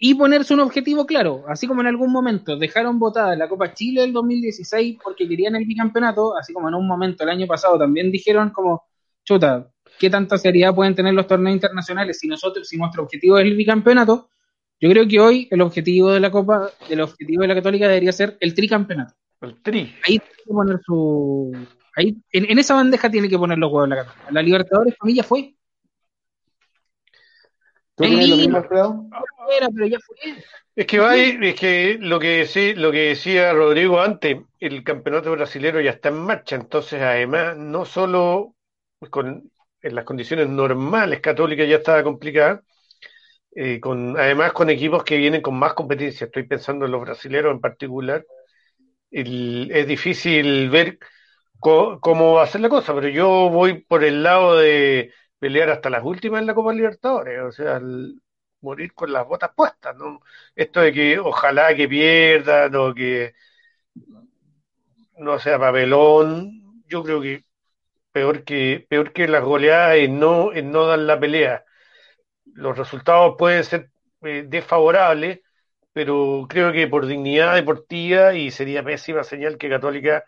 Y 0.07 0.13
ponerse 0.17 0.53
un 0.53 0.61
objetivo 0.61 1.07
claro, 1.07 1.45
así 1.49 1.67
como 1.67 1.81
en 1.81 1.87
algún 1.87 2.13
momento 2.13 2.59
dejaron 2.59 2.99
votada 2.99 3.35
la 3.37 3.49
Copa 3.49 3.73
Chile 3.73 4.03
del 4.03 4.13
2016 4.13 4.99
porque 5.03 5.27
querían 5.27 5.57
el 5.57 5.65
bicampeonato, 5.65 6.37
así 6.37 6.53
como 6.53 6.69
en 6.69 6.75
un 6.75 6.87
momento 6.87 7.25
el 7.25 7.31
año 7.31 7.47
pasado 7.47 7.79
también 7.79 8.13
dijeron 8.13 8.51
como, 8.51 8.83
chuta, 9.25 9.67
¿qué 9.99 10.11
tanta 10.11 10.37
seriedad 10.37 10.75
pueden 10.75 10.95
tener 10.95 11.15
los 11.15 11.27
torneos 11.27 11.55
internacionales 11.55 12.19
si 12.19 12.29
nosotros, 12.29 12.69
si 12.69 12.77
nuestro 12.77 13.03
objetivo 13.05 13.39
es 13.39 13.47
el 13.47 13.57
bicampeonato? 13.57 14.29
Yo 14.79 14.91
creo 14.91 15.09
que 15.09 15.19
hoy 15.21 15.49
el 15.51 15.63
objetivo 15.63 16.11
de 16.11 16.21
la 16.21 16.31
Copa, 16.31 16.69
el 16.91 17.01
objetivo 17.01 17.41
de 17.41 17.49
la 17.49 17.55
Católica 17.55 17.89
debería 17.89 18.13
ser 18.13 18.37
el 18.41 18.53
tricampeonato 18.53 19.15
El 19.41 19.63
tri. 19.63 19.91
ahí 20.07 20.19
tiene 20.19 20.35
que 20.45 20.53
poner 20.53 20.81
su. 20.85 21.51
Ahí, 21.97 22.15
en, 22.31 22.51
en 22.51 22.59
esa 22.59 22.75
bandeja 22.75 23.11
tiene 23.11 23.31
que 23.31 23.39
poner 23.39 23.57
los 23.57 23.73
huevos 23.73 23.89
la 23.89 23.97
Católica. 23.97 24.31
La 24.33 24.43
Libertadores, 24.43 24.95
familia, 24.99 25.23
fue. 25.25 25.55
¿Tú 27.97 28.05
El 28.05 28.11
tienes 28.11 28.29
lo 28.29 28.37
Lima. 28.37 28.43
mismo, 28.43 28.57
Alfredo? 28.59 29.07
Es 30.77 30.87
que 30.87 30.99
va 30.99 31.17
es 31.17 31.55
que 31.61 31.99
lo 32.01 32.19
que 32.19 32.47
sí, 32.47 32.75
lo 32.75 32.91
que 32.91 33.09
decía 33.11 33.53
Rodrigo 33.53 34.01
antes, 34.01 34.39
el 34.59 34.83
campeonato 34.83 35.31
brasilero 35.33 35.81
ya 35.81 35.93
está 35.93 36.09
en 36.09 36.17
marcha, 36.17 36.57
entonces 36.57 37.01
además 37.01 37.57
no 37.57 37.85
solo 37.85 38.55
con 39.11 39.51
en 39.83 39.95
las 39.95 40.05
condiciones 40.05 40.49
normales 40.49 41.21
Católica 41.21 41.65
ya 41.65 41.77
estaba 41.77 42.03
complicada, 42.03 42.63
eh, 43.55 43.81
con 43.81 44.19
además 44.19 44.53
con 44.53 44.71
equipos 44.71 45.05
que 45.05 45.17
vienen 45.19 45.43
con 45.43 45.57
más 45.59 45.75
competencia, 45.75 46.27
estoy 46.27 46.45
pensando 46.45 46.87
en 46.87 46.93
los 46.93 47.03
brasileros 47.03 47.53
en 47.55 47.61
particular, 47.61 48.25
es 49.11 49.87
difícil 49.87 50.71
ver 50.71 50.99
cómo 51.61 52.35
va 52.35 52.45
a 52.45 52.47
ser 52.47 52.61
la 52.61 52.69
cosa, 52.69 52.95
pero 52.95 53.09
yo 53.09 53.51
voy 53.51 53.83
por 53.85 54.05
el 54.05 54.23
lado 54.23 54.57
de 54.59 55.13
pelear 55.39 55.71
hasta 55.71 55.91
las 55.91 56.05
últimas 56.05 56.41
en 56.41 56.47
la 56.47 56.55
Copa 56.55 56.73
Libertadores, 56.75 57.41
o 57.43 57.53
sea, 57.53 57.77
el- 57.79 58.21
morir 58.65 58.95
con 58.95 59.13
las 59.13 59.27
botas 59.27 59.51
puestas, 59.55 59.97
¿no? 59.97 60.21
Esto 60.57 60.81
de 60.81 60.93
que 60.93 61.19
ojalá 61.19 61.75
que 61.77 61.89
pierdan 61.89 62.75
o 62.77 62.95
que 62.95 63.35
no 65.19 65.39
sea 65.39 65.59
papelón, 65.59 66.83
yo 66.89 67.03
creo 67.03 67.21
que 67.21 67.45
peor 68.13 68.45
que 68.45 68.87
peor 68.89 69.13
que 69.13 69.29
las 69.29 69.45
goleadas 69.45 69.97
es 69.99 70.11
no, 70.11 70.53
es 70.53 70.65
no 70.65 70.87
dar 70.87 70.99
la 71.01 71.19
pelea. 71.21 71.65
Los 72.55 72.79
resultados 72.79 73.37
pueden 73.39 73.65
ser 73.65 73.91
eh, 74.23 74.45
desfavorables, 74.49 75.41
pero 75.93 76.47
creo 76.49 76.73
que 76.73 76.89
por 76.89 77.07
dignidad 77.07 77.55
deportiva 77.57 78.35
y 78.35 78.51
sería 78.51 78.85
pésima 78.85 79.25
señal 79.25 79.59
que 79.59 79.71
Católica 79.71 80.25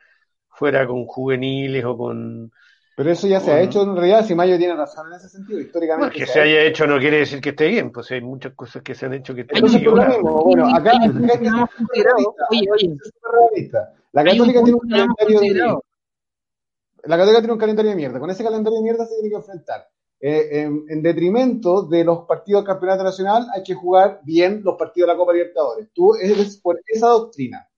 fuera 0.51 0.87
con 0.87 1.07
juveniles 1.07 1.85
o 1.85 1.97
con... 1.97 2.53
Pero 2.97 3.11
eso 3.11 3.27
ya 3.29 3.41
se 3.41 3.53
ha 3.53 3.61
hecho 3.61 3.83
en 3.83 3.95
realidad, 3.95 4.25
si 4.25 4.35
Mayo 4.35 4.57
tiene 4.57 4.75
razón 4.75 5.09
en 5.09 5.13
ese 5.19 5.29
sentido, 5.29 5.57
Bueno, 5.59 5.67
históricamente. 5.67 6.15
que 6.19 6.27
se 6.27 6.33
se 6.33 6.41
ha 6.41 6.43
haya 6.45 6.63
hecho 6.63 6.87
no 6.87 6.99
quiere 6.99 7.19
decir 7.19 7.43
que 7.43 7.51
esté 7.51 7.69
bien, 7.69 7.93
pues 7.93 8.11
hay 8.11 8.23
muchas 8.23 8.55
cosas 8.55 8.83
que 8.83 8.95
se 8.95 9.05
han 9.05 9.13
hecho 9.13 9.35
que 9.35 9.43
están 9.43 9.63
mismo, 9.63 10.43
bueno, 10.45 10.75
acá, 10.75 10.93
que 10.93 11.51
no 11.51 11.69
Oye, 12.51 12.67
oye. 12.73 12.97
realista. 13.53 13.93
La 14.13 14.23
un 14.23 14.29
Católica 14.29 14.63
tiene 14.65 14.79
un 14.83 14.89
no 14.89 14.97
calendario 14.97 15.27
de 15.29 15.35
considerado. 15.35 15.85
La 17.05 17.17
Católica 17.17 17.41
tiene 17.41 17.53
un 17.53 17.59
calendario 17.59 17.91
de 17.91 17.97
mierda. 17.97 18.19
Con 18.19 18.31
ese 18.31 18.43
calendario 18.43 18.79
de 18.79 18.83
mierda 18.85 19.05
se 19.07 19.15
tiene 19.15 19.29
que 19.29 19.37
enfrentar. 19.37 19.89
Eh, 20.19 20.49
en, 20.63 20.85
en 20.89 21.03
detrimento 21.03 21.83
de 21.83 22.03
los 22.03 22.21
partidos 22.27 22.63
del 22.63 22.67
Campeonato 22.69 23.05
Nacional, 23.05 23.47
hay 23.55 23.63
que 23.63 23.75
jugar 23.75 24.21
bien 24.25 24.63
los 24.65 24.77
partidos 24.77 25.07
de 25.09 25.13
la 25.13 25.19
Copa 25.19 25.35
Libertadores. 25.35 25.89
Tú 25.93 26.15
eres 26.15 26.57
por 26.57 26.81
esa 26.87 27.09
doctrina, 27.09 27.69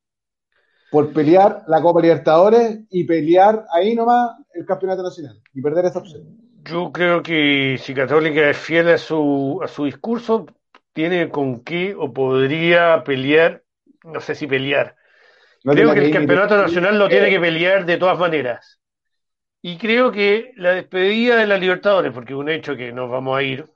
por 0.91 1.12
pelear 1.12 1.64
la 1.66 1.80
Copa 1.82 2.01
Libertadores 2.01 2.80
y 2.91 3.05
pelear 3.05 3.64
ahí 3.72 3.95
nomás 3.95 4.36
el 4.55 4.64
Campeonato 4.64 5.03
Nacional 5.03 5.41
y 5.53 5.61
perder 5.61 5.86
esa 5.86 5.99
opción. 5.99 6.22
Yo 6.64 6.93
creo 6.93 7.22
que 7.22 7.78
si 7.80 7.95
Católica 7.95 8.49
es 8.49 8.57
fiel 8.57 8.89
a 8.89 8.99
su, 8.99 9.61
a 9.62 9.68
su 9.68 9.84
discurso, 9.84 10.47
tiene 10.93 11.28
con 11.28 11.62
qué 11.62 11.95
o 11.97 12.12
podría 12.12 13.05
pelear, 13.05 13.62
no 14.05 14.20
sé 14.20 14.34
si 14.34 14.47
pelear. 14.47 14.97
No 15.64 15.72
Creo 15.72 15.93
que 15.93 16.07
el 16.07 16.12
campeonato 16.12 16.57
nacional 16.57 16.99
lo 16.99 17.09
tiene 17.09 17.30
que 17.30 17.41
pelear 17.41 17.84
de 17.84 17.97
todas 17.97 18.18
maneras. 18.18 18.80
Y 19.61 19.76
creo 19.76 20.12
que 20.12 20.53
la 20.57 20.72
despedida 20.72 21.36
de 21.36 21.47
la 21.47 21.59
Libertadores, 21.59 22.12
porque 22.12 22.32
es 22.32 22.39
un 22.39 22.49
hecho 22.49 22.76
que 22.76 22.93
nos 22.93 23.11
vamos 23.11 23.36
a 23.36 23.43
ir, 23.43 23.66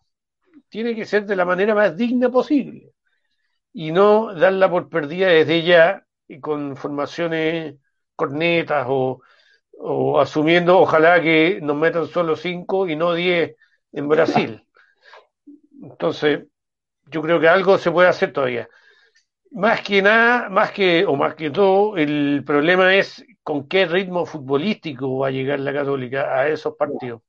tiene 0.68 0.94
que 0.94 1.04
ser 1.04 1.26
de 1.26 1.36
la 1.36 1.44
manera 1.44 1.74
más 1.74 1.96
digna 1.96 2.30
posible. 2.30 2.92
Y 3.72 3.90
no 3.90 4.32
darla 4.34 4.70
por 4.70 4.88
perdida 4.88 5.28
desde 5.28 5.62
ya 5.62 6.06
y 6.33 6.41
con 6.41 6.76
formaciones 6.76 7.76
cornetas 8.16 8.87
o, 8.89 9.20
o 9.78 10.20
asumiendo, 10.20 10.78
ojalá 10.78 11.20
que 11.20 11.61
nos 11.62 11.76
metan 11.76 12.07
solo 12.07 12.37
cinco 12.37 12.89
y 12.89 12.97
no 12.97 13.14
diez 13.14 13.57
en 13.93 14.09
Brasil. 14.09 14.62
Entonces, 15.83 16.45
yo 17.11 17.22
creo 17.22 17.41
que 17.41 17.49
algo 17.49 17.78
se 17.78 17.91
puede 17.91 18.09
hacer 18.09 18.33
todavía. 18.33 18.68
Más 19.51 19.83
que 19.83 20.01
nada, 20.01 20.49
más 20.49 20.72
que, 20.72 21.05
o 21.05 21.14
más 21.16 21.35
que 21.35 21.51
todo, 21.51 21.97
el 21.97 22.43
problema 22.47 22.95
es 22.95 23.24
con 23.43 23.68
qué 23.68 23.87
ritmo 23.87 24.24
futbolístico 24.24 25.18
va 25.18 25.28
a 25.28 25.30
llegar 25.30 25.61
la 25.61 25.72
Católica 25.74 26.35
a 26.39 26.49
esos 26.49 26.74
partidos. 26.76 27.22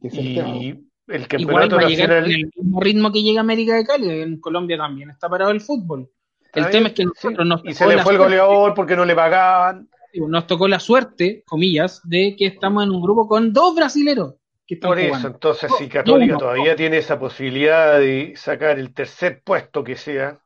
el. 0.00 0.46
Y 0.46 0.68
el 1.08 1.26
Igual 1.36 1.68
campeonato 1.68 1.76
va 1.76 1.82
a 1.82 1.84
llegar 1.84 2.08
nacional. 2.08 2.22
con 2.22 2.30
el 2.32 2.50
mismo 2.54 2.80
ritmo 2.80 3.12
que 3.12 3.22
llega 3.22 3.40
América 3.40 3.76
de 3.76 3.84
Cali. 3.84 4.10
En 4.22 4.40
Colombia 4.40 4.76
también 4.76 5.10
está 5.10 5.28
parado 5.28 5.50
el 5.52 5.60
fútbol. 5.60 6.10
El 6.56 6.70
tema 6.70 6.88
es 6.88 6.94
que 6.94 7.04
nosotros 7.04 7.38
sí. 7.44 7.48
nos 7.48 7.64
Y 7.64 7.74
se 7.74 7.86
le 7.86 7.96
la 7.96 8.02
fue 8.02 8.12
el 8.12 8.18
suerte- 8.18 8.36
goleador 8.38 8.74
porque 8.74 8.96
no 8.96 9.04
le 9.04 9.14
pagaban. 9.14 9.88
nos 10.28 10.46
tocó 10.46 10.66
la 10.68 10.80
suerte, 10.80 11.42
comillas, 11.46 12.00
de 12.04 12.34
que 12.36 12.46
estamos 12.46 12.84
en 12.84 12.90
un 12.90 13.02
grupo 13.02 13.28
con 13.28 13.52
dos 13.52 13.74
brasileros. 13.74 14.34
que 14.66 14.74
están 14.74 14.90
Por 14.90 14.98
eso, 14.98 15.08
jugando. 15.08 15.28
entonces, 15.28 15.72
si 15.78 15.84
No, 15.84 15.90
Católica 15.90 16.32
no. 16.32 16.38
todavía 16.38 16.74
tiene 16.74 16.98
esa 16.98 17.18
posibilidad 17.20 17.98
de 18.00 18.32
sacar 18.36 18.78
el 18.80 18.92
tercer 18.92 19.40
puesto 19.44 19.84
que 19.84 19.94
sea 19.96 20.40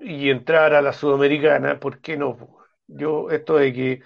y 0.00 0.30
entrar 0.30 0.74
a 0.74 0.82
la 0.82 0.92
Sudamericana, 0.92 1.80
¿por 1.80 2.00
qué 2.00 2.16
no? 2.16 2.36
Yo, 2.86 3.30
esto 3.30 3.56
de 3.56 3.72
que 3.72 4.00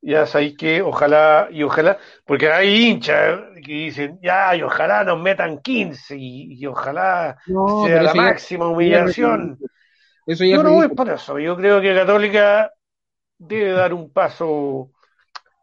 ya 0.00 0.26
sabéis 0.26 0.56
que 0.56 0.82
ojalá 0.82 1.48
y 1.50 1.62
ojalá, 1.62 1.98
porque 2.24 2.50
hay 2.50 2.74
hinchas 2.90 3.40
que 3.64 3.72
dicen, 3.72 4.18
ya, 4.22 4.54
y 4.56 4.62
ojalá 4.62 5.04
nos 5.04 5.20
metan 5.20 5.58
15 5.60 6.16
y, 6.16 6.54
y 6.60 6.66
ojalá 6.66 7.36
No, 7.46 7.84
sea 7.86 8.02
la 8.02 8.14
máxima 8.14 8.68
humillación. 8.68 9.58
Eso 10.26 10.44
ya 10.44 10.56
Yo 10.56 10.56
es 10.58 10.64
no 10.64 10.70
voy 10.72 10.86
ridículo. 10.86 10.96
por 10.96 11.14
eso. 11.14 11.38
Yo 11.38 11.56
creo 11.56 11.80
que 11.80 11.94
Católica 11.94 12.72
debe 13.38 13.70
dar 13.72 13.94
un 13.94 14.10
paso, 14.12 14.90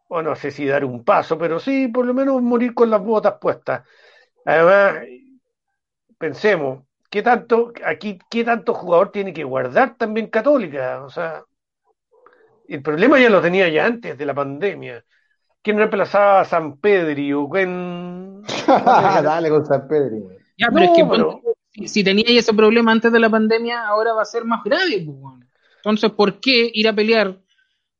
o 0.07 0.21
no 0.21 0.35
sé 0.35 0.51
si 0.51 0.65
dar 0.65 0.85
un 0.85 1.03
paso, 1.03 1.37
pero 1.37 1.59
sí, 1.59 1.87
por 1.89 2.05
lo 2.05 2.13
menos 2.13 2.41
morir 2.41 2.73
con 2.73 2.89
las 2.89 3.01
botas 3.03 3.35
puestas. 3.41 3.87
Además, 4.45 5.03
pensemos, 6.17 6.83
¿qué 7.09 7.21
tanto, 7.21 7.73
aquí, 7.85 8.19
qué 8.29 8.43
tanto 8.43 8.73
jugador 8.73 9.11
tiene 9.11 9.33
que 9.33 9.43
guardar 9.43 9.95
también 9.97 10.27
Católica? 10.27 11.03
O 11.03 11.09
sea, 11.09 11.43
el 12.67 12.81
problema 12.81 13.19
ya 13.19 13.29
lo 13.29 13.41
tenía 13.41 13.67
ya 13.69 13.85
antes 13.85 14.17
de 14.17 14.25
la 14.25 14.33
pandemia. 14.33 15.03
¿Quién 15.61 15.77
reemplazaba 15.77 16.41
a 16.41 16.45
San 16.45 16.77
Pedri 16.77 17.31
o 17.33 17.49
quién? 17.49 18.41
Dale 18.67 19.49
con 19.49 19.65
San 19.65 19.87
Pedro. 19.87 20.17
güey. 20.17 20.37
Ya, 20.57 20.67
pero 20.71 20.85
No, 20.85 20.91
es 20.91 20.97
que 20.97 21.05
pero- 21.05 21.41
si, 21.73 21.87
si 21.87 22.03
tenía 22.03 22.25
ese 22.27 22.53
problema 22.53 22.91
antes 22.91 23.11
de 23.11 23.19
la 23.19 23.29
pandemia, 23.29 23.87
ahora 23.87 24.13
va 24.13 24.21
a 24.21 24.25
ser 24.25 24.45
más 24.45 24.63
grave. 24.63 25.03
pues. 25.05 25.17
Entonces, 25.77 26.11
¿por 26.11 26.39
qué 26.39 26.71
ir 26.73 26.87
a 26.87 26.93
pelear 26.93 27.37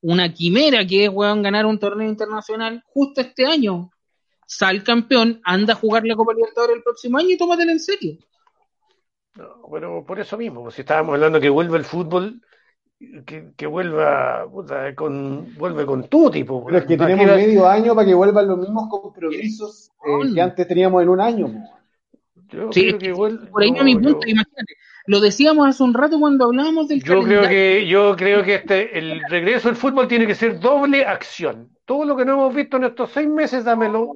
una 0.02 0.34
quimera 0.34 0.86
que 0.86 1.06
es 1.06 1.10
weón, 1.10 1.42
ganar 1.42 1.66
un 1.66 1.80
torneo 1.80 2.08
internacional 2.08 2.84
justo 2.88 3.22
este 3.22 3.46
año? 3.46 3.92
Sal 4.46 4.84
campeón, 4.84 5.42
anda 5.44 5.74
a 5.74 5.76
jugar 5.78 6.06
la 6.06 6.16
Copa 6.16 6.34
Libertadores 6.34 6.78
el 6.78 6.84
próximo 6.84 7.18
año 7.18 7.30
y 7.30 7.38
tómatela 7.38 7.72
en 7.72 7.80
serio. 7.80 8.18
No, 9.36 9.68
pero 9.72 10.06
por 10.06 10.20
eso 10.20 10.38
mismo, 10.38 10.62
pues, 10.64 10.76
si 10.76 10.82
estábamos 10.82 11.16
hablando 11.16 11.40
que 11.40 11.50
vuelva 11.50 11.78
el 11.78 11.86
fútbol, 11.86 12.42
que, 13.26 13.52
que 13.58 13.66
vuelva, 13.66 14.48
puta, 14.50 14.94
con, 14.96 15.56
vuelve 15.58 15.86
con 15.86 16.08
tu 16.08 16.30
tipo. 16.30 16.64
Pero 16.66 16.78
es 16.78 16.86
que 16.86 16.98
tenemos 16.98 17.26
medio 17.26 17.68
año 17.68 17.96
para 17.96 18.08
que 18.08 18.14
vuelvan 18.14 18.48
los 18.48 18.60
mismos 18.60 18.88
compromisos 18.90 19.92
eh, 20.06 20.34
que 20.34 20.42
antes 20.42 20.68
teníamos 20.68 21.02
en 21.02 21.10
un 21.10 21.20
año. 21.20 21.48
Yo 22.54 22.72
Sí, 22.72 22.88
creo 22.88 23.00
que 23.00 23.14
vuelve- 23.14 23.48
Por 23.50 23.64
ahí 23.64 23.72
no, 23.72 23.78
va 23.80 23.84
mi 23.84 23.94
yo- 23.96 24.00
punto, 24.02 24.28
imagínate. 24.28 24.74
Lo 25.06 25.20
decíamos 25.20 25.68
hace 25.68 25.84
un 25.84 25.94
rato 25.94 26.18
cuando 26.20 26.46
hablábamos 26.46 26.88
del 26.88 27.04
Yo 27.04 27.22
creo 27.24 27.42
que, 27.48 27.86
yo 27.88 28.16
creo 28.16 28.42
que 28.44 28.56
este, 28.56 28.98
el 28.98 29.22
regreso 29.28 29.68
del 29.68 29.76
fútbol 29.76 30.08
tiene 30.08 30.26
que 30.28 30.36
ser 30.36 30.60
doble 30.60 31.06
acción. 31.06 31.70
Todo 31.86 32.06
lo 32.06 32.16
que 32.16 32.24
no 32.24 32.34
hemos 32.34 32.56
visto 32.56 32.78
en 32.78 32.86
estos 32.86 33.12
seis 33.12 33.28
meses, 33.28 33.66
dámelo 33.66 34.14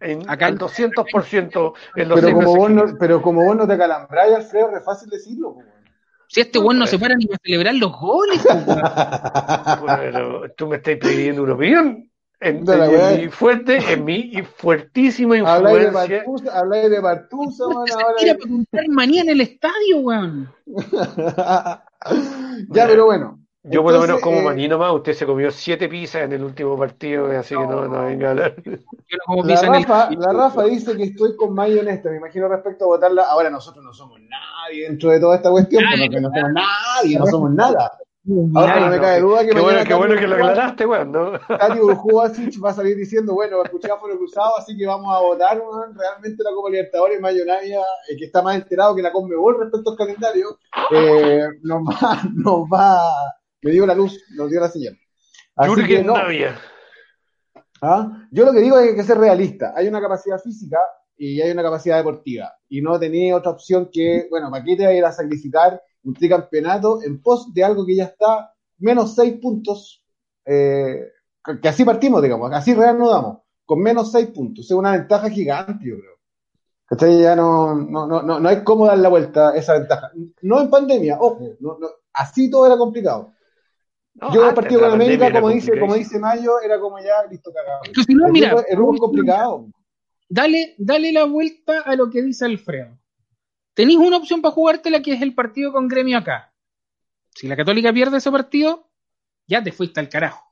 en, 0.00 0.28
Acá- 0.30 0.46
al 0.46 0.56
200% 0.58 1.74
en 1.94 2.08
los 2.08 2.18
Pero 2.20 2.26
seis 2.28 2.34
como, 2.34 2.46
meses 2.54 2.56
vos 2.58 2.70
no, 2.92 2.98
pero 2.98 3.20
como 3.22 3.44
vos 3.44 3.56
no 3.56 3.66
te 3.66 3.74
acalambráis, 3.74 4.34
Alfredo, 4.34 4.74
es 4.76 4.84
fácil 4.84 5.10
decirlo. 5.10 5.50
güey. 5.50 5.66
Si 6.28 6.40
este 6.40 6.58
weón 6.58 6.78
no 6.78 6.86
se 6.86 6.98
para 6.98 7.14
ni 7.14 7.24
a 7.26 7.36
celebrar 7.42 7.74
los 7.74 7.92
goles. 7.92 8.42
Bueno, 9.80 10.40
tú 10.56 10.66
me 10.68 10.76
estás 10.76 10.96
pidiendo 10.96 11.42
una 11.42 11.54
opinión. 11.54 12.10
En, 12.40 12.64
De 12.64 12.76
la 12.76 13.12
en 13.14 13.20
mi 13.22 13.28
fuerte, 13.28 13.78
en 13.92 14.04
mi 14.04 14.42
fuertísima 14.42 15.36
Habláis 15.46 15.78
de 15.78 15.84
influencia. 15.86 16.16
Bartusa, 16.18 16.58
habláis 16.58 16.90
de 16.90 17.00
Bartusa, 17.00 17.68
man, 17.68 17.86
ahora 17.92 18.38
contar 18.38 18.88
manía 18.88 19.22
en 19.22 19.30
el 19.30 19.40
estadio, 19.40 19.98
weón. 20.00 20.52
ya, 20.66 21.82
pero 22.86 23.06
bueno. 23.06 23.40
Yo 23.68 23.82
por 23.82 23.94
lo 23.94 24.00
menos 24.00 24.18
Entonces, 24.18 24.22
como 24.22 24.38
eh, 24.38 24.44
maní 24.44 24.68
nomás, 24.68 24.92
usted 24.92 25.12
se 25.14 25.26
comió 25.26 25.50
siete 25.50 25.88
pizzas 25.88 26.22
en 26.22 26.34
el 26.34 26.44
último 26.44 26.78
partido, 26.78 27.26
así 27.36 27.56
que 27.56 27.60
no, 27.60 27.88
no 27.88 28.04
venga 28.04 28.28
a 28.28 28.30
hablar. 28.30 28.54
No 28.64 29.18
como 29.24 29.44
La 29.44 29.60
en 29.60 29.74
el- 29.74 29.84
Rafa, 29.84 30.10
la 30.10 30.32
Rafa 30.32 30.64
dice 30.64 30.96
que 30.96 31.04
estoy 31.04 31.36
con 31.36 31.54
Mayo 31.54 31.80
honesta, 31.80 32.10
me 32.10 32.16
imagino 32.16 32.48
respecto 32.48 32.84
a 32.84 32.88
votarla. 32.88 33.22
Ahora 33.22 33.50
nosotros 33.50 33.84
no 33.84 33.92
somos 33.92 34.18
nadie 34.20 34.88
dentro 34.88 35.10
de 35.10 35.20
toda 35.20 35.36
esta 35.36 35.50
cuestión, 35.50 35.84
porque 35.88 36.20
no 36.20 36.28
somos 36.28 36.52
nadie, 36.52 37.18
no 37.18 37.26
somos 37.26 37.50
nada. 37.52 37.92
Ahora 38.54 38.80
no 38.80 38.90
me 38.90 38.96
no, 38.96 39.02
cabe 39.02 39.20
duda 39.20 39.40
que 39.44 39.50
Qué 39.50 39.60
bueno, 39.60 39.84
qué 39.86 39.94
bueno 39.94 40.14
que 40.16 40.26
lo 40.26 40.34
aclaraste, 40.34 40.84
weón, 40.86 41.12
¿no? 41.12 41.38
Tati 41.38 41.78
va 42.58 42.70
a 42.70 42.74
salir 42.74 42.96
diciendo, 42.96 43.34
bueno, 43.34 43.62
escucháfono 43.62 44.16
cruzado, 44.16 44.58
así 44.58 44.76
que 44.76 44.84
vamos 44.84 45.14
a 45.14 45.20
votar 45.20 45.60
weón, 45.60 45.94
realmente 45.96 46.42
la 46.42 46.50
Copa 46.50 46.70
Libertadores, 46.70 47.20
Mayo 47.20 47.44
Navia, 47.44 47.80
el 48.08 48.16
que 48.18 48.24
está 48.24 48.42
más 48.42 48.56
enterado 48.56 48.96
que 48.96 49.02
la 49.02 49.12
Conmebol 49.12 49.60
respecto 49.60 49.90
al 49.90 49.96
calendario, 49.96 50.58
eh, 50.90 51.46
nos 51.62 51.82
va, 51.82 52.22
nos 52.34 52.60
va, 52.72 53.00
me 53.62 53.70
dio 53.70 53.86
la 53.86 53.94
luz, 53.94 54.20
nos 54.36 54.50
dio 54.50 54.60
la 54.60 54.68
señal. 54.68 54.98
Así 55.54 55.74
que 55.74 55.80
Jürgen 55.82 56.06
no. 56.06 56.14
Navia. 56.14 56.58
¿Ah? 57.80 58.26
Yo 58.30 58.44
lo 58.44 58.52
que 58.52 58.60
digo 58.60 58.76
es 58.78 58.84
que 58.84 58.90
hay 58.90 58.96
que 58.96 59.02
ser 59.04 59.18
realista. 59.18 59.72
Hay 59.76 59.86
una 59.86 60.00
capacidad 60.00 60.38
física 60.38 60.78
y 61.16 61.40
hay 61.40 61.50
una 61.50 61.62
capacidad 61.62 61.96
deportiva. 61.96 62.52
Y 62.68 62.82
no 62.82 62.98
tenía 62.98 63.36
otra 63.36 63.52
opción 63.52 63.88
que, 63.92 64.26
bueno, 64.30 64.50
¿para 64.50 64.64
qué 64.64 64.76
te 64.76 64.84
vas 64.84 64.92
a 64.92 64.96
ir 64.96 65.04
a 65.04 65.12
sacrificar 65.12 65.80
un 66.06 66.14
tricampeonato 66.14 67.02
en 67.02 67.20
pos 67.20 67.52
de 67.52 67.62
algo 67.62 67.84
que 67.84 67.96
ya 67.96 68.04
está 68.04 68.54
menos 68.78 69.14
seis 69.14 69.38
puntos? 69.40 70.02
eh, 70.46 71.08
que 71.60 71.68
así 71.68 71.84
partimos, 71.84 72.22
digamos, 72.22 72.52
así 72.52 72.74
real 72.74 72.98
no 72.98 73.10
damos, 73.10 73.38
con 73.64 73.80
menos 73.80 74.12
seis 74.12 74.28
puntos. 74.28 74.64
Es 74.64 74.70
una 74.70 74.92
ventaja 74.92 75.28
gigante, 75.28 75.84
yo 75.88 75.96
creo. 75.98 76.16
¿Cachai? 76.86 77.20
Ya 77.20 77.34
no, 77.34 77.74
no, 77.74 78.06
no, 78.06 78.22
no, 78.22 78.38
no 78.38 78.48
hay 78.48 78.62
cómo 78.62 78.86
dar 78.86 78.98
la 78.98 79.08
vuelta 79.08 79.50
a 79.50 79.56
esa 79.56 79.74
ventaja. 79.74 80.10
No 80.42 80.60
en 80.60 80.70
pandemia, 80.70 81.18
ojo, 81.20 81.56
no, 81.60 81.76
no, 81.78 81.88
así 82.12 82.48
todo 82.48 82.66
era 82.66 82.76
complicado. 82.76 83.32
No, 84.14 84.32
Yo 84.32 84.48
el 84.48 84.54
partido 84.54 84.80
con 84.80 84.92
América, 84.92 85.30
como 85.32 85.50
dice, 85.50 85.78
como 85.78 85.94
dice 85.94 86.18
Mayo, 86.18 86.60
era 86.64 86.80
como 86.80 86.98
ya 87.00 87.24
listo 87.28 87.52
cagado. 87.52 87.82
Es 87.84 87.92
que 87.92 88.02
si 88.04 88.14
no, 88.14 88.26
El 88.26 88.32
mira, 88.32 88.64
el 88.66 88.76
grupo 88.76 88.94
es 88.94 89.00
complicado. 89.00 89.66
dale, 90.28 90.74
dale 90.78 91.12
la 91.12 91.24
vuelta 91.24 91.80
a 91.80 91.94
lo 91.96 92.08
que 92.08 92.22
dice 92.22 92.44
Alfredo. 92.44 92.96
Tenéis 93.76 93.98
una 93.98 94.16
opción 94.16 94.40
para 94.40 94.54
jugártela 94.54 95.02
que 95.02 95.12
es 95.12 95.20
el 95.20 95.34
partido 95.34 95.70
con 95.70 95.86
gremio 95.86 96.16
acá. 96.16 96.50
Si 97.34 97.46
la 97.46 97.56
Católica 97.56 97.92
pierde 97.92 98.16
ese 98.16 98.32
partido, 98.32 98.88
ya 99.46 99.62
te 99.62 99.70
fuiste 99.70 100.00
al 100.00 100.08
carajo. 100.08 100.42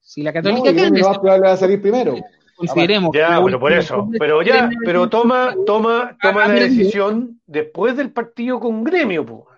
Si 0.00 0.22
la 0.22 0.30
No, 0.30 0.34
Católica 0.34 0.70
Gremio 0.70 1.02
lo 1.02 1.08
más 1.08 1.18
probable 1.18 1.48
va 1.48 1.54
a 1.54 1.56
salir 1.56 1.80
primero. 1.80 2.14
consideremos 2.54 3.10
Ya, 3.12 3.42
pero 3.44 3.58
por 3.58 3.72
eso. 3.72 4.08
Pero 4.20 4.40
ya, 4.42 4.70
pero 4.84 5.08
toma, 5.10 5.56
toma, 5.66 6.16
toma 6.22 6.46
la 6.46 6.54
decisión 6.54 7.40
después 7.44 7.96
del 7.96 8.12
partido 8.12 8.60
con 8.60 8.84
Gremio, 8.84 9.26
po. 9.26 9.48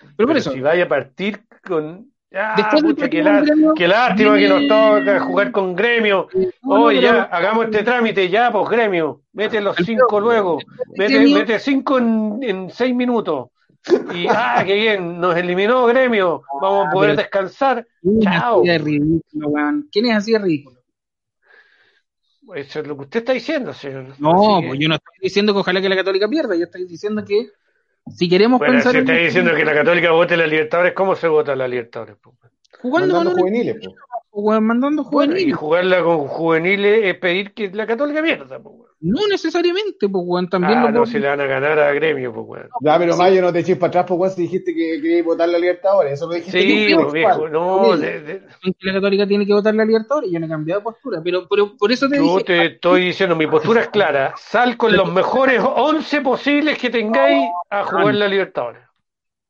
Pero 0.00 0.14
por 0.16 0.26
Pero 0.28 0.38
eso, 0.38 0.52
si 0.52 0.60
vaya 0.60 0.84
a 0.84 0.88
partir 0.88 1.44
con. 1.66 2.12
Ya, 2.30 2.54
Después 2.56 2.82
del 2.82 2.94
pucha, 2.96 3.08
qué, 3.08 3.22
partido 3.22 3.32
lá- 3.32 3.38
con 3.38 3.46
Gremio, 3.46 3.74
qué 3.74 3.88
lástima 3.88 4.36
que 4.36 4.48
nos 4.48 4.58
viene- 4.60 4.68
toca 4.68 5.20
jugar 5.20 5.52
con 5.52 5.76
Gremio. 5.76 6.28
no, 6.34 6.48
no, 6.78 6.84
Oye, 6.84 7.00
pero- 7.00 7.12
ya, 7.14 7.22
hagamos 7.24 7.64
este 7.66 7.82
trámite, 7.84 8.28
ya, 8.28 8.50
pues 8.52 8.68
Gremio. 8.68 9.22
Mete 9.32 9.60
los 9.60 9.76
cinco 9.76 10.20
luego. 10.20 10.58
Mete, 10.96 11.58
cinco 11.60 11.98
en, 11.98 12.38
en 12.42 12.70
seis 12.70 12.94
minutos. 12.94 13.48
Y, 14.12 14.26
ah, 14.28 14.62
qué 14.66 14.74
bien, 14.74 15.20
nos 15.20 15.36
eliminó 15.36 15.86
Gremio. 15.86 16.42
Vamos 16.60 16.86
a 16.86 16.88
Ah, 16.88 16.92
poder 16.92 17.16
descansar. 17.16 17.86
¿Quién 18.02 18.18
es 18.18 18.24
Chao. 18.24 18.62
ridículo, 18.64 19.48
weón? 19.48 19.88
¿Quién 19.92 20.06
es 20.06 20.16
así 20.16 20.32
de 20.32 20.38
ridículo? 20.40 20.80
Eso 22.54 22.80
es 22.80 22.86
lo 22.86 22.96
que 22.96 23.02
usted 23.02 23.18
está 23.20 23.32
diciendo, 23.32 23.72
señor. 23.72 24.14
No, 24.18 24.60
que- 24.60 24.68
pues 24.68 24.80
yo 24.80 24.88
no 24.88 24.94
estoy 24.96 25.14
diciendo 25.20 25.52
que 25.52 25.60
ojalá 25.60 25.80
que 25.80 25.88
la 25.88 25.96
Católica 25.96 26.28
pierda, 26.28 26.54
yo 26.56 26.64
estoy 26.64 26.84
diciendo 26.86 27.24
que 27.24 27.48
si 28.08 28.28
queremos 28.28 28.58
Bueno, 28.58 28.74
pensar 28.74 28.92
si 28.92 28.98
en 28.98 29.04
está 29.04 29.14
diciendo 29.14 29.54
que 29.54 29.64
la 29.64 29.74
Católica 29.74 30.10
vote 30.12 30.36
la 30.36 30.46
Libertadores, 30.46 30.92
¿cómo 30.94 31.16
se 31.16 31.28
vota 31.28 31.56
la 31.56 31.68
Libertadores? 31.68 32.16
jugando 32.80 33.14
Mandando 33.14 33.40
juveniles. 33.40 33.76
po. 33.84 33.94
Weón, 34.42 34.64
mandando 34.66 35.04
Bueno, 35.04 35.32
y 35.32 35.50
juveniles. 35.52 35.56
jugarla 35.56 36.02
con 36.02 36.26
juveniles 36.28 37.00
es 37.04 37.14
pedir 37.18 37.52
que 37.54 37.70
la 37.70 37.86
Católica 37.86 38.22
pierda. 38.22 38.58
po, 38.60 38.70
weón. 38.70 38.86
No 38.98 39.20
necesariamente, 39.28 40.08
pues 40.08 40.24
weón, 40.26 40.48
también 40.48 40.78
Ah, 40.78 40.82
lo 40.84 40.88
no, 40.88 40.94
puedo- 41.00 41.06
si 41.06 41.18
le 41.18 41.28
van 41.28 41.40
a 41.40 41.46
ganar 41.46 41.78
a 41.78 41.92
Gremio, 41.92 42.32
pues, 42.32 42.46
weón. 42.48 42.68
Ya, 42.80 42.98
pero 42.98 43.12
Sí. 43.12 43.18
Mayo, 43.18 43.42
no 43.42 43.52
te 43.52 43.58
eches 43.60 43.76
para 43.76 43.88
atrás, 43.88 44.06
pues, 44.08 44.34
si 44.34 44.42
dijiste 44.42 44.74
que 44.74 45.00
querías 45.02 45.24
votar 45.24 45.48
la 45.48 45.58
Libertadores. 45.58 46.14
Eso 46.14 46.26
lo 46.26 46.34
dijiste 46.34 46.60
Sí, 46.60 46.94
pues, 46.94 47.12
viejo, 47.12 47.48
no, 47.48 47.96
de- 47.96 48.42
la 48.80 48.92
Católica 48.94 49.26
tiene 49.26 49.46
que 49.46 49.52
votar 49.52 49.74
la 49.74 49.84
Libertadores, 49.84 50.30
yo 50.30 50.40
no 50.40 50.46
he 50.46 50.48
cambiado 50.48 50.80
de 50.80 50.84
postura, 50.84 51.20
pero, 51.22 51.46
pero 51.48 51.76
por 51.76 51.92
eso 51.92 52.08
te 52.08 52.16
yo 52.16 52.22
dije, 52.22 52.44
te 52.44 52.64
estoy 52.66 53.04
diciendo, 53.06 53.36
mi 53.36 53.46
postura 53.46 53.82
es 53.82 53.88
clara. 53.88 54.32
Sal 54.36 54.76
con 54.76 54.96
los 54.96 55.12
mejores 55.12 55.60
11 55.62 56.20
posibles 56.22 56.78
que 56.78 56.88
tengáis 56.90 57.48
a 57.70 57.84
jugar 57.84 58.14
la 58.14 58.28
Libertadores. 58.28 58.82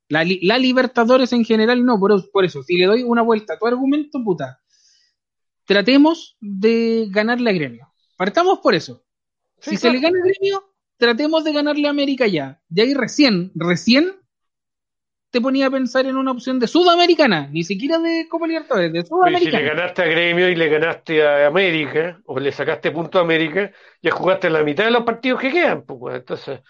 la, 0.08 0.22
li- 0.24 0.40
la 0.42 0.58
Libertadores 0.58 1.32
en 1.32 1.44
general 1.44 1.84
no, 1.84 1.98
por, 1.98 2.30
por 2.30 2.44
eso, 2.44 2.62
si 2.62 2.76
le 2.78 2.86
doy 2.86 3.02
una 3.04 3.22
vuelta 3.22 3.54
a 3.54 3.58
tu 3.58 3.66
argumento, 3.66 4.18
puta, 4.24 4.60
tratemos 5.66 6.36
de 6.40 7.08
ganarle 7.10 7.50
a 7.50 7.52
Gremio. 7.54 7.92
Partamos 8.16 8.60
por 8.60 8.74
eso. 8.74 9.04
Sí, 9.60 9.72
si 9.72 9.78
claro. 9.78 9.98
se 9.98 10.02
le 10.02 10.02
gana 10.02 10.18
a 10.24 10.26
Gremio, 10.28 10.64
tratemos 10.98 11.44
de 11.44 11.52
ganarle 11.52 11.86
a 11.88 11.90
América 11.90 12.26
ya. 12.26 12.60
De 12.68 12.82
ahí 12.82 12.94
recién, 12.94 13.52
recién 13.54 14.14
te 15.30 15.40
ponía 15.40 15.66
a 15.66 15.70
pensar 15.70 16.06
en 16.06 16.16
una 16.16 16.30
opción 16.30 16.58
de 16.58 16.66
Sudamericana, 16.66 17.48
ni 17.52 17.62
siquiera 17.62 17.98
de 17.98 18.26
Copa 18.28 18.46
Libertadores, 18.46 18.92
de 18.92 19.00
Oye, 19.00 19.38
si 19.38 19.50
le 19.50 19.60
Sudamericana. 19.60 19.62
ganaste 19.74 20.02
a 20.02 20.06
Gremio 20.06 20.48
y 20.48 20.54
le 20.56 20.68
ganaste 20.68 21.26
a 21.26 21.46
América, 21.48 22.20
o 22.24 22.38
le 22.38 22.52
sacaste 22.52 22.90
punto 22.90 23.18
a 23.18 23.22
América, 23.22 23.70
ya 24.00 24.12
jugaste 24.12 24.48
la 24.48 24.62
mitad 24.62 24.84
de 24.84 24.92
los 24.92 25.04
partidos 25.04 25.40
que 25.40 25.50
quedan, 25.52 25.82
pues. 25.82 26.16
Entonces, 26.16 26.60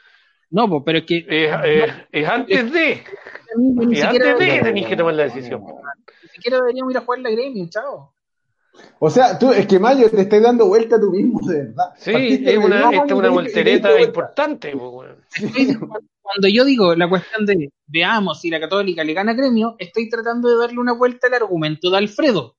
No, 0.50 0.68
pues, 0.68 0.82
pero 0.84 0.98
es 0.98 1.04
que 1.04 1.18
es, 1.28 1.52
es- 1.64 1.94
es 2.12 2.28
antes 2.28 2.72
de, 2.72 3.02
ni 3.56 3.94
es 3.98 4.04
antes 4.04 4.38
de 4.38 4.46
que 4.46 4.62
tenéis 4.62 4.86
que 4.88 4.96
tomar 4.96 5.14
la 5.14 5.24
decisión. 5.24 5.62
ni 6.22 6.28
siquiera 6.30 6.56
deberíamos 6.58 6.92
ir 6.92 6.98
a 6.98 7.00
jugar 7.02 7.20
la 7.20 7.30
Gremio, 7.30 7.66
chao. 7.68 8.15
O 8.98 9.10
sea, 9.10 9.38
tú, 9.38 9.50
es 9.52 9.66
que 9.66 9.78
Mayo 9.78 10.10
te 10.10 10.22
estás 10.22 10.42
dando 10.42 10.66
vuelta 10.68 10.98
tú 11.00 11.10
mismo, 11.10 11.40
de 11.46 11.64
verdad. 11.64 11.92
Sí, 11.98 12.12
Partiste 12.12 12.52
es 12.52 12.58
una, 12.58 12.90
esta 12.90 13.14
una 13.14 13.28
voltereta 13.30 13.88
vuelta. 13.90 14.06
importante, 14.06 14.72
po, 14.76 14.88
weón. 14.90 15.16
Cuando 16.22 16.48
yo 16.48 16.64
digo 16.64 16.94
la 16.94 17.08
cuestión 17.08 17.46
de 17.46 17.70
veamos 17.86 18.40
si 18.40 18.50
la 18.50 18.58
Católica 18.58 19.04
le 19.04 19.12
gana 19.14 19.34
Gremio, 19.34 19.76
estoy 19.78 20.08
tratando 20.08 20.48
de 20.48 20.56
darle 20.56 20.78
una 20.80 20.92
vuelta 20.92 21.26
al 21.28 21.34
argumento 21.34 21.90
de 21.90 21.98
Alfredo. 21.98 22.56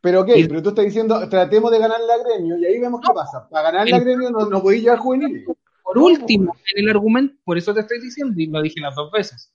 Pero 0.00 0.20
ok, 0.20 0.28
Y- 0.36 0.46
pero 0.46 0.62
tú 0.62 0.68
estás 0.68 0.84
diciendo, 0.84 1.28
tratemos 1.28 1.72
de 1.72 1.78
ganar 1.80 2.00
la 2.00 2.18
gremio 2.22 2.56
y 2.58 2.66
ahí 2.66 2.78
vemos 2.78 3.00
qué 3.00 3.12
pasa. 3.12 3.48
Para 3.48 3.70
ganar 3.72 3.88
la 3.88 3.96
El- 3.96 4.04
gremio 4.04 4.30
no, 4.30 4.46
no 4.46 4.62
podéis 4.62 4.84
llevar 4.84 4.98
juveniles. 5.00 5.44
Por 5.82 5.98
último, 5.98 6.54
en 6.74 6.84
el 6.84 6.90
argumento, 6.90 7.34
por 7.44 7.56
eso 7.58 7.72
te 7.74 7.80
estoy 7.80 7.98
diciendo, 8.00 8.34
y 8.40 8.46
lo 8.46 8.60
dije 8.62 8.80
las 8.80 8.94
dos 8.94 9.10
veces, 9.10 9.52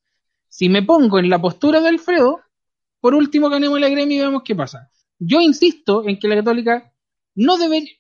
si 0.50 0.68
me 0.68 0.82
pongo 0.84 1.20
en 1.20 1.30
la 1.30 1.40
postura 1.40 1.80
de 1.80 1.88
Alfredo, 1.90 2.42
por 3.00 3.14
último 3.14 3.50
ganemos 3.50 3.80
la 3.80 3.88
gremio 3.88 4.18
y 4.18 4.26
vemos 4.26 4.42
qué 4.44 4.56
pasa. 4.56 4.90
Yo 5.26 5.40
insisto 5.42 6.08
en 6.08 6.18
que 6.20 6.28
la 6.28 6.36
Católica 6.36 6.92
no 7.36 7.58
debería... 7.58 7.92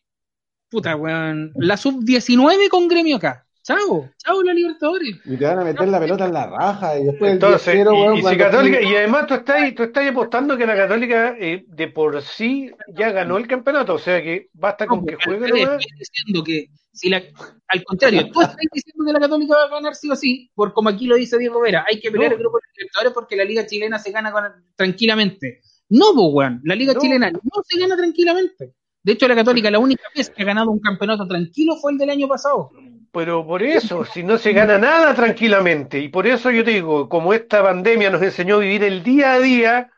Puta, 0.69 0.95
weón, 0.95 1.51
la 1.55 1.77
sub-19 1.77 2.67
con 2.69 2.87
gremio 2.87 3.17
acá. 3.17 3.45
Chao, 3.61 4.09
chao 4.17 4.43
la 4.43 4.53
Libertadores. 4.53 5.15
Y 5.23 5.37
te 5.37 5.45
van 5.45 5.59
a 5.59 5.63
meter 5.63 5.87
la 5.87 5.99
pelota 5.99 6.25
en 6.25 6.33
la 6.33 6.47
raja 6.47 6.99
y 6.99 7.05
después 7.05 7.31
Entonces, 7.31 7.67
el 7.75 7.79
10-0, 7.79 7.85
y, 7.85 8.01
weón, 8.01 8.17
y 8.17 8.23
si 8.23 8.37
Católica, 8.37 8.81
y 8.81 8.95
además 8.95 9.27
tú 9.27 9.35
estás, 9.35 9.73
tú 9.75 9.83
estás 9.83 10.09
apostando 10.09 10.57
que 10.57 10.65
la 10.65 10.75
Católica 10.75 11.35
eh, 11.39 11.63
de 11.67 11.87
por 11.87 12.21
sí 12.23 12.71
ya 12.93 13.11
ganó 13.11 13.37
el 13.37 13.47
campeonato, 13.47 13.93
o 13.93 13.99
sea 13.99 14.21
que 14.21 14.49
basta 14.53 14.85
con 14.85 15.05
que 15.05 15.13
No, 15.13 15.19
juegue 15.23 15.45
Alfredo, 15.45 15.65
nomás. 15.67 15.85
estoy 15.85 15.97
diciendo 15.99 16.43
que 16.43 16.65
si 16.91 17.09
la, 17.09 17.21
al 17.67 17.83
contrario, 17.85 18.29
tú 18.31 18.41
estás 18.41 18.57
diciendo 18.73 19.05
que 19.05 19.13
la 19.13 19.19
Católica 19.21 19.55
va 19.55 19.63
a 19.63 19.69
ganar 19.79 19.95
sí 19.95 20.09
o 20.11 20.15
sí, 20.17 20.51
por 20.55 20.73
como 20.73 20.89
aquí 20.89 21.05
lo 21.07 21.15
dice 21.15 21.37
Diego 21.37 21.61
Vera, 21.61 21.85
hay 21.87 21.99
que 22.01 22.11
pelear 22.11 22.31
No. 22.31 22.35
el 22.37 22.41
grupo 22.43 22.57
de 22.57 22.63
Libertadores 22.81 23.13
porque 23.13 23.35
la 23.37 23.45
Liga 23.45 23.65
Chilena 23.65 23.97
se 23.97 24.11
gana 24.11 24.31
con- 24.33 24.51
tranquilamente. 24.75 25.61
No, 25.94 26.11
weón, 26.11 26.60
la 26.64 26.76
Liga 26.76 26.94
No. 26.94 26.99
Chilena 26.99 27.30
no 27.30 27.64
se 27.64 27.80
gana 27.80 27.95
tranquilamente. 27.95 28.74
De 29.03 29.11
hecho, 29.11 29.28
la 29.28 29.36
Católica, 29.36 29.70
la 29.70 29.78
única 29.78 30.03
vez 30.15 30.28
que 30.30 30.41
ha 30.41 30.45
ganado 30.45 30.72
un 30.72 30.80
campeonato 30.80 31.28
tranquilo 31.28 31.76
fue 31.76 31.91
el 31.91 31.99
del 31.99 32.10
año 32.10 32.28
pasado. 32.28 32.72
Pero 33.11 33.45
por 33.45 33.61
eso, 33.61 34.03
si 34.03 34.24
no 34.24 34.40
se 34.40 34.53
gana 34.53 34.80
nada 34.80 35.14
tranquilamente, 35.14 35.99
y 35.99 36.07
por 36.07 36.26
eso 36.26 36.49
yo 36.49 36.64
te 36.64 36.72
digo, 36.72 37.07
como 37.07 37.32
esta 37.32 37.61
pandemia 37.61 38.10
nos 38.10 38.24
enseñó 38.24 38.56
a 38.56 38.60
vivir 38.60 38.84
el 38.84 39.03
día 39.03 39.34
a 39.34 39.40
día, 39.40 39.91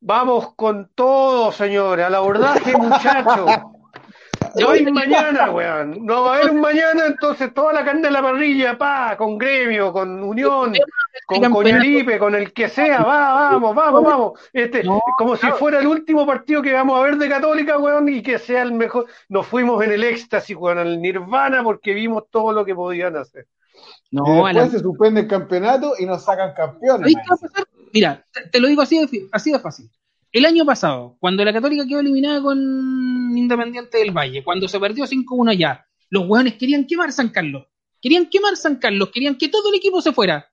vamos 0.00 0.54
con 0.54 0.90
todo, 0.94 1.52
señores, 1.52 2.04
al 2.04 2.14
abordaje, 2.14 2.76
muchachos. 2.76 3.50
No 4.60 4.70
hay 4.70 4.84
mañana, 4.92 5.50
weón. 5.50 6.04
No 6.06 6.22
va 6.24 6.34
a 6.34 6.38
haber 6.38 6.50
un 6.52 6.60
mañana, 6.60 7.06
entonces 7.06 7.52
toda 7.54 7.72
la 7.72 7.84
carne 7.84 8.02
de 8.02 8.10
la 8.10 8.22
parrilla, 8.22 8.76
pa, 8.78 9.16
con 9.16 9.36
gremio, 9.38 9.92
con 9.92 10.22
unión, 10.22 10.72
con 11.26 11.38
Coñalipe, 11.52 12.18
con 12.18 12.34
el 12.34 12.52
que 12.52 12.68
sea, 12.68 13.02
va, 13.02 13.32
vamos, 13.50 13.74
vamos, 13.74 14.04
vamos. 14.04 14.40
Este, 14.52 14.82
No, 14.84 15.00
como 15.16 15.36
si 15.36 15.46
fuera 15.58 15.80
el 15.80 15.86
último 15.86 16.26
partido 16.26 16.62
que 16.62 16.72
vamos 16.72 16.98
a 16.98 17.02
ver 17.02 17.16
de 17.16 17.28
Católica, 17.28 17.78
weón, 17.78 18.08
y 18.08 18.22
que 18.22 18.38
sea 18.38 18.62
el 18.62 18.72
mejor. 18.72 19.06
Nos 19.28 19.46
fuimos 19.46 19.82
en 19.84 19.92
el 19.92 20.04
éxtasis, 20.04 20.56
weón, 20.56 20.78
al 20.78 21.00
Nirvana, 21.00 21.62
porque 21.62 21.94
vimos 21.94 22.24
todo 22.30 22.52
lo 22.52 22.64
que 22.64 22.74
podían 22.74 23.16
hacer. 23.16 23.46
y 24.10 24.16
No, 24.16 24.24
la- 24.26 24.52
después 24.52 24.72
se 24.72 24.78
suspende 24.80 25.20
el 25.22 25.28
campeonato 25.28 25.94
y 25.98 26.06
nos 26.06 26.24
sacan 26.24 26.52
campeones. 26.54 27.14
Mira, 27.92 28.24
te, 28.32 28.48
te 28.48 28.60
lo 28.60 28.68
digo 28.68 28.82
así 28.82 28.98
de, 29.06 29.28
así 29.32 29.50
de 29.52 29.58
fácil. 29.58 29.90
El 30.38 30.46
año 30.46 30.64
pasado, 30.64 31.16
cuando 31.18 31.44
la 31.44 31.52
Católica 31.52 31.84
quedó 31.84 31.98
eliminada 31.98 32.40
con 32.40 32.56
Independiente 33.36 33.98
del 33.98 34.16
Valle, 34.16 34.44
cuando 34.44 34.68
se 34.68 34.78
perdió 34.78 35.04
5-1 35.04 35.50
allá, 35.50 35.84
los 36.10 36.28
hueones 36.28 36.54
querían 36.54 36.86
quemar 36.86 37.10
San 37.10 37.30
Carlos. 37.30 37.66
Querían 38.00 38.26
quemar 38.26 38.56
San 38.56 38.76
Carlos, 38.76 39.10
querían 39.12 39.34
que 39.34 39.48
todo 39.48 39.68
el 39.70 39.74
equipo 39.74 40.00
se 40.00 40.12
fuera. 40.12 40.48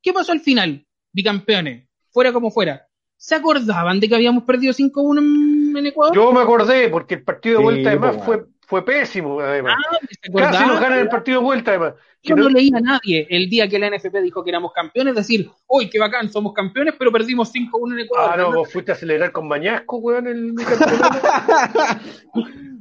¿Qué 0.00 0.12
pasó 0.12 0.30
al 0.30 0.38
final? 0.38 0.86
Bicampeones, 1.12 1.88
fuera 2.12 2.32
como 2.32 2.52
fuera. 2.52 2.86
¿Se 3.16 3.34
acordaban 3.34 3.98
de 3.98 4.08
que 4.08 4.14
habíamos 4.14 4.44
perdido 4.44 4.72
5-1 4.72 5.18
en, 5.18 5.76
en 5.78 5.86
Ecuador? 5.86 6.14
Yo 6.14 6.32
me 6.32 6.40
acordé, 6.40 6.88
porque 6.88 7.14
el 7.14 7.24
partido 7.24 7.56
de 7.56 7.58
Sí, 7.58 7.64
vuelta, 7.64 7.90
además, 7.90 8.14
pues, 8.14 8.26
fue, 8.26 8.46
fue 8.66 8.84
pésimo, 8.84 9.40
además. 9.40 9.76
Ah, 9.78 9.98
¿se 10.10 10.32
Casi 10.32 10.66
nos 10.66 10.80
ganan 10.80 10.98
el 11.00 11.08
partido 11.08 11.40
de 11.40 11.44
vuelta, 11.44 11.70
además. 11.72 11.94
Yo 12.22 12.34
no- 12.36 12.44
no 12.44 12.48
leí 12.50 12.70
a 12.74 12.80
nadie 12.80 13.26
el 13.28 13.50
día 13.50 13.68
que 13.68 13.78
la 13.78 13.88
NFP 13.88 14.22
dijo 14.22 14.42
que 14.42 14.50
éramos 14.50 14.72
campeones, 14.72 15.14
decir, 15.14 15.50
uy, 15.66 15.90
qué 15.90 15.98
bacán, 15.98 16.30
somos 16.32 16.54
campeones, 16.54 16.94
pero 16.98 17.12
perdimos 17.12 17.50
5-1 17.52 17.92
en 17.94 18.00
Ecuador. 18.06 18.30
Ah, 18.32 18.36
no, 18.36 18.52
vos 18.52 18.72
fuiste 18.72 18.92
a 18.92 18.94
acelerar 18.94 19.30
con 19.32 19.46
Mañasco, 19.46 19.96
weón, 19.98 20.26
el 20.26 20.54
campeonato. 20.64 21.28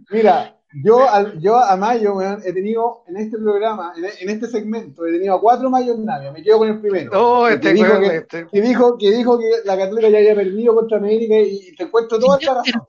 Mira, 0.10 0.56
yo, 0.84 1.10
al- 1.10 1.40
yo 1.40 1.58
a 1.58 1.76
Mayo, 1.76 2.16
weón, 2.16 2.42
he 2.46 2.54
tenido 2.54 3.04
en 3.08 3.18
este 3.18 3.38
programa, 3.38 3.94
en, 3.98 4.06
en 4.06 4.30
este 4.36 4.48
segmento, 4.48 5.06
he 5.06 5.12
tenido 5.12 5.36
a 5.36 5.42
cuatro 5.42 5.70
Mayos 5.70 6.00
Navia. 6.00 6.32
Me 6.32 6.42
quedo 6.42 6.60
con 6.60 6.70
el 6.70 6.80
primero. 6.80 7.12
No, 7.12 7.48
Que 7.48 7.54
este 7.56 7.74
dijo 7.74 7.90
weón, 7.90 8.02
que, 8.02 8.16
este- 8.18 8.48
que 8.52 8.62
dijo, 8.62 8.98
que 8.98 9.12
dijo 9.12 9.38
que 9.40 9.46
la 9.66 9.78
Católica 9.78 10.10
ya 10.10 10.18
había 10.20 10.36
perdido 10.36 10.74
contra 10.76 10.98
América 10.98 11.36
y 11.40 11.76
te 11.76 11.84
encuentro 11.84 12.18
toda 12.20 12.38
esta 12.40 12.54
razón. 12.56 12.82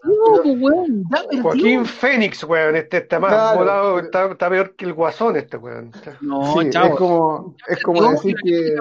weón. 0.62 1.04
Joaquín 1.42 1.84
Fénix, 1.84 2.44
weón, 2.44 2.76
este 2.76 2.98
está 2.98 3.18
más 3.20 3.32
Claro. 3.32 3.58
volado, 3.58 3.98
está, 3.98 4.30
está 4.30 4.48
peor 4.48 4.74
que 4.76 4.84
el 4.84 4.92
guasón, 4.92 5.36
este 5.36 5.56
weón. 5.56 5.90
No, 6.20 6.54
Sí, 6.60 6.70
chavo. 6.70 6.86
es 6.88 6.94
como, 6.96 7.56
es 7.68 7.82
como 7.82 8.00
No, 8.02 8.10
decir 8.12 8.34
que. 8.44 8.74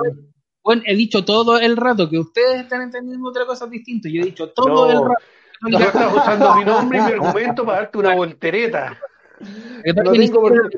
Bueno, 0.64 0.82
he 0.86 0.96
dicho 0.96 1.26
todo 1.26 1.60
el 1.60 1.76
rato 1.76 2.10
que 2.10 2.18
ustedes 2.20 2.62
están 2.62 2.82
entendiendo 2.84 3.28
otra 3.28 3.46
cosa 3.46 3.68
distinta. 3.68 4.08
Yo 4.10 4.22
he 4.22 4.26
dicho 4.26 4.50
todo 4.52 4.68
No. 4.70 4.86
el 4.92 4.98
rato. 5.10 5.24
Tú 5.70 5.78
estás 5.78 6.14
usando 6.14 6.56
mi 6.56 6.66
nombre 6.66 7.00
y 7.00 7.02
mi 7.02 7.12
argumento 7.12 7.66
para 7.66 7.80
darte 7.80 7.98
una 7.98 8.16
voltereta. 8.16 9.00
No 9.86 10.12
tengo 10.12 10.42
por 10.42 10.72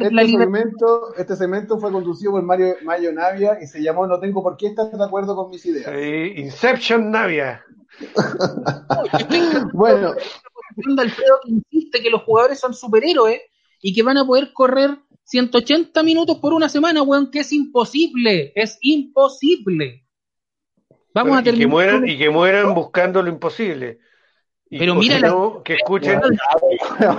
Este 0.00 0.26
segmento, 0.26 1.14
este 1.16 1.36
segmento 1.36 1.78
fue 1.78 1.92
conducido 1.92 2.32
por 2.32 2.42
Mario, 2.42 2.76
Mayo 2.82 3.12
Navia 3.12 3.58
y 3.60 3.66
se 3.66 3.82
llamó 3.82 4.06
No 4.06 4.18
tengo 4.18 4.42
por 4.42 4.56
qué 4.56 4.68
estar 4.68 4.90
de 4.90 5.04
acuerdo 5.04 5.36
con 5.36 5.50
mis 5.50 5.64
ideas. 5.66 5.90
Sí, 5.94 6.40
Inception 6.40 7.10
Navia. 7.10 7.64
Bueno, 9.72 10.12
de 10.76 11.02
Alfredo 11.02 11.40
que 11.42 11.50
insiste 11.50 12.02
que 12.02 12.10
los 12.10 12.22
jugadores 12.22 12.58
son 12.58 12.74
superhéroes 12.74 13.40
y 13.80 13.94
que 13.94 14.02
van 14.02 14.18
a 14.18 14.26
poder 14.26 14.52
correr 14.52 14.98
180 15.24 16.02
minutos 16.02 16.38
por 16.38 16.52
una 16.52 16.68
semana, 16.68 17.02
weón, 17.02 17.30
que 17.30 17.40
es 17.40 17.52
imposible. 17.52 18.52
Es 18.54 18.78
imposible. 18.80 20.04
Vamos 21.14 21.36
a 21.36 21.40
y 21.40 21.44
que 21.44 21.50
terminar. 21.50 21.70
mueran, 21.70 22.08
y 22.08 22.18
que 22.18 22.30
mueran 22.30 22.74
buscando 22.74 23.22
lo 23.22 23.30
imposible. 23.30 23.98
Pero 24.68 24.92
o 24.92 24.96
mira 24.96 25.16
si 25.16 25.22
la- 25.22 25.28
no, 25.28 25.62
que 25.62 25.74
escuchen, 25.74 26.20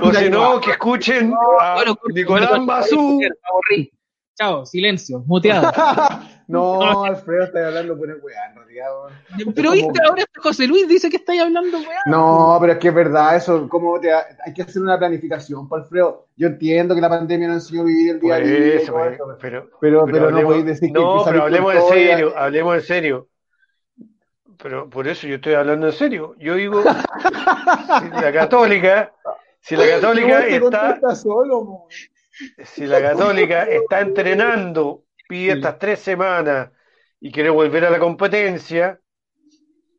o 0.01 0.13
si 0.13 0.29
no, 0.29 0.59
que 0.59 0.71
escuchen 0.71 1.33
a 1.61 1.75
Bueno, 1.75 1.97
Nicolás 2.13 2.51
aburrí. 2.51 3.91
Chao, 4.37 4.65
silencio, 4.67 5.23
muteado. 5.25 5.71
no, 6.47 7.03
Alfredo, 7.05 7.45
está 7.45 7.67
hablando 7.67 7.97
por 7.97 8.07
el 8.09 8.17
weá, 8.21 8.45
en 8.51 8.55
realidad. 8.55 8.87
Pero 9.55 9.71
viste, 9.71 9.99
ahora 10.07 10.23
José 10.35 10.67
Luis 10.67 10.87
dice 10.87 11.09
que 11.09 11.17
estáis 11.17 11.41
hablando, 11.41 11.77
weón. 11.79 11.89
No, 12.05 12.57
pero 12.61 12.73
es 12.73 12.79
que 12.79 12.89
es 12.89 12.93
verdad, 12.93 13.35
eso, 13.35 13.67
¿cómo 13.67 13.99
te, 13.99 14.13
hay 14.13 14.53
que 14.53 14.61
hacer 14.61 14.79
una 14.81 14.99
planificación, 14.99 15.67
por 15.67 15.81
Alfredo. 15.81 16.27
Yo 16.35 16.47
entiendo 16.47 16.93
que 16.93 17.01
la 17.01 17.09
pandemia 17.09 17.47
nos 17.47 17.63
enseñó 17.63 17.81
a 17.81 17.85
vivir 17.85 18.11
el 18.11 18.19
día 18.19 18.35
a 18.35 18.39
día. 18.39 18.57
pues, 18.59 18.83
eso, 18.83 18.93
pero, 19.41 19.69
pero, 19.81 20.05
pero, 20.05 20.29
no 20.29 20.41
podéis 20.43 20.65
decir 20.65 20.93
que- 20.93 20.99
no, 20.99 21.17
que 21.23 21.31
pero 21.31 21.39
salís 21.39 21.41
hablemos 21.41 21.73
en 21.75 21.81
serio, 21.89 22.33
hablemos 22.37 22.75
en 22.75 22.81
serio. 22.81 23.27
Pero 24.61 24.89
por 24.89 25.07
eso 25.07 25.27
yo 25.27 25.35
estoy 25.35 25.53
hablando 25.53 25.87
en 25.87 25.93
serio. 25.93 26.35
Yo 26.39 26.55
digo, 26.55 26.83
si 26.83 28.09
la 28.21 28.31
católica, 28.33 29.13
si 29.61 29.75
la 29.75 29.87
católica 29.87 30.47
está, 30.47 31.15
solo, 31.15 31.87
si 32.63 32.85
la 32.85 33.01
católica 33.01 33.63
está 33.63 34.01
entrenando, 34.01 35.03
pide 35.27 35.53
estas 35.53 35.77
tres 35.79 35.99
semanas 35.99 36.71
y 37.19 37.31
quiere 37.31 37.49
volver 37.49 37.85
a 37.85 37.89
la 37.89 37.99
competencia, 37.99 38.99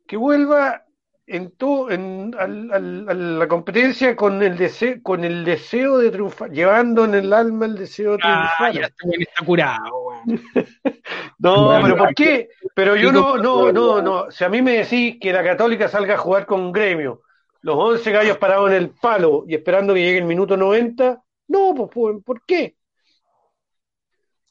que 0.07 0.17
vuelva 0.17 0.85
en 1.27 1.51
todo, 1.51 1.91
en, 1.91 2.35
al- 2.37 2.71
al- 2.71 3.05
a 3.09 3.13
la 3.13 3.47
competencia 3.47 4.15
con 4.15 4.41
el 4.41 4.57
deseo, 4.57 4.97
con 5.03 5.23
el 5.23 5.45
deseo 5.45 5.99
de 5.99 6.09
triunfar, 6.09 6.49
llevando 6.49 7.05
en 7.05 7.13
el 7.13 7.31
alma 7.31 7.65
el 7.67 7.75
deseo 7.75 8.13
de 8.13 8.23
Ah, 8.23 8.55
triunfar. 8.57 8.73
ya 8.73 8.87
está, 8.87 9.45
curado. 9.45 10.09
No, 11.39 11.79
pero 11.81 11.95
¿por 11.95 12.13
qué? 12.13 12.49
Pero 12.75 12.95
yo 12.95 13.11
no, 13.11 13.37
no, 13.37 13.71
no, 13.71 14.01
no. 14.01 14.31
Si 14.31 14.43
a 14.43 14.49
mí 14.49 14.61
me 14.61 14.77
decís 14.77 15.17
que 15.19 15.33
la 15.33 15.43
Católica 15.43 15.87
salga 15.87 16.15
a 16.15 16.17
jugar 16.17 16.45
con 16.45 16.61
un 16.61 16.71
gremio, 16.71 17.21
los 17.61 17.75
11 17.77 18.11
gallos 18.11 18.37
parados 18.37 18.69
en 18.69 18.75
el 18.77 18.89
palo 18.91 19.43
y 19.47 19.55
esperando 19.55 19.93
que 19.93 20.01
llegue 20.01 20.19
el 20.19 20.25
minuto 20.25 20.55
90, 20.55 21.21
no, 21.49 21.73
pues, 21.75 21.89
pues, 21.93 22.23
¿por 22.23 22.45
qué? 22.45 22.75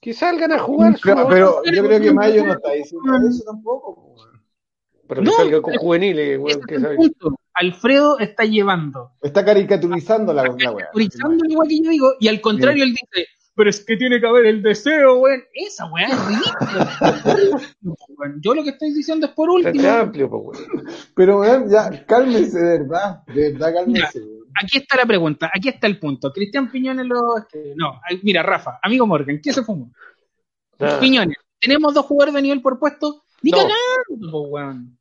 Que 0.00 0.12
salgan 0.12 0.52
a 0.52 0.58
jugar 0.58 0.96
su- 0.96 1.08
Pero, 1.08 1.28
pero 1.28 1.62
yo 1.72 1.84
creo 1.84 2.00
que 2.00 2.12
Mayo 2.12 2.44
no 2.44 2.52
está 2.52 2.72
diciendo 2.72 3.16
eso 3.28 3.44
tampoco. 3.44 3.94
po, 3.94 4.14
weón. 4.16 4.42
pero 5.08 5.20
que 5.22 5.26
No, 5.26 5.32
salga 5.32 5.62
con 5.62 5.74
juveniles, 5.74 6.38
que. 6.66 6.76
Alfredo 7.54 8.18
está 8.20 8.44
llevando, 8.44 9.12
Está 9.20 9.44
caricaturizando 9.44 10.32
la, 10.32 10.44
la 10.44 10.56
caricaturizando 10.56 11.44
igual 11.48 11.66
que 11.68 11.82
yo 11.82 11.90
digo, 11.90 12.12
y 12.20 12.28
al 12.28 12.40
contrario 12.40 12.84
él 12.84 12.90
dice, 12.90 13.26
pero 13.58 13.70
es 13.70 13.84
que 13.84 13.96
tiene 13.96 14.20
que 14.20 14.26
haber 14.28 14.46
el 14.46 14.62
deseo, 14.62 15.18
weón. 15.18 15.42
Esa 15.52 15.86
weá 15.86 16.06
es 16.06 16.26
ridícula. 17.34 18.34
Yo 18.40 18.54
lo 18.54 18.62
que 18.62 18.70
estoy 18.70 18.92
diciendo 18.92 19.26
es 19.26 19.32
por 19.32 19.50
último, 19.50 19.74
Está 19.74 19.98
amplio, 19.98 20.30
pues, 20.30 20.64
weón. 20.64 20.86
Pero 21.16 21.40
weón, 21.40 21.68
ya, 21.68 22.06
cálmense, 22.06 22.56
de 22.56 22.78
verdad. 22.78 23.24
De 23.26 23.50
verdad, 23.50 23.74
cálmense. 23.74 24.20
weón. 24.20 24.44
aquí 24.54 24.78
está 24.78 24.96
la 24.96 25.06
pregunta, 25.06 25.50
aquí 25.52 25.70
está 25.70 25.88
el 25.88 25.98
punto. 25.98 26.32
Cristian 26.32 26.70
Piñones 26.70 27.06
lo... 27.06 27.18
no, 27.74 28.00
mira, 28.22 28.44
Rafa, 28.44 28.78
amigo 28.80 29.08
Morgan, 29.08 29.40
¿qué 29.42 29.52
se 29.52 29.64
fumó? 29.64 29.90
Nada. 30.78 31.00
Piñones, 31.00 31.36
¿tenemos 31.58 31.92
dos 31.92 32.06
jugadores 32.06 32.34
de 32.34 32.42
nivel 32.42 32.62
por 32.62 32.78
puesto? 32.78 33.24
Ni 33.42 33.50
No. 33.50 33.58
cagando, 33.58 34.40
weón. 34.42 34.98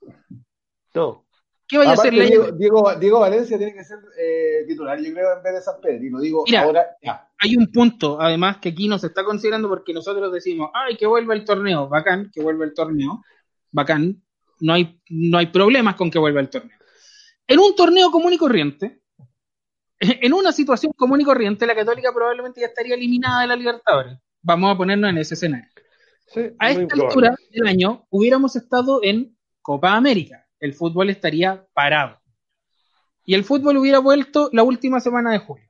No. 0.96 1.27
¿Qué 1.68 1.78
vaya 1.78 1.92
a 1.92 1.94
hacer 1.94 2.14
Diego, 2.14 2.52
Diego, 2.54 2.96
Diego 2.96 3.20
Valencia 3.20 3.58
tiene 3.58 3.74
que 3.74 3.84
ser 3.84 3.98
eh, 4.18 4.64
titular, 4.68 4.98
yo 5.00 5.12
creo, 5.14 5.36
en 5.36 5.44
vez 5.44 5.54
de 5.56 5.62
San 5.62 5.76
lo 5.84 6.20
digo 6.22 6.44
Mira. 6.46 6.62
ahora 6.64 6.86
ya. 7.02 7.30
Hay 7.40 7.58
un 7.58 7.72
punto, 7.72 8.20
además, 8.22 8.58
que 8.58 8.70
aquí 8.70 8.88
no 8.88 8.98
se 8.98 9.08
está 9.08 9.24
considerando 9.26 9.68
porque 9.68 9.94
nosotros 9.94 10.32
decimos, 10.32 10.72
ay, 10.74 10.96
que 10.96 11.06
vuelva 11.06 11.34
el 11.34 11.44
torneo, 11.44 11.90
bacán, 11.90 12.32
que 12.34 12.42
vuelva 12.42 12.64
el 12.64 12.74
torneo, 12.74 13.22
bacán, 13.72 14.24
no 14.62 14.74
hay, 14.74 15.00
no 15.10 15.38
hay 15.38 15.48
problemas 15.48 15.96
con 15.96 16.10
que 16.10 16.20
vuelva 16.20 16.40
el 16.40 16.50
torneo. 16.50 16.78
En 17.46 17.60
un 17.60 17.76
torneo 17.76 18.12
común 18.12 18.34
y 18.34 18.38
corriente, 18.38 19.02
en 20.00 20.34
una 20.34 20.54
situación 20.54 20.94
común 20.96 21.22
y 21.22 21.26
corriente, 21.26 21.68
la 21.68 21.76
Católica 21.76 22.14
probablemente 22.14 22.62
ya 22.62 22.68
estaría 22.68 22.96
eliminada 22.96 23.42
de 23.42 23.48
la 23.48 23.56
Libertadores. 23.56 24.18
Vamos 24.42 24.74
a 24.74 24.78
ponernos 24.78 25.10
en 25.10 25.18
ese 25.18 25.34
escenario. 25.34 25.70
Sí, 26.28 26.42
A 26.60 26.72
esta 26.72 26.88
probable. 26.88 27.08
altura 27.08 27.36
del 27.52 27.68
año 27.68 28.06
hubiéramos 28.10 28.56
estado 28.56 29.02
en 29.04 29.38
Copa 29.62 29.94
América. 29.94 30.47
El 30.60 30.74
fútbol 30.74 31.10
estaría 31.10 31.68
parado. 31.74 32.20
Y 33.26 33.34
el 33.34 33.44
fútbol 33.44 33.78
hubiera 33.78 34.00
vuelto 34.00 34.50
la 34.54 34.64
última 34.64 35.00
semana 35.00 35.32
de 35.32 35.40
julio. 35.40 35.68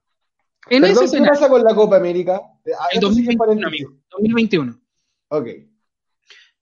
En 0.69 0.83
ese 0.83 0.99
¿qué 0.99 1.05
escenario, 1.05 1.33
pasa 1.33 1.49
con 1.49 1.63
la 1.63 1.73
Copa 1.73 1.97
América? 1.97 2.41
Ah, 2.79 2.87
el 2.91 2.99
eso 2.99 3.13
sí 3.13 3.23
que 3.23 3.31
es 3.31 3.37
2021, 3.37 3.37
paréntesis. 3.37 3.85
amigo, 3.85 4.03
2021. 4.11 4.81
Ok. 5.29 5.47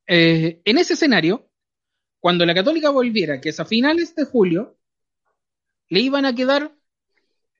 Eh, 0.08 0.62
en 0.64 0.78
ese 0.78 0.94
escenario, 0.94 1.50
cuando 2.20 2.46
la 2.46 2.54
Católica 2.54 2.90
volviera, 2.90 3.42
que 3.42 3.50
es 3.50 3.60
a 3.60 3.66
finales 3.66 4.16
de 4.16 4.26
julio, 4.26 4.78
le 5.90 6.00
iban 6.00 6.26
a 6.26 6.34
quedar 6.34 6.76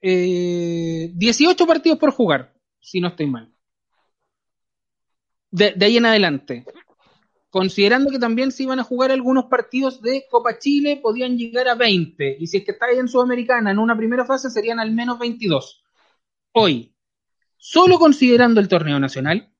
eh, 0.00 1.10
18 1.14 1.66
partidos 1.66 1.98
por 1.98 2.12
jugar, 2.12 2.54
si 2.80 3.00
no 3.00 3.08
estoy 3.08 3.26
mal. 3.26 3.52
De, 5.50 5.72
de 5.72 5.86
ahí 5.86 5.96
en 5.96 6.06
adelante. 6.06 6.64
Considerando 7.56 8.10
que 8.10 8.18
también 8.18 8.52
se 8.52 8.64
iban 8.64 8.80
a 8.80 8.84
jugar 8.84 9.10
algunos 9.10 9.46
partidos 9.46 10.02
de 10.02 10.26
Copa 10.30 10.58
Chile, 10.58 11.00
podían 11.02 11.38
llegar 11.38 11.66
a 11.68 11.74
20. 11.74 12.36
Y 12.38 12.46
si 12.48 12.58
es 12.58 12.64
que 12.66 12.72
estáis 12.72 12.98
en 12.98 13.08
Sudamericana 13.08 13.70
en 13.70 13.78
una 13.78 13.96
primera 13.96 14.26
fase, 14.26 14.50
serían 14.50 14.78
al 14.78 14.92
menos 14.92 15.18
22. 15.18 15.82
Hoy, 16.52 16.94
solo 17.56 17.98
considerando 17.98 18.60
el 18.60 18.68
torneo 18.68 19.00
nacional, 19.00 19.50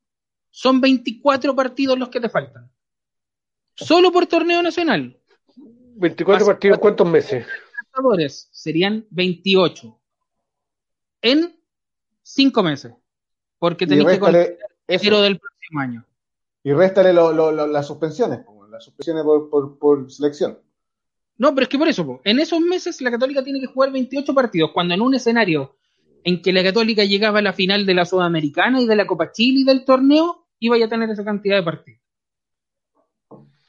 son 0.50 0.82
24 0.82 1.56
partidos 1.56 1.98
los 1.98 2.10
que 2.10 2.20
te 2.20 2.28
faltan. 2.28 2.70
Solo 3.74 4.12
por 4.12 4.26
torneo 4.26 4.62
nacional. 4.62 5.18
24 5.94 6.36
Hace- 6.36 6.52
partidos, 6.52 6.78
¿cuántos 6.78 7.08
meses? 7.08 7.46
Serían 8.52 9.06
28 9.08 9.98
en 11.22 11.58
5 12.22 12.62
meses. 12.62 12.92
Porque 13.58 13.86
tenéis 13.86 14.06
que 14.06 14.18
considerar 14.18 14.58
eso, 14.86 15.22
del 15.22 15.38
próximo 15.40 15.80
año. 15.80 16.06
Y 16.66 16.72
réstale 16.72 17.12
lo- 17.12 17.30
lo- 17.30 17.52
las 17.68 17.86
suspensiones, 17.86 18.40
las 18.72 18.82
suspensiones 18.82 19.22
por, 19.22 20.10
selección. 20.10 20.58
No, 21.38 21.54
pero 21.54 21.62
es 21.62 21.68
que 21.68 21.78
por 21.78 21.86
eso, 21.86 22.20
en 22.24 22.40
esos 22.40 22.58
meses 22.60 23.00
la 23.02 23.12
Católica 23.12 23.44
tiene 23.44 23.60
que 23.60 23.68
jugar 23.68 23.92
28 23.92 24.34
partidos, 24.34 24.72
cuando 24.74 24.92
en 24.92 25.00
un 25.00 25.14
escenario 25.14 25.76
en 26.24 26.42
que 26.42 26.52
la 26.52 26.64
Católica 26.64 27.04
llegaba 27.04 27.38
a 27.38 27.42
la 27.42 27.52
final 27.52 27.86
de 27.86 27.94
la 27.94 28.04
Sudamericana 28.04 28.80
y 28.80 28.86
de 28.86 28.96
la 28.96 29.06
Copa 29.06 29.30
Chile 29.30 29.60
y 29.60 29.64
del 29.64 29.84
torneo, 29.84 30.48
iba 30.58 30.74
a 30.84 30.88
tener 30.88 31.08
esa 31.08 31.24
cantidad 31.24 31.54
de 31.54 31.62
partidos. 31.62 32.00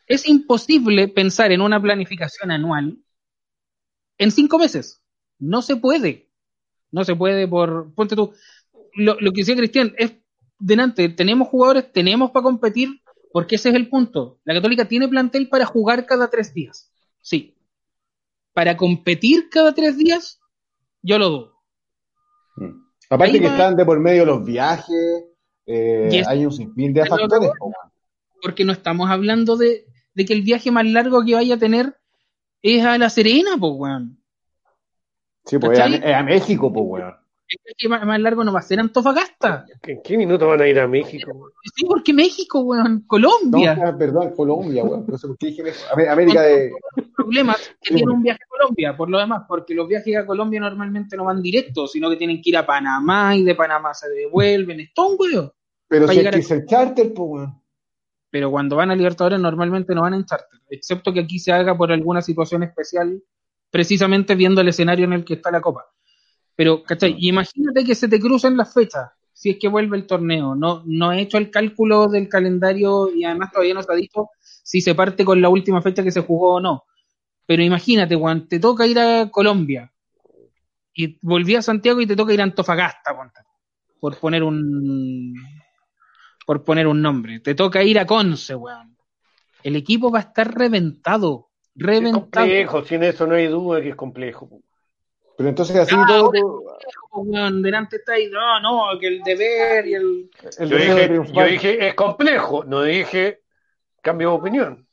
Es 0.07 0.28
imposible 0.28 1.07
pensar 1.07 1.52
en 1.52 1.61
una 1.61 1.80
planificación 1.80 2.49
anual 2.49 2.98
en 4.18 4.32
cinco 4.32 4.57
meses. 4.57 5.03
No 5.38 5.61
se 5.61 5.76
puede. 5.76 6.32
No 6.90 7.03
se 7.03 7.15
puede 7.15 7.48
por... 7.48 7.94
Ponte 7.94 8.15
tú. 8.15 8.34
Lo, 8.95 9.19
lo 9.19 9.32
que 9.34 9.41
decía 9.41 9.56
Cristian 9.56 9.94
es, 9.99 10.14
delante, 10.59 11.09
tenemos 11.09 11.47
jugadores, 11.47 11.91
tenemos 11.91 12.31
para 12.31 12.43
competir, 12.43 12.89
porque 13.31 13.55
ese 13.55 13.69
es 13.69 13.75
el 13.75 13.89
punto. 13.89 14.39
La 14.43 14.53
Católica 14.53 14.88
tiene 14.88 15.07
plantel 15.07 15.49
para 15.49 15.65
jugar 15.65 16.05
cada 16.05 16.29
tres 16.29 16.53
días. 16.53 16.91
Sí. 17.21 17.55
Para 18.53 18.75
competir 18.75 19.49
cada 19.49 19.73
tres 19.73 19.97
días, 19.97 20.39
yo 21.01 21.19
lo 21.19 21.29
dudo. 21.29 21.53
Mm. 22.55 22.81
Aparte 23.09 23.34
Ahí 23.34 23.39
que 23.39 23.45
va- 23.47 23.53
están 23.53 23.75
de 23.75 23.85
por 23.85 23.99
medio 23.99 24.25
los 24.25 24.43
viajes, 24.43 25.25
eh, 25.65 26.23
hay 26.27 26.45
un 26.45 26.51
sinfín 26.51 26.93
de 26.93 27.05
factores. 27.05 27.51
Porque 28.41 28.65
no 28.65 28.71
estamos 28.73 29.09
hablando 29.09 29.57
de, 29.57 29.85
de 30.13 30.25
que 30.25 30.34
el 30.34 30.41
viaje 30.41 30.71
más 30.71 30.85
largo 30.85 31.23
que 31.23 31.35
vaya 31.35 31.55
a 31.55 31.59
tener 31.59 31.95
es 32.61 32.84
a 32.84 32.97
La 32.97 33.09
Serena, 33.09 33.51
pues, 33.59 33.73
weón. 33.75 34.21
Sí, 35.45 35.57
pues 35.59 35.77
es 35.77 35.85
a, 35.85 35.88
es 35.88 36.15
a 36.15 36.23
México, 36.23 36.73
pues, 36.73 36.85
weón. 36.88 37.15
El 37.49 37.60
viaje 37.64 37.88
más, 37.90 38.06
más 38.06 38.19
largo 38.19 38.44
no 38.44 38.52
va 38.52 38.60
a 38.60 38.64
ser 38.64 38.80
Antofagasta. 38.80 39.65
¿En 39.84 40.02
qué 40.03 40.18
minuto 40.18 40.48
van 40.48 40.61
a 40.61 40.68
ir 40.68 40.78
a 40.80 40.88
México? 40.88 41.49
Sí, 41.76 41.86
porque 41.86 42.14
México, 42.14 42.60
weón, 42.61 42.95
No, 42.95 43.07
Colombia. 43.07 43.72
o 43.74 43.76
sea, 43.76 43.98
perdón, 43.98 44.34
Colombia, 44.36 44.84
weón. 44.84 45.06
No 45.07 45.18
sé 45.18 45.28
por 45.28 45.38
qué 45.38 45.48
dije 45.48 45.64
América 46.10 46.41
de. 46.41 46.72
problemas 47.15 47.57
que 47.57 47.64
Sí, 47.64 47.78
tiene 47.95 48.02
bueno. 48.03 48.18
un 48.18 48.24
viaje 48.24 48.40
a 48.44 48.48
Colombia, 48.49 48.98
por 48.98 49.10
lo 49.10 49.18
demás, 49.19 49.44
porque 49.48 49.74
los 49.74 49.88
viajes 49.88 50.18
a 50.18 50.26
Colombia 50.26 50.60
normalmente 50.60 51.15
no 51.15 51.24
van 51.26 51.41
directos, 51.41 51.91
sino 51.94 52.10
que 52.10 52.18
tienen 52.18 52.41
que 52.41 52.49
ir 52.49 52.57
a 52.57 52.65
Panamá 52.65 53.36
y 53.36 53.44
de 53.44 53.56
Panamá 53.56 53.94
se 53.94 54.10
devuelven, 54.10 54.82
es 54.82 54.94
todo 54.94 55.10
un 55.11 55.15
huevo. 55.19 55.53
Pero 55.88 56.07
si 56.10 56.18
es 56.19 56.30
que 56.30 56.36
a- 56.36 56.40
es 56.40 56.52
el 56.52 56.65
charter, 56.65 57.14
pues, 57.14 57.30
weón. 57.30 57.61
Pero 58.30 58.52
cuando 58.52 58.76
van 58.76 58.91
a 58.91 58.95
Libertadores 58.95 59.40
normalmente 59.40 59.95
no 59.95 60.02
van 60.02 60.15
en 60.15 60.26
charter, 60.26 60.60
excepto 60.69 61.14
que 61.14 61.22
aquí 61.22 61.40
se 61.40 61.53
haga 61.53 61.78
por 61.78 61.94
alguna 61.94 62.22
situación 62.22 62.61
especial, 62.64 63.24
precisamente 63.72 64.36
viendo 64.36 64.60
el 64.60 64.68
escenario 64.68 65.06
en 65.06 65.14
el 65.14 65.24
que 65.24 65.36
está 65.36 65.49
la 65.49 65.61
Copa. 65.61 65.86
Pero, 66.57 66.84
¿cachai? 66.84 67.15
Y 67.17 67.29
imagínate 67.29 67.85
que 67.85 67.95
se 67.95 68.09
te 68.09 68.19
cruzan 68.19 68.57
las 68.57 68.73
fechas, 68.73 69.11
si 69.31 69.51
es 69.51 69.57
que 69.59 69.67
vuelve 69.67 69.95
el 69.95 70.07
torneo. 70.07 70.55
No, 70.55 70.81
no 70.85 71.11
he 71.13 71.21
hecho 71.21 71.38
el 71.38 71.51
cálculo 71.51 72.07
del 72.07 72.27
calendario 72.27 73.13
y 73.13 73.23
además 73.23 73.51
todavía 73.51 73.75
no 73.75 73.84
se 73.84 73.93
ha 73.93 73.95
dicho 73.95 74.31
si 74.41 74.81
se 74.81 74.95
parte 74.95 75.23
con 75.23 75.39
la 75.39 75.49
última 75.49 75.81
fecha 75.81 76.03
que 76.03 76.11
se 76.11 76.21
jugó 76.23 76.55
o 76.55 76.59
no. 76.59 76.84
Pero 77.45 77.61
imagínate, 77.63 78.15
Juan, 78.15 78.47
te 78.47 78.59
toca 78.59 78.88
ir 78.88 78.97
a 78.99 79.29
Colombia 79.29 79.93
y 80.95 81.19
volví 81.21 81.55
a 81.55 81.61
Santiago 81.61 82.01
y 82.01 82.07
te 82.07 82.15
toca 82.15 82.34
ir 82.34 82.41
a 82.41 82.45
Antofagasta, 82.45 83.15
ponte, 83.15 83.39
por 83.99 84.17
poner 84.17 84.41
un 84.43 85.35
por 86.45 86.63
poner 86.63 86.88
un 86.88 87.01
nombre. 87.01 87.39
Te 87.39 87.53
toca 87.53 87.84
ir 87.84 87.99
a 87.99 88.05
Conce, 88.07 88.55
weón. 88.55 88.97
El 89.63 89.75
equipo 89.75 90.09
va 90.09 90.19
a 90.19 90.21
estar 90.23 90.51
reventado, 90.57 91.49
Es 91.75 91.85
reventado. 91.85 92.21
complejo, 92.31 92.84
sin 92.84 93.03
eso 93.03 93.27
no 93.27 93.35
hay 93.35 93.47
duda 93.47 93.79
que 93.81 93.89
es 93.89 93.95
complejo. 93.95 94.49
Pero 95.38 95.49
entonces 95.49 95.76
así 95.76 95.95
Ah, 95.95 96.05
todo. 96.07 96.31
Weón, 97.14 97.61
delante 97.61 97.97
está 97.97 98.14
ahí, 98.14 98.27
no, 98.30 98.59
no, 98.59 98.99
que 98.99 99.07
el 99.07 99.23
deber 99.23 99.88
y 99.88 99.93
el... 99.93 100.30
el 100.57 100.69
Yo 100.69 100.77
dije, 100.77 101.07
triunfar. 101.07 101.35
yo 101.35 101.51
dije, 101.51 101.88
es 101.88 101.93
complejo, 101.95 102.64
no 102.64 102.81
dije 102.84 103.41
cambio 104.01 104.30
de 104.30 104.35
opinión. 104.35 104.88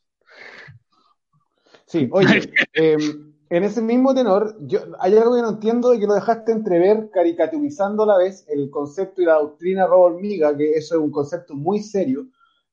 Sí, 1.86 2.08
oye, 2.12 2.50
eh, 2.74 2.96
en 3.50 3.64
ese 3.64 3.80
mismo 3.80 4.14
tenor, 4.14 4.56
yo, 4.60 4.80
hay 4.98 5.16
algo 5.16 5.36
que 5.36 5.42
no 5.42 5.50
entiendo 5.50 5.90
de 5.90 6.00
que 6.00 6.06
lo 6.06 6.14
dejaste 6.14 6.52
entrever 6.52 7.10
caricaturizando 7.12 8.02
a 8.02 8.06
la 8.06 8.18
vez 8.18 8.44
el 8.48 8.68
concepto 8.70 9.22
y 9.22 9.26
la 9.26 9.34
doctrina 9.34 9.86
robo 9.86 10.04
hormiga, 10.04 10.56
que 10.56 10.72
eso 10.72 10.96
es 10.96 11.00
un 11.00 11.10
concepto 11.10 11.54
muy 11.54 11.80
serio 11.80 12.26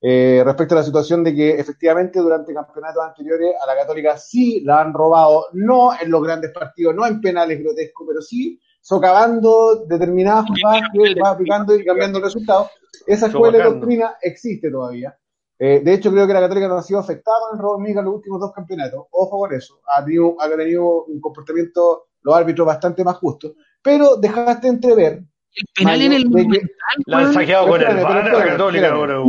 eh, 0.03 0.41
respecto 0.43 0.73
a 0.73 0.79
la 0.79 0.83
situación 0.83 1.23
de 1.23 1.35
que 1.35 1.51
efectivamente 1.51 2.19
durante 2.19 2.53
campeonatos 2.53 3.03
anteriores 3.03 3.53
a 3.61 3.67
la 3.67 3.75
Católica 3.75 4.17
sí 4.17 4.61
la 4.61 4.81
han 4.81 4.93
robado, 4.93 5.45
no 5.53 5.91
en 5.93 6.09
los 6.09 6.23
grandes 6.23 6.51
partidos, 6.51 6.95
no 6.95 7.05
en 7.05 7.21
penales 7.21 7.59
grotescos, 7.59 8.07
pero 8.07 8.21
sí 8.21 8.59
socavando 8.81 9.85
determinadas 9.85 10.47
jugadas 10.47 10.89
que 10.91 11.21
va 11.21 11.29
aplicando 11.29 11.75
y 11.75 11.85
cambiando 11.85 12.17
el 12.17 12.23
resultado. 12.23 12.69
Esa 13.05 13.27
escuela 13.27 13.59
de 13.59 13.63
doctrina 13.63 14.17
existe 14.21 14.71
todavía. 14.71 15.15
Eh, 15.59 15.81
de 15.83 15.93
hecho, 15.93 16.09
creo 16.11 16.25
que 16.25 16.33
la 16.33 16.41
Católica 16.41 16.67
no 16.67 16.77
ha 16.77 16.81
sido 16.81 16.99
afectada 16.99 17.37
con 17.41 17.55
el 17.55 17.61
robo 17.61 17.75
hormiga 17.75 17.99
en 17.99 18.05
los 18.07 18.15
últimos 18.15 18.39
dos 18.39 18.51
campeonatos. 18.51 19.05
Ojo 19.11 19.37
con 19.37 19.53
eso. 19.53 19.79
Ha 19.95 20.03
tenido, 20.03 20.35
ha 20.39 20.49
tenido 20.49 21.03
un 21.03 21.21
comportamiento, 21.21 22.07
los 22.23 22.35
árbitros, 22.35 22.65
bastante 22.65 23.03
más 23.03 23.17
justo. 23.17 23.53
Pero 23.83 24.15
dejaste 24.15 24.67
entrever. 24.67 25.23
El 25.53 25.67
penal 25.75 26.01
en 26.01 26.13
el 26.13 26.29
Monumental, 26.29 26.69
La 27.05 27.17
han 27.19 27.33
saqueado 27.33 27.67
con 27.67 27.81
el 27.81 27.87
la 27.87 28.45
Católica 28.45 28.91
ahora, 28.91 29.21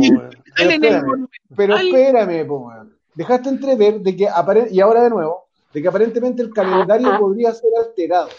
Pero 1.55 1.77
espérame, 1.77 2.47
po, 2.47 2.57
weón. 2.67 2.97
Dejaste 3.15 3.49
entrever 3.49 3.99
de 3.99 4.15
que 4.15 4.27
y 4.71 4.79
ahora 4.79 5.03
de 5.03 5.09
nuevo, 5.09 5.47
de 5.73 5.81
que 5.81 5.87
aparentemente 5.87 6.41
el 6.41 6.51
calendario 6.53 7.17
podría 7.19 7.51
ser 7.51 7.69
alterado. 7.85 8.29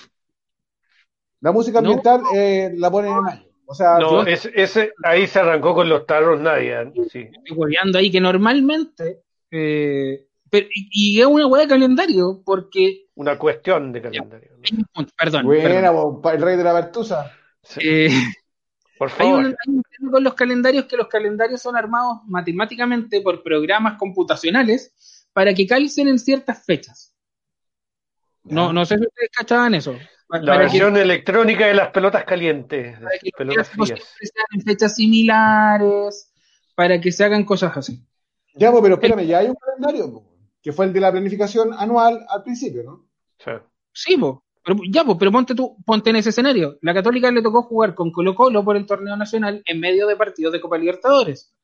La 1.40 1.52
música 1.52 1.80
No. 1.80 1.88
ambiental 1.90 2.22
eh, 2.34 2.72
la 2.76 2.90
ponen 2.90 3.12
en 3.12 3.22
mayo. 3.22 3.42
O 3.66 3.74
sea, 3.74 3.98
No, 3.98 4.24
yo- 4.24 4.26
ese, 4.26 4.50
ese, 4.54 4.92
ahí 5.04 5.26
se 5.26 5.38
arrancó 5.38 5.74
con 5.74 5.88
los 5.88 6.06
tarros 6.06 6.40
nadie. 6.40 6.72
¿eh? 6.82 6.92
Sí. 7.10 7.20
Estoy 7.20 7.56
hueveando 7.56 7.98
ahí 7.98 8.10
que 8.10 8.20
normalmente... 8.20 9.20
eh, 9.50 10.26
pero- 10.50 10.66
y, 10.74 11.16
y 11.16 11.20
es 11.20 11.26
una 11.26 11.46
hueá 11.46 11.62
de 11.62 11.68
calendario, 11.68 12.42
porque... 12.44 13.06
Una 13.14 13.38
cuestión 13.38 13.92
de 13.92 14.02
calendario. 14.02 14.50
Perdón, 15.16 15.46
buena, 15.46 15.68
perdón. 15.68 16.20
el 16.34 16.42
rey 16.42 16.56
de 16.56 16.64
la 16.64 16.72
Bertusa. 16.72 17.30
Sí, 17.64 17.80
Eh, 17.82 18.10
por 18.98 19.10
Hay 19.10 19.16
favor. 19.16 19.38
un, 19.40 19.46
hay 19.46 19.74
un 19.74 19.82
tema 19.82 20.10
con 20.12 20.24
los 20.24 20.34
calendarios 20.34 20.84
que 20.86 20.96
los 20.96 21.08
calendarios 21.08 21.60
son 21.62 21.76
armados 21.76 22.18
matemáticamente 22.26 23.20
por 23.20 23.42
programas 23.42 23.98
computacionales 23.98 25.26
para 25.32 25.52
que 25.54 25.66
calcen 25.66 26.08
en 26.08 26.18
ciertas 26.18 26.64
fechas. 26.64 27.12
No, 28.44 28.72
no 28.72 28.84
sé 28.84 28.96
si 28.98 29.04
ustedes 29.06 29.30
cachaban 29.32 29.74
eso. 29.74 29.92
La 30.28 30.40
Para, 30.40 30.52
que, 30.56 30.58
versión 30.58 30.96
electrónica 30.96 31.66
de 31.66 31.74
las 31.74 31.88
pelotas 31.90 32.24
calientes. 32.24 32.98
para 32.98 33.18
que 33.18 33.30
pelotas 33.36 33.68
frías. 33.70 33.88
sean 34.20 34.46
en 34.52 34.62
fechas 34.62 34.94
similares, 34.96 36.32
para 36.74 37.00
que 37.00 37.10
se 37.12 37.24
hagan 37.24 37.44
cosas 37.44 37.76
así. 37.76 38.04
Ya, 38.54 38.70
po, 38.70 38.82
pero 38.82 38.94
espérame, 38.94 39.26
ya 39.26 39.38
hay 39.38 39.46
un 39.48 39.54
calendario. 39.56 40.22
que 40.62 40.72
fue 40.72 40.86
el 40.86 40.92
de 40.92 41.00
la 41.00 41.10
planificación 41.12 41.72
anual 41.74 42.24
al 42.28 42.42
principio, 42.42 42.82
¿no? 42.84 43.06
Sí. 43.38 43.50
Sí. 43.92 44.16
Pero, 44.64 44.78
ya, 44.90 45.04
po, 45.04 45.18
pero 45.18 45.30
ponte 45.30 45.54
tú, 45.54 45.76
ponte 45.84 46.10
en 46.10 46.16
ese 46.16 46.30
escenario. 46.30 46.78
La 46.80 46.94
Católica 46.94 47.30
le 47.30 47.42
tocó 47.42 47.62
jugar 47.62 47.94
con 47.94 48.10
Colo 48.10 48.34
Colo 48.34 48.64
por 48.64 48.76
el 48.76 48.86
torneo 48.86 49.16
nacional 49.16 49.62
en 49.66 49.80
medio 49.80 50.06
de 50.06 50.16
partidos 50.16 50.52
de 50.52 50.60
Copa 50.60 50.78
Libertadores. 50.78 51.54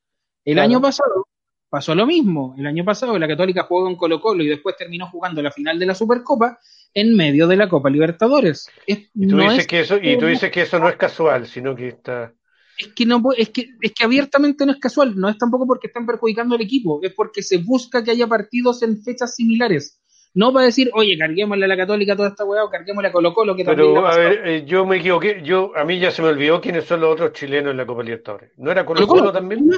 El 0.44 0.54
Claro. 0.54 0.68
año 0.68 0.80
pasado 0.80 1.26
pasó 1.68 1.94
lo 1.94 2.06
mismo. 2.06 2.54
El 2.58 2.66
año 2.66 2.84
pasado 2.84 3.18
la 3.18 3.28
Católica 3.28 3.62
jugó 3.64 3.84
con 3.84 3.96
Colo 3.96 4.20
Colo 4.20 4.42
y 4.42 4.48
después 4.48 4.76
terminó 4.76 5.06
jugando 5.08 5.40
la 5.42 5.50
final 5.50 5.78
de 5.78 5.86
la 5.86 5.94
Supercopa 5.94 6.58
en 6.92 7.14
medio 7.16 7.46
de 7.46 7.56
la 7.56 7.68
Copa 7.68 7.88
Libertadores. 7.88 8.68
Es, 8.86 9.08
Y 9.14 9.26
tú, 9.28 9.36
no 9.36 9.42
dices 9.44 9.60
es, 9.60 9.66
que 9.66 9.80
eso, 9.80 9.96
y 9.96 10.18
tú 10.18 10.26
dices 10.26 10.50
que 10.50 10.62
eso 10.62 10.78
no 10.78 10.88
es 10.88 10.96
casual, 10.96 11.46
sino 11.46 11.74
que 11.76 11.88
está. 11.88 12.34
es 12.78 12.88
que 12.94 13.06
no 13.06 13.20
pu- 13.20 13.34
es 13.36 13.50
que 13.50 13.68
es 13.80 13.92
que 13.92 14.04
abiertamente 14.04 14.66
no 14.66 14.72
es 14.72 14.78
casual, 14.78 15.14
no 15.16 15.28
es 15.28 15.38
tampoco 15.38 15.66
porque 15.66 15.86
están 15.86 16.04
perjudicando 16.06 16.54
al 16.56 16.60
equipo, 16.62 16.98
es 17.02 17.12
porque 17.14 17.42
se 17.42 17.58
busca 17.58 18.02
que 18.02 18.10
haya 18.10 18.26
partidos 18.26 18.82
en 18.82 19.02
fechas 19.02 19.36
similares. 19.36 19.99
No 20.32 20.52
para 20.52 20.66
decir, 20.66 20.90
oye, 20.94 21.18
carguémosle 21.18 21.64
a 21.64 21.68
la 21.68 21.76
Católica 21.76 22.14
toda 22.14 22.28
esta 22.28 22.44
weá 22.44 22.64
o 22.64 22.70
carguémosle 22.70 23.08
a 23.08 23.12
Colo 23.12 23.34
Colo 23.34 23.56
que 23.56 23.64
también 23.64 23.94
Pero, 23.94 24.06
ha 24.06 24.12
a 24.12 24.16
ver, 24.16 24.48
eh, 24.48 24.64
yo 24.64 24.86
me 24.86 24.98
equivoqué. 24.98 25.42
Yo, 25.42 25.72
a 25.76 25.84
mí 25.84 25.98
ya 25.98 26.10
se 26.10 26.22
me 26.22 26.28
olvidó 26.28 26.60
quiénes 26.60 26.84
son 26.84 27.00
los 27.00 27.12
otros 27.12 27.32
chilenos 27.32 27.72
en 27.72 27.76
la 27.76 27.86
Copa 27.86 28.02
Libertadores. 28.02 28.52
¿No 28.56 28.70
era 28.70 28.86
Colo 28.86 29.00
Colo-Colo. 29.00 29.20
Colo 29.20 29.32
también? 29.32 29.70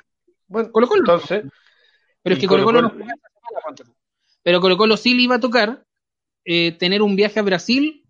Bueno, 0.49 0.71
Colo 0.71 0.87
Colo. 0.87 1.01
entonces, 1.01 1.45
Pero 2.23 2.35
es 2.35 2.41
que 2.41 2.47
Colo 2.47 2.65
Colo 2.65 2.83
no. 2.83 2.93
Pero 4.43 4.61
Colo 4.61 4.77
Colo 4.77 4.97
sí 4.97 5.15
le 5.15 5.23
iba 5.23 5.37
a 5.37 5.41
tocar 5.41 5.85
eh, 6.45 6.73
tener 6.73 7.01
un 7.01 7.17
viaje 7.17 7.41
a 7.41 7.45
Brasil 7.45 8.05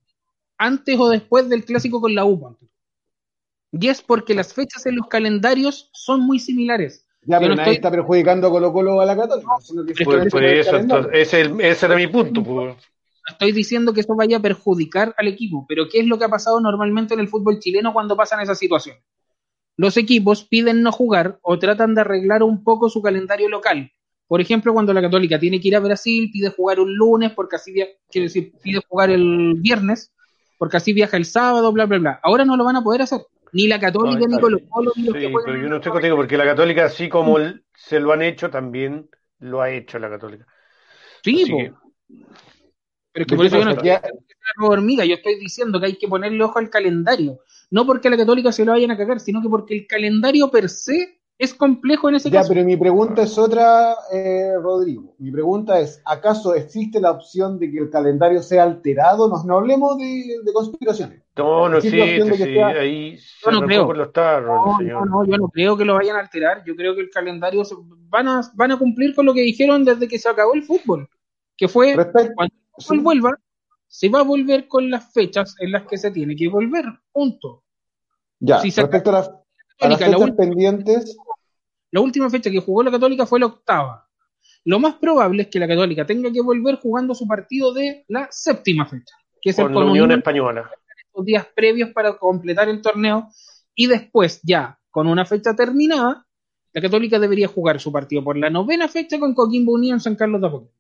antes 0.59 0.98
o 0.98 1.09
después 1.09 1.48
del 1.48 1.64
clásico 1.64 2.01
con 2.01 2.14
la 2.14 2.24
U. 2.24 2.56
Y 3.70 3.89
es 3.89 4.02
porque 4.02 4.35
las 4.35 4.52
fechas 4.52 4.85
en 4.86 4.97
los 4.97 5.06
calendarios 5.06 5.90
son 5.93 6.20
muy 6.20 6.39
similares. 6.39 7.06
Ya, 7.24 7.36
Yo 7.36 7.40
pero 7.42 7.48
no 7.50 7.56
nadie 7.56 7.72
estoy- 7.72 7.74
está 7.76 7.90
perjudicando 7.90 8.46
a 8.48 8.50
Colo 8.50 8.72
Colo 8.72 9.00
a 9.00 9.06
la 9.06 9.16
Católica, 9.16 9.48
sino 9.60 9.84
que 9.86 9.94
pero 9.94 10.28
por, 10.28 10.44
eso, 10.44 10.76
entonces, 10.76 11.12
ese, 11.14 11.86
era 11.86 11.94
mi 11.96 12.08
punto. 12.08 12.42
pues. 12.42 12.74
No 12.74 13.32
estoy 13.34 13.52
diciendo 13.52 13.92
que 13.92 14.00
eso 14.00 14.16
vaya 14.16 14.38
a 14.38 14.40
perjudicar 14.40 15.14
al 15.16 15.28
equipo, 15.28 15.64
pero 15.68 15.88
¿qué 15.88 16.00
es 16.00 16.06
lo 16.06 16.18
que 16.18 16.24
ha 16.24 16.28
pasado 16.28 16.60
normalmente 16.60 17.14
en 17.14 17.20
el 17.20 17.28
fútbol 17.28 17.60
chileno 17.60 17.92
cuando 17.92 18.16
pasan 18.16 18.40
esas 18.40 18.58
situaciones? 18.58 19.00
Los 19.76 19.96
equipos 19.96 20.44
piden 20.44 20.82
no 20.82 20.90
jugar 20.90 21.38
o 21.42 21.58
tratan 21.58 21.94
de 21.94 22.00
arreglar 22.00 22.42
un 22.42 22.64
poco 22.64 22.90
su 22.90 23.00
calendario 23.00 23.48
local. 23.48 23.92
Por 24.26 24.40
ejemplo, 24.40 24.72
cuando 24.72 24.92
la 24.92 25.00
Católica 25.02 25.38
tiene 25.38 25.60
que 25.60 25.68
ir 25.68 25.76
a 25.76 25.80
Brasil, 25.80 26.28
pide 26.32 26.50
jugar 26.50 26.80
un 26.80 26.94
lunes, 26.96 27.30
porque 27.32 27.56
así 27.56 27.70
via- 27.72 27.86
quiere 28.10 28.26
decir, 28.26 28.52
pide 28.60 28.80
jugar 28.88 29.10
el 29.10 29.54
viernes, 29.58 30.12
porque 30.58 30.78
así 30.78 30.92
viaja 30.92 31.16
el 31.16 31.24
sábado, 31.24 31.70
bla, 31.72 31.86
bla, 31.86 31.98
bla. 31.98 32.20
Ahora 32.24 32.44
no 32.44 32.56
lo 32.56 32.64
van 32.64 32.76
a 32.76 32.82
poder 32.82 33.02
hacer. 33.02 33.20
Ni 33.52 33.66
la 33.68 33.78
Católica, 33.78 34.18
Ay, 34.20 34.26
ni 34.26 34.38
Colo 34.38 34.58
Colo, 34.68 34.92
ni 34.96 35.04
los 35.04 35.14
Sí, 35.16 35.20
que 35.20 35.28
pero 35.44 35.56
yo 35.58 35.68
no 35.68 35.76
estoy 35.76 35.92
contigo 35.92 36.16
porque 36.16 36.36
la 36.36 36.44
Católica, 36.44 36.84
así 36.86 37.08
como 37.08 37.38
el- 37.38 37.64
se 37.74 38.00
lo 38.00 38.12
han 38.12 38.22
hecho, 38.22 38.50
también 38.50 39.08
lo 39.38 39.60
ha 39.60 39.70
hecho 39.70 39.98
la 39.98 40.08
Católica. 40.10 40.46
Sí, 41.24 41.44
que- 41.46 41.72
Pero 43.12 43.22
es 43.24 43.28
que 43.28 43.32
¿De 43.32 43.36
por 43.36 43.46
eso 43.46 43.58
yo 43.58 43.64
no 43.64 43.82
Ya- 43.82 44.02
hormiga, 44.60 45.04
yo 45.04 45.14
estoy 45.14 45.38
diciendo 45.38 45.78
que 45.80 45.86
hay 45.86 45.96
que 45.96 46.08
ponerle 46.08 46.42
ojo 46.44 46.58
al 46.58 46.70
calendario. 46.70 47.40
No 47.70 47.86
porque 47.86 48.08
a 48.08 48.10
la 48.10 48.16
católica 48.16 48.52
se 48.52 48.64
lo 48.64 48.72
vayan 48.72 48.90
a 48.90 48.96
cagar, 48.96 49.20
sino 49.20 49.40
que 49.42 49.48
porque 49.48 49.74
el 49.74 49.86
calendario 49.86 50.50
per 50.50 50.68
se 50.68 51.20
es 51.38 51.54
complejo 51.54 52.08
en 52.08 52.16
ese 52.16 52.30
Ya, 52.30 52.40
caso. 52.40 52.50
pero 52.50 52.64
mi 52.64 52.76
pregunta 52.76 53.22
es 53.22 53.36
otra, 53.38 53.94
eh, 54.12 54.54
Rodrigo. 54.60 55.14
Mi 55.18 55.30
pregunta 55.30 55.80
es, 55.80 56.00
¿acaso 56.04 56.54
existe 56.54 57.00
la 57.00 57.10
opción 57.12 57.58
de 57.58 57.70
que 57.70 57.78
el 57.78 57.90
calendario 57.90 58.42
sea 58.42 58.62
alterado? 58.64 59.28
No, 59.28 59.42
no 59.44 59.58
hablemos 59.58 59.98
de, 59.98 60.40
de 60.44 60.52
conspiraciones. 60.52 61.21
No, 61.36 61.68
no 61.68 61.76
la 61.76 61.80
que 61.80 61.90
sí, 61.90 61.96
sea- 62.54 62.66
ahí 62.68 63.18
se 63.18 63.50
Yo 63.50 63.60
no 63.60 63.66
creo. 63.66 63.86
por 63.86 63.96
los 63.96 64.12
tarros, 64.12 64.66
No, 64.66 64.78
señor. 64.78 65.06
no, 65.09 65.22
no, 65.22 65.24
yo 65.24 65.38
no 65.38 65.48
creo 65.48 65.76
que 65.76 65.84
lo 65.84 65.94
vayan 65.94 66.16
a 66.16 66.20
alterar. 66.20 66.62
Yo 66.64 66.76
creo 66.76 66.94
que 66.94 67.00
el 67.00 67.10
calendario 67.10 67.64
se- 67.64 67.74
van 67.78 68.28
a, 68.28 68.40
van 68.54 68.72
a 68.72 68.78
cumplir 68.78 69.14
con 69.14 69.24
lo 69.24 69.32
que 69.32 69.40
dijeron 69.40 69.84
desde 69.84 70.06
que 70.09 70.18
se 70.18 70.28
acabó 70.28 70.52
el 70.54 70.62
fútbol, 70.64 71.09
que 71.56 71.68
fue 71.68 71.96
Respecto, 71.96 72.32
cuando 72.34 72.54
el 72.54 72.84
fútbol 72.84 72.96
sí. 72.98 73.02
vuelva, 73.02 73.38
se 73.86 74.09
va 74.10 74.20
a 74.20 74.24
volver 74.24 74.68
con 74.68 74.90
las 74.90 75.10
fechas 75.12 75.54
en 75.59 75.72
las 75.72 75.84
que 75.86 75.96
se 75.96 76.10
tiene 76.10 76.36
que 76.36 76.48
volver. 76.48 76.84
Punto. 77.10 77.62
ya, 78.38 78.59
si 78.60 78.70
respecto 78.70 79.10
a 79.10 79.12
las, 79.14 79.28
a 79.28 79.88
las 79.88 80.00
la 80.00 80.06
fechas 80.06 80.20
última- 80.20 80.36
pendientes, 80.36 81.16
La 81.92 82.00
última 82.00 82.28
fecha 82.30 82.50
que 82.50 82.59
jugó 82.60 82.82
la 82.82 82.90
Católica 82.90 83.24
fue 83.26 83.38
la 83.40 83.46
octava. 83.46 84.06
Lo 84.64 84.78
más 84.78 84.94
probable 84.94 85.42
es 85.42 85.48
que 85.48 85.59
la 85.59 85.68
Católica 85.68 86.04
tenga 86.06 86.30
que 86.32 86.40
volver 86.40 86.76
jugando 86.76 87.14
su 87.14 87.26
partido 87.26 87.72
de 87.72 88.04
la 88.09 88.28
séptima 88.30 88.86
fecha, 88.86 89.14
que 89.40 89.50
es 89.50 89.59
el 89.59 89.64
Con 89.66 89.74
la 89.74 89.80
con 89.80 89.90
Unión 89.90 90.04
Unión 90.06 90.18
Española. 90.20 90.70
Los 91.14 91.24
días 91.24 91.47
previos 91.55 91.90
para 91.90 92.16
completar 92.16 92.68
el 92.68 92.82
torneo 92.82 93.28
y 93.74 93.86
después 93.86 94.40
ya 94.43 94.78
con 94.90 95.06
una 95.06 95.24
fecha 95.24 95.55
terminada, 95.55 96.26
la 96.72 96.80
Católica 96.80 97.18
debería 97.18 97.48
jugar 97.48 97.80
su 97.80 97.93
partido 97.93 98.24
por 98.24 98.36
la 98.36 98.51
novena 98.51 98.89
fecha 98.89 99.18
con 99.18 99.34
Coquimbo 99.34 99.72
Unido 99.72 99.94
en 99.94 100.01
San 100.01 100.16
Carlos 100.16 100.40
de 100.40 100.47
Apoquindo. 100.47 100.74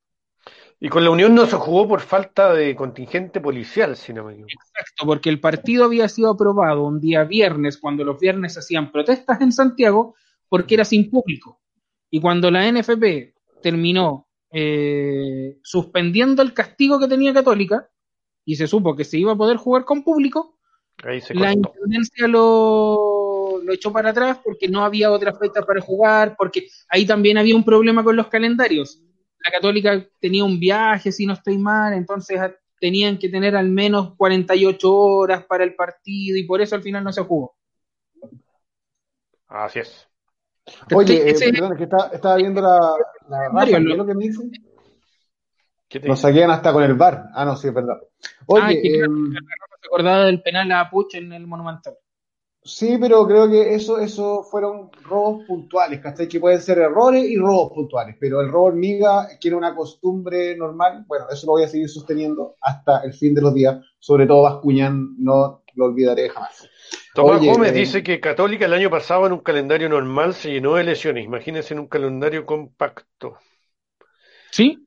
Y 0.80 0.88
con 0.88 1.04
la 1.04 1.10
Unión 1.10 1.32
no 1.34 1.46
se 1.46 1.56
jugó 1.56 1.86
por 1.86 2.00
falta 2.00 2.52
de 2.52 2.74
contingente 2.74 3.40
policial, 3.40 3.96
si 3.96 4.12
no 4.12 4.24
me 4.24 4.32
equivoco. 4.32 4.52
Exacto, 4.52 5.06
porque 5.06 5.30
el 5.30 5.38
partido 5.38 5.84
había 5.84 6.08
sido 6.08 6.30
aprobado 6.30 6.82
un 6.82 7.00
día 7.00 7.22
viernes, 7.22 7.78
cuando 7.78 8.02
los 8.02 8.18
viernes 8.18 8.58
hacían 8.58 8.90
protestas 8.90 9.40
en 9.42 9.52
Santiago, 9.52 10.16
porque 10.48 10.74
era 10.74 10.84
sin 10.84 11.08
público. 11.08 11.60
Y 12.10 12.20
cuando 12.20 12.50
la 12.50 12.68
NFP 12.70 13.32
terminó 13.62 14.26
eh, 14.50 15.58
suspendiendo 15.62 16.42
el 16.42 16.52
castigo 16.52 16.98
que 16.98 17.06
tenía 17.06 17.32
Católica, 17.32 17.88
y 18.44 18.56
se 18.56 18.66
supo 18.66 18.94
que 18.96 19.04
se 19.04 19.18
iba 19.18 19.32
a 19.32 19.36
poder 19.36 19.56
jugar 19.56 19.84
con 19.84 20.02
público, 20.02 20.58
la 21.34 21.52
intendencia 21.52 22.28
lo, 22.28 23.60
lo 23.62 23.72
echó 23.72 23.92
para 23.92 24.10
atrás 24.10 24.38
porque 24.44 24.68
no 24.68 24.84
había 24.84 25.10
otra 25.10 25.32
fecha 25.32 25.62
para 25.62 25.80
jugar, 25.80 26.34
porque 26.36 26.68
ahí 26.88 27.04
también 27.06 27.38
había 27.38 27.56
un 27.56 27.64
problema 27.64 28.04
con 28.04 28.14
los 28.16 28.28
calendarios. 28.28 29.02
La 29.44 29.50
Católica 29.50 30.06
tenía 30.20 30.44
un 30.44 30.60
viaje, 30.60 31.10
si 31.10 31.26
no 31.26 31.32
estoy 31.32 31.58
mal, 31.58 31.92
entonces 31.94 32.38
a- 32.38 32.54
tenían 32.78 33.18
que 33.18 33.28
tener 33.28 33.54
al 33.56 33.68
menos 33.68 34.14
48 34.16 34.92
horas 34.94 35.44
para 35.44 35.64
el 35.64 35.74
partido 35.74 36.36
y 36.36 36.44
por 36.44 36.60
eso 36.60 36.74
al 36.76 36.82
final 36.82 37.02
no 37.04 37.12
se 37.12 37.22
jugó. 37.22 37.54
Así 39.48 39.80
es. 39.80 40.08
oye, 40.94 41.30
Este- 41.30 41.48
eh, 41.48 41.52
perdón, 41.52 41.72
es 41.72 41.78
que 41.78 41.84
está- 41.84 42.10
estaba 42.12 42.36
viendo 42.36 42.60
la, 42.60 42.78
la 43.28 43.50
Mario, 43.50 43.76
¿qué 43.78 43.82
lo- 43.82 43.90
es 43.92 43.96
lo 43.98 44.06
que 44.06 44.14
me 44.14 44.24
dicen? 44.24 44.52
¿Qué 45.92 46.00
te 46.00 46.08
Nos 46.08 46.20
saquean 46.20 46.50
hasta 46.50 46.72
con 46.72 46.82
el 46.82 46.94
bar. 46.94 47.26
Ah, 47.34 47.44
no, 47.44 47.54
sí, 47.54 47.68
es 47.68 47.74
verdad. 47.74 48.00
Oye, 48.46 48.64
Ah, 48.64 48.68
que 48.70 48.92
claro, 48.94 49.12
em, 49.12 49.32
se 49.32 49.86
acordaba 49.86 50.24
del 50.24 50.40
penal 50.40 50.72
a 50.72 50.88
Puch 50.88 51.16
en 51.16 51.34
el 51.34 51.46
Monumental. 51.46 51.98
Sí, 52.64 52.96
pero 52.98 53.26
creo 53.26 53.50
que 53.50 53.74
eso, 53.74 53.98
eso 53.98 54.42
fueron 54.42 54.90
robos 55.02 55.44
puntuales, 55.46 56.00
¿cachai? 56.00 56.28
Que 56.28 56.40
pueden 56.40 56.62
ser 56.62 56.78
errores 56.78 57.24
y 57.24 57.36
robos 57.36 57.72
puntuales, 57.74 58.16
pero 58.18 58.40
el 58.40 58.50
robo 58.50 58.66
hormiga, 58.68 59.28
que 59.38 59.48
era 59.48 59.58
una 59.58 59.74
costumbre 59.74 60.56
normal, 60.56 61.04
bueno, 61.06 61.26
eso 61.30 61.46
lo 61.46 61.52
voy 61.52 61.64
a 61.64 61.68
seguir 61.68 61.90
sosteniendo 61.90 62.56
hasta 62.62 63.02
el 63.04 63.12
fin 63.12 63.34
de 63.34 63.42
los 63.42 63.52
días, 63.52 63.84
sobre 63.98 64.26
todo 64.26 64.44
Bascuñán, 64.44 65.16
no 65.18 65.62
lo 65.74 65.84
olvidaré 65.84 66.30
jamás. 66.30 66.70
Tomás 67.14 67.40
Oye, 67.40 67.50
Gómez 67.50 67.72
eh, 67.72 67.80
dice 67.80 68.02
que 68.02 68.18
Católica 68.18 68.64
el 68.64 68.72
año 68.72 68.88
pasado 68.88 69.26
en 69.26 69.32
un 69.32 69.40
calendario 69.40 69.90
normal 69.90 70.32
se 70.32 70.52
llenó 70.52 70.76
de 70.76 70.84
lesiones. 70.84 71.26
Imagínense 71.26 71.74
en 71.74 71.80
un 71.80 71.88
calendario 71.88 72.46
compacto. 72.46 73.36
¿Sí? 74.50 74.86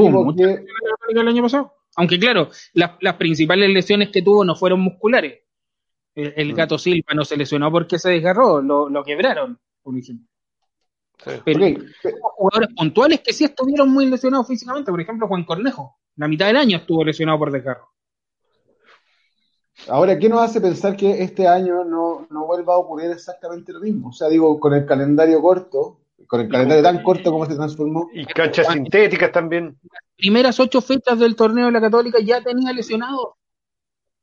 ¿Qué 0.00 0.08
Tuvo 0.10 0.24
muchas 0.24 0.46
lesiones 0.48 0.66
el 1.22 1.28
año 1.28 1.42
pasado. 1.42 1.74
Aunque 1.96 2.18
claro, 2.18 2.48
las, 2.72 2.92
las 3.00 3.14
principales 3.14 3.70
lesiones 3.70 4.10
que 4.10 4.22
tuvo 4.22 4.44
no 4.44 4.54
fueron 4.56 4.80
musculares. 4.80 5.40
El, 6.14 6.32
el 6.36 6.52
Mm. 6.52 6.56
gato 6.56 6.78
Silva 6.78 7.14
no 7.14 7.24
se 7.24 7.36
lesionó 7.36 7.70
porque 7.70 7.98
se 7.98 8.10
desgarró, 8.10 8.60
lo, 8.62 8.88
lo 8.88 9.02
quebraron, 9.04 9.58
por 9.82 9.96
ejemplo. 9.98 10.26
Sí. 11.24 11.30
Pero 11.44 11.58
ok, 11.66 11.78
pe- 12.02 12.14
hubo 12.20 12.30
jugadores 12.36 12.68
puntuales 12.76 13.20
que 13.20 13.32
sí 13.32 13.44
estuvieron 13.44 13.88
muy 13.90 14.06
lesionados 14.06 14.46
físicamente. 14.48 14.90
Por 14.90 15.00
ejemplo, 15.00 15.28
Juan 15.28 15.44
Cornejo. 15.44 15.96
La 16.16 16.28
mitad 16.28 16.46
del 16.46 16.56
año 16.56 16.78
estuvo 16.78 17.04
lesionado 17.04 17.38
por 17.38 17.50
desgarro. 17.52 17.88
Ahora, 19.88 20.18
¿qué 20.18 20.28
nos 20.28 20.40
hace 20.40 20.60
pensar 20.60 20.96
que 20.96 21.22
este 21.22 21.48
año 21.48 21.84
no, 21.84 22.26
no 22.30 22.46
vuelva 22.46 22.74
a 22.74 22.78
ocurrir 22.78 23.10
exactamente 23.10 23.72
lo 23.72 23.80
mismo? 23.80 24.08
O 24.10 24.12
sea, 24.12 24.28
digo, 24.28 24.58
con 24.60 24.72
el 24.72 24.86
calendario 24.86 25.42
corto, 25.42 25.98
con 26.26 26.40
el 26.40 26.48
calendario 26.48 26.82
tan 26.82 27.02
corto 27.02 27.30
como 27.30 27.46
se 27.46 27.54
transformó, 27.54 28.08
Y 28.12 28.24
canchas 28.26 28.68
sintéticas 28.72 29.32
también. 29.32 29.78
Primeras 30.16 30.58
ocho 30.60 30.80
fechas 30.80 31.18
del 31.18 31.36
torneo 31.36 31.66
de 31.66 31.72
la 31.72 31.80
Católica 31.80 32.18
ya 32.20 32.42
tenía 32.42 32.72
lesionado. 32.72 33.36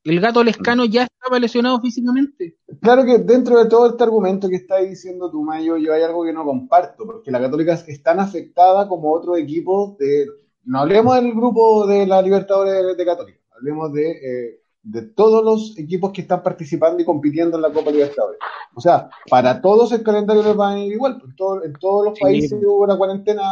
El 0.03 0.19
gato 0.19 0.43
Lescano 0.43 0.85
ya 0.85 1.03
estaba 1.03 1.37
lesionado 1.37 1.79
físicamente. 1.79 2.57
Claro 2.81 3.05
que 3.05 3.19
dentro 3.19 3.59
de 3.59 3.69
todo 3.69 3.89
este 3.89 4.03
argumento 4.03 4.49
que 4.49 4.55
estáis 4.55 4.89
diciendo 4.89 5.29
tú, 5.29 5.43
Mayo, 5.43 5.77
yo 5.77 5.93
hay 5.93 6.01
algo 6.01 6.23
que 6.23 6.33
no 6.33 6.43
comparto, 6.43 7.05
porque 7.05 7.29
la 7.29 7.39
Católica 7.39 7.73
es 7.73 8.01
tan 8.01 8.19
afectada 8.19 8.87
como 8.87 9.13
otros 9.13 9.37
equipos 9.37 9.97
de... 9.97 10.25
No 10.63 10.79
hablemos 10.79 11.15
del 11.15 11.33
grupo 11.33 11.85
de 11.85 12.07
la 12.07 12.21
Libertadores 12.21 12.73
de, 12.73 12.95
de 12.95 13.05
Católica, 13.05 13.39
hablemos 13.55 13.93
de, 13.93 14.11
eh, 14.11 14.60
de 14.83 15.03
todos 15.03 15.43
los 15.43 15.77
equipos 15.77 16.11
que 16.11 16.21
están 16.21 16.41
participando 16.41 17.01
y 17.01 17.05
compitiendo 17.05 17.55
en 17.57 17.61
la 17.61 17.71
Copa 17.71 17.91
Libertadores. 17.91 18.39
O 18.73 18.81
sea, 18.81 19.09
para 19.29 19.61
todos 19.61 19.91
el 19.91 20.01
calendario 20.03 20.41
les 20.43 20.59
va 20.59 20.71
a 20.71 20.79
ir 20.79 20.93
igual, 20.93 21.21
en, 21.23 21.35
todo- 21.35 21.63
en 21.63 21.73
todos 21.73 22.05
los 22.05 22.17
Sí. 22.17 22.23
países 22.23 22.59
hubo 22.63 22.83
una 22.83 22.97
cuarentena, 22.97 23.43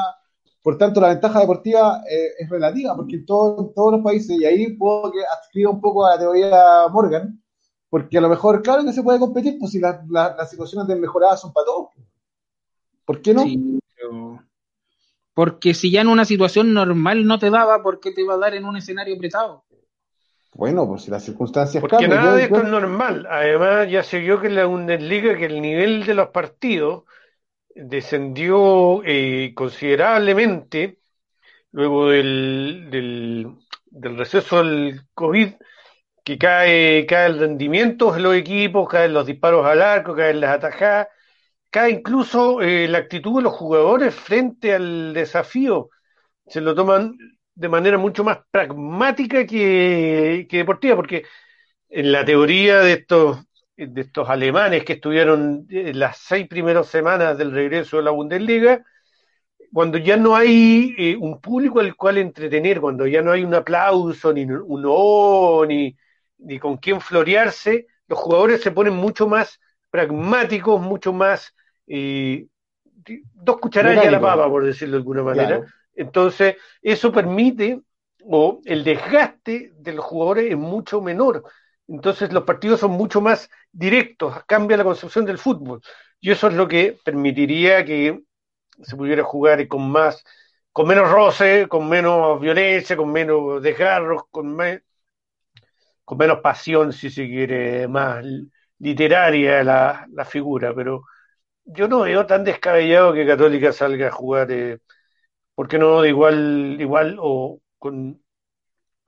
por 0.64 0.78
tanto 0.78 1.00
la 1.00 1.10
ventaja 1.10 1.40
deportiva 1.42 2.02
eh, 2.10 2.30
es 2.40 2.50
relativa, 2.50 2.96
porque 2.96 3.18
en, 3.18 3.26
todo- 3.26 3.62
en 3.62 3.74
todos 3.76 3.92
los 3.94 4.02
países, 4.02 4.40
y 4.40 4.46
ahí 4.46 4.74
puedo 4.76 5.12
que 5.12 5.20
adscriba 5.38 5.70
un 5.72 5.82
poco 5.82 6.06
a 6.06 6.12
la 6.16 6.20
teoría 6.20 6.88
Morgan, 6.92 7.42
porque 7.92 8.18
a 8.18 8.22
lo 8.22 8.30
mejor, 8.30 8.62
claro 8.64 8.84
que 8.84 8.94
se 8.94 9.04
puede 9.04 9.20
competir, 9.20 9.58
pues 9.60 9.72
si 9.72 9.80
la- 9.80 10.04
la- 10.10 10.36
las 10.36 10.50
situaciones 10.50 10.88
desmejoradas 10.88 11.42
son 11.42 11.54
para 11.54 11.66
todos. 11.66 11.90
¿Por 13.06 13.22
qué 13.22 13.34
no? 13.34 13.44
Sí, 13.44 13.80
pero- 13.96 14.40
Porque 15.36 15.74
si 15.74 15.90
ya 15.92 16.02
en 16.02 16.08
una 16.08 16.26
situación 16.26 16.74
normal 16.74 17.26
no 17.26 17.40
te 17.40 17.50
daba, 17.50 17.82
¿por 17.84 18.00
qué 18.00 18.12
te 18.12 18.24
va 18.26 18.34
a 18.34 18.38
dar 18.38 18.56
en 18.56 18.66
un 18.66 18.76
escenario 18.78 19.16
apretado? 19.16 19.64
Bueno, 20.60 20.86
pues 20.88 21.04
si 21.04 21.12
las 21.12 21.24
circunstancias 21.24 21.82
Porque 21.82 21.96
cambian. 21.96 22.20
nada 22.22 22.32
yo- 22.34 22.38
de 22.38 22.44
esto 22.44 22.56
yo- 22.58 22.62
es 22.64 22.68
normal. 22.70 23.26
Además, 23.30 23.90
ya 23.90 24.04
se 24.04 24.20
vio 24.20 24.42
que 24.42 24.48
en 24.48 24.56
la 24.56 24.66
Bundesliga 24.66 25.38
que 25.38 25.46
el 25.46 25.62
nivel 25.62 26.06
de 26.06 26.14
los 26.14 26.28
partidos 26.30 27.04
descendió 27.76 29.02
eh, 29.06 29.54
considerablemente 29.56 31.00
luego 31.72 32.10
del, 32.10 32.88
del, 32.92 33.48
del 33.86 34.18
receso 34.18 34.58
del 34.64 35.02
COVID, 35.14 35.50
que 36.24 36.38
cae, 36.38 37.06
cae 37.08 37.28
el 37.28 37.40
rendimiento 37.40 38.12
de 38.14 38.20
los 38.22 38.36
equipos, 38.36 38.90
caen 38.90 39.14
los 39.14 39.26
disparos 39.26 39.66
al 39.66 39.82
arco, 39.82 40.16
caen 40.16 40.42
las 40.42 40.56
atajadas, 40.58 41.08
cae 41.70 41.92
incluso 41.92 42.62
eh, 42.62 42.88
la 42.88 43.00
actitud 43.00 43.38
de 43.38 43.44
los 43.44 43.54
jugadores 43.54 44.16
frente 44.16 44.74
al 44.76 45.14
desafío. 45.14 45.90
Se 46.48 46.62
lo 46.62 46.76
toman 46.76 47.18
de 47.60 47.68
manera 47.68 47.98
mucho 47.98 48.24
más 48.24 48.40
pragmática 48.50 49.46
que, 49.46 50.48
que 50.50 50.58
deportiva, 50.58 50.96
porque 50.96 51.26
en 51.90 52.12
la 52.14 52.24
teoría 52.24 52.80
de 52.80 52.94
estos, 52.94 53.40
de 53.76 54.02
estos 54.02 54.30
alemanes 54.30 54.86
que 54.86 54.94
estuvieron 54.94 55.68
eh, 55.70 55.94
las 55.94 56.20
seis 56.20 56.48
primeras 56.48 56.88
semanas 56.88 57.38
del 57.38 57.52
regreso 57.52 57.98
de 57.98 58.04
la 58.04 58.12
Bundesliga, 58.12 58.86
cuando 59.74 59.98
ya 59.98 60.16
no 60.16 60.38
hay 60.38 60.96
eh, 60.98 61.18
un 61.20 61.42
público 61.42 61.82
al 61.82 61.98
cual 61.98 62.18
entretener, 62.18 62.80
cuando 62.80 63.06
ya 63.06 63.22
no 63.22 63.34
hay 63.34 63.44
un 63.44 63.54
aplauso, 63.54 64.32
ni 64.32 64.46
un 64.46 64.84
oh, 64.88 65.66
ni, 65.68 65.98
ni 66.38 66.60
con 66.60 66.78
quién 66.78 67.02
florearse, 67.02 67.88
los 68.08 68.20
jugadores 68.20 68.62
se 68.62 68.72
ponen 68.72 68.94
mucho 68.94 69.28
más 69.28 69.60
pragmáticos, 69.90 70.82
mucho 70.82 71.12
más 71.12 71.54
eh, 71.88 72.48
dos 73.34 73.58
cucharadas 73.58 74.06
a 74.06 74.12
la 74.12 74.22
papa, 74.22 74.48
por 74.48 74.64
decirlo 74.64 74.94
de 74.94 75.00
alguna 75.00 75.24
manera. 75.24 75.58
Claro. 75.58 75.79
Entonces, 76.00 76.56
eso 76.82 77.12
permite, 77.12 77.82
o 78.24 78.62
el 78.66 78.84
desgaste 78.84 79.72
de 79.76 79.94
los 79.94 80.06
jugadores 80.06 80.52
es 80.52 80.58
mucho 80.58 81.02
menor. 81.02 81.44
Entonces, 81.88 82.32
los 82.34 82.44
partidos 82.44 82.80
son 82.82 82.92
mucho 82.92 83.22
más 83.22 83.50
directos, 83.72 84.44
cambia 84.46 84.78
la 84.78 84.84
concepción 84.84 85.26
del 85.26 85.38
fútbol. 85.40 85.82
Y 86.20 86.32
eso 86.32 86.48
es 86.48 86.54
lo 86.54 86.68
que 86.68 86.98
permitiría 87.04 87.86
que 87.86 88.22
se 88.84 88.96
pudiera 88.98 89.24
jugar 89.24 89.68
con 89.68 89.92
más, 89.92 90.24
con 90.72 90.88
menos 90.88 91.12
roce, 91.12 91.68
con 91.70 91.90
menos 91.90 92.40
violencia, 92.42 92.98
con 92.98 93.12
menos 93.12 93.62
desgarros, 93.62 94.24
con, 94.32 94.58
con 96.06 96.18
menos 96.18 96.40
pasión, 96.42 96.94
si 96.94 97.10
se 97.10 97.28
quiere, 97.28 97.88
más 97.88 98.24
literaria 98.80 99.64
la, 99.64 100.08
la 100.12 100.26
figura. 100.26 100.74
Pero 100.76 101.04
yo 101.66 101.88
no 101.88 102.02
veo 102.02 102.26
tan 102.26 102.44
descabellado 102.44 103.14
que 103.14 103.28
Católica 103.28 103.74
salga 103.74 104.08
a 104.10 104.12
jugar, 104.12 104.52
eh, 104.52 104.80
¿por 105.60 105.68
qué 105.68 105.78
no 105.78 106.02
de 106.02 106.08
igual, 106.08 106.78
igual 106.80 107.18
o 107.20 107.60
con, 107.78 108.22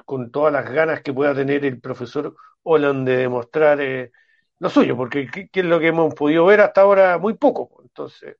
con 0.03 0.31
todas 0.31 0.51
las 0.51 0.69
ganas 0.69 1.01
que 1.01 1.13
pueda 1.13 1.33
tener 1.33 1.63
el 1.63 1.79
profesor 1.79 2.35
Holland 2.63 3.07
de 3.07 3.15
demostrar 3.15 3.79
eh, 3.79 4.11
lo 4.59 4.69
suyo? 4.69 4.97
Porque 4.97 5.27
¿qué, 5.33 5.47
qué 5.47 5.61
es 5.61 5.65
lo 5.65 5.79
que 5.79 5.87
hemos 5.87 6.13
podido 6.13 6.45
ver 6.45 6.59
hasta 6.59 6.81
ahora? 6.81 7.17
Muy 7.19 7.35
poco. 7.35 7.81
Entonces, 7.83 8.35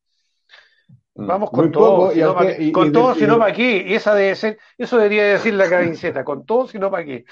vamos 1.16 1.52
con 1.52 1.62
Muy 1.68 1.72
todo, 1.72 1.96
poco, 1.96 2.12
si 2.12 2.18
y 2.20 2.22
no 2.22 2.28
aunque- 2.28 2.54
pa' 2.58 2.62
y- 2.62 2.72
con 2.74 2.88
y- 2.90 2.92
todo, 2.92 3.12
y- 3.14 3.20
si 3.20 3.28
no 3.28 3.40
para 3.40 3.54
qué. 3.54 3.96
Esa 3.96 4.14
debe 4.14 4.36
ser, 4.36 4.58
eso 4.78 4.98
debería 4.98 5.24
decir 5.24 5.54
la 5.54 5.70
camiseta, 5.70 6.26
con 6.26 6.46
todo, 6.46 6.68
si 6.68 6.80
no 6.80 6.92
para 6.92 7.06
qué. 7.06 7.24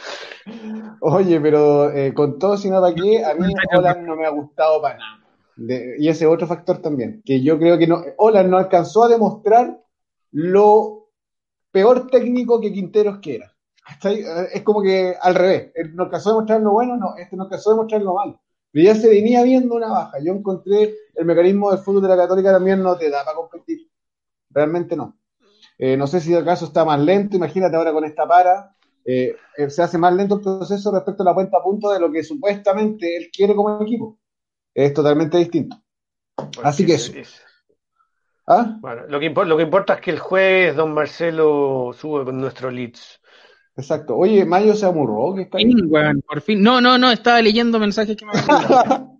Oye, 1.01 1.41
pero 1.41 1.91
eh, 1.91 2.13
con 2.13 2.39
todo, 2.39 2.55
si 2.55 2.69
no 2.69 2.79
para 2.79 2.95
qué, 2.95 3.21
a 3.25 3.33
mí 3.33 3.53
Holland 3.73 4.07
no 4.07 4.15
me 4.15 4.25
ha 4.25 4.29
gustado 4.29 4.81
para 4.81 4.97
nada. 4.97 5.19
De- 5.57 5.97
y 5.99 6.07
ese 6.07 6.25
otro 6.25 6.47
factor 6.47 6.77
también, 6.81 7.21
que 7.25 7.43
yo 7.43 7.59
creo 7.59 7.77
que 7.77 7.85
no, 7.85 8.01
Holland 8.15 8.49
no 8.49 8.57
alcanzó 8.57 9.03
a 9.03 9.09
demostrar 9.09 9.77
lo 10.31 11.09
peor 11.71 12.07
técnico 12.07 12.59
que 12.61 12.71
Quinteros 12.73 13.19
que 13.19 13.35
era. 13.35 13.53
¿Cachai? 13.85 14.21
Eh, 14.21 14.47
Es 14.53 14.63
como 14.63 14.81
que 14.81 15.15
al 15.19 15.35
revés, 15.35 15.71
él 15.75 15.95
no 15.95 16.03
alcanzó 16.03 16.29
a 16.29 16.33
demostrar 16.33 16.61
lo 16.61 16.71
bueno, 16.71 16.95
no, 16.97 17.15
este 17.17 17.35
no 17.35 17.43
alcanzó 17.43 17.71
a 17.71 17.73
demostrar 17.73 18.01
lo 18.01 18.13
malo. 18.13 18.39
Pero 18.71 18.85
ya 18.85 18.95
se 18.95 19.09
venía 19.09 19.41
viendo 19.43 19.75
una 19.75 19.89
baja. 19.89 20.19
Yo 20.23 20.31
encontré 20.33 20.93
el 21.15 21.25
mecanismo 21.25 21.71
del 21.71 21.79
fútbol 21.79 22.03
de 22.03 22.07
la 22.09 22.17
Católica 22.17 22.51
también 22.51 22.83
no 22.83 22.95
te 22.97 23.09
da 23.09 23.23
para 23.25 23.35
competir. 23.35 23.89
Realmente 24.51 24.95
no. 24.95 25.17
Eh, 25.77 25.97
no 25.97 26.07
sé 26.07 26.19
si 26.19 26.35
acaso 26.35 26.65
está 26.65 26.85
más 26.85 26.99
lento, 26.99 27.37
imagínate 27.37 27.75
ahora 27.75 27.93
con 27.93 28.05
esta 28.05 28.27
para. 28.27 28.75
eh, 29.05 29.35
eh, 29.57 29.69
se 29.69 29.81
hace 29.81 29.97
más 29.97 30.13
lento 30.13 30.35
el 30.35 30.41
proceso 30.41 30.91
respecto 30.91 31.23
a 31.23 31.25
la 31.27 31.33
cuenta 31.33 31.57
a 31.57 31.63
punto 31.63 31.89
de 31.91 31.99
lo 31.99 32.11
que 32.11 32.23
supuestamente 32.23 33.17
él 33.17 33.29
quiere 33.35 33.55
como 33.55 33.81
equipo. 33.81 34.19
Es 34.73 34.93
totalmente 34.93 35.37
distinto. 35.37 35.77
Así 36.63 36.85
que 36.85 36.93
eso. 36.93 37.11
Es- 37.15 37.41
¿Ah? 38.49 38.77
Bueno, 38.81 39.03
lo 39.07 39.19
que, 39.19 39.31
impo- 39.31 39.45
lo 39.45 39.55
que 39.57 39.63
importa 39.63 39.93
es 39.93 40.01
que 40.01 40.11
el 40.11 40.19
jueves 40.19 40.75
don 40.75 40.91
Marcelo 40.93 41.91
sube 41.93 42.25
con 42.25 42.41
nuestro 42.41 42.71
Leeds. 42.71 43.21
Exacto. 43.77 44.17
Oye, 44.17 44.43
Mayo 44.43 44.73
se 44.73 44.87
amurró, 44.87 45.35
que 45.35 45.43
está 45.43 45.59
ahí. 45.59 45.65
Fin, 45.65 45.85
weón, 45.87 46.21
por 46.27 46.41
fin. 46.41 46.61
No, 46.61 46.81
no, 46.81 46.97
no, 46.97 47.11
estaba 47.11 47.41
leyendo 47.41 47.79
mensajes 47.79 48.17
que 48.17 48.25
me 48.25 48.31
habían. 48.33 49.09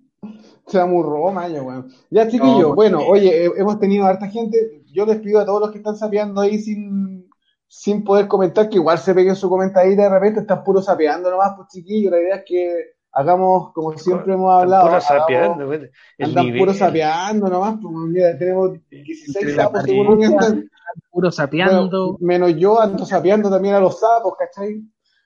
Se 0.68 0.80
amurró, 0.80 1.32
Mayo, 1.32 1.64
weón. 1.64 1.92
Ya, 2.12 2.28
chiquillos, 2.28 2.60
No, 2.70 2.76
bueno, 2.76 3.00
oye, 3.00 3.46
hemos 3.58 3.80
tenido 3.80 4.06
harta 4.06 4.28
gente. 4.28 4.84
Yo 4.92 5.06
les 5.06 5.18
pido 5.20 5.40
a 5.40 5.46
todos 5.46 5.62
los 5.62 5.72
que 5.72 5.78
están 5.80 5.96
sapeando 5.96 6.42
ahí 6.42 6.60
sin, 6.60 7.28
sin 7.68 8.04
poder 8.04 8.28
comentar, 8.28 8.70
que 8.70 8.76
igual 8.76 8.98
se 9.00 9.16
peguen 9.16 9.36
su 9.36 9.50
comentadita 9.50 10.04
de 10.04 10.10
repente, 10.10 10.42
están 10.42 10.64
puro 10.64 10.82
sapeando 10.82 11.32
nomás, 11.32 11.54
pues 11.56 11.70
chiquillos. 11.70 12.12
La 12.12 12.20
idea 12.22 12.36
es 12.38 12.44
que 12.46 12.76
hagamos, 13.12 13.74
como 13.74 13.98
siempre 13.98 14.34
hemos 14.34 14.52
hablado, 14.52 14.88
puro 14.88 15.02
sapeando, 15.02 15.66
güey. 15.66 15.90
El 16.18 16.30
andan 16.30 16.58
puro 16.58 16.74
sapeando 16.74 17.50
nomás, 17.50 17.78
pues 17.82 17.94
mira, 17.94 18.38
tenemos 18.38 18.72
16 18.90 19.36
Entre 19.36 19.56
la 19.56 19.64
sapos 19.64 19.84
según 19.84 20.24
están. 20.24 20.70
Puro 21.12 21.32
sapeando. 21.32 22.18
Bueno, 22.20 22.46
menos 22.48 22.56
yo 22.60 22.80
ando 22.80 23.06
sapeando 23.06 23.50
también 23.50 23.76
a 23.76 23.80
los 23.80 24.00
sapos, 24.00 24.34
¿cachai? 24.38 24.82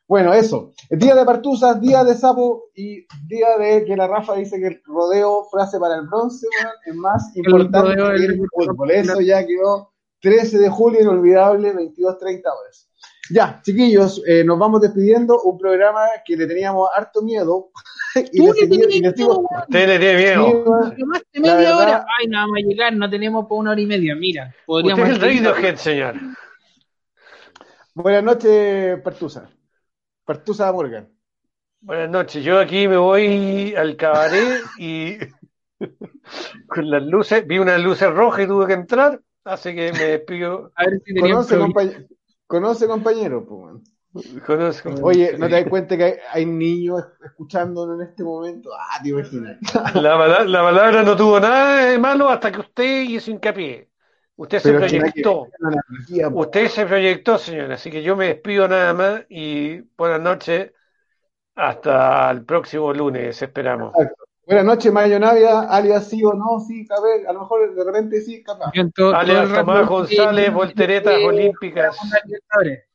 Bueno, 0.08 0.34
eso. 0.34 0.74
Día 0.90 1.16
de 1.16 1.26
partuzas, 1.26 1.80
día 1.80 2.04
de 2.04 2.14
sapo 2.16 2.66
y 2.76 3.06
día 3.26 3.58
de 3.58 3.86
que 3.86 3.96
la 3.96 4.08
Rafa 4.08 4.36
dice 4.36 4.60
que 4.60 4.68
el 4.68 4.82
rodeo, 4.86 5.46
frase 5.50 5.80
para 5.80 5.96
el 5.96 6.08
bronce, 6.08 6.48
es 6.86 6.96
más 6.96 7.36
importante 7.36 7.96
rodeo 7.96 8.08
que 8.08 8.22
del 8.22 8.32
el 8.34 8.38
fútbol. 8.38 8.92
Eso 8.92 9.22
ya 9.22 9.46
quedó 9.46 9.94
13 10.22 10.58
de 10.58 10.70
julio, 10.70 11.02
inolvidable, 11.02 11.74
22.30 11.74 12.42
horas. 12.46 12.90
Ya, 13.30 13.62
chiquillos, 13.64 14.22
eh, 14.28 14.44
nos 14.44 14.60
vamos 14.60 14.82
despidiendo. 14.82 15.42
Un 15.44 15.58
programa 15.58 16.02
que 16.26 16.36
le 16.36 16.46
teníamos 16.46 16.90
harto 16.94 17.22
miedo. 17.22 17.70
y 18.32 18.38
Tú 18.38 18.54
le 18.54 18.68
tenías 18.68 19.16
miedo. 19.16 19.44
Usted 19.68 19.88
le 19.88 20.00
tiene 20.00 20.18
miedo. 20.18 20.64
Llamaste 20.98 21.40
La 21.40 21.56
media 21.56 21.70
verdad- 21.70 21.80
hora. 21.82 22.06
Ay, 22.20 22.28
nada 22.28 22.48
más 22.48 22.62
llegar, 22.68 22.94
no 22.94 23.10
tenemos 23.10 23.46
por 23.48 23.60
una 23.60 23.72
hora 23.72 23.82
y 23.82 23.86
media. 23.86 24.16
Mira, 24.16 24.54
podríamos. 24.66 25.10
Usted 25.10 25.28
es 25.28 25.38
el 25.40 25.46
Radiohead, 25.46 25.76
señor. 25.78 26.16
Buenas 27.96 28.24
noches, 28.24 29.00
Partusa. 29.02 29.50
Partusa 30.26 30.72
Morgan. 30.72 31.10
Buenas 31.82 32.10
noches. 32.10 32.44
Yo 32.44 32.60
aquí 32.60 32.88
me 32.88 32.98
voy 32.98 33.74
al 33.76 33.96
cabaret 33.96 34.62
y 34.80 35.18
con 36.68 36.90
las 36.90 37.04
luces, 37.04 37.46
vi 37.46 37.60
unas 37.60 37.80
luces 37.82 38.10
rojas 38.12 38.46
y 38.46 38.48
tuve 38.48 38.68
que 38.68 38.74
entrar, 38.74 39.22
así 39.44 39.76
que 39.76 39.92
me 39.94 40.04
despido. 40.06 40.72
A 40.76 40.86
ver 40.86 41.02
si 41.06 41.14
teníamos 41.14 41.48
Conoce. 41.48 42.08
Conoce, 42.54 42.88
compañero. 42.88 43.44
pues. 43.44 44.44
Conozco. 44.46 44.92
Oye, 45.02 45.36
¿no 45.40 45.48
te 45.48 45.54
das 45.54 45.66
cuenta 45.68 45.98
que 45.98 46.04
hay, 46.04 46.14
hay 46.32 46.46
niños 46.46 47.04
escuchándonos 47.26 48.00
en 48.00 48.08
este 48.08 48.24
momento? 48.24 48.70
Ah, 48.72 49.02
te 49.02 49.10
imaginas. 49.10 49.58
La, 49.96 50.44
la 50.46 50.62
palabra 50.62 51.02
no 51.02 51.18
tuvo 51.18 51.40
nada 51.40 51.86
de 51.88 51.98
malo 51.98 52.30
hasta 52.30 52.52
que 52.52 52.60
usted 52.60 53.02
hizo 53.10 53.32
hincapié. 53.32 53.90
Usted 54.36 54.60
se 54.60 54.68
Pero 54.72 54.80
proyectó. 54.82 55.48
Usted 56.32 56.68
se 56.68 56.86
proyectó, 56.86 57.40
señora. 57.40 57.74
Así 57.74 57.90
que 57.90 58.04
yo 58.04 58.16
me 58.16 58.28
despido 58.28 58.68
nada 58.68 58.94
más 58.94 59.24
y 59.30 59.82
buenas 59.98 60.22
noches. 60.22 60.72
Hasta 61.56 62.30
el 62.30 62.46
próximo 62.46 62.94
lunes, 62.94 63.42
esperamos. 63.42 63.94
Buenas 64.46 64.66
noches, 64.66 64.92
Mayo 64.92 65.20
Navia, 65.20 65.62
alias 65.62 66.10
sí 66.10 66.22
o 66.24 66.34
no, 66.34 66.60
sí, 66.60 66.86
a 66.90 67.02
ver, 67.02 67.28
a 67.28 67.34
lo 67.34 67.42
mejor 67.42 67.74
de 67.74 67.84
repente 67.84 68.20
sí, 68.22 68.44
capaz. 68.44 68.72
Yo 68.74 68.82
en 68.82 68.92
todo- 68.92 69.12
todo 69.12 69.20
Alias 69.20 69.54
Tomás 69.54 69.88
González, 69.88 70.48
eh, 70.48 70.52
volteretas 70.52 71.14
eh, 71.18 71.26
olímpicas. 71.26 71.96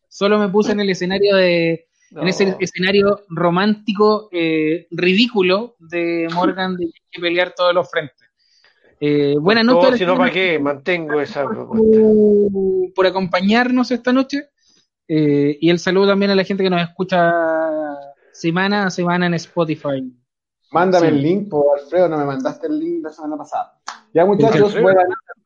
Solo 0.08 0.38
me 0.38 0.48
puse 0.48 0.72
en 0.72 0.80
el 0.80 0.90
escenario 0.90 1.36
de. 1.36 1.86
No. 2.10 2.22
En 2.22 2.28
ese 2.28 2.56
escenario 2.60 3.20
romántico, 3.28 4.28
eh, 4.32 4.86
ridículo 4.90 5.76
de 5.78 6.26
Morgan 6.34 6.74
de 6.76 6.90
que 7.10 7.20
pelear 7.20 7.52
todos 7.54 7.74
los 7.74 7.90
frentes. 7.90 8.16
Eh, 9.00 9.36
buenas 9.38 9.64
noches. 9.64 9.98
si 9.98 10.06
no, 10.06 10.16
¿para 10.16 10.30
qué? 10.32 10.58
Mantengo 10.58 11.20
esa 11.20 11.44
propuesta. 11.46 11.98
por, 12.00 12.94
por 12.94 13.06
acompañarnos 13.06 13.90
esta 13.90 14.12
noche. 14.12 14.48
Eh, 15.06 15.56
y 15.60 15.70
el 15.70 15.78
saludo 15.78 16.08
también 16.08 16.30
a 16.30 16.34
la 16.34 16.44
gente 16.44 16.62
que 16.62 16.70
nos 16.70 16.82
escucha 16.82 17.32
semana 18.32 18.86
a 18.86 18.90
semana 18.90 19.26
en 19.26 19.34
Spotify. 19.34 20.02
Mándame 20.70 21.08
Sí. 21.08 21.14
el 21.14 21.22
link, 21.22 21.48
por 21.48 21.78
Alfredo, 21.78 22.08
no 22.08 22.18
me 22.18 22.24
mandaste 22.24 22.66
el 22.66 22.78
link 22.78 23.02
la 23.04 23.10
semana 23.12 23.36
pasada. 23.36 23.78
Ya, 24.12 24.24
muchachos, 24.26 24.80
buenas 24.80 25.04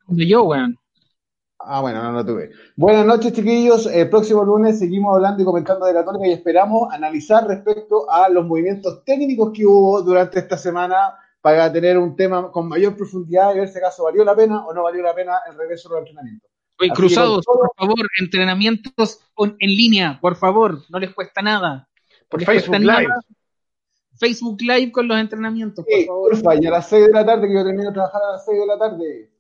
De 0.09 0.27
yo, 0.27 0.45
weón. 0.45 0.77
Ah, 1.65 1.81
bueno, 1.81 2.03
no 2.03 2.11
lo 2.13 2.27
tuve. 2.27 2.51
Buenas 2.75 3.07
noches, 3.07 3.33
chiquillos. 3.33 3.87
El 3.87 4.11
próximo 4.11 4.43
lunes 4.45 4.81
seguimos 4.81 5.15
hablando 5.15 5.43
y 5.43 5.45
comentando 5.45 5.87
de 5.87 5.93
Católica 5.95 6.27
y 6.27 6.33
esperamos 6.33 6.93
analizar 6.93 7.47
respecto 7.47 8.11
a 8.11 8.29
los 8.29 8.45
movimientos 8.45 9.05
técnicos 9.05 9.53
que 9.55 9.65
hubo 9.65 10.03
durante 10.03 10.41
esta 10.41 10.59
semana 10.59 11.15
para 11.41 11.73
tener 11.73 11.99
un 11.99 12.17
tema 12.17 12.51
con 12.51 12.69
mayor 12.69 12.97
profundidad 12.97 13.55
y 13.55 13.59
ver 13.61 13.69
si 13.69 13.79
acaso 13.79 14.05
valió 14.05 14.25
la 14.25 14.35
pena 14.35 14.67
o 14.67 14.75
no 14.75 14.83
valió 14.83 15.03
la 15.03 15.15
pena 15.15 15.39
el 15.49 15.57
regreso 15.57 15.89
de 15.89 15.95
los 15.95 16.01
entrenamientos. 16.09 16.51
Oye, 16.81 16.91
cruzados, 16.91 17.45
todo- 17.45 17.59
por 17.59 17.71
favor, 17.77 18.07
entrenamientos 18.21 19.21
en 19.39 19.71
línea, 19.71 20.19
por 20.21 20.35
favor, 20.35 20.81
no 20.89 20.99
les 20.99 21.15
cuesta 21.15 21.43
nada. 21.43 21.89
Por 22.29 22.41
No 22.41 22.47
Facebook 22.47 22.77
Live. 22.81 22.87
nada. 23.09 23.21
Facebook 24.23 24.61
Live 24.63 24.93
con 24.93 25.09
los 25.09 25.19
entrenamientos, 25.19 25.85
por 25.85 25.93
Sí, 25.93 26.07
favor. 26.07 26.31
porfa, 26.31 26.55
y 26.55 26.67
a 26.67 26.71
las 26.71 26.89
6 26.89 27.07
de 27.07 27.13
la 27.13 27.27
tarde, 27.27 27.49
que 27.49 27.55
yo 27.55 27.65
termino 27.65 27.89
de 27.89 27.93
trabajar 27.93 28.23
a 28.23 28.33
las 28.35 28.45
6 28.45 28.61
de 28.61 28.67
la 28.67 28.79
tarde. 28.79 29.31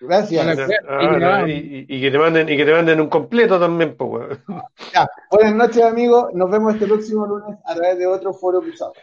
Gracias. 0.00 0.58
Ah, 0.88 1.44
y, 1.46 1.52
y- 1.52 1.86
y 1.88 2.00
que 2.00 2.10
te 2.10 2.18
manden, 2.18 2.48
y 2.48 2.56
que 2.56 2.64
te 2.64 2.72
manden 2.72 3.00
un 3.02 3.08
completo 3.08 3.60
también, 3.60 3.94
pues, 3.96 4.10
weón. 4.10 4.44
Ya, 4.94 5.06
buenas 5.30 5.54
noches, 5.54 5.82
amigos. 5.84 6.28
Nos 6.32 6.50
vemos 6.50 6.72
este 6.74 6.86
próximo 6.86 7.26
lunes 7.26 7.58
a 7.66 7.74
través 7.74 7.98
de 7.98 8.06
otro 8.06 8.32
foro 8.32 8.60
cruzado. 8.62 8.94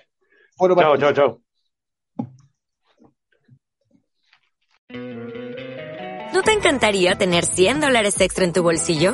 Foro 0.58 0.76
Chao, 0.76 0.98
chao, 0.98 1.14
chao. 1.14 1.40
¿No 6.34 6.42
te 6.42 6.52
encantaría 6.52 7.16
tener 7.16 7.46
100 7.46 7.80
dólares 7.80 8.20
extra 8.22 8.44
en 8.44 8.54
tu 8.54 8.64
bolsillo? 8.64 9.14